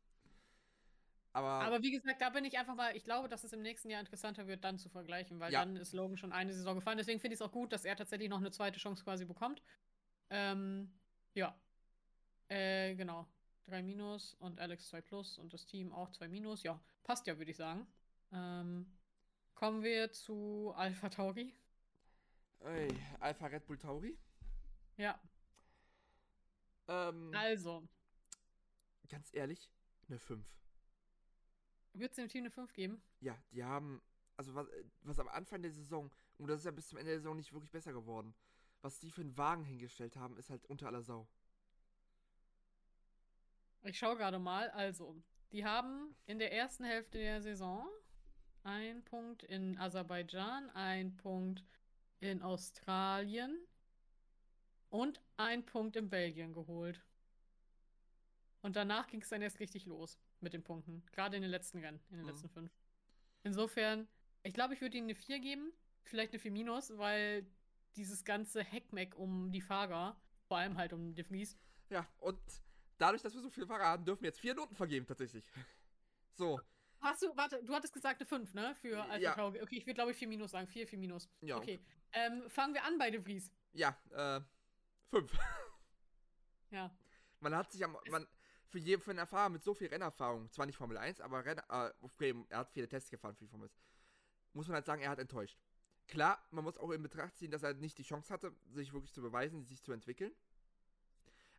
Aber, 1.32 1.48
Aber 1.48 1.82
wie 1.82 1.92
gesagt, 1.92 2.20
da 2.20 2.30
bin 2.30 2.44
ich 2.44 2.58
einfach 2.58 2.74
mal, 2.74 2.96
ich 2.96 3.04
glaube, 3.04 3.28
dass 3.28 3.44
es 3.44 3.52
im 3.52 3.62
nächsten 3.62 3.88
Jahr 3.88 4.00
interessanter 4.00 4.48
wird, 4.48 4.64
dann 4.64 4.78
zu 4.78 4.88
vergleichen, 4.88 5.38
weil 5.38 5.52
Ja. 5.52 5.60
dann 5.64 5.76
ist 5.76 5.92
Logan 5.92 6.16
schon 6.16 6.32
eine 6.32 6.52
Saison 6.52 6.74
gefallen. 6.76 6.98
Deswegen 6.98 7.20
finde 7.20 7.34
ich 7.34 7.40
es 7.40 7.46
auch 7.46 7.52
gut, 7.52 7.72
dass 7.72 7.84
er 7.84 7.94
tatsächlich 7.96 8.28
noch 8.28 8.38
eine 8.38 8.50
zweite 8.50 8.80
Chance 8.80 9.04
quasi 9.04 9.24
bekommt. 9.24 9.62
Ähm, 10.30 10.92
ja. 11.34 11.54
Äh, 12.48 12.94
genau. 12.94 13.26
3 13.66 13.82
Minus 13.82 14.34
und 14.34 14.58
Alex 14.58 14.88
2 14.88 15.00
Plus 15.00 15.38
und 15.38 15.52
das 15.52 15.64
Team 15.66 15.92
auch 15.92 16.10
2 16.10 16.28
Minus. 16.28 16.62
Ja, 16.64 16.80
passt 17.04 17.26
ja, 17.26 17.38
würde 17.38 17.50
ich 17.52 17.56
sagen. 17.56 17.86
Ähm, 18.32 18.86
kommen 19.54 19.82
wir 19.82 20.10
zu 20.12 20.72
Alpha 20.76 21.08
Tauri. 21.08 21.54
ey, 22.60 22.88
Alpha 23.20 23.46
Red 23.46 23.66
Bull 23.66 23.78
Tauri. 23.78 24.18
Ja, 24.96 25.18
Ähm, 26.88 27.30
also, 27.34 27.88
ganz 29.08 29.32
ehrlich, 29.32 29.70
eine 30.08 30.18
5. 30.18 30.44
wird 31.92 32.10
es 32.10 32.16
dem 32.16 32.28
Team 32.28 32.42
eine 32.42 32.50
5 32.50 32.72
geben? 32.72 33.00
Ja, 33.20 33.40
die 33.52 33.62
haben, 33.64 34.02
also 34.36 34.54
was, 34.54 34.66
äh, 34.68 34.84
was 35.02 35.18
am 35.20 35.28
Anfang 35.28 35.62
der 35.62 35.70
Saison, 35.70 36.10
und 36.38 36.48
das 36.48 36.58
ist 36.60 36.64
ja 36.64 36.70
bis 36.72 36.88
zum 36.88 36.98
Ende 36.98 37.12
der 37.12 37.20
Saison 37.20 37.36
nicht 37.36 37.52
wirklich 37.52 37.70
besser 37.70 37.92
geworden, 37.92 38.34
was 38.82 38.98
die 38.98 39.10
für 39.10 39.20
einen 39.20 39.36
Wagen 39.36 39.64
hingestellt 39.64 40.16
haben, 40.16 40.36
ist 40.36 40.50
halt 40.50 40.64
unter 40.66 40.86
aller 40.86 41.02
Sau. 41.02 41.28
Ich 43.82 43.98
schaue 43.98 44.16
gerade 44.16 44.38
mal. 44.38 44.70
Also, 44.70 45.16
die 45.52 45.64
haben 45.64 46.14
in 46.26 46.38
der 46.38 46.52
ersten 46.52 46.84
Hälfte 46.84 47.18
der 47.18 47.40
Saison 47.42 47.88
einen 48.62 49.02
Punkt 49.04 49.42
in 49.42 49.78
Aserbaidschan, 49.78 50.70
einen 50.70 51.16
Punkt 51.16 51.64
in 52.20 52.42
Australien 52.42 53.58
und 54.90 55.20
einen 55.36 55.64
Punkt 55.64 55.96
in 55.96 56.10
Belgien 56.10 56.52
geholt. 56.52 57.02
Und 58.62 58.76
danach 58.76 59.06
ging 59.06 59.22
es 59.22 59.30
dann 59.30 59.40
erst 59.40 59.60
richtig 59.60 59.86
los 59.86 60.18
mit 60.40 60.52
den 60.52 60.62
Punkten. 60.62 61.02
Gerade 61.12 61.36
in 61.36 61.42
den 61.42 61.50
letzten 61.50 61.78
Rennen, 61.78 62.00
in 62.10 62.16
den 62.16 62.22
Mhm. 62.22 62.28
letzten 62.28 62.50
fünf. 62.50 62.70
Insofern, 63.42 64.06
ich 64.42 64.52
glaube, 64.52 64.74
ich 64.74 64.82
würde 64.82 64.98
ihnen 64.98 65.06
eine 65.06 65.14
4 65.14 65.40
geben, 65.40 65.72
vielleicht 66.02 66.32
eine 66.34 66.40
4 66.40 66.50
minus, 66.50 66.94
weil 66.98 67.46
dieses 67.96 68.24
ganze 68.24 68.62
Heckmeck 68.62 69.16
um 69.16 69.50
die 69.52 69.60
Fahrer, 69.60 70.20
vor 70.46 70.58
allem 70.58 70.76
halt 70.76 70.92
um 70.92 71.14
De 71.14 71.24
Vries, 71.24 71.56
Ja, 71.88 72.06
und 72.18 72.38
dadurch, 72.98 73.22
dass 73.22 73.34
wir 73.34 73.40
so 73.40 73.50
viele 73.50 73.66
Fahrer 73.66 73.84
haben, 73.84 74.04
dürfen 74.04 74.22
wir 74.22 74.28
jetzt 74.28 74.40
vier 74.40 74.54
Noten 74.54 74.74
vergeben, 74.74 75.06
tatsächlich. 75.06 75.44
So, 76.36 76.58
Hast 77.00 77.22
du, 77.22 77.36
warte, 77.36 77.62
du 77.64 77.74
hattest 77.74 77.92
gesagt 77.92 78.20
eine 78.20 78.26
5, 78.26 78.54
ne? 78.54 78.74
Für 78.74 79.02
Alpha 79.02 79.16
Ja. 79.18 79.34
Tauri. 79.34 79.60
Okay, 79.62 79.76
ich 79.76 79.84
würde 79.86 79.94
glaube 79.94 80.10
ich 80.12 80.16
4 80.16 80.28
minus 80.28 80.50
sagen. 80.52 80.66
4, 80.66 80.86
4 80.86 80.98
minus. 80.98 81.28
ja. 81.40 81.56
Okay. 81.56 81.80
Ähm, 82.12 82.48
fangen 82.48 82.72
wir 82.74 82.84
an 82.84 82.98
bei 82.98 83.10
De 83.10 83.20
Vries. 83.22 83.50
Ja, 83.72 83.96
äh, 84.10 84.40
fünf. 85.08 85.32
Ja. 86.70 86.90
Man 87.40 87.54
hat 87.54 87.70
sich 87.72 87.82
am, 87.84 87.96
man, 88.10 88.26
für 88.68 88.78
jeden, 88.78 89.02
für 89.02 89.10
einen 89.10 89.26
Fahrer 89.26 89.48
mit 89.48 89.64
so 89.64 89.74
viel 89.74 89.88
Rennerfahrung, 89.88 90.50
zwar 90.52 90.66
nicht 90.66 90.76
Formel 90.76 90.96
1, 90.98 91.20
aber 91.20 91.44
Renner, 91.44 91.64
äh, 91.68 91.92
okay, 92.00 92.34
er 92.48 92.58
hat 92.58 92.70
viele 92.70 92.88
Tests 92.88 93.10
gefahren 93.10 93.34
für 93.34 93.44
die 93.44 93.50
Formel 93.50 93.68
1, 93.68 93.76
muss 94.52 94.68
man 94.68 94.76
halt 94.76 94.86
sagen, 94.86 95.02
er 95.02 95.10
hat 95.10 95.18
enttäuscht. 95.18 95.58
Klar, 96.10 96.44
man 96.50 96.64
muss 96.64 96.76
auch 96.76 96.90
in 96.90 97.02
Betracht 97.02 97.36
ziehen, 97.36 97.52
dass 97.52 97.62
er 97.62 97.72
nicht 97.74 97.96
die 97.96 98.02
Chance 98.02 98.34
hatte, 98.34 98.52
sich 98.72 98.92
wirklich 98.92 99.12
zu 99.12 99.22
beweisen, 99.22 99.64
sich 99.64 99.80
zu 99.80 99.92
entwickeln. 99.92 100.32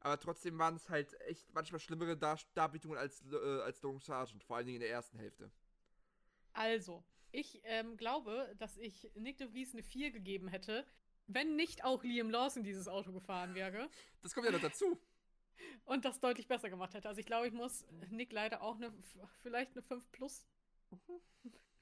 Aber 0.01 0.19
trotzdem 0.19 0.59
waren 0.59 0.75
es 0.75 0.89
halt 0.89 1.19
echt 1.21 1.53
manchmal 1.53 1.79
schlimmere 1.79 2.17
Dar 2.17 2.37
Darbietungen 2.53 2.97
als, 2.97 3.23
äh, 3.31 3.61
als 3.61 3.81
Logan 3.81 4.01
Sargent, 4.01 4.43
vor 4.43 4.57
allen 4.57 4.65
Dingen 4.65 4.75
in 4.75 4.81
der 4.81 4.89
ersten 4.89 5.17
Hälfte. 5.17 5.49
Also, 6.51 7.01
ich 7.31 7.61
ähm, 7.63 7.95
glaube, 7.95 8.53
dass 8.59 8.75
ich 8.77 9.09
Nick 9.15 9.37
De 9.37 9.47
Vries 9.47 9.73
eine 9.73 9.83
4 9.83 10.11
gegeben 10.11 10.49
hätte, 10.49 10.85
wenn 11.27 11.55
nicht 11.55 11.85
auch 11.85 12.03
Liam 12.03 12.29
Lawson 12.29 12.63
dieses 12.63 12.89
Auto 12.89 13.13
gefahren 13.13 13.55
wäre 13.55 13.89
Das 14.21 14.33
kommt 14.33 14.47
ja 14.47 14.51
noch 14.51 14.59
dazu. 14.59 14.99
und 15.85 16.03
das 16.03 16.19
deutlich 16.19 16.49
besser 16.49 16.69
gemacht 16.69 16.93
hätte. 16.93 17.07
Also 17.07 17.21
ich 17.21 17.25
glaube, 17.25 17.47
ich 17.47 17.53
muss 17.53 17.85
Nick 18.09 18.33
leider 18.33 18.61
auch 18.61 18.75
eine, 18.75 18.91
vielleicht 19.43 19.71
eine 19.71 19.81
5 19.81 20.11
plus. 20.11 20.45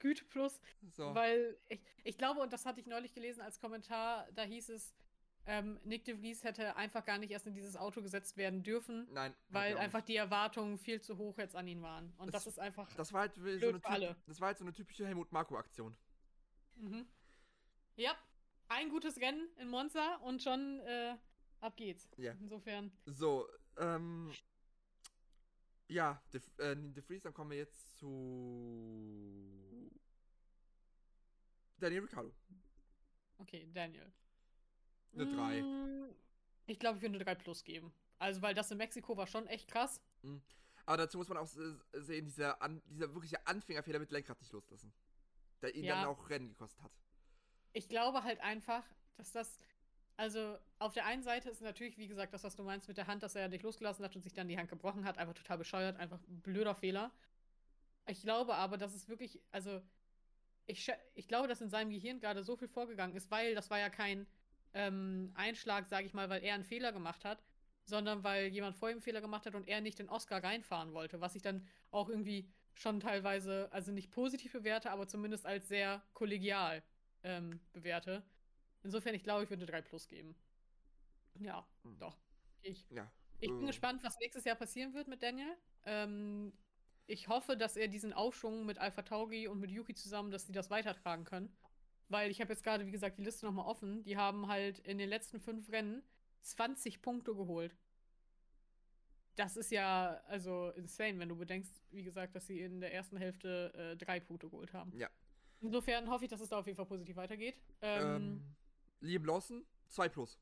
Güte 0.00 0.24
plus. 0.24 0.60
So. 0.90 1.14
Weil 1.14 1.56
ich, 1.68 1.80
ich 2.02 2.18
glaube, 2.18 2.40
und 2.40 2.52
das 2.52 2.66
hatte 2.66 2.80
ich 2.80 2.86
neulich 2.86 3.14
gelesen 3.14 3.40
als 3.40 3.60
Kommentar, 3.60 4.26
da 4.32 4.42
hieß 4.42 4.70
es, 4.70 4.92
ähm, 5.46 5.78
Nick 5.84 6.04
de 6.04 6.18
Vries 6.18 6.44
hätte 6.44 6.76
einfach 6.76 7.04
gar 7.04 7.18
nicht 7.18 7.30
erst 7.30 7.46
in 7.46 7.54
dieses 7.54 7.76
Auto 7.76 8.02
gesetzt 8.02 8.36
werden 8.36 8.62
dürfen, 8.62 9.08
Nein. 9.12 9.34
weil 9.48 9.76
einfach 9.78 10.02
die 10.02 10.16
Erwartungen 10.16 10.76
viel 10.78 11.00
zu 11.00 11.16
hoch 11.16 11.38
jetzt 11.38 11.56
an 11.56 11.66
ihn 11.66 11.80
waren. 11.82 12.12
Und 12.18 12.34
das, 12.34 12.44
Das- 12.44 12.54
ist 12.54 12.58
einfach. 12.58 12.92
Das 12.96 13.12
war 13.12 13.20
halt 13.22 13.34
so 13.36 13.42
typ- 13.42 13.80
alle. 13.88 14.16
das 14.26 14.40
war 14.40 14.48
halt 14.48 14.58
so 14.58 14.64
eine 14.64 14.72
typische 14.74 15.06
Helmut 15.06 15.32
Marko-Aktion. 15.32 15.96
Mhm. 16.76 17.06
Ja, 17.96 18.14
ein 18.68 18.88
gutes 18.90 19.18
Rennen 19.20 19.48
in 19.58 19.68
Monza 19.68 20.16
und 20.16 20.42
schon 20.42 20.80
äh, 20.80 21.16
ab 21.60 21.76
geht's. 21.76 22.08
Ja. 22.16 22.32
Insofern. 22.40 22.92
So, 23.06 23.46
ähm. 23.78 24.32
Ja, 25.90 26.22
De, 26.32 26.40
äh, 26.58 26.76
De 26.76 27.02
Vries, 27.02 27.22
dann 27.22 27.34
kommen 27.34 27.50
wir 27.50 27.58
jetzt 27.58 27.98
zu. 27.98 29.90
Daniel 31.78 32.02
Ricciardo. 32.02 32.32
Okay, 33.38 33.68
Daniel. 33.72 34.12
Eine 35.14 35.26
drei. 35.34 35.62
Mm, 35.62 36.14
Ich 36.66 36.78
glaube, 36.78 36.96
ich 36.98 37.02
würde 37.02 37.14
eine 37.16 37.24
3 37.24 37.34
plus 37.34 37.64
geben. 37.64 37.92
Also, 38.18 38.42
weil 38.42 38.54
das 38.54 38.70
in 38.70 38.78
Mexiko 38.78 39.16
war 39.16 39.26
schon 39.26 39.46
echt 39.48 39.68
krass. 39.68 40.00
Aber 40.86 40.96
dazu 40.98 41.18
muss 41.18 41.28
man 41.28 41.38
auch 41.38 41.46
se- 41.46 41.82
sehen, 41.94 42.26
dieser, 42.26 42.60
an, 42.62 42.82
dieser 42.86 43.12
wirkliche 43.14 43.44
Anfängerfehler 43.46 43.98
mit 43.98 44.10
Lenkrad 44.12 44.38
nicht 44.40 44.52
loslassen. 44.52 44.92
Der 45.62 45.74
ihn 45.74 45.84
Ja. 45.84 45.96
dann 45.96 46.06
auch 46.06 46.28
Rennen 46.28 46.48
gekostet 46.48 46.82
hat. 46.82 46.92
Ich 47.72 47.88
glaube 47.88 48.22
halt 48.22 48.40
einfach, 48.40 48.84
dass 49.16 49.32
das. 49.32 49.58
Also, 50.20 50.58
auf 50.78 50.92
der 50.92 51.06
einen 51.06 51.22
Seite 51.22 51.48
ist 51.48 51.62
natürlich, 51.62 51.96
wie 51.96 52.06
gesagt, 52.06 52.34
das, 52.34 52.44
was 52.44 52.54
du 52.54 52.62
meinst 52.62 52.86
mit 52.88 52.98
der 52.98 53.06
Hand, 53.06 53.22
dass 53.22 53.34
er 53.36 53.48
dich 53.48 53.62
losgelassen 53.62 54.04
hat 54.04 54.14
und 54.14 54.20
sich 54.20 54.34
dann 54.34 54.48
die 54.48 54.58
Hand 54.58 54.68
gebrochen 54.68 55.06
hat, 55.06 55.16
einfach 55.16 55.32
total 55.32 55.56
bescheuert, 55.56 55.96
einfach 55.96 56.18
ein 56.28 56.42
blöder 56.42 56.74
Fehler. 56.74 57.10
Ich 58.06 58.20
glaube 58.20 58.54
aber, 58.54 58.76
dass 58.76 58.94
es 58.94 59.08
wirklich, 59.08 59.40
also, 59.50 59.80
ich, 60.66 60.92
ich 61.14 61.26
glaube, 61.26 61.48
dass 61.48 61.62
in 61.62 61.70
seinem 61.70 61.88
Gehirn 61.88 62.20
gerade 62.20 62.44
so 62.44 62.54
viel 62.54 62.68
vorgegangen 62.68 63.16
ist, 63.16 63.30
weil 63.30 63.54
das 63.54 63.70
war 63.70 63.78
ja 63.78 63.88
kein 63.88 64.26
ähm, 64.74 65.32
Einschlag, 65.36 65.88
sage 65.88 66.04
ich 66.04 66.12
mal, 66.12 66.28
weil 66.28 66.44
er 66.44 66.52
einen 66.52 66.64
Fehler 66.64 66.92
gemacht 66.92 67.24
hat, 67.24 67.42
sondern 67.86 68.22
weil 68.22 68.48
jemand 68.48 68.76
vor 68.76 68.90
ihm 68.90 68.96
einen 68.96 69.00
Fehler 69.00 69.22
gemacht 69.22 69.46
hat 69.46 69.54
und 69.54 69.66
er 69.68 69.80
nicht 69.80 70.00
den 70.00 70.10
Oscar 70.10 70.44
reinfahren 70.44 70.92
wollte, 70.92 71.22
was 71.22 71.34
ich 71.34 71.40
dann 71.40 71.66
auch 71.92 72.10
irgendwie 72.10 72.46
schon 72.74 73.00
teilweise, 73.00 73.72
also 73.72 73.90
nicht 73.90 74.10
positiv 74.10 74.52
bewerte, 74.52 74.90
aber 74.90 75.08
zumindest 75.08 75.46
als 75.46 75.66
sehr 75.68 76.02
kollegial 76.12 76.82
ähm, 77.22 77.58
bewerte. 77.72 78.22
Insofern, 78.82 79.14
ich 79.14 79.22
glaube, 79.22 79.44
ich 79.44 79.50
würde 79.50 79.66
3 79.66 79.82
Plus 79.82 80.08
geben. 80.08 80.34
Ja, 81.38 81.66
Mhm. 81.84 81.98
doch. 81.98 82.16
Ich, 82.62 82.86
Ja. 82.90 83.10
ich 83.38 83.48
bin 83.50 83.64
äh, 83.64 83.66
gespannt, 83.66 84.02
was 84.02 84.18
nächstes 84.18 84.44
Jahr 84.44 84.56
passieren 84.56 84.94
wird 84.94 85.08
mit 85.08 85.22
Daniel. 85.22 85.56
Ähm, 85.84 86.52
ich 87.06 87.28
hoffe, 87.28 87.56
dass 87.56 87.76
er 87.76 87.88
diesen 87.88 88.12
Aufschwung 88.12 88.66
mit 88.66 88.78
Alpha 88.78 89.02
Tauri 89.02 89.48
und 89.48 89.58
mit 89.60 89.70
Yuki 89.70 89.94
zusammen, 89.94 90.30
dass 90.30 90.46
sie 90.46 90.52
das 90.52 90.70
weitertragen 90.70 91.24
können. 91.24 91.54
Weil 92.08 92.30
ich 92.30 92.40
habe 92.40 92.52
jetzt 92.52 92.64
gerade, 92.64 92.86
wie 92.86 92.90
gesagt, 92.90 93.18
die 93.18 93.22
Liste 93.24 93.46
nochmal 93.46 93.66
offen. 93.66 94.02
Die 94.02 94.16
haben 94.16 94.48
halt 94.48 94.78
in 94.80 94.98
den 94.98 95.08
letzten 95.08 95.40
fünf 95.40 95.70
Rennen 95.70 96.02
20 96.42 97.02
Punkte 97.02 97.34
geholt. 97.34 97.76
Das 99.36 99.56
ist 99.56 99.70
ja 99.70 100.20
also 100.26 100.70
insane, 100.70 101.18
wenn 101.18 101.28
du 101.28 101.36
bedenkst, 101.36 101.72
wie 101.92 102.02
gesagt, 102.02 102.34
dass 102.34 102.46
sie 102.46 102.60
in 102.60 102.80
der 102.80 102.92
ersten 102.92 103.16
Hälfte 103.16 103.72
äh, 103.74 103.96
drei 103.96 104.20
Punkte 104.20 104.48
geholt 104.48 104.72
haben. 104.72 104.92
Ja. 104.98 105.08
Insofern 105.60 106.08
hoffe 106.10 106.24
ich, 106.24 106.30
dass 106.30 106.40
es 106.40 106.48
da 106.48 106.58
auf 106.58 106.66
jeden 106.66 106.76
Fall 106.76 106.86
positiv 106.86 107.16
weitergeht. 107.16 107.56
Ähm, 107.80 108.16
Ähm, 108.16 108.56
Liam 109.00 109.24
Lawson, 109.24 109.66
2 109.88 110.08
plus. 110.08 110.38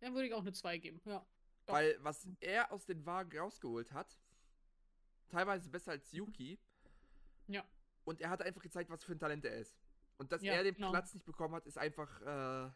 Dann 0.00 0.14
würde 0.14 0.28
ich 0.28 0.34
auch 0.34 0.40
eine 0.40 0.52
2 0.52 0.78
geben, 0.78 1.00
ja. 1.04 1.24
Doch. 1.66 1.74
Weil 1.74 1.96
was 2.00 2.28
er 2.40 2.70
aus 2.70 2.84
den 2.84 3.04
Wagen 3.06 3.36
rausgeholt 3.38 3.92
hat, 3.92 4.18
teilweise 5.28 5.68
besser 5.68 5.92
als 5.92 6.12
Yuki. 6.12 6.58
Ja. 7.48 7.64
Und 8.04 8.20
er 8.20 8.30
hat 8.30 8.42
einfach 8.42 8.62
gezeigt, 8.62 8.88
was 8.90 9.02
für 9.02 9.12
ein 9.12 9.18
Talent 9.18 9.44
er 9.44 9.56
ist. 9.56 9.76
Und 10.18 10.30
dass 10.32 10.42
Ja, 10.42 10.54
er 10.54 10.62
den 10.62 10.74
genau. 10.74 10.90
Platz 10.90 11.12
nicht 11.12 11.26
bekommen 11.26 11.54
hat, 11.54 11.66
ist 11.66 11.76
einfach 11.78 12.20
eine 12.22 12.74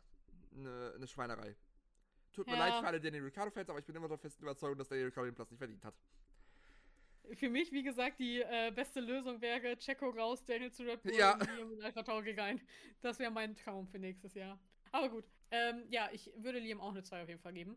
ne, 0.51 0.94
ne 0.98 1.07
Schweinerei. 1.07 1.57
Tut 2.32 2.46
mir 2.46 2.55
Ja. 2.55 2.59
leid 2.59 2.80
für 2.80 2.86
alle 2.86 3.01
Daniel 3.01 3.24
Ricciardo-Fans, 3.24 3.68
aber 3.70 3.78
ich 3.78 3.84
bin 3.86 3.94
immer 3.94 4.09
der 4.09 4.18
festen 4.18 4.42
Überzeugung, 4.42 4.78
dass 4.78 4.88
Daniel 4.88 5.07
Ricciardo 5.07 5.30
den 5.30 5.34
Platz 5.34 5.51
nicht 5.51 5.59
verdient 5.59 5.84
hat. 5.84 5.94
Für 7.34 7.48
mich, 7.48 7.70
wie 7.72 7.82
gesagt, 7.82 8.18
die 8.18 8.40
äh, 8.40 8.72
beste 8.74 9.00
Lösung 9.00 9.40
wäre 9.40 9.76
Checo 9.78 10.10
raus, 10.10 10.44
Daniel 10.44 10.72
zu 10.72 10.82
Red 10.84 11.02
Bull 11.02 11.14
Ja. 11.14 11.38
und 11.62 11.80
Alpha 11.82 12.02
Tauri 12.02 12.32
rein. 12.38 12.60
Das 13.02 13.18
wäre 13.18 13.30
mein 13.30 13.54
Traum 13.54 13.86
für 13.88 13.98
nächstes 13.98 14.34
Jahr. 14.34 14.58
Aber 14.92 15.08
gut. 15.08 15.24
Ähm, 15.52 15.84
ja, 15.90 16.08
ich 16.12 16.30
würde 16.36 16.58
Liam 16.58 16.80
auch 16.80 16.90
eine 16.90 17.02
2 17.02 17.22
auf 17.22 17.28
jeden 17.28 17.40
Fall 17.40 17.52
geben. 17.52 17.76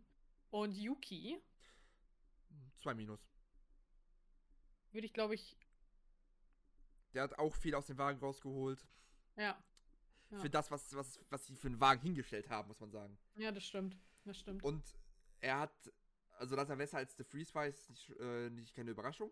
Und 0.51 0.73
Yuki 0.73 1.39
Zwei 2.81 2.93
Minus. 2.93 3.19
würde 4.91 5.05
ich, 5.05 5.13
glaube 5.13 5.35
ich, 5.35 5.57
Der 7.13 7.23
hat 7.23 7.37
auch 7.39 7.55
viel 7.55 7.75
aus 7.75 7.85
dem 7.87 7.97
Wagen 7.97 8.19
rausgeholt. 8.19 8.85
ja. 9.35 9.61
Ja. 10.31 10.39
Für 10.39 10.49
das, 10.49 10.71
was, 10.71 10.95
was, 10.95 11.19
was 11.29 11.45
sie 11.45 11.55
für 11.55 11.67
einen 11.67 11.79
Wagen 11.79 12.01
hingestellt 12.01 12.49
haben, 12.49 12.67
muss 12.67 12.79
man 12.79 12.89
sagen. 12.89 13.15
Ja, 13.35 13.51
das 13.51 13.63
stimmt. 13.67 13.95
Das 14.25 14.39
stimmt. 14.39 14.63
Und 14.63 14.83
er 15.41 15.59
hat, 15.59 15.91
also 16.37 16.55
dass 16.55 16.69
er 16.69 16.75
besser 16.75 16.97
als 16.97 17.15
The 17.17 17.23
Freeze 17.23 17.53
war, 17.53 17.67
ist 17.67 17.89
nicht, 17.89 18.09
äh, 18.19 18.49
nicht 18.49 18.75
keine 18.75 18.91
Überraschung. 18.91 19.31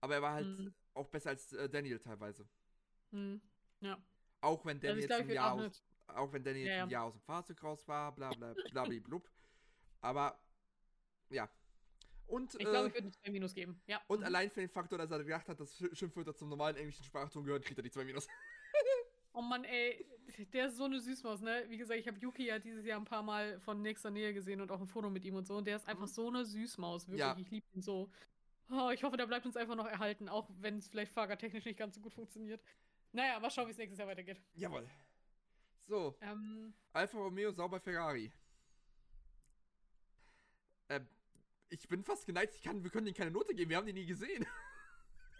Aber 0.00 0.14
er 0.14 0.22
war 0.22 0.32
halt 0.34 0.46
Mhm. 0.58 0.74
auch 0.94 1.08
besser 1.08 1.30
als 1.30 1.52
äh, 1.52 1.68
Daniel 1.68 1.98
teilweise. 1.98 2.48
Hm. 3.10 3.40
Ja. 3.80 3.98
Auch 4.40 4.64
wenn 4.64 4.76
Also 4.78 4.86
Daniel 4.88 5.04
ich 5.04 5.10
jetzt 5.10 5.20
ein 5.20 5.30
Jahr 5.30 5.52
auch 5.52 5.58
aus, 5.60 5.84
auch 6.08 6.32
wenn 6.32 6.42
Daniel 6.42 6.66
Ja, 6.66 6.74
ja. 6.76 6.82
ein 6.84 6.90
Jahr 6.90 7.04
aus 7.04 7.12
dem 7.14 7.20
Fahrzeug 7.22 7.62
raus 7.62 7.86
war, 7.86 8.14
bla 8.14 8.30
bla 8.30 8.54
bla 8.54 8.84
bla 8.84 8.98
blub. 9.00 9.28
Aber 10.00 10.40
ja. 11.28 11.48
Und, 12.26 12.54
Ich 12.54 12.60
glaube, 12.60 12.86
äh, 12.86 12.88
ich 12.88 12.94
würde 12.94 13.10
2 13.10 13.30
Minus 13.30 13.54
geben. 13.54 13.82
Ja. 13.86 14.00
und 14.06 14.20
Mhm. 14.20 14.24
allein 14.26 14.50
für 14.50 14.60
den 14.60 14.70
Faktor, 14.70 14.98
dass 14.98 15.10
er 15.10 15.22
gedacht 15.22 15.48
hat, 15.48 15.58
dass 15.60 15.74
Sch- 15.76 15.94
Schimpfwörter 15.94 16.34
zum 16.34 16.48
normalen 16.48 16.76
englischen 16.76 17.04
Sprachton 17.04 17.44
gehören, 17.44 17.62
kriegt 17.62 17.78
er 17.78 17.82
die 17.82 17.90
zwei 17.90 18.04
Minus. 18.04 18.28
Oh 19.32 19.42
Mann, 19.42 19.64
ey, 19.64 20.04
der 20.52 20.66
ist 20.68 20.76
so 20.76 20.84
eine 20.84 21.00
Süßmaus, 21.00 21.40
ne? 21.40 21.64
Wie 21.68 21.76
gesagt, 21.78 22.00
ich 22.00 22.08
habe 22.08 22.18
Yuki 22.18 22.46
ja 22.46 22.58
dieses 22.58 22.84
Jahr 22.84 22.98
ein 22.98 23.04
paar 23.04 23.22
Mal 23.22 23.60
von 23.60 23.80
nächster 23.82 24.10
Nähe 24.10 24.32
gesehen 24.34 24.60
und 24.60 24.70
auch 24.72 24.80
ein 24.80 24.86
Foto 24.88 25.08
mit 25.10 25.24
ihm 25.24 25.34
und 25.36 25.46
so. 25.46 25.56
Und 25.56 25.66
der 25.66 25.76
ist 25.76 25.86
einfach 25.88 26.06
Mhm. 26.06 26.10
so 26.12 26.28
eine 26.28 26.44
Süßmaus, 26.44 27.06
wirklich. 27.08 27.20
Ja. 27.20 27.36
Ich 27.38 27.50
liebe 27.50 27.66
ihn 27.74 27.82
so. 27.82 28.10
Oh, 28.70 28.90
ich 28.90 29.02
hoffe, 29.02 29.16
der 29.16 29.26
bleibt 29.26 29.46
uns 29.46 29.56
einfach 29.56 29.74
noch 29.74 29.86
erhalten, 29.86 30.28
auch 30.28 30.48
wenn 30.60 30.78
es 30.78 30.88
vielleicht 30.88 31.12
fahrertechnisch 31.12 31.64
nicht 31.64 31.78
ganz 31.78 31.94
so 31.96 32.00
gut 32.00 32.12
funktioniert. 32.14 32.62
Naja, 33.12 33.38
mal 33.40 33.50
schauen, 33.50 33.66
wie 33.66 33.72
es 33.72 33.78
nächstes 33.78 33.98
Jahr 33.98 34.06
weitergeht. 34.08 34.40
Jawohl. 34.54 34.88
So, 35.80 36.16
Ähm, 36.20 36.72
Alfa 36.92 37.18
Romeo, 37.18 37.50
sauber 37.50 37.80
Ferrari. 37.80 38.30
Ähm, 40.88 41.08
ich 41.68 41.88
bin 41.88 42.04
fast 42.04 42.26
geneigt, 42.26 42.54
ich 42.54 42.62
kann, 42.62 42.82
wir 42.84 42.90
können 42.90 43.06
denen 43.06 43.16
keine 43.16 43.30
Note 43.32 43.54
geben, 43.54 43.70
wir 43.70 43.76
haben 43.76 43.86
die 43.86 43.92
nie 43.92 44.06
gesehen. 44.06 44.46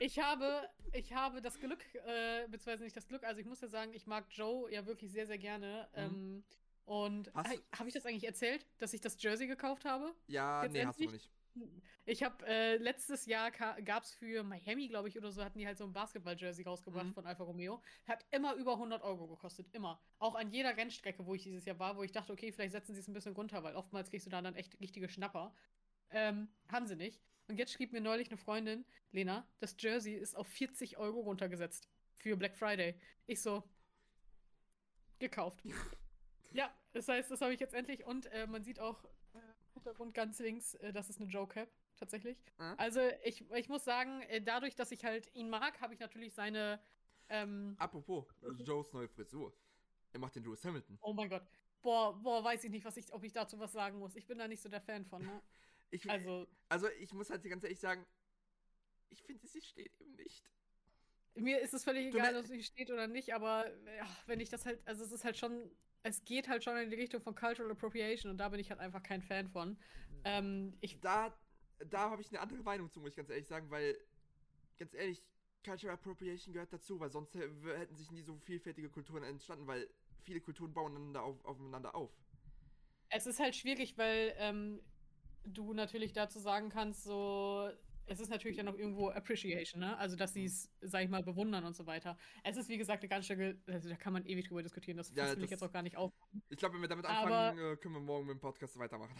ich 0.00 0.18
habe, 0.18 0.68
ich 0.92 1.12
habe 1.12 1.40
das 1.40 1.58
Glück, 1.60 1.84
äh, 2.06 2.46
beziehungsweise 2.48 2.84
nicht 2.84 2.96
das 2.96 3.06
Glück, 3.06 3.24
also 3.24 3.40
ich 3.40 3.46
muss 3.46 3.60
ja 3.60 3.68
sagen, 3.68 3.92
ich 3.92 4.06
mag 4.06 4.26
Joe 4.30 4.70
ja 4.72 4.86
wirklich 4.86 5.12
sehr, 5.12 5.26
sehr 5.26 5.38
gerne. 5.38 5.88
Ähm, 5.94 6.42
und 6.84 7.28
Mhm. 7.28 7.32
Du- 7.32 7.78
habe 7.78 7.88
ich 7.88 7.94
das 7.94 8.06
eigentlich 8.06 8.24
erzählt, 8.24 8.66
dass 8.78 8.92
ich 8.92 9.00
das 9.00 9.22
Jersey 9.22 9.46
gekauft 9.46 9.84
habe? 9.84 10.12
Ja, 10.26 10.64
Jetzt 10.64 10.72
nee, 10.72 10.84
hast 10.84 10.98
du 10.98 11.04
noch 11.04 11.12
nicht. 11.12 11.30
Ich 12.06 12.22
habe 12.22 12.46
äh, 12.46 12.76
letztes 12.76 13.26
Jahr 13.26 13.50
gab 13.50 14.04
es 14.04 14.12
für 14.14 14.42
Miami, 14.42 14.88
glaube 14.88 15.08
ich, 15.08 15.18
oder 15.18 15.30
so, 15.32 15.44
hatten 15.44 15.58
die 15.58 15.66
halt 15.66 15.78
so 15.78 15.84
ein 15.84 15.92
Basketball-Jersey 15.92 16.64
rausgebracht 16.64 17.06
Mhm. 17.06 17.14
von 17.14 17.26
Alfa 17.26 17.44
Romeo. 17.44 17.82
Hat 18.06 18.24
immer 18.30 18.54
über 18.54 18.78
100 18.78 19.02
Euro 19.02 19.26
gekostet, 19.28 19.68
immer. 19.72 20.00
Auch 20.18 20.34
an 20.36 20.50
jeder 20.50 20.76
Rennstrecke, 20.76 21.26
wo 21.26 21.34
ich 21.34 21.42
dieses 21.42 21.64
Jahr 21.66 21.78
war, 21.78 21.96
wo 21.96 22.02
ich 22.02 22.12
dachte, 22.12 22.32
okay, 22.32 22.50
vielleicht 22.52 22.72
setzen 22.72 22.94
sie 22.94 23.00
es 23.00 23.08
ein 23.08 23.14
bisschen 23.14 23.34
runter, 23.34 23.62
weil 23.62 23.76
oftmals 23.76 24.10
kriegst 24.10 24.26
du 24.26 24.30
da 24.30 24.40
dann 24.42 24.54
echt 24.56 24.80
richtige 24.80 25.08
Schnapper. 25.08 25.54
Ähm, 26.10 26.48
haben 26.68 26.86
sie 26.86 26.96
nicht. 26.96 27.20
Und 27.50 27.56
jetzt 27.56 27.72
schrieb 27.72 27.92
mir 27.92 28.00
neulich 28.00 28.28
eine 28.28 28.36
Freundin, 28.36 28.84
Lena, 29.10 29.44
das 29.58 29.74
Jersey 29.76 30.14
ist 30.14 30.36
auf 30.36 30.46
40 30.46 30.98
Euro 30.98 31.18
runtergesetzt 31.18 31.88
für 32.14 32.36
Black 32.36 32.56
Friday. 32.56 32.94
Ich 33.26 33.42
so, 33.42 33.64
gekauft. 35.18 35.58
ja, 36.52 36.72
das 36.92 37.08
heißt, 37.08 37.28
das 37.28 37.40
habe 37.40 37.52
ich 37.52 37.58
jetzt 37.58 37.74
endlich 37.74 38.06
und 38.06 38.26
äh, 38.26 38.46
man 38.46 38.62
sieht 38.62 38.78
auch 38.78 39.04
äh, 39.34 39.38
im 39.38 39.74
Hintergrund 39.74 40.14
ganz 40.14 40.38
links, 40.38 40.74
äh, 40.74 40.92
das 40.92 41.10
ist 41.10 41.20
eine 41.20 41.28
Joe 41.28 41.48
Cap, 41.48 41.68
tatsächlich. 41.96 42.38
Ah. 42.58 42.74
Also 42.74 43.00
ich, 43.24 43.44
ich 43.50 43.68
muss 43.68 43.84
sagen, 43.84 44.22
äh, 44.28 44.40
dadurch, 44.40 44.76
dass 44.76 44.92
ich 44.92 45.04
halt 45.04 45.28
ihn 45.34 45.50
mag, 45.50 45.80
habe 45.80 45.92
ich 45.92 45.98
natürlich 45.98 46.32
seine, 46.32 46.80
ähm, 47.28 47.74
Apropos, 47.80 48.26
Joes 48.58 48.92
neue 48.92 49.08
Frisur. 49.08 49.52
Er 50.12 50.20
macht 50.20 50.36
den 50.36 50.44
Lewis 50.44 50.64
Hamilton. 50.64 50.98
oh 51.00 51.12
mein 51.12 51.28
Gott, 51.28 51.42
boah, 51.82 52.16
boah, 52.16 52.44
weiß 52.44 52.62
ich 52.62 52.70
nicht, 52.70 52.84
was 52.84 52.96
ich, 52.96 53.12
ob 53.12 53.24
ich 53.24 53.32
dazu 53.32 53.58
was 53.58 53.72
sagen 53.72 53.98
muss. 53.98 54.14
Ich 54.14 54.28
bin 54.28 54.38
da 54.38 54.46
nicht 54.46 54.62
so 54.62 54.68
der 54.68 54.80
Fan 54.80 55.04
von, 55.04 55.22
ne? 55.22 55.42
Ich, 55.90 56.08
Also, 56.08 56.46
also, 56.68 56.88
ich 56.98 57.12
muss 57.12 57.30
halt 57.30 57.42
ganz 57.42 57.64
ehrlich 57.64 57.80
sagen, 57.80 58.06
ich 59.08 59.22
finde, 59.22 59.46
sie 59.46 59.60
steht 59.60 59.98
ihm 60.00 60.14
nicht. 60.14 60.50
mir 61.34 61.60
ist 61.60 61.74
es 61.74 61.84
völlig 61.84 62.10
Du 62.10 62.18
egal, 62.18 62.36
ob 62.36 62.46
sie 62.46 62.62
steht 62.62 62.90
oder 62.90 63.06
nicht, 63.06 63.34
aber 63.34 63.66
ja, 63.96 64.06
wenn 64.26 64.40
ich 64.40 64.50
das 64.50 64.66
halt, 64.66 64.80
also 64.86 65.04
es 65.04 65.12
ist 65.12 65.24
halt 65.24 65.36
schon, 65.36 65.70
es 66.02 66.24
geht 66.24 66.48
halt 66.48 66.62
schon 66.64 66.76
in 66.76 66.90
die 66.90 66.96
Richtung 66.96 67.20
von 67.20 67.34
Cultural 67.34 67.70
Appropriation 67.72 68.30
und 68.30 68.38
da 68.38 68.48
bin 68.48 68.60
ich 68.60 68.70
halt 68.70 68.80
einfach 68.80 69.02
kein 69.02 69.22
Fan 69.22 69.48
von. 69.48 69.78
Ähm, 70.24 70.76
ich, 70.80 71.00
Da, 71.00 71.36
da 71.88 72.10
habe 72.10 72.22
ich 72.22 72.28
eine 72.30 72.40
andere 72.40 72.62
Meinung 72.62 72.90
zu, 72.90 73.00
muss 73.00 73.10
ich 73.10 73.16
ganz 73.16 73.30
ehrlich 73.30 73.46
sagen, 73.46 73.70
weil, 73.70 73.96
ganz 74.78 74.94
ehrlich, 74.94 75.24
Cultural 75.64 75.94
Appropriation 75.94 76.52
gehört 76.52 76.72
dazu, 76.72 77.00
weil 77.00 77.10
sonst 77.10 77.34
hätten 77.34 77.96
sich 77.96 78.10
nie 78.10 78.22
so 78.22 78.38
vielfältige 78.38 78.88
Kulturen 78.90 79.22
entstanden, 79.22 79.66
weil 79.66 79.88
viele 80.22 80.40
Kulturen 80.40 80.72
bauen 80.72 80.96
einander 80.96 81.22
auf, 81.22 81.44
aufeinander 81.44 81.94
auf. 81.94 82.10
Es 83.08 83.26
ist 83.26 83.40
halt 83.40 83.56
schwierig, 83.56 83.98
weil 83.98 84.34
ähm, 84.38 84.80
du 85.44 85.72
natürlich 85.72 86.12
dazu 86.12 86.38
sagen 86.38 86.68
kannst, 86.68 87.04
so, 87.04 87.70
es 88.06 88.20
ist 88.20 88.28
natürlich 88.28 88.56
dann 88.56 88.68
auch 88.68 88.74
irgendwo 88.76 89.10
Appreciation, 89.10 89.80
ne? 89.80 89.96
Also, 89.98 90.16
dass 90.16 90.32
sie 90.32 90.44
es, 90.44 90.70
sag 90.80 91.04
ich 91.04 91.08
mal, 91.10 91.22
bewundern 91.22 91.64
und 91.64 91.76
so 91.76 91.86
weiter. 91.86 92.16
Es 92.42 92.56
ist, 92.56 92.68
wie 92.68 92.76
gesagt, 92.78 93.02
eine 93.02 93.08
ganz 93.08 93.26
schöne, 93.26 93.60
also 93.66 93.88
da 93.88 93.96
kann 93.96 94.12
man 94.12 94.26
ewig 94.26 94.48
drüber 94.48 94.62
diskutieren, 94.62 94.96
das 94.96 95.14
Ja, 95.14 95.26
ja, 95.26 95.36
will 95.36 95.44
ich 95.44 95.50
jetzt 95.50 95.62
auch 95.62 95.72
gar 95.72 95.82
nicht 95.82 95.96
auf. 95.96 96.12
Ich 96.48 96.58
glaube, 96.58 96.74
wenn 96.74 96.82
wir 96.82 96.88
damit 96.88 97.06
Aber- 97.06 97.18
anfangen, 97.50 97.72
äh, 97.72 97.76
können 97.76 97.94
wir 97.94 98.00
morgen 98.00 98.26
mit 98.26 98.36
dem 98.36 98.40
Podcast 98.40 98.76
weitermachen. 98.78 99.14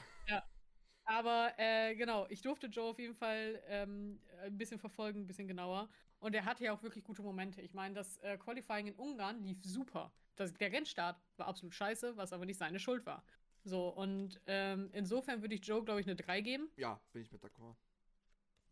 Aber 1.04 1.52
äh, 1.56 1.96
genau, 1.96 2.26
ich 2.28 2.40
durfte 2.40 2.68
Joe 2.68 2.90
auf 2.90 2.98
jeden 2.98 3.14
Fall 3.14 3.60
ähm, 3.66 4.20
ein 4.44 4.56
bisschen 4.56 4.78
verfolgen, 4.78 5.20
ein 5.22 5.26
bisschen 5.26 5.48
genauer. 5.48 5.88
Und 6.20 6.34
er 6.34 6.44
hatte 6.44 6.64
ja 6.64 6.72
auch 6.72 6.82
wirklich 6.82 7.02
gute 7.02 7.22
Momente. 7.22 7.62
Ich 7.62 7.74
meine, 7.74 7.94
das 7.94 8.18
äh, 8.18 8.36
Qualifying 8.38 8.88
in 8.88 8.94
Ungarn 8.94 9.42
lief 9.42 9.58
super. 9.64 10.12
Das, 10.36 10.52
der 10.54 10.70
Rennstart 10.70 11.20
war 11.36 11.48
absolut 11.48 11.74
scheiße, 11.74 12.16
was 12.16 12.32
aber 12.32 12.44
nicht 12.46 12.58
seine 12.58 12.78
Schuld 12.78 13.04
war. 13.06 13.24
So, 13.64 13.88
und 13.88 14.40
ähm, 14.46 14.90
insofern 14.92 15.42
würde 15.42 15.54
ich 15.54 15.64
Joe, 15.66 15.84
glaube 15.84 16.00
ich, 16.00 16.06
eine 16.06 16.16
3 16.16 16.40
geben. 16.40 16.70
Ja, 16.76 17.00
bin 17.12 17.22
ich 17.22 17.30
mit 17.30 17.42
d'accord. 17.44 17.76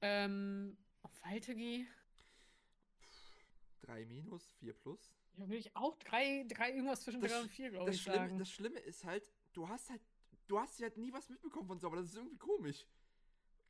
Ähm, 0.01 0.77
auf 1.03 1.11
Valtteri, 1.25 1.87
3 3.83 4.05
minus, 4.07 4.51
4 4.61 4.73
plus. 4.73 5.13
ja, 5.37 5.45
würde 5.47 5.57
ich 5.57 5.75
auch 5.77 5.97
3, 5.99 6.45
3 6.49 6.71
irgendwas 6.73 7.03
zwischen 7.03 7.21
Das 7.21 7.31
3 7.31 7.39
Sch- 7.39 7.43
und 7.43 7.49
4, 7.51 7.71
glaube 7.71 7.91
ich, 7.91 8.01
Schlimme, 8.03 8.17
sagen. 8.19 8.39
das 8.39 8.51
Schlimme 8.51 8.79
ist 8.81 9.05
halt, 9.05 9.31
du 9.53 9.69
hast 9.69 9.91
halt, 9.91 10.01
du 10.47 10.59
hast 10.59 10.81
halt 10.81 10.97
nie 10.97 11.13
was 11.13 11.29
mitbekommen 11.29 11.67
von 11.69 11.79
Sauber. 11.79 11.97
Das 11.97 12.07
ist 12.07 12.15
irgendwie 12.17 12.39
komisch. 12.39 12.87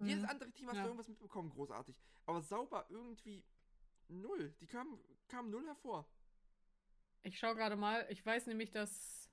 Jedes 0.01 0.23
Mhm. 0.23 0.29
andere 0.29 0.53
Team 0.53 0.69
hast 0.69 0.77
Ja. 0.77 0.83
du 0.83 0.89
irgendwas 0.89 1.09
mitbekommen, 1.09 1.51
großartig. 1.51 1.97
Aber 2.27 2.41
Sauber 2.43 2.87
irgendwie 2.89 3.43
null. 4.09 4.55
Die 4.61 4.67
kamen, 4.67 4.99
kamen 5.27 5.51
null 5.51 5.67
hervor. 5.67 6.07
Ich 7.23 7.39
schaue 7.39 7.57
gerade 7.57 7.75
mal. 7.75 8.07
Ich 8.11 8.25
weiß 8.25 8.47
nämlich, 8.47 8.71
dass 8.71 9.28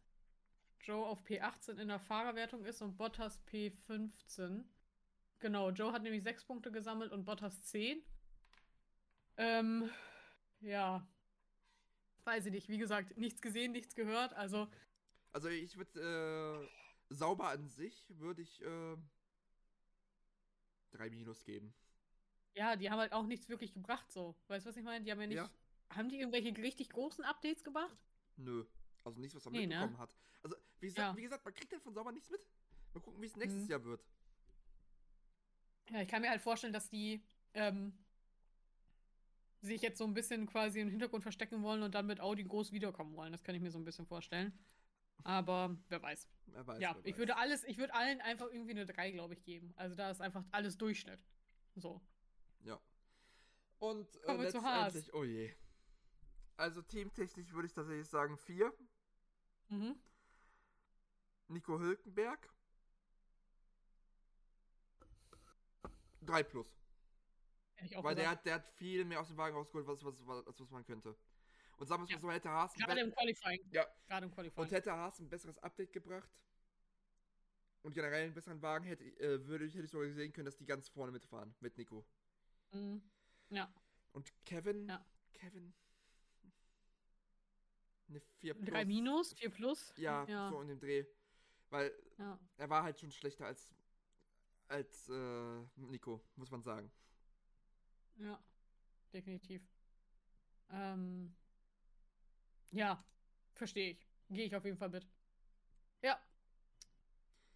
Joe 0.86 1.06
auf 1.06 1.24
P18 1.26 1.78
in 1.80 1.88
der 1.88 2.00
Fahrerwertung 2.00 2.64
ist 2.64 2.82
und 2.82 2.96
Bottas 2.96 3.40
P15. 3.48 4.64
Genau, 5.40 5.72
Joe 5.72 5.92
hat 5.92 6.04
nämlich 6.04 6.24
6 6.24 6.46
Punkte 6.46 6.72
gesammelt 6.72 7.12
und 7.12 7.26
Bottas 7.26 7.62
10. 7.64 8.02
Ähm, 9.38 9.90
ja. 10.62 11.06
Weiß 12.24 12.46
ich 12.46 12.52
nicht. 12.52 12.70
Wie 12.70 12.78
gesagt, 12.78 13.18
nichts 13.18 13.42
gesehen, 13.42 13.72
nichts 13.72 13.96
gehört. 13.96 14.34
Also, 14.34 14.68
Also 15.34 15.50
ich 15.50 15.76
würde, 15.78 16.70
äh, 17.10 17.14
Sauber 17.14 17.50
an 17.50 17.68
sich 17.68 18.06
würde 18.20 18.42
ich, 18.44 18.62
äh, 18.62 18.98
3 20.92 21.10
minus 21.10 21.44
geben. 21.44 21.74
ja, 22.54 22.76
die 22.76 22.90
haben 22.90 23.00
halt 23.00 23.12
auch 23.12 23.26
nichts 23.26 23.50
wirklich 23.50 23.74
gebracht, 23.74 24.10
so. 24.12 24.36
Weißt 24.48 24.66
du, 24.66 24.70
was 24.70 24.78
ich 24.78 24.84
meine? 24.84 25.04
Die 25.04 25.12
haben 25.12 25.20
ja 25.22 25.28
nicht. 25.28 25.38
Ja. 25.38 25.50
Haben 25.90 26.10
die 26.10 26.20
irgendwelche 26.20 26.56
richtig 26.58 26.90
großen 26.90 27.24
Updates 27.26 27.64
gebracht? 27.64 27.98
Nö. 28.38 28.66
Also 29.06 29.22
nichts, 29.22 29.36
was 29.36 29.46
man 29.46 29.54
Nee, 29.54 29.68
ne? 29.68 29.76
mitbekommen 29.76 29.98
hat. 30.00 30.16
Also, 30.44 30.58
wie 30.80 30.88
gesagt, 30.88 31.08
Ja. 31.12 31.16
wie 31.18 31.22
gesagt, 31.22 31.46
man 31.46 31.54
kriegt 31.54 31.72
halt 31.72 31.82
von 31.82 31.94
Sauber 31.94 32.12
nichts 32.12 32.30
mit. 32.30 32.46
Mal 32.94 33.00
gucken, 33.02 33.22
wie 33.22 33.28
es 33.28 33.36
nächstes 33.36 33.64
Mhm. 33.64 33.70
Jahr 33.70 33.84
wird. 33.86 34.04
Ja, 35.92 36.02
ich 36.02 36.08
kann 36.10 36.22
mir 36.22 36.30
halt 36.30 36.42
vorstellen, 36.42 36.74
dass 36.74 36.90
die 36.90 37.24
ähm, 37.54 37.94
sich 39.62 39.82
jetzt 39.82 39.98
so 39.98 40.04
ein 40.04 40.14
bisschen 40.14 40.46
quasi 40.48 40.80
im 40.82 40.90
Hintergrund 40.90 41.24
verstecken 41.24 41.62
wollen 41.64 41.84
und 41.84 41.96
dann 41.96 42.06
mit 42.08 42.20
Audi 42.20 42.44
groß 42.44 42.72
wiederkommen 42.72 43.16
wollen. 43.16 43.32
Das 43.32 43.44
kann 43.44 43.56
ich 43.56 43.62
mir 43.62 43.72
so 43.72 43.78
ein 43.80 43.86
bisschen 43.86 44.06
vorstellen. 44.06 44.58
Aber 45.24 45.78
wer 45.88 46.02
weiß. 46.02 46.28
Wer 46.48 46.68
weiß, 46.68 46.82
ja, 46.82 46.96
wer 46.96 47.06
ich 47.06 47.14
weiß. 47.14 47.20
würde 47.20 47.38
alles, 47.38 47.64
ich 47.64 47.78
würde 47.78 47.94
allen 47.94 48.20
einfach 48.22 48.48
irgendwie 48.52 48.72
eine 48.72 48.86
3, 48.86 49.12
glaube 49.12 49.34
ich, 49.34 49.44
geben. 49.44 49.74
Also 49.78 49.96
da 49.96 50.12
ist 50.12 50.22
einfach 50.22 50.44
alles 50.52 50.78
Durchschnitt. 50.78 51.24
So. 51.76 52.02
Ja. 52.62 52.80
Und 53.80 54.16
äh, 54.18 54.20
Kommen 54.26 54.42
wir 54.42 54.50
zu 54.50 54.62
Haas. 54.64 54.94
letztendlich, 54.94 55.14
oh 55.14 55.24
je. 55.24 55.54
Also 56.58 56.82
teamtechnisch 56.82 57.52
würde 57.54 57.68
ich 57.68 57.74
tatsächlich 57.74 58.08
sagen 58.08 58.38
4. 58.38 58.74
Mhm. 59.70 59.96
Nico 61.48 61.80
Hülkenberg. 61.80 62.50
3 66.22 66.44
plus. 66.44 66.68
Weil 68.02 68.16
der 68.16 68.30
hat, 68.32 68.46
der 68.46 68.56
hat 68.56 68.68
viel 68.68 69.06
mehr 69.06 69.20
aus 69.22 69.28
dem 69.28 69.38
Wagen 69.38 69.56
rausgeholt, 69.56 69.86
was, 69.86 70.04
was, 70.04 70.16
was, 70.26 70.48
als 70.48 70.60
was 70.60 70.72
man 70.72 70.84
könnte. 70.84 71.16
Und 71.78 71.88
sagen 71.88 72.04
wir 72.04 72.10
Ja. 72.10 72.16
mal 72.16 72.22
so, 72.22 72.32
hätte 72.32 72.50
Haas, 72.50 72.74
Gerade 72.74 73.02
im 73.02 73.12
Qualifying. 73.14 73.60
Ja. 73.72 73.86
Gerade 74.08 74.26
im 74.26 74.32
Qualifying. 74.32 74.64
und 74.66 74.72
hätte 74.72 74.92
Haas 74.94 75.20
ein 75.20 75.30
besseres 75.30 75.60
Update 75.60 75.92
gebracht 75.94 76.32
und 77.84 77.94
generell 77.94 78.24
einen 78.26 78.34
besseren 78.34 78.62
Wagen, 78.62 78.86
hätte, 78.86 79.04
ich- 79.04 79.20
äh, 79.20 79.46
würde 79.46 79.66
ich, 79.66 79.74
hätte 79.76 79.86
ich 79.86 79.92
sogar 79.92 80.10
sehen 80.10 80.32
können, 80.32 80.46
dass 80.46 80.56
die 80.58 80.66
ganz 80.66 80.88
vorne 80.88 81.12
mitfahren 81.12 81.54
mit 81.60 81.78
Nico. 81.78 82.06
Mhm. 82.72 83.04
Ja. 83.50 83.72
Und 84.14 84.32
Kevin, 84.46 84.88
Ja. 84.88 85.06
Kevin, 85.34 85.74
eine 88.08 88.20
4 88.40 88.54
plus. 88.54 88.70
3 88.70 88.86
minus, 88.86 89.34
4 89.34 89.50
plus. 89.50 89.94
Ja, 89.98 90.26
ja. 90.26 90.50
so 90.50 90.62
in 90.62 90.68
dem 90.68 90.80
Dreh. 90.80 91.06
Weil 91.70 91.92
ja. 92.18 92.40
er 92.58 92.70
war 92.70 92.84
halt 92.84 93.00
schon 93.00 93.12
schlechter 93.12 93.46
als, 93.46 93.70
als 94.68 95.10
äh, 95.10 95.62
Nico, 95.76 96.22
muss 96.36 96.52
man 96.52 96.62
sagen. 96.62 96.92
Ja, 98.18 98.42
definitiv. 99.14 99.62
Ähm, 100.70 101.36
ja, 102.72 103.04
verstehe 103.54 103.92
ich. 103.92 104.08
Gehe 104.30 104.46
ich 104.46 104.56
auf 104.56 104.66
jeden 104.66 104.78
Fall 104.78 104.90
mit. 104.90 105.08
Ja. 106.02 106.20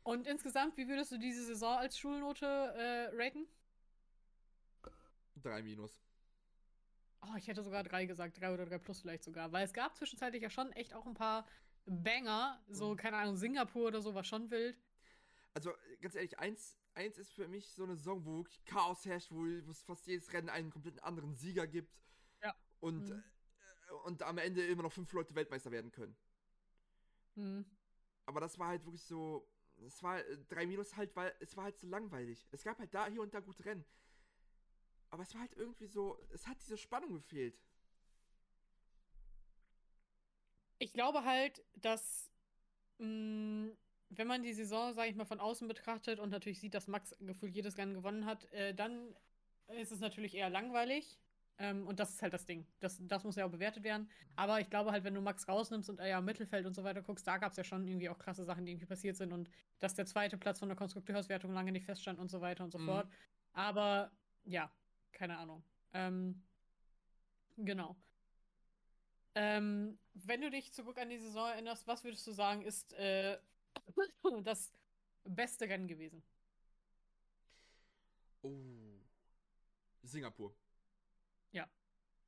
Und 0.04 0.28
insgesamt, 0.28 0.78
wie 0.78 0.88
würdest 0.88 1.12
du 1.12 1.20
diese 1.20 1.46
Saison 1.46 1.78
als 1.78 1.98
Schulnote 1.98 2.46
äh, 2.46 3.10
raten? 3.16 3.48
3 5.42 5.62
minus. 5.64 6.09
Oh, 7.22 7.36
ich 7.38 7.48
hätte 7.48 7.64
sogar 7.64 7.84
3 7.84 8.06
gesagt, 8.06 8.40
3 8.40 8.54
oder 8.54 8.66
3 8.66 8.78
plus 8.78 9.02
vielleicht 9.02 9.24
sogar. 9.24 9.52
Weil 9.52 9.66
es 9.66 9.74
gab 9.74 9.96
zwischenzeitlich 9.98 10.42
ja 10.42 10.50
schon 10.50 10.72
echt 10.74 10.94
auch 10.94 11.06
ein 11.06 11.14
paar 11.14 11.46
Banger. 11.86 12.64
So, 12.70 12.92
Mhm. 12.92 12.98
keine 12.98 13.18
Ahnung, 13.18 13.36
Singapur 13.36 13.88
oder 13.88 14.02
so 14.02 14.14
war 14.14 14.24
schon 14.24 14.50
wild. 14.52 14.78
Also, 15.54 15.74
ganz 16.02 16.16
ehrlich, 16.16 16.40
eins, 16.40 16.78
eins 16.94 17.18
ist 17.18 17.34
für 17.34 17.48
mich 17.48 17.74
so 17.74 17.84
eine 17.84 17.96
Saison, 17.96 18.24
wo 18.26 18.38
wirklich 18.38 18.64
Chaos 18.66 19.06
herrscht, 19.06 19.32
wo 19.32 19.46
es 19.46 19.82
fast 19.82 20.08
jedes 20.08 20.32
Rennen 20.32 20.50
einen 20.50 20.70
kompletten 20.70 21.00
anderen 21.02 21.36
Sieger 21.36 21.68
gibt. 21.68 21.98
Ja. 22.42 22.56
Und, 22.80 23.10
Mhm. 23.10 23.24
äh, 23.90 23.92
und 24.06 24.22
am 24.24 24.38
Ende 24.38 24.66
immer 24.66 24.84
noch 24.84 24.94
fünf 24.94 25.12
Leute 25.12 25.36
Weltmeister 25.36 25.72
werden 25.72 25.92
können. 25.92 26.16
Hm. 27.36 27.66
Aber 28.26 28.40
das 28.40 28.58
war 28.60 28.68
halt 28.68 28.86
wirklich 28.86 29.04
so. 29.04 29.48
Es 29.86 30.04
war 30.04 30.20
äh, 30.20 30.38
drei 30.50 30.66
Minus 30.68 30.96
halt, 30.98 31.16
weil 31.16 31.34
es 31.40 31.56
war 31.58 31.64
halt 31.66 31.80
so 31.80 31.88
langweilig. 31.88 32.48
Es 32.52 32.64
gab 32.64 32.78
halt 32.80 32.94
da 32.94 33.08
hier 33.08 33.22
und 33.22 33.34
da 33.34 33.40
gute 33.40 33.66
Rennen. 33.66 33.86
Aber 35.10 35.24
es 35.24 35.34
war 35.34 35.42
halt 35.42 35.54
irgendwie 35.56 35.88
so. 35.88 36.20
Es 36.34 36.48
hat 36.48 36.62
diese 36.62 36.78
Spannung 36.78 37.14
gefehlt. 37.14 37.58
Ich 40.78 40.94
glaube 40.94 41.24
halt, 41.26 41.64
dass 41.76 42.30
mh, 43.00 43.72
wenn 44.12 44.28
man 44.28 44.44
die 44.44 44.54
Saison, 44.54 44.94
sage 44.94 45.10
ich 45.10 45.16
mal, 45.16 45.26
von 45.26 45.40
außen 45.40 45.68
betrachtet 45.68 46.20
und 46.20 46.30
natürlich 46.32 46.60
sieht, 46.60 46.74
dass 46.76 46.88
Max 46.88 47.16
gefühlt 47.22 47.56
jedes 47.56 47.78
Rennen 47.78 47.96
gewonnen 47.96 48.26
hat, 48.26 48.46
äh, 48.54 48.74
dann 48.76 49.16
ist 49.70 49.92
es 49.92 50.00
natürlich 50.00 50.36
eher 50.36 50.50
langweilig. 50.50 51.20
Ähm, 51.60 51.88
und 51.88 52.00
das 52.00 52.12
ist 52.12 52.22
halt 52.24 52.34
das 52.34 52.46
Ding. 52.46 52.68
Das, 52.80 52.98
das 53.02 53.24
muss 53.26 53.36
ja 53.36 53.46
auch 53.46 53.52
bewertet 53.52 53.84
werden. 53.84 54.10
Aber 54.36 54.62
ich 54.62 54.70
glaube 54.70 54.92
halt, 54.92 55.04
wenn 55.04 55.16
du 55.16 55.22
Max 55.22 55.48
rausnimmst 55.48 55.90
und 55.90 56.00
er 56.00 56.08
ja 56.08 56.20
im 56.20 56.26
Mittelfeld 56.26 56.66
und 56.66 56.76
so 56.76 56.84
weiter 56.86 57.02
guckst, 57.04 57.28
da 57.28 57.38
gab 57.38 57.52
es 57.52 57.58
ja 57.58 57.64
schon 57.66 57.88
irgendwie 57.88 58.10
auch 58.10 58.20
krasse 58.20 58.46
Sachen, 58.46 58.66
die 58.66 58.72
irgendwie 58.74 58.88
passiert 58.88 59.18
sind 59.18 59.34
und 59.34 59.50
dass 59.80 59.96
der 59.96 60.06
zweite 60.06 60.38
Platz 60.38 60.60
von 60.60 60.70
der 60.70 60.78
Konstrukteurswertung 60.78 61.54
lange 61.54 61.72
nicht 61.74 61.86
feststand 61.86 62.20
und 62.20 62.30
so 62.32 62.42
weiter 62.42 62.64
und 62.64 62.72
so 62.72 62.80
Mhm. 62.80 62.86
fort. 62.86 63.10
Aber 63.54 64.12
ja, 64.46 64.72
keine 65.12 65.38
Ahnung. 65.38 65.64
Ähm, 65.94 66.44
genau. 67.58 67.96
Ähm, 69.36 70.00
wenn 70.14 70.42
du 70.42 70.50
dich 70.50 70.74
zurück 70.74 70.98
an 70.98 71.10
die 71.10 71.18
Saison 71.20 71.48
erinnerst, 71.50 71.88
was 71.88 72.04
würdest 72.04 72.26
du 72.28 72.32
sagen, 72.32 72.62
ist 72.62 72.94
äh, 72.94 73.40
das 74.44 74.72
beste 75.24 75.70
Rennen 75.70 75.88
gewesen? 75.88 76.24
Oh. 78.42 79.00
Singapur. 80.04 80.56
Ja. 81.52 81.70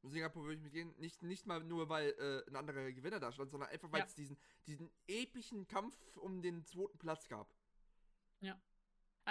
Singapur 0.03 0.43
würde 0.43 0.55
ich 0.55 0.61
mitgehen. 0.61 0.93
Nicht, 0.97 1.21
nicht 1.23 1.45
mal 1.45 1.63
nur, 1.63 1.89
weil 1.89 2.09
äh, 2.11 2.49
ein 2.49 2.55
anderer 2.55 2.91
Gewinner 2.91 3.19
da 3.19 3.31
stand, 3.31 3.51
sondern 3.51 3.69
einfach, 3.69 3.91
weil 3.91 3.99
Ja. 3.99 4.05
es 4.05 4.15
diesen, 4.15 4.37
diesen 4.67 4.91
epischen 5.07 5.67
Kampf 5.67 5.95
um 6.17 6.41
den 6.41 6.65
zweiten 6.65 6.97
Platz 6.97 7.27
gab. 7.27 7.53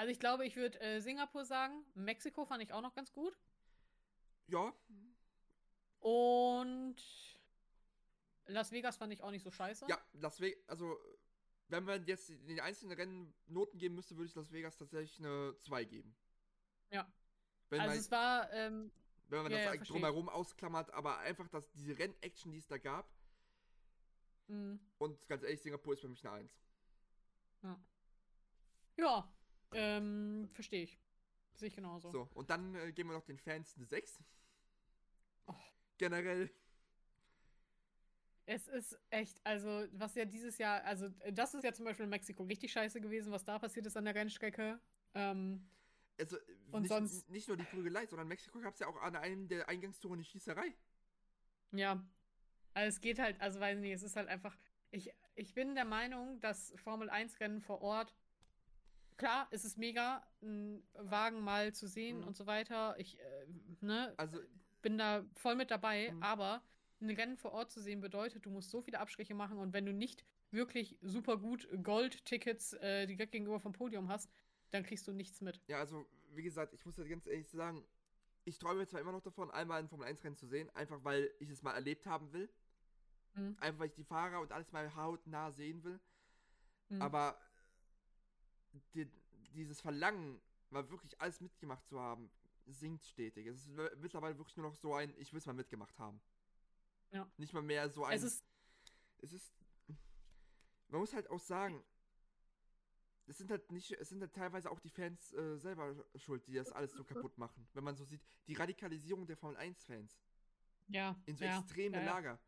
Also 0.00 0.12
ich 0.12 0.18
glaube, 0.18 0.46
ich 0.46 0.56
würde 0.56 0.80
äh, 0.80 0.98
Singapur 1.02 1.44
sagen. 1.44 1.84
Mexiko 1.92 2.46
fand 2.46 2.62
ich 2.62 2.72
auch 2.72 2.80
noch 2.80 2.94
ganz 2.94 3.12
gut. 3.12 3.38
Ja, 4.46 4.72
Und 5.98 6.96
Las 8.46 8.72
Vegas 8.72 8.96
fand 8.96 9.12
ich 9.12 9.22
auch 9.22 9.30
nicht 9.30 9.42
so 9.42 9.50
scheiße. 9.50 9.84
ja, 9.90 10.00
Las 10.14 10.40
Vegas, 10.40 10.66
also, 10.68 10.98
wenn 11.68 11.84
man 11.84 12.02
jetzt 12.06 12.30
in 12.30 12.46
den 12.46 12.60
einzelnen 12.60 12.96
Rennen 12.96 13.34
Noten 13.44 13.76
geben 13.76 13.94
müsste, 13.94 14.16
würde 14.16 14.28
ich 14.28 14.34
Las 14.34 14.50
Vegas 14.50 14.74
tatsächlich 14.78 15.18
eine 15.18 15.54
2 15.58 15.84
geben. 15.84 16.16
Ja. 16.90 17.06
Wenn 17.68 17.80
also 17.80 17.92
man, 17.92 17.98
es 17.98 18.10
war, 18.10 18.50
ähm, 18.54 18.90
wenn 19.28 19.42
man 19.42 19.52
ja, 19.52 19.66
das 19.66 19.74
ja, 19.74 19.84
drumherum 19.84 20.30
ausklammert, 20.30 20.90
aber 20.94 21.18
einfach 21.18 21.46
dass 21.48 21.70
diese 21.72 21.98
Rennaction, 21.98 22.52
die 22.52 22.58
es 22.58 22.66
da 22.66 22.78
gab, 22.78 23.06
mh, 24.46 24.78
und 24.96 25.28
ganz 25.28 25.42
ehrlich, 25.42 25.60
Singapur 25.60 25.92
ist 25.92 26.00
für 26.00 26.08
mich 26.08 26.26
eine 26.26 26.36
1. 26.36 26.58
ja, 28.96 29.30
ähm, 29.72 30.48
verstehe 30.52 30.82
ich. 30.84 30.98
Sehe 31.54 31.68
ich 31.68 31.74
genauso. 31.74 32.10
So, 32.10 32.28
und 32.34 32.50
dann 32.50 32.74
äh, 32.74 32.92
geben 32.92 33.10
wir 33.10 33.16
noch 33.16 33.24
den 33.24 33.38
Fans 33.38 33.74
eine 33.76 33.86
6. 33.86 34.18
Oh. 35.46 35.54
Generell. 35.98 36.50
Es 38.46 38.66
ist 38.66 38.98
echt, 39.10 39.40
also, 39.44 39.86
was 39.92 40.14
ja 40.16 40.24
dieses 40.24 40.58
Jahr, 40.58 40.82
also, 40.84 41.06
äh, 41.20 41.32
das 41.32 41.54
ist 41.54 41.62
ja 41.62 41.72
zum 41.72 41.84
Beispiel 41.84 42.04
in 42.04 42.10
Mexiko 42.10 42.42
richtig 42.44 42.72
scheiße 42.72 43.00
gewesen, 43.00 43.30
was 43.30 43.44
da 43.44 43.58
passiert 43.58 43.86
ist 43.86 43.96
an 43.96 44.04
der 44.06 44.14
Rennstrecke. 44.14 44.80
Ähm, 45.14 45.68
Also, 46.18 46.36
Und 46.72 46.82
nicht, 46.82 46.88
sonst- 46.90 47.30
nicht 47.30 47.48
nur 47.48 47.56
die 47.56 47.64
Prügelei, 47.64 48.06
sondern 48.06 48.26
in 48.26 48.28
Mexiko 48.28 48.58
gab 48.60 48.74
es 48.74 48.80
ja 48.80 48.88
auch 48.88 49.00
an 49.00 49.16
einem 49.16 49.48
der 49.48 49.68
Eingangstore 49.68 50.14
eine 50.14 50.24
Schießerei. 50.24 50.74
ja. 51.72 52.02
Also, 52.72 52.88
es 52.96 53.00
geht 53.00 53.18
halt, 53.18 53.40
also, 53.40 53.58
weiß 53.58 53.78
nicht, 53.80 53.92
es 53.92 54.02
ist 54.04 54.14
halt 54.16 54.28
einfach, 54.28 54.56
ich, 54.92 55.12
ich 55.34 55.54
bin 55.54 55.74
der 55.74 55.84
Meinung, 55.84 56.38
dass 56.40 56.72
Formel-1-Rennen 56.76 57.60
vor 57.60 57.80
Ort, 57.82 58.14
klar, 59.20 59.48
es 59.50 59.64
ist 59.64 59.78
mega, 59.78 60.26
einen 60.42 60.82
Wagen 60.94 61.40
mal 61.42 61.72
zu 61.72 61.86
sehen 61.86 62.18
Mhm. 62.20 62.26
und 62.28 62.36
so 62.36 62.46
weiter. 62.46 62.98
Ich, 62.98 63.18
äh, 63.20 63.46
ne, 63.80 64.12
Also, 64.16 64.38
bin 64.82 64.98
da 64.98 65.24
voll 65.34 65.54
mit 65.54 65.70
dabei, 65.70 66.10
Mhm. 66.12 66.22
aber 66.22 66.62
ein 67.00 67.10
Rennen 67.10 67.36
vor 67.36 67.52
Ort 67.52 67.70
zu 67.70 67.80
sehen 67.80 68.00
bedeutet, 68.00 68.44
du 68.44 68.50
musst 68.50 68.70
so 68.70 68.82
viele 68.82 68.98
Abstriche 68.98 69.34
machen 69.34 69.58
und 69.58 69.72
wenn 69.72 69.86
du 69.86 69.92
nicht 69.92 70.24
wirklich 70.50 70.98
super 71.00 71.38
gut 71.38 71.68
Gold-Tickets 71.82 72.74
äh, 72.74 73.06
direkt 73.06 73.32
gegenüber 73.32 73.60
vom 73.60 73.72
Podium 73.72 74.08
hast, 74.08 74.28
dann 74.70 74.82
kriegst 74.82 75.06
du 75.06 75.12
nichts 75.12 75.40
mit. 75.40 75.60
ja, 75.68 75.78
also, 75.78 76.06
wie 76.32 76.42
gesagt, 76.42 76.74
ich 76.74 76.84
muss 76.84 76.96
jetzt 76.96 77.08
ganz 77.08 77.26
ehrlich 77.26 77.48
sagen, 77.48 77.84
ich 78.44 78.58
träume 78.58 78.86
zwar 78.86 79.00
immer 79.00 79.12
noch 79.12 79.22
davon, 79.22 79.50
einmal 79.50 79.80
ein 79.80 79.88
Formel-1-Rennen 79.88 80.36
zu 80.36 80.46
sehen, 80.46 80.70
einfach 80.70 81.04
weil 81.04 81.30
ich 81.38 81.50
es 81.50 81.62
mal 81.62 81.74
erlebt 81.74 82.06
haben 82.06 82.32
will. 82.32 82.50
Mhm. 83.34 83.56
Einfach 83.60 83.80
weil 83.80 83.88
ich 83.88 83.94
die 83.94 84.04
Fahrer 84.04 84.40
und 84.40 84.50
alles 84.52 84.72
mal 84.72 84.94
hautnah 84.94 85.50
sehen 85.52 85.84
will. 85.84 86.00
Mhm. 86.88 87.02
Aber 87.02 87.38
die, 88.94 89.06
dieses 89.54 89.80
Verlangen, 89.80 90.40
mal 90.70 90.88
wirklich 90.90 91.20
alles 91.20 91.40
mitgemacht 91.40 91.86
zu 91.86 91.98
haben, 92.00 92.30
sinkt 92.66 93.04
stetig. 93.04 93.46
Es 93.46 93.56
ist 93.66 93.68
mi- 93.68 93.96
mittlerweile 93.96 94.38
wirklich 94.38 94.56
nur 94.56 94.66
noch 94.68 94.76
so 94.76 94.94
ein, 94.94 95.12
ich 95.18 95.32
will 95.32 95.38
es 95.38 95.46
mal 95.46 95.52
mitgemacht 95.52 95.98
haben. 95.98 96.20
Ja. 97.10 97.28
Nicht 97.36 97.52
mal 97.52 97.62
mehr 97.62 97.88
so 97.90 98.04
ein. 98.04 98.16
es 98.16 98.22
ist, 98.22 98.44
es 99.18 99.32
ist. 99.32 99.52
Man 100.88 101.00
muss 101.00 101.12
halt 101.12 101.28
auch 101.30 101.40
sagen, 101.40 101.84
es 103.26 103.38
sind 103.38 103.50
halt 103.50 103.70
nicht, 103.70 103.92
es 103.92 104.08
sind 104.08 104.20
halt 104.20 104.32
teilweise 104.34 104.70
auch 104.70 104.80
die 104.80 104.90
Fans 104.90 105.32
äh, 105.32 105.56
selber 105.56 106.04
schuld, 106.16 106.46
die 106.46 106.54
das 106.54 106.70
alles 106.72 106.92
so 106.92 107.04
kaputt 107.04 107.38
machen. 107.38 107.66
Wenn 107.74 107.84
man 107.84 107.96
so 107.96 108.04
sieht, 108.04 108.22
die 108.48 108.54
Radikalisierung 108.54 109.26
der 109.26 109.36
Formel 109.36 109.56
1-Fans 109.56 110.18
ja, 110.88 111.16
in 111.26 111.36
so 111.36 111.44
ja, 111.44 111.58
extreme 111.60 111.96
ja, 111.98 112.02
ja. 112.02 112.12
Lager. 112.12 112.40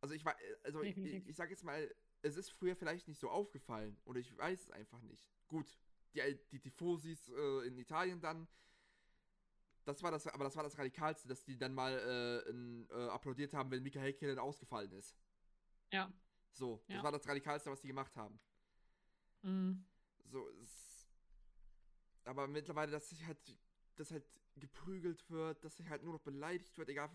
Also 0.00 0.14
ich 0.14 0.24
war, 0.24 0.36
also 0.62 0.82
ich, 0.82 0.94
Definitiv. 0.94 1.28
ich 1.28 1.36
sag 1.36 1.50
jetzt 1.50 1.64
mal, 1.64 1.94
es 2.22 2.36
ist 2.36 2.50
früher 2.50 2.76
vielleicht 2.76 3.08
nicht 3.08 3.18
so 3.20 3.30
aufgefallen 3.30 3.96
oder 4.04 4.18
ich 4.20 4.36
weiß 4.36 4.62
es 4.62 4.70
einfach 4.70 5.00
nicht. 5.02 5.26
Gut, 5.46 5.78
die, 6.14 6.38
die 6.50 6.60
Tifosis 6.60 7.28
äh, 7.28 7.66
in 7.66 7.78
Italien 7.78 8.20
dann, 8.20 8.48
das 9.84 10.02
war 10.02 10.10
das, 10.10 10.26
aber 10.26 10.44
das 10.44 10.56
war 10.56 10.62
das 10.62 10.76
Radikalste, 10.76 11.28
dass 11.28 11.44
die 11.44 11.56
dann 11.56 11.72
mal 11.74 11.92
äh, 11.92 12.50
in, 12.50 12.88
äh, 12.90 13.08
applaudiert 13.08 13.54
haben, 13.54 13.70
wenn 13.70 13.82
Mika 13.82 14.00
Häkkinen 14.00 14.38
ausgefallen 14.38 14.92
ist. 14.92 15.16
Ja. 15.92 16.12
So, 16.52 16.82
das 16.88 16.96
Ja. 16.96 17.02
war 17.02 17.12
das 17.12 17.26
Radikalste, 17.26 17.70
was 17.70 17.80
die 17.80 17.88
gemacht 17.88 18.14
haben. 18.16 18.38
Mhm. 19.42 19.86
So, 20.24 20.48
es, 20.62 21.06
aber 22.24 22.46
mittlerweile, 22.46 22.92
dass 22.92 23.08
sich 23.08 23.24
halt, 23.24 23.38
dass 23.96 24.10
halt 24.10 24.24
geprügelt 24.56 25.30
wird, 25.30 25.64
dass 25.64 25.76
sich 25.76 25.88
halt 25.88 26.02
nur 26.02 26.14
noch 26.14 26.20
beleidigt 26.20 26.76
wird, 26.76 26.88
egal. 26.90 27.08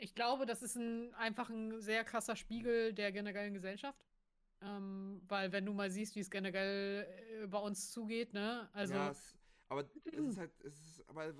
Ich 0.00 0.14
glaube, 0.14 0.46
das 0.46 0.62
ist 0.62 0.76
ein, 0.76 1.14
einfach 1.14 1.50
ein 1.50 1.80
sehr 1.80 2.04
krasser 2.04 2.34
Spiegel 2.36 2.92
der 2.94 3.12
generellen 3.12 3.52
Gesellschaft. 3.54 4.02
Ähm, 4.62 5.22
weil 5.28 5.52
wenn 5.52 5.64
du 5.64 5.72
mal 5.72 5.90
siehst, 5.90 6.14
wie 6.16 6.20
es 6.20 6.30
generell 6.30 7.06
äh, 7.42 7.46
bei 7.46 7.58
uns 7.58 7.90
zugeht, 7.92 8.32
ne? 8.34 8.68
Also, 8.74 8.94
ja, 8.94 9.10
es, 9.10 9.38
aber 9.68 9.82
es 9.82 10.12
ist 10.12 10.36
halt, 10.36 10.52
es 10.64 10.74
ist, 10.74 11.08
aber 11.08 11.32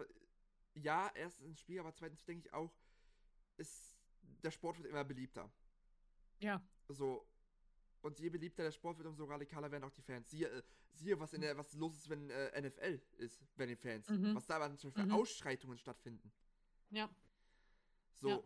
ja, 0.74 1.10
erstens 1.14 1.46
ein 1.48 1.56
Spiel, 1.56 1.80
aber 1.80 1.92
zweitens 1.92 2.24
denke 2.24 2.46
ich 2.46 2.54
auch, 2.54 2.72
ist, 3.58 3.98
der 4.42 4.50
Sport 4.50 4.78
wird 4.78 4.88
immer 4.88 5.04
beliebter. 5.04 5.50
ja. 6.40 6.62
So, 6.88 7.24
Und 8.02 8.18
je 8.18 8.30
beliebter 8.30 8.62
der 8.64 8.72
Sport 8.72 8.98
wird, 8.98 9.06
umso 9.06 9.24
radikaler 9.24 9.70
werden 9.70 9.84
auch 9.84 9.92
die 9.92 10.02
Fans. 10.02 10.28
Siehe, 10.30 10.48
äh, 10.48 10.62
siehe 10.94 11.20
was, 11.20 11.32
in 11.34 11.42
der, 11.42 11.56
was 11.56 11.72
los 11.74 11.94
ist, 11.96 12.08
wenn 12.08 12.30
äh, 12.30 12.60
NFL 12.60 13.00
ist, 13.18 13.40
bei 13.56 13.66
den 13.66 13.76
Fans. 13.76 14.08
Mhm. 14.08 14.34
Was 14.34 14.46
da 14.46 14.58
manchmal 14.58 14.92
für 14.92 15.04
Mhm. 15.04 15.12
Ausschreitungen 15.12 15.76
stattfinden. 15.78 16.32
Ja. 16.90 17.08
So, 18.20 18.28
Ja. 18.28 18.40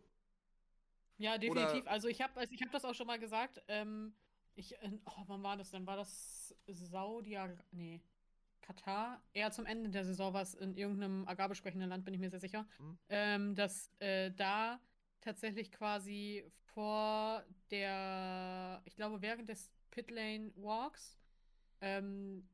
Ja, 1.17 1.39
definitiv. 1.39 1.87
also 1.87 2.09
ich 2.09 2.21
habe 2.21 2.39
also 2.39 2.53
ich 2.53 2.63
hab 2.63 2.73
das 2.73 2.85
auch 2.85 2.95
schon 2.95 3.07
mal 3.07 3.19
gesagt. 3.19 3.63
Ähm, 3.69 4.15
ich, 4.57 4.75
äh, 4.83 4.91
oh, 5.05 5.23
wann 5.27 5.43
war 5.43 5.57
das 5.57 5.71
denn? 5.71 5.87
War 5.87 5.97
das 5.97 6.55
Saudi, 6.67 7.39
nee, 7.73 8.03
Katar? 8.61 9.23
Eher 9.33 9.51
zum 9.53 9.67
Ende 9.67 9.91
der 9.91 10.05
Saison 10.05 10.33
war 10.33 10.43
es 10.43 10.55
in 10.55 10.77
irgendeinem 10.77 11.27
arabisch 11.27 11.59
sprechenden 11.59 11.89
Land, 11.89 12.05
bin 12.05 12.15
ich 12.15 12.21
mir 12.21 12.31
sehr 12.31 12.41
sicher. 12.41 12.67
Mhm. 12.79 12.99
Ähm, 13.09 13.55
dass 13.55 13.91
äh, 14.01 14.33
da 14.33 14.81
tatsächlich 15.21 15.71
quasi 15.73 16.45
vor 16.75 17.45
der, 17.71 18.83
ich 18.85 18.97
glaube, 18.97 19.23
während 19.23 19.49
des 19.49 19.71
Pitlane 19.91 20.53
Walks 20.57 21.19
ähm, 21.81 22.49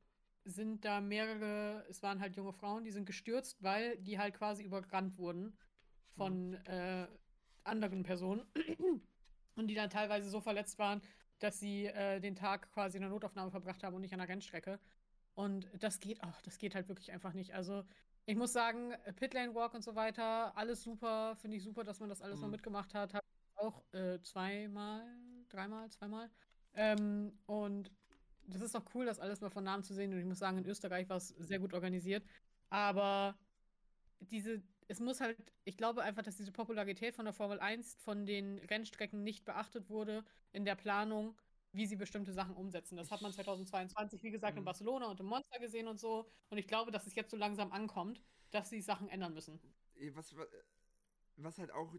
sind 0.44 0.84
da 0.84 1.00
mehrere, 1.00 1.84
es 1.88 2.02
waren 2.02 2.20
halt 2.20 2.36
junge 2.36 2.52
Frauen, 2.52 2.84
die 2.84 2.90
sind 2.90 3.06
gestürzt, 3.06 3.62
weil 3.62 3.96
die 3.98 4.18
halt 4.18 4.34
quasi 4.34 4.64
überrannt 4.64 5.16
wurden 5.18 5.56
von 6.16 6.54
äh, 6.66 7.08
anderen 7.64 8.02
Personen 8.02 8.42
und 9.56 9.68
die 9.68 9.74
dann 9.74 9.90
teilweise 9.90 10.30
so 10.30 10.40
verletzt 10.40 10.78
waren, 10.78 11.02
dass 11.38 11.58
sie 11.60 11.86
äh, 11.86 12.20
den 12.20 12.34
Tag 12.36 12.70
quasi 12.72 12.96
in 12.98 13.02
der 13.02 13.10
Notaufnahme 13.10 13.50
verbracht 13.50 13.82
haben 13.82 13.94
und 13.94 14.02
nicht 14.02 14.12
an 14.12 14.18
der 14.20 14.28
Rennstrecke. 14.28 14.80
Und 15.34 15.70
das 15.82 16.00
geht, 16.00 16.18
ach, 16.22 16.42
das 16.42 16.58
geht 16.58 16.74
halt 16.74 16.88
wirklich 16.88 17.12
einfach 17.12 17.32
nicht. 17.34 17.54
Also 17.54 17.84
ich 18.26 18.36
muss 18.36 18.52
sagen, 18.52 18.94
Pitlane 19.16 19.54
Walk 19.54 19.74
und 19.74 19.82
so 19.82 19.94
weiter, 19.94 20.56
alles 20.56 20.82
super, 20.82 21.36
finde 21.36 21.56
ich 21.56 21.62
super, 21.64 21.84
dass 21.84 22.00
man 22.00 22.08
das 22.08 22.22
alles 22.22 22.40
mal 22.40 22.48
Mhm. 22.48 22.52
mitgemacht 22.52 22.94
hat. 22.94 23.14
Hab 23.14 23.24
auch 23.56 23.82
äh, 23.92 24.20
zweimal, 24.22 25.04
dreimal, 25.48 25.90
zweimal. 25.90 26.30
Ähm, 26.74 27.38
und 27.46 27.90
das 28.46 28.62
ist 28.62 28.76
auch 28.76 28.84
cool, 28.94 29.06
das 29.06 29.18
alles 29.20 29.40
mal 29.40 29.50
von 29.50 29.64
Namen 29.64 29.82
zu 29.84 29.94
sehen. 29.94 30.12
Und 30.12 30.18
ich 30.18 30.24
muss 30.26 30.38
sagen, 30.38 30.58
in 30.58 30.66
Österreich 30.66 31.08
war 31.08 31.16
es 31.18 31.28
sehr 31.28 31.58
gut 31.58 31.72
organisiert. 31.74 32.24
Aber 32.68 33.38
diese, 34.20 34.62
es 34.90 34.98
muss 34.98 35.20
halt, 35.20 35.38
ich 35.64 35.76
glaube 35.76 36.02
einfach, 36.02 36.22
dass 36.24 36.36
diese 36.36 36.50
Popularität 36.50 37.14
von 37.14 37.24
der 37.24 37.32
Formel 37.32 37.60
1 37.60 37.94
von 38.00 38.26
den 38.26 38.58
Rennstrecken 38.58 39.22
nicht 39.22 39.44
beachtet 39.44 39.88
wurde 39.88 40.24
in 40.52 40.64
der 40.64 40.74
Planung, 40.74 41.38
wie 41.72 41.86
sie 41.86 41.94
bestimmte 41.94 42.32
Sachen 42.32 42.56
umsetzen. 42.56 42.96
Das 42.96 43.12
hat 43.12 43.22
man 43.22 43.32
2022, 43.32 44.20
wie 44.24 44.32
gesagt, 44.32 44.56
in 44.56 44.62
Mhm. 44.62 44.66
Barcelona 44.66 45.06
und 45.06 45.20
im 45.20 45.26
Monster 45.26 45.60
gesehen 45.60 45.86
und 45.86 46.00
so. 46.00 46.28
Und 46.48 46.58
ich 46.58 46.66
glaube, 46.66 46.90
dass 46.90 47.06
es 47.06 47.14
jetzt 47.14 47.30
so 47.30 47.36
langsam 47.36 47.70
ankommt, 47.70 48.20
dass 48.50 48.68
sie 48.68 48.80
Sachen 48.80 49.08
ändern 49.08 49.32
müssen. 49.32 49.60
eh, 49.94 50.12
was, 50.14 50.34
wa- 50.36 50.46
was 51.36 51.58
halt 51.58 51.70
auch 51.70 51.94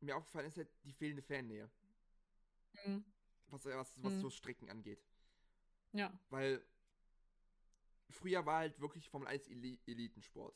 mir 0.00 0.16
aufgefallen 0.16 0.46
ist, 0.46 0.56
halt 0.56 0.68
die 0.84 0.92
fehlende 0.92 1.22
Fannähe. 1.22 1.68
Mhm. 2.86 3.04
Was, 3.48 3.64
was, 3.64 4.00
was 4.04 4.12
Mhm. 4.14 4.20
so 4.20 4.30
Strecken 4.30 4.70
angeht. 4.70 5.02
Ja. 5.92 6.12
Weil 6.28 6.62
früher 8.10 8.46
war 8.46 8.58
halt 8.58 8.78
wirklich 8.78 9.08
Formel 9.08 9.26
1 9.26 9.48
Eli 9.48 9.80
Elitensport. 9.86 10.54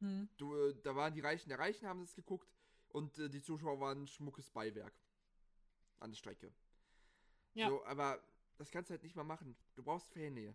Mhm. 0.00 0.28
Du, 0.36 0.54
äh, 0.54 0.74
da 0.82 0.94
waren 0.94 1.14
die 1.14 1.20
Reichen 1.20 1.48
der 1.48 1.58
Reichen, 1.58 1.88
haben 1.88 2.00
das 2.00 2.14
geguckt 2.14 2.52
und 2.88 3.18
äh, 3.18 3.28
die 3.28 3.42
Zuschauer 3.42 3.80
waren 3.80 4.02
ein 4.02 4.06
schmuckes 4.06 4.50
Beiwerk 4.50 4.94
an 5.98 6.10
der 6.10 6.16
Strecke. 6.16 6.52
Ja. 7.54 7.68
So, 7.68 7.84
aber 7.86 8.22
das 8.58 8.70
kannst 8.70 8.90
du 8.90 8.92
halt 8.92 9.02
nicht 9.02 9.16
mal 9.16 9.24
machen. 9.24 9.56
Du 9.74 9.82
brauchst 9.82 10.12
Fannähe. 10.12 10.54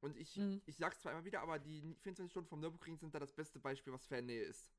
Und 0.00 0.16
ich, 0.16 0.36
Mhm. 0.36 0.62
ich 0.66 0.76
sag's 0.76 1.00
zwar 1.00 1.12
immer 1.12 1.24
wieder, 1.24 1.40
aber 1.42 1.58
die 1.58 1.94
24 2.00 2.30
Stunden 2.30 2.48
vom 2.48 2.60
Nürburgring 2.60 2.96
sind 2.96 3.14
da 3.14 3.18
das 3.18 3.32
beste 3.32 3.58
Beispiel, 3.58 3.92
was 3.92 4.06
Fannähe 4.06 4.42
ist. 4.42 4.70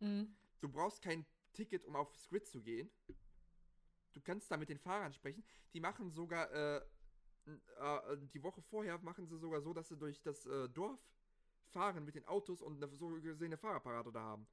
Mhm. 0.00 0.36
Du 0.60 0.68
brauchst 0.68 1.00
kein 1.02 1.24
Ticket, 1.52 1.84
um 1.84 1.96
aufs 1.96 2.28
Grid 2.28 2.46
zu 2.46 2.60
gehen. 2.60 2.90
Du 4.12 4.20
kannst 4.20 4.50
da 4.50 4.56
mit 4.56 4.68
den 4.68 4.78
Fahrern 4.78 5.12
sprechen. 5.12 5.44
Die 5.72 5.80
machen 5.80 6.10
sogar, 6.10 6.50
äh, 6.52 6.84
äh, 7.46 8.18
die 8.32 8.42
Woche 8.42 8.62
vorher 8.62 8.98
machen 8.98 9.26
sie 9.26 9.38
sogar 9.38 9.60
so, 9.60 9.72
dass 9.72 9.88
sie 9.88 9.96
durch 9.96 10.20
das 10.22 10.44
äh, 10.46 10.68
Dorf 10.68 11.00
fahren 11.74 12.04
mit 12.04 12.14
den 12.14 12.24
Autos 12.26 12.62
und 12.62 12.82
eine 12.82 12.96
so 12.96 13.08
gesehene 13.20 13.58
Fahrerparade 13.58 14.10
da 14.12 14.20
haben. 14.22 14.46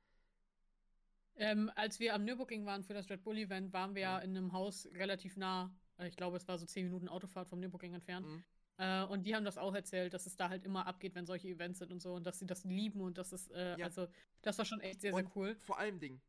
Ähm, 1.35 1.72
als 1.76 1.99
wir 1.99 2.14
am 2.14 2.26
Nürburgring 2.26 2.65
waren 2.65 2.84
für 2.84 2.93
das 2.93 3.10
Red 3.10 3.23
Bull 3.23 3.38
Event, 3.38 3.72
waren 3.72 3.95
wir 3.95 4.02
ja 4.02 4.19
in 4.19 4.35
einem 4.35 4.52
Haus 4.52 4.88
relativ 4.93 5.38
nah. 5.38 5.73
Äh, 5.98 6.07
Ich 6.10 6.18
glaube, 6.18 6.35
es 6.38 6.48
war 6.48 6.57
so 6.57 6.65
10 6.65 6.85
Minuten 6.85 7.07
Autofahrt 7.07 7.48
vom 7.48 7.60
Nürburgring 7.60 7.93
entfernt. 7.93 8.27
Mhm. 8.27 8.43
Äh, 8.77 9.03
und 9.06 9.23
die 9.26 9.35
haben 9.35 9.45
das 9.45 9.57
auch 9.57 9.73
erzählt, 9.73 10.14
dass 10.14 10.26
es 10.26 10.35
da 10.35 10.49
halt 10.49 10.65
immer 10.65 10.88
abgeht, 10.88 11.15
wenn 11.15 11.26
solche 11.26 11.48
Events 11.48 11.80
sind 11.80 11.91
und 11.91 12.02
so. 12.02 12.14
Und 12.15 12.26
dass 12.26 12.39
sie 12.39 12.48
das 12.48 12.64
lieben 12.65 12.99
und 13.02 13.18
dass 13.18 13.31
es, 13.31 13.49
äh, 13.52 13.77
Ja. 13.77 13.85
also, 13.85 14.07
das 14.41 14.57
war 14.57 14.65
schon 14.65 14.81
echt 14.81 14.99
sehr, 15.02 15.14
sehr 15.14 15.23
Und 15.23 15.35
cool. 15.35 15.56
Vor 15.61 15.77
allem 15.77 15.99
Ding. 15.99 16.19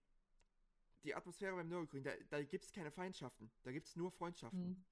Die 1.04 1.14
Atmosphäre 1.14 1.56
beim 1.56 1.68
Nürburgring, 1.68 2.04
da, 2.04 2.12
da 2.30 2.42
gibt 2.44 2.64
es 2.64 2.70
keine 2.72 2.92
Feindschaften. 2.92 3.50
Da 3.64 3.72
gibt 3.72 3.88
es 3.88 3.96
nur 3.96 4.12
Freundschaften. 4.12 4.68
Mhm. 4.68 4.84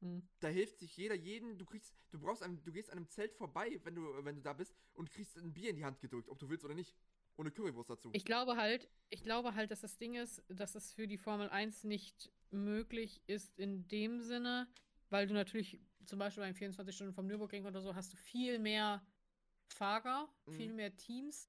Mhm. 0.00 0.28
Da 0.40 0.48
hilft 0.48 0.78
sich 0.78 0.96
jeder 0.96 1.14
jeden. 1.14 1.58
Du 1.58 1.64
kriegst, 1.64 1.94
du 2.10 2.18
brauchst 2.20 2.42
einem, 2.42 2.62
du 2.62 2.72
gehst 2.72 2.90
an 2.90 2.98
einem 2.98 3.08
Zelt 3.08 3.32
vorbei, 3.34 3.80
wenn 3.84 3.94
du, 3.94 4.24
wenn 4.24 4.36
du 4.36 4.42
da 4.42 4.52
bist 4.52 4.74
und 4.94 5.10
kriegst 5.10 5.36
ein 5.36 5.52
Bier 5.52 5.70
in 5.70 5.76
die 5.76 5.84
Hand 5.84 6.00
gedrückt, 6.00 6.28
ob 6.28 6.38
du 6.38 6.48
willst 6.48 6.64
oder 6.64 6.74
nicht. 6.74 6.94
Ohne 7.36 7.50
Currywurst 7.52 7.90
dazu. 7.90 8.10
Ich 8.14 8.24
glaube 8.24 8.56
halt, 8.56 8.88
ich 9.10 9.22
glaube 9.22 9.54
halt, 9.54 9.70
dass 9.70 9.80
das 9.80 9.96
Ding 9.96 10.14
ist, 10.16 10.42
dass 10.48 10.74
es 10.74 10.92
für 10.92 11.06
die 11.06 11.18
Formel 11.18 11.48
1 11.48 11.84
nicht 11.84 12.32
möglich 12.50 13.22
ist 13.28 13.56
in 13.58 13.86
dem 13.88 14.20
Sinne, 14.22 14.66
weil 15.10 15.26
du 15.28 15.34
natürlich 15.34 15.80
zum 16.04 16.18
Beispiel 16.18 16.42
beim 16.42 16.54
24 16.56 16.94
Stunden 16.94 17.14
vom 17.14 17.26
Nürburgring 17.26 17.64
oder 17.64 17.80
so 17.80 17.94
hast 17.94 18.12
du 18.12 18.16
viel 18.16 18.58
mehr 18.58 19.06
Fahrer, 19.68 20.28
Mhm. 20.46 20.52
viel 20.52 20.72
mehr 20.72 20.96
Teams 20.96 21.48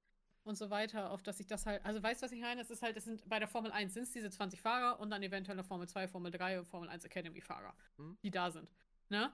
und 0.50 0.58
so 0.58 0.70
weiter, 0.70 1.12
auf 1.12 1.24
dass 1.24 1.38
sich 1.38 1.48
das 1.48 1.66
halt, 1.66 1.86
also 1.86 2.02
weißt 2.04 2.22
du, 2.22 2.26
was 2.26 2.32
ich 2.32 2.42
meine? 2.42 2.62
Es 2.62 2.70
ist 2.70 2.82
halt, 2.82 2.98
es 2.98 3.06
sind 3.06 3.28
bei 3.30 3.40
der 3.40 3.48
Formel 3.48 3.72
1 3.72 3.94
sind 3.94 4.04
es 4.04 4.12
diese 4.12 4.30
20 4.30 4.60
Fahrer 4.62 5.00
und 5.00 5.10
dann 5.12 5.24
eventuell 5.24 5.56
noch 5.56 5.66
Formel 5.66 5.88
2, 5.88 6.08
Formel 6.08 6.32
3 6.32 6.60
und 6.60 6.66
Formel 6.66 6.90
1 6.90 7.06
Academy 7.06 7.40
Fahrer, 7.42 7.74
Mhm. 7.98 8.18
die 8.24 8.32
da 8.32 8.52
sind. 8.52 8.72
Ne? 9.10 9.32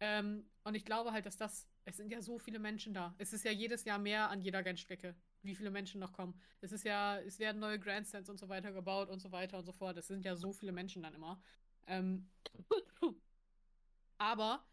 Ähm, 0.00 0.44
und 0.64 0.74
ich 0.74 0.84
glaube 0.84 1.12
halt, 1.12 1.24
dass 1.24 1.36
das, 1.38 1.66
es 1.86 1.96
sind 1.96 2.12
ja 2.12 2.20
so 2.20 2.38
viele 2.38 2.58
Menschen 2.58 2.92
da. 2.92 3.14
Es 3.18 3.32
ist 3.32 3.44
ja 3.44 3.50
jedes 3.50 3.84
Jahr 3.84 3.98
mehr 3.98 4.28
an 4.28 4.42
jeder 4.42 4.62
Rennstrecke, 4.64 5.14
wie 5.42 5.54
viele 5.54 5.70
Menschen 5.70 6.00
noch 6.00 6.12
kommen. 6.12 6.38
Es 6.60 6.72
ist 6.72 6.84
ja, 6.84 7.18
es 7.20 7.38
werden 7.38 7.60
neue 7.60 7.78
Grandstands 7.78 8.28
und 8.28 8.38
so 8.38 8.48
weiter 8.50 8.72
gebaut 8.72 9.08
und 9.08 9.20
so 9.20 9.32
weiter 9.32 9.56
und 9.58 9.64
so 9.64 9.72
fort. 9.72 9.96
Es 9.96 10.08
sind 10.08 10.24
ja 10.24 10.36
so 10.36 10.52
viele 10.52 10.72
Menschen 10.72 11.02
dann 11.02 11.14
immer. 11.14 11.40
Ähm, 11.86 12.28
aber 14.18 14.64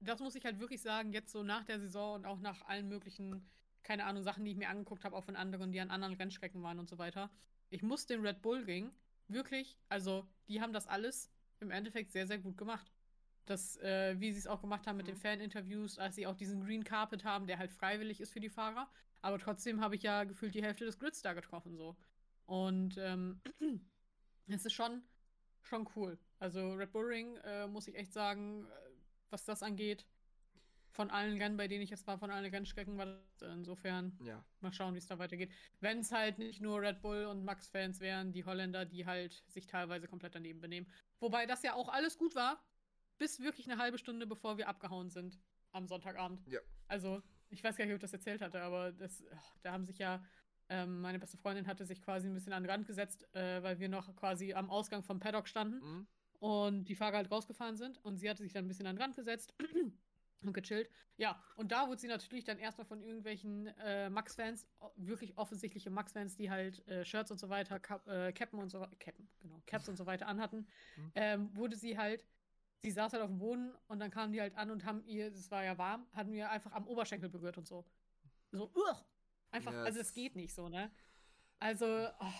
das 0.00 0.20
muss 0.20 0.34
ich 0.34 0.44
halt 0.44 0.58
wirklich 0.60 0.82
sagen, 0.82 1.12
jetzt 1.12 1.32
so 1.32 1.42
nach 1.42 1.64
der 1.64 1.80
Saison 1.80 2.16
und 2.16 2.26
auch 2.26 2.40
nach 2.40 2.62
allen 2.66 2.88
möglichen, 2.88 3.48
keine 3.82 4.04
Ahnung, 4.04 4.22
Sachen, 4.22 4.44
die 4.44 4.50
ich 4.52 4.56
mir 4.56 4.68
angeguckt 4.68 5.04
habe, 5.04 5.16
auch 5.16 5.24
von 5.24 5.36
anderen, 5.36 5.72
die 5.72 5.80
an 5.80 5.90
anderen 5.90 6.14
Rennstrecken 6.14 6.62
waren 6.62 6.78
und 6.78 6.88
so 6.88 6.98
weiter. 6.98 7.30
Ich 7.70 7.82
muss 7.82 8.06
den 8.06 8.20
Red 8.20 8.42
Bull 8.42 8.62
Ring 8.64 8.90
wirklich, 9.28 9.78
also 9.88 10.26
die 10.48 10.60
haben 10.60 10.72
das 10.72 10.86
alles 10.86 11.30
im 11.60 11.70
Endeffekt 11.70 12.10
sehr, 12.12 12.26
sehr 12.26 12.38
gut 12.38 12.56
gemacht. 12.56 12.92
Das, 13.46 13.76
äh, 13.78 14.18
wie 14.20 14.32
sie 14.32 14.38
es 14.38 14.46
auch 14.46 14.60
gemacht 14.60 14.86
haben 14.86 14.98
mit 14.98 15.06
den 15.06 15.14
Mhm. 15.14 15.20
Fan-Interviews, 15.20 15.98
als 15.98 16.16
sie 16.16 16.26
auch 16.26 16.36
diesen 16.36 16.62
Green 16.62 16.84
Carpet 16.84 17.24
haben, 17.24 17.46
der 17.46 17.58
halt 17.58 17.72
freiwillig 17.72 18.20
ist 18.20 18.32
für 18.32 18.40
die 18.40 18.50
Fahrer. 18.50 18.90
Aber 19.22 19.38
trotzdem 19.38 19.80
habe 19.80 19.96
ich 19.96 20.02
ja 20.02 20.24
gefühlt 20.24 20.54
die 20.54 20.62
Hälfte 20.62 20.84
des 20.84 20.98
Grids 20.98 21.22
da 21.22 21.32
getroffen, 21.32 21.76
so. 21.76 21.96
Und 22.46 22.96
ähm, 22.98 23.40
es 24.46 24.64
ist 24.64 24.74
schon, 24.74 25.02
schon 25.62 25.88
cool. 25.96 26.18
Also 26.38 26.74
Red 26.74 26.92
Bull 26.92 27.06
Ring, 27.06 27.36
äh, 27.38 27.66
muss 27.66 27.88
ich 27.88 27.96
echt 27.96 28.12
sagen, 28.12 28.64
äh, 28.64 28.68
was 29.30 29.44
das 29.44 29.62
angeht, 29.62 30.06
von 30.90 31.10
allen 31.10 31.40
Rennen, 31.40 31.56
bei 31.56 31.68
denen 31.68 31.82
ich 31.82 31.90
jetzt 31.90 32.06
war, 32.06 32.18
von 32.18 32.30
allen 32.30 32.50
Rennstrecken 32.50 32.96
war 32.98 33.06
das 33.06 33.50
insofern 33.52 34.16
Ja. 34.20 34.44
mal 34.60 34.72
schauen, 34.72 34.94
wie 34.94 34.98
es 34.98 35.06
da 35.06 35.18
weitergeht. 35.18 35.52
Wenn 35.80 35.98
es 36.00 36.10
halt 36.12 36.38
nicht 36.38 36.60
nur 36.60 36.80
Red 36.80 37.00
Bull 37.02 37.26
und 37.26 37.44
Max-Fans 37.44 38.00
wären, 38.00 38.32
die 38.32 38.44
Holländer, 38.44 38.84
die 38.84 39.06
halt 39.06 39.32
sich 39.46 39.66
teilweise 39.66 40.08
komplett 40.08 40.34
daneben 40.34 40.60
benehmen. 40.60 40.90
Wobei 41.20 41.46
das 41.46 41.62
ja 41.62 41.74
auch 41.74 41.88
alles 41.88 42.16
gut 42.18 42.34
war, 42.34 42.62
bis 43.18 43.40
wirklich 43.40 43.70
eine 43.70 43.80
halbe 43.80 43.98
Stunde 43.98 44.26
bevor 44.26 44.58
wir 44.58 44.68
abgehauen 44.68 45.10
sind 45.10 45.38
am 45.72 45.86
Sonntagabend. 45.86 46.40
Ja. 46.46 46.60
Also, 46.86 47.22
ich 47.50 47.62
weiß 47.62 47.76
gar 47.76 47.84
nicht, 47.84 47.92
ob 47.92 47.98
ich 47.98 48.02
das 48.02 48.12
erzählt 48.12 48.40
hatte, 48.40 48.60
aber 48.62 48.92
das, 48.92 49.22
ach, 49.34 49.56
da 49.62 49.72
haben 49.72 49.84
sich 49.84 49.98
ja, 49.98 50.24
ähm, 50.70 51.00
meine 51.00 51.18
beste 51.18 51.36
Freundin 51.36 51.66
hatte 51.66 51.84
sich 51.84 52.00
quasi 52.02 52.28
ein 52.28 52.34
bisschen 52.34 52.52
an 52.52 52.62
den 52.62 52.70
Rand 52.70 52.86
gesetzt, 52.86 53.26
äh, 53.34 53.62
weil 53.62 53.78
wir 53.78 53.88
noch 53.88 54.14
quasi 54.16 54.54
am 54.54 54.70
Ausgang 54.70 55.02
vom 55.02 55.18
Paddock 55.20 55.48
standen 55.48 55.78
Mhm. 55.80 56.06
und 56.40 56.84
die 56.84 56.94
Fahrer 56.94 57.16
halt 57.16 57.30
rausgefahren 57.30 57.76
sind 57.76 57.98
und 58.04 58.18
sie 58.18 58.28
hatte 58.30 58.42
sich 58.42 58.52
dann 58.52 58.64
ein 58.64 58.68
bisschen 58.68 58.86
an 58.86 58.96
den 58.96 59.02
Rand 59.02 59.16
gesetzt 59.16 59.54
und 60.42 60.52
gechillt. 60.52 60.90
Ja, 61.16 61.42
und 61.56 61.72
da 61.72 61.88
wurde 61.88 62.00
sie 62.00 62.06
natürlich 62.08 62.44
dann 62.44 62.58
erstmal 62.58 62.86
von 62.86 63.02
irgendwelchen 63.02 63.66
äh, 63.78 64.08
Max-Fans, 64.08 64.66
wirklich 64.96 65.36
offensichtliche 65.36 65.90
Max-Fans, 65.90 66.36
die 66.36 66.50
halt 66.50 66.86
äh, 66.86 67.04
Shirts 67.04 67.30
und 67.30 67.38
so 67.38 67.48
weiter, 67.48 67.80
Cap, 67.80 68.06
äh, 68.06 68.32
Cappen 68.32 68.58
und 68.60 68.68
so 68.70 68.86
Cappen, 68.98 69.28
genau, 69.40 69.60
Caps 69.66 69.88
und 69.88 69.96
so 69.96 70.06
weiter 70.06 70.26
anhatten, 70.28 70.68
Mhm. 70.96 71.12
ähm, 71.16 71.56
wurde 71.56 71.76
sie 71.76 71.98
halt, 71.98 72.24
sie 72.82 72.90
saß 72.92 73.12
halt 73.12 73.22
auf 73.22 73.30
dem 73.30 73.38
Boden 73.38 73.74
und 73.88 73.98
dann 73.98 74.10
kamen 74.10 74.32
die 74.32 74.40
halt 74.40 74.54
an 74.56 74.70
und 74.70 74.84
haben 74.84 75.02
ihr, 75.06 75.26
es 75.32 75.50
war 75.50 75.64
ja 75.64 75.76
warm, 75.76 76.06
hatten 76.12 76.32
wir 76.32 76.50
einfach 76.50 76.72
am 76.72 76.86
Oberschenkel 76.86 77.28
berührt 77.28 77.58
und 77.58 77.66
so. 77.66 77.84
So, 78.52 78.70
uch, 78.74 79.04
einfach, 79.50 79.72
Ja, 79.72 79.82
also 79.82 79.98
es- 80.00 80.08
es 80.08 80.14
geht 80.14 80.36
nicht 80.36 80.54
so, 80.54 80.68
ne? 80.68 80.90
Also, 81.58 81.86
oh, 82.20 82.32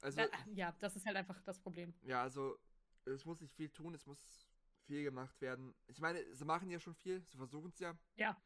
Also, 0.00 0.18
da, 0.22 0.26
ja, 0.54 0.74
das 0.80 0.96
ist 0.96 1.06
halt 1.06 1.16
einfach 1.16 1.40
das 1.42 1.60
Problem. 1.60 1.94
ja, 2.02 2.20
also, 2.22 2.58
es 3.04 3.24
muss 3.24 3.40
nicht 3.40 3.54
viel 3.54 3.68
tun, 3.70 3.94
es 3.94 4.04
muss 4.06 4.47
viel 4.88 5.04
gemacht 5.04 5.38
werden. 5.42 5.74
Ich 5.86 6.00
meine, 6.00 6.24
sie 6.34 6.44
machen 6.46 6.70
ja 6.70 6.80
schon 6.80 6.94
viel, 6.94 7.20
sie 7.26 7.36
versuchen 7.36 7.70
es 7.70 7.78
ja. 7.78 7.96
Ja, 8.16 8.36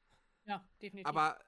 ja, 0.44 0.68
definitiv. 0.82 1.06
Aber 1.06 1.38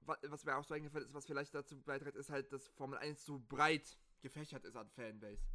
wa- 0.00 0.18
was 0.22 0.42
mir 0.44 0.56
auch 0.56 0.64
so 0.64 0.72
eingefallen 0.74 1.04
ist, 1.06 1.12
was 1.14 1.26
vielleicht 1.26 1.54
dazu 1.54 1.80
beiträgt, 1.82 2.16
ist 2.16 2.30
halt, 2.30 2.50
dass 2.50 2.66
Formel 2.70 2.98
1 2.98 3.24
so 3.24 3.38
breit 3.38 3.98
gefächert 4.22 4.64
ist 4.64 4.74
an 4.74 4.88
Fanbase. 4.88 5.46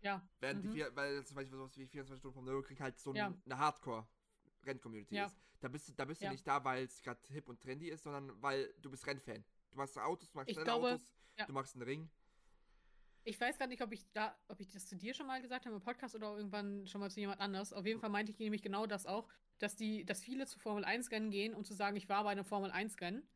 Ja. 0.00 0.26
Während 0.40 0.64
die 0.64 0.68
mhm. 0.68 0.72
vier, 0.72 0.96
weil 0.96 1.24
zum 1.26 1.36
Beispiel 1.36 1.56
sowas 1.58 1.76
wie 1.76 1.86
24 1.86 2.20
Stunden 2.20 2.34
vom 2.34 2.44
Nürburgring 2.46 2.78
halt 2.80 2.98
so 2.98 3.14
Ja. 3.14 3.32
eine 3.44 3.58
Hardcore-Renn-Community 3.58 5.14
Ja. 5.14 5.26
ist. 5.26 5.36
Da 5.60 5.68
bist, 5.68 5.88
du- 5.88 5.92
da 5.92 6.04
bist 6.06 6.20
du 6.22 6.26
Ja. 6.26 6.32
nicht 6.32 6.46
da, 6.46 6.64
weil 6.64 6.84
es 6.84 7.02
gerade 7.02 7.20
hip 7.28 7.48
und 7.50 7.60
trendy 7.60 7.88
ist, 7.90 8.02
sondern 8.02 8.40
weil 8.42 8.72
du 8.80 8.90
bist 8.90 9.06
Rennfan. 9.06 9.44
Du 9.70 9.76
magst 9.76 9.98
Autos, 9.98 10.30
du 10.30 10.40
Ich 10.40 10.52
schnelle 10.52 10.64
glaube, 10.64 10.88
Autos, 10.94 11.06
du 11.46 11.52
magst 11.52 11.74
einen 11.74 11.82
Ring. 11.82 12.10
Ich 13.26 13.40
weiß 13.40 13.58
gar 13.58 13.66
nicht, 13.66 13.82
ob 13.82 13.90
ich 13.92 14.04
da, 14.12 14.36
ob 14.48 14.60
ich 14.60 14.68
das 14.68 14.86
zu 14.86 14.96
dir 14.96 15.14
schon 15.14 15.26
mal 15.26 15.40
gesagt 15.40 15.64
habe 15.64 15.74
im 15.74 15.80
Podcast 15.82 16.14
oder 16.14 16.36
irgendwann 16.36 16.86
schon 16.86 17.00
mal 17.00 17.10
zu 17.10 17.20
jemand 17.20 17.40
anders. 17.40 17.72
Auf 17.72 17.86
jeden 17.86 17.98
Fall 17.98 18.10
meinte 18.10 18.30
ich 18.30 18.38
nämlich 18.38 18.62
genau 18.62 18.86
das 18.86 19.06
auch, 19.06 19.28
dass 19.58 19.76
die, 19.76 20.04
dass 20.04 20.22
viele 20.22 20.46
zu 20.46 20.58
Formel 20.58 20.84
1 20.84 21.10
Rennen 21.10 21.30
gehen, 21.30 21.54
um 21.54 21.64
zu 21.64 21.72
sagen, 21.72 21.96
ich 21.96 22.08
war 22.10 22.22
bei 22.24 22.30
einem 22.30 22.44
Formel 22.44 22.70
1 22.70 23.00
Rennen. 23.00 23.26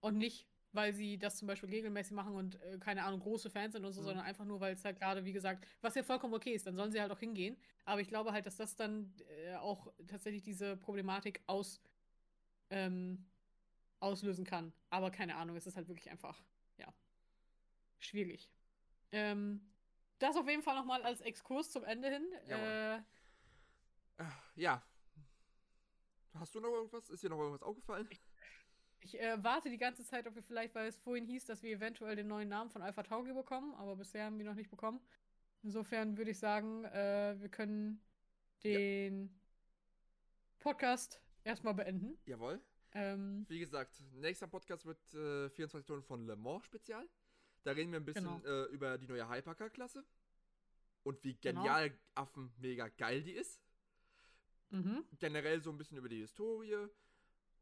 Und 0.00 0.18
nicht, 0.18 0.46
weil 0.72 0.92
sie 0.92 1.18
das 1.18 1.38
zum 1.38 1.48
Beispiel 1.48 1.70
regelmäßig 1.70 2.12
machen 2.12 2.34
und 2.34 2.60
äh, 2.60 2.78
keine 2.78 3.04
Ahnung, 3.04 3.20
große 3.20 3.48
Fans 3.48 3.72
sind 3.72 3.84
und 3.86 3.92
so, 3.94 4.02
Mhm. 4.02 4.06
sondern 4.06 4.24
einfach 4.26 4.44
nur, 4.44 4.60
weil 4.60 4.74
es 4.74 4.84
halt 4.84 4.98
gerade, 4.98 5.24
wie 5.24 5.32
gesagt, 5.32 5.66
was 5.80 5.94
ja 5.94 6.02
vollkommen 6.02 6.34
okay 6.34 6.52
ist, 6.52 6.66
dann 6.66 6.76
sollen 6.76 6.92
sie 6.92 7.00
halt 7.00 7.10
auch 7.12 7.20
hingehen. 7.20 7.56
Aber 7.86 8.02
ich 8.02 8.08
glaube 8.08 8.32
halt, 8.32 8.44
dass 8.44 8.56
das 8.56 8.76
dann 8.76 9.14
äh, 9.46 9.54
auch 9.54 9.90
tatsächlich 10.06 10.42
diese 10.42 10.76
Problematik 10.76 11.42
aus, 11.46 11.80
ähm, 12.68 13.24
auslösen 14.00 14.44
kann. 14.44 14.74
Aber 14.90 15.10
keine 15.10 15.36
Ahnung, 15.36 15.56
es 15.56 15.66
ist 15.66 15.76
halt 15.76 15.88
wirklich 15.88 16.10
einfach, 16.10 16.44
schwierig. 18.06 18.50
Ähm, 19.12 19.60
das 20.18 20.36
auf 20.36 20.48
jeden 20.48 20.62
Fall 20.62 20.76
nochmal 20.76 21.02
als 21.02 21.20
Exkurs 21.20 21.70
zum 21.70 21.84
Ende 21.84 22.10
hin. 22.10 22.32
Äh, 22.48 23.00
ja. 24.56 24.82
Hast 26.34 26.54
du 26.54 26.60
noch 26.60 26.70
irgendwas? 26.70 27.10
Ist 27.10 27.22
dir 27.22 27.30
noch 27.30 27.38
irgendwas 27.38 27.62
aufgefallen? 27.62 28.08
ich 29.04 29.20
äh, 29.20 29.42
warte 29.42 29.70
die 29.70 29.78
ganze 29.78 30.04
Zeit, 30.04 30.26
ob 30.26 30.34
wir 30.34 30.42
vielleicht, 30.42 30.74
weil 30.74 30.88
es 30.88 30.96
vorhin 30.96 31.26
hieß, 31.26 31.44
dass 31.44 31.62
wir 31.62 31.70
eventuell 31.76 32.16
den 32.16 32.26
neuen 32.26 32.48
Namen 32.48 32.70
von 32.70 32.82
Alpha 32.82 33.02
Tauri 33.02 33.32
bekommen, 33.32 33.74
aber 33.74 33.96
bisher 33.96 34.24
haben 34.24 34.38
wir 34.38 34.44
noch 34.44 34.54
nicht 34.54 34.70
bekommen. 34.70 35.00
Insofern 35.62 36.16
würde 36.16 36.30
ich 36.30 36.38
sagen, 36.38 36.84
äh, 36.84 37.36
wir 37.38 37.48
können 37.48 38.02
den 38.64 39.38
Podcast 40.58 41.20
erstmal 41.44 41.74
beenden. 41.74 42.18
Jawohl. 42.26 42.60
Ähm, 42.92 43.44
Wie 43.48 43.58
gesagt, 43.58 44.02
nächster 44.12 44.46
Podcast 44.46 44.86
wird 44.86 45.14
äh, 45.14 45.50
24 45.50 45.84
Stunden 45.84 46.04
von 46.04 46.26
Le 46.26 46.36
Mans 46.36 46.64
Spezial. 46.64 47.08
Da 47.64 47.72
reden 47.72 47.92
wir 47.92 48.00
ein 48.00 48.04
bisschen 48.04 48.42
Genau. 48.42 48.64
äh, 48.64 48.66
über 48.72 48.98
die 48.98 49.06
neue 49.08 49.28
Hypercar-Klasse. 49.28 50.04
Und 51.02 51.22
wie 51.24 51.34
Genau. 51.36 51.62
genial 51.62 51.98
Affen 52.14 52.52
mega 52.58 52.88
geil 52.88 53.22
die 53.22 53.32
ist. 53.32 53.60
mhm. 54.70 55.04
Generell 55.18 55.60
so 55.62 55.70
ein 55.70 55.78
bisschen 55.78 55.96
über 55.98 56.08
die 56.08 56.20
Historie. 56.20 56.88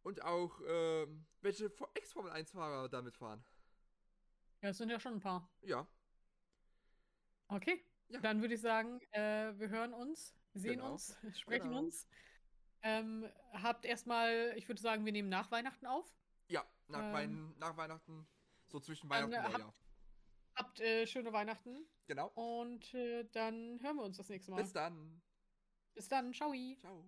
Und 0.03 0.23
auch, 0.23 0.61
ähm, 0.67 1.27
welche 1.41 1.69
Fo- 1.71 1.91
Ex-Formel-1-Fahrer 1.95 2.89
damit 2.89 3.17
fahren. 3.17 3.45
Ja, 4.63 4.71
es 4.71 4.79
sind 4.79 4.89
ja 4.91 4.99
schon 4.99 5.15
ein 5.15 5.21
paar. 5.21 5.51
Ja, 5.63 5.87
Okay. 7.49 7.85
Ja. 8.09 8.21
Dann 8.21 8.41
würde 8.41 8.55
ich 8.55 8.61
sagen, 8.63 9.01
äh, 9.13 9.53
wir 9.59 9.69
hören 9.69 9.93
uns, 9.93 10.35
sehen 10.55 10.77
Genau. 10.79 10.93
uns, 10.93 11.17
sprechen 11.39 11.69
Genau. 11.69 11.79
uns. 11.81 12.09
Ähm, 12.83 13.27
habt 13.53 13.85
erstmal, 13.85 14.55
ich 14.57 14.67
würde 14.69 14.81
sagen, 14.81 15.05
wir 15.05 15.13
nehmen 15.13 15.29
nach 15.29 15.51
Weihnachten 15.51 15.87
auf. 15.87 16.11
ja, 16.49 16.65
nach, 16.89 17.01
Ähm. 17.01 17.13
Wein 17.13 17.55
nach 17.59 17.77
Weihnachten, 17.77 18.27
so 18.67 18.81
zwischen 18.81 19.09
Weihnachten 19.11 19.33
äh, 19.35 19.39
und 19.39 19.45
hab- 19.45 19.53
Neujahr. 19.53 19.75
Habt 20.55 20.81
äh, 20.81 21.07
schöne 21.07 21.33
Weihnachten 21.33 21.87
Genau. 22.07 22.29
und 22.35 22.93
äh, 22.95 23.25
dann 23.33 23.81
hören 23.83 23.97
wir 23.97 24.05
uns 24.05 24.17
das 24.19 24.29
nächste 24.29 24.51
Mal. 24.51 24.63
Bis 24.63 24.73
dann. 24.73 25.23
Bis 25.95 26.09
dann, 26.09 26.33
ciao. 26.33 26.53
Ciao. 26.81 27.05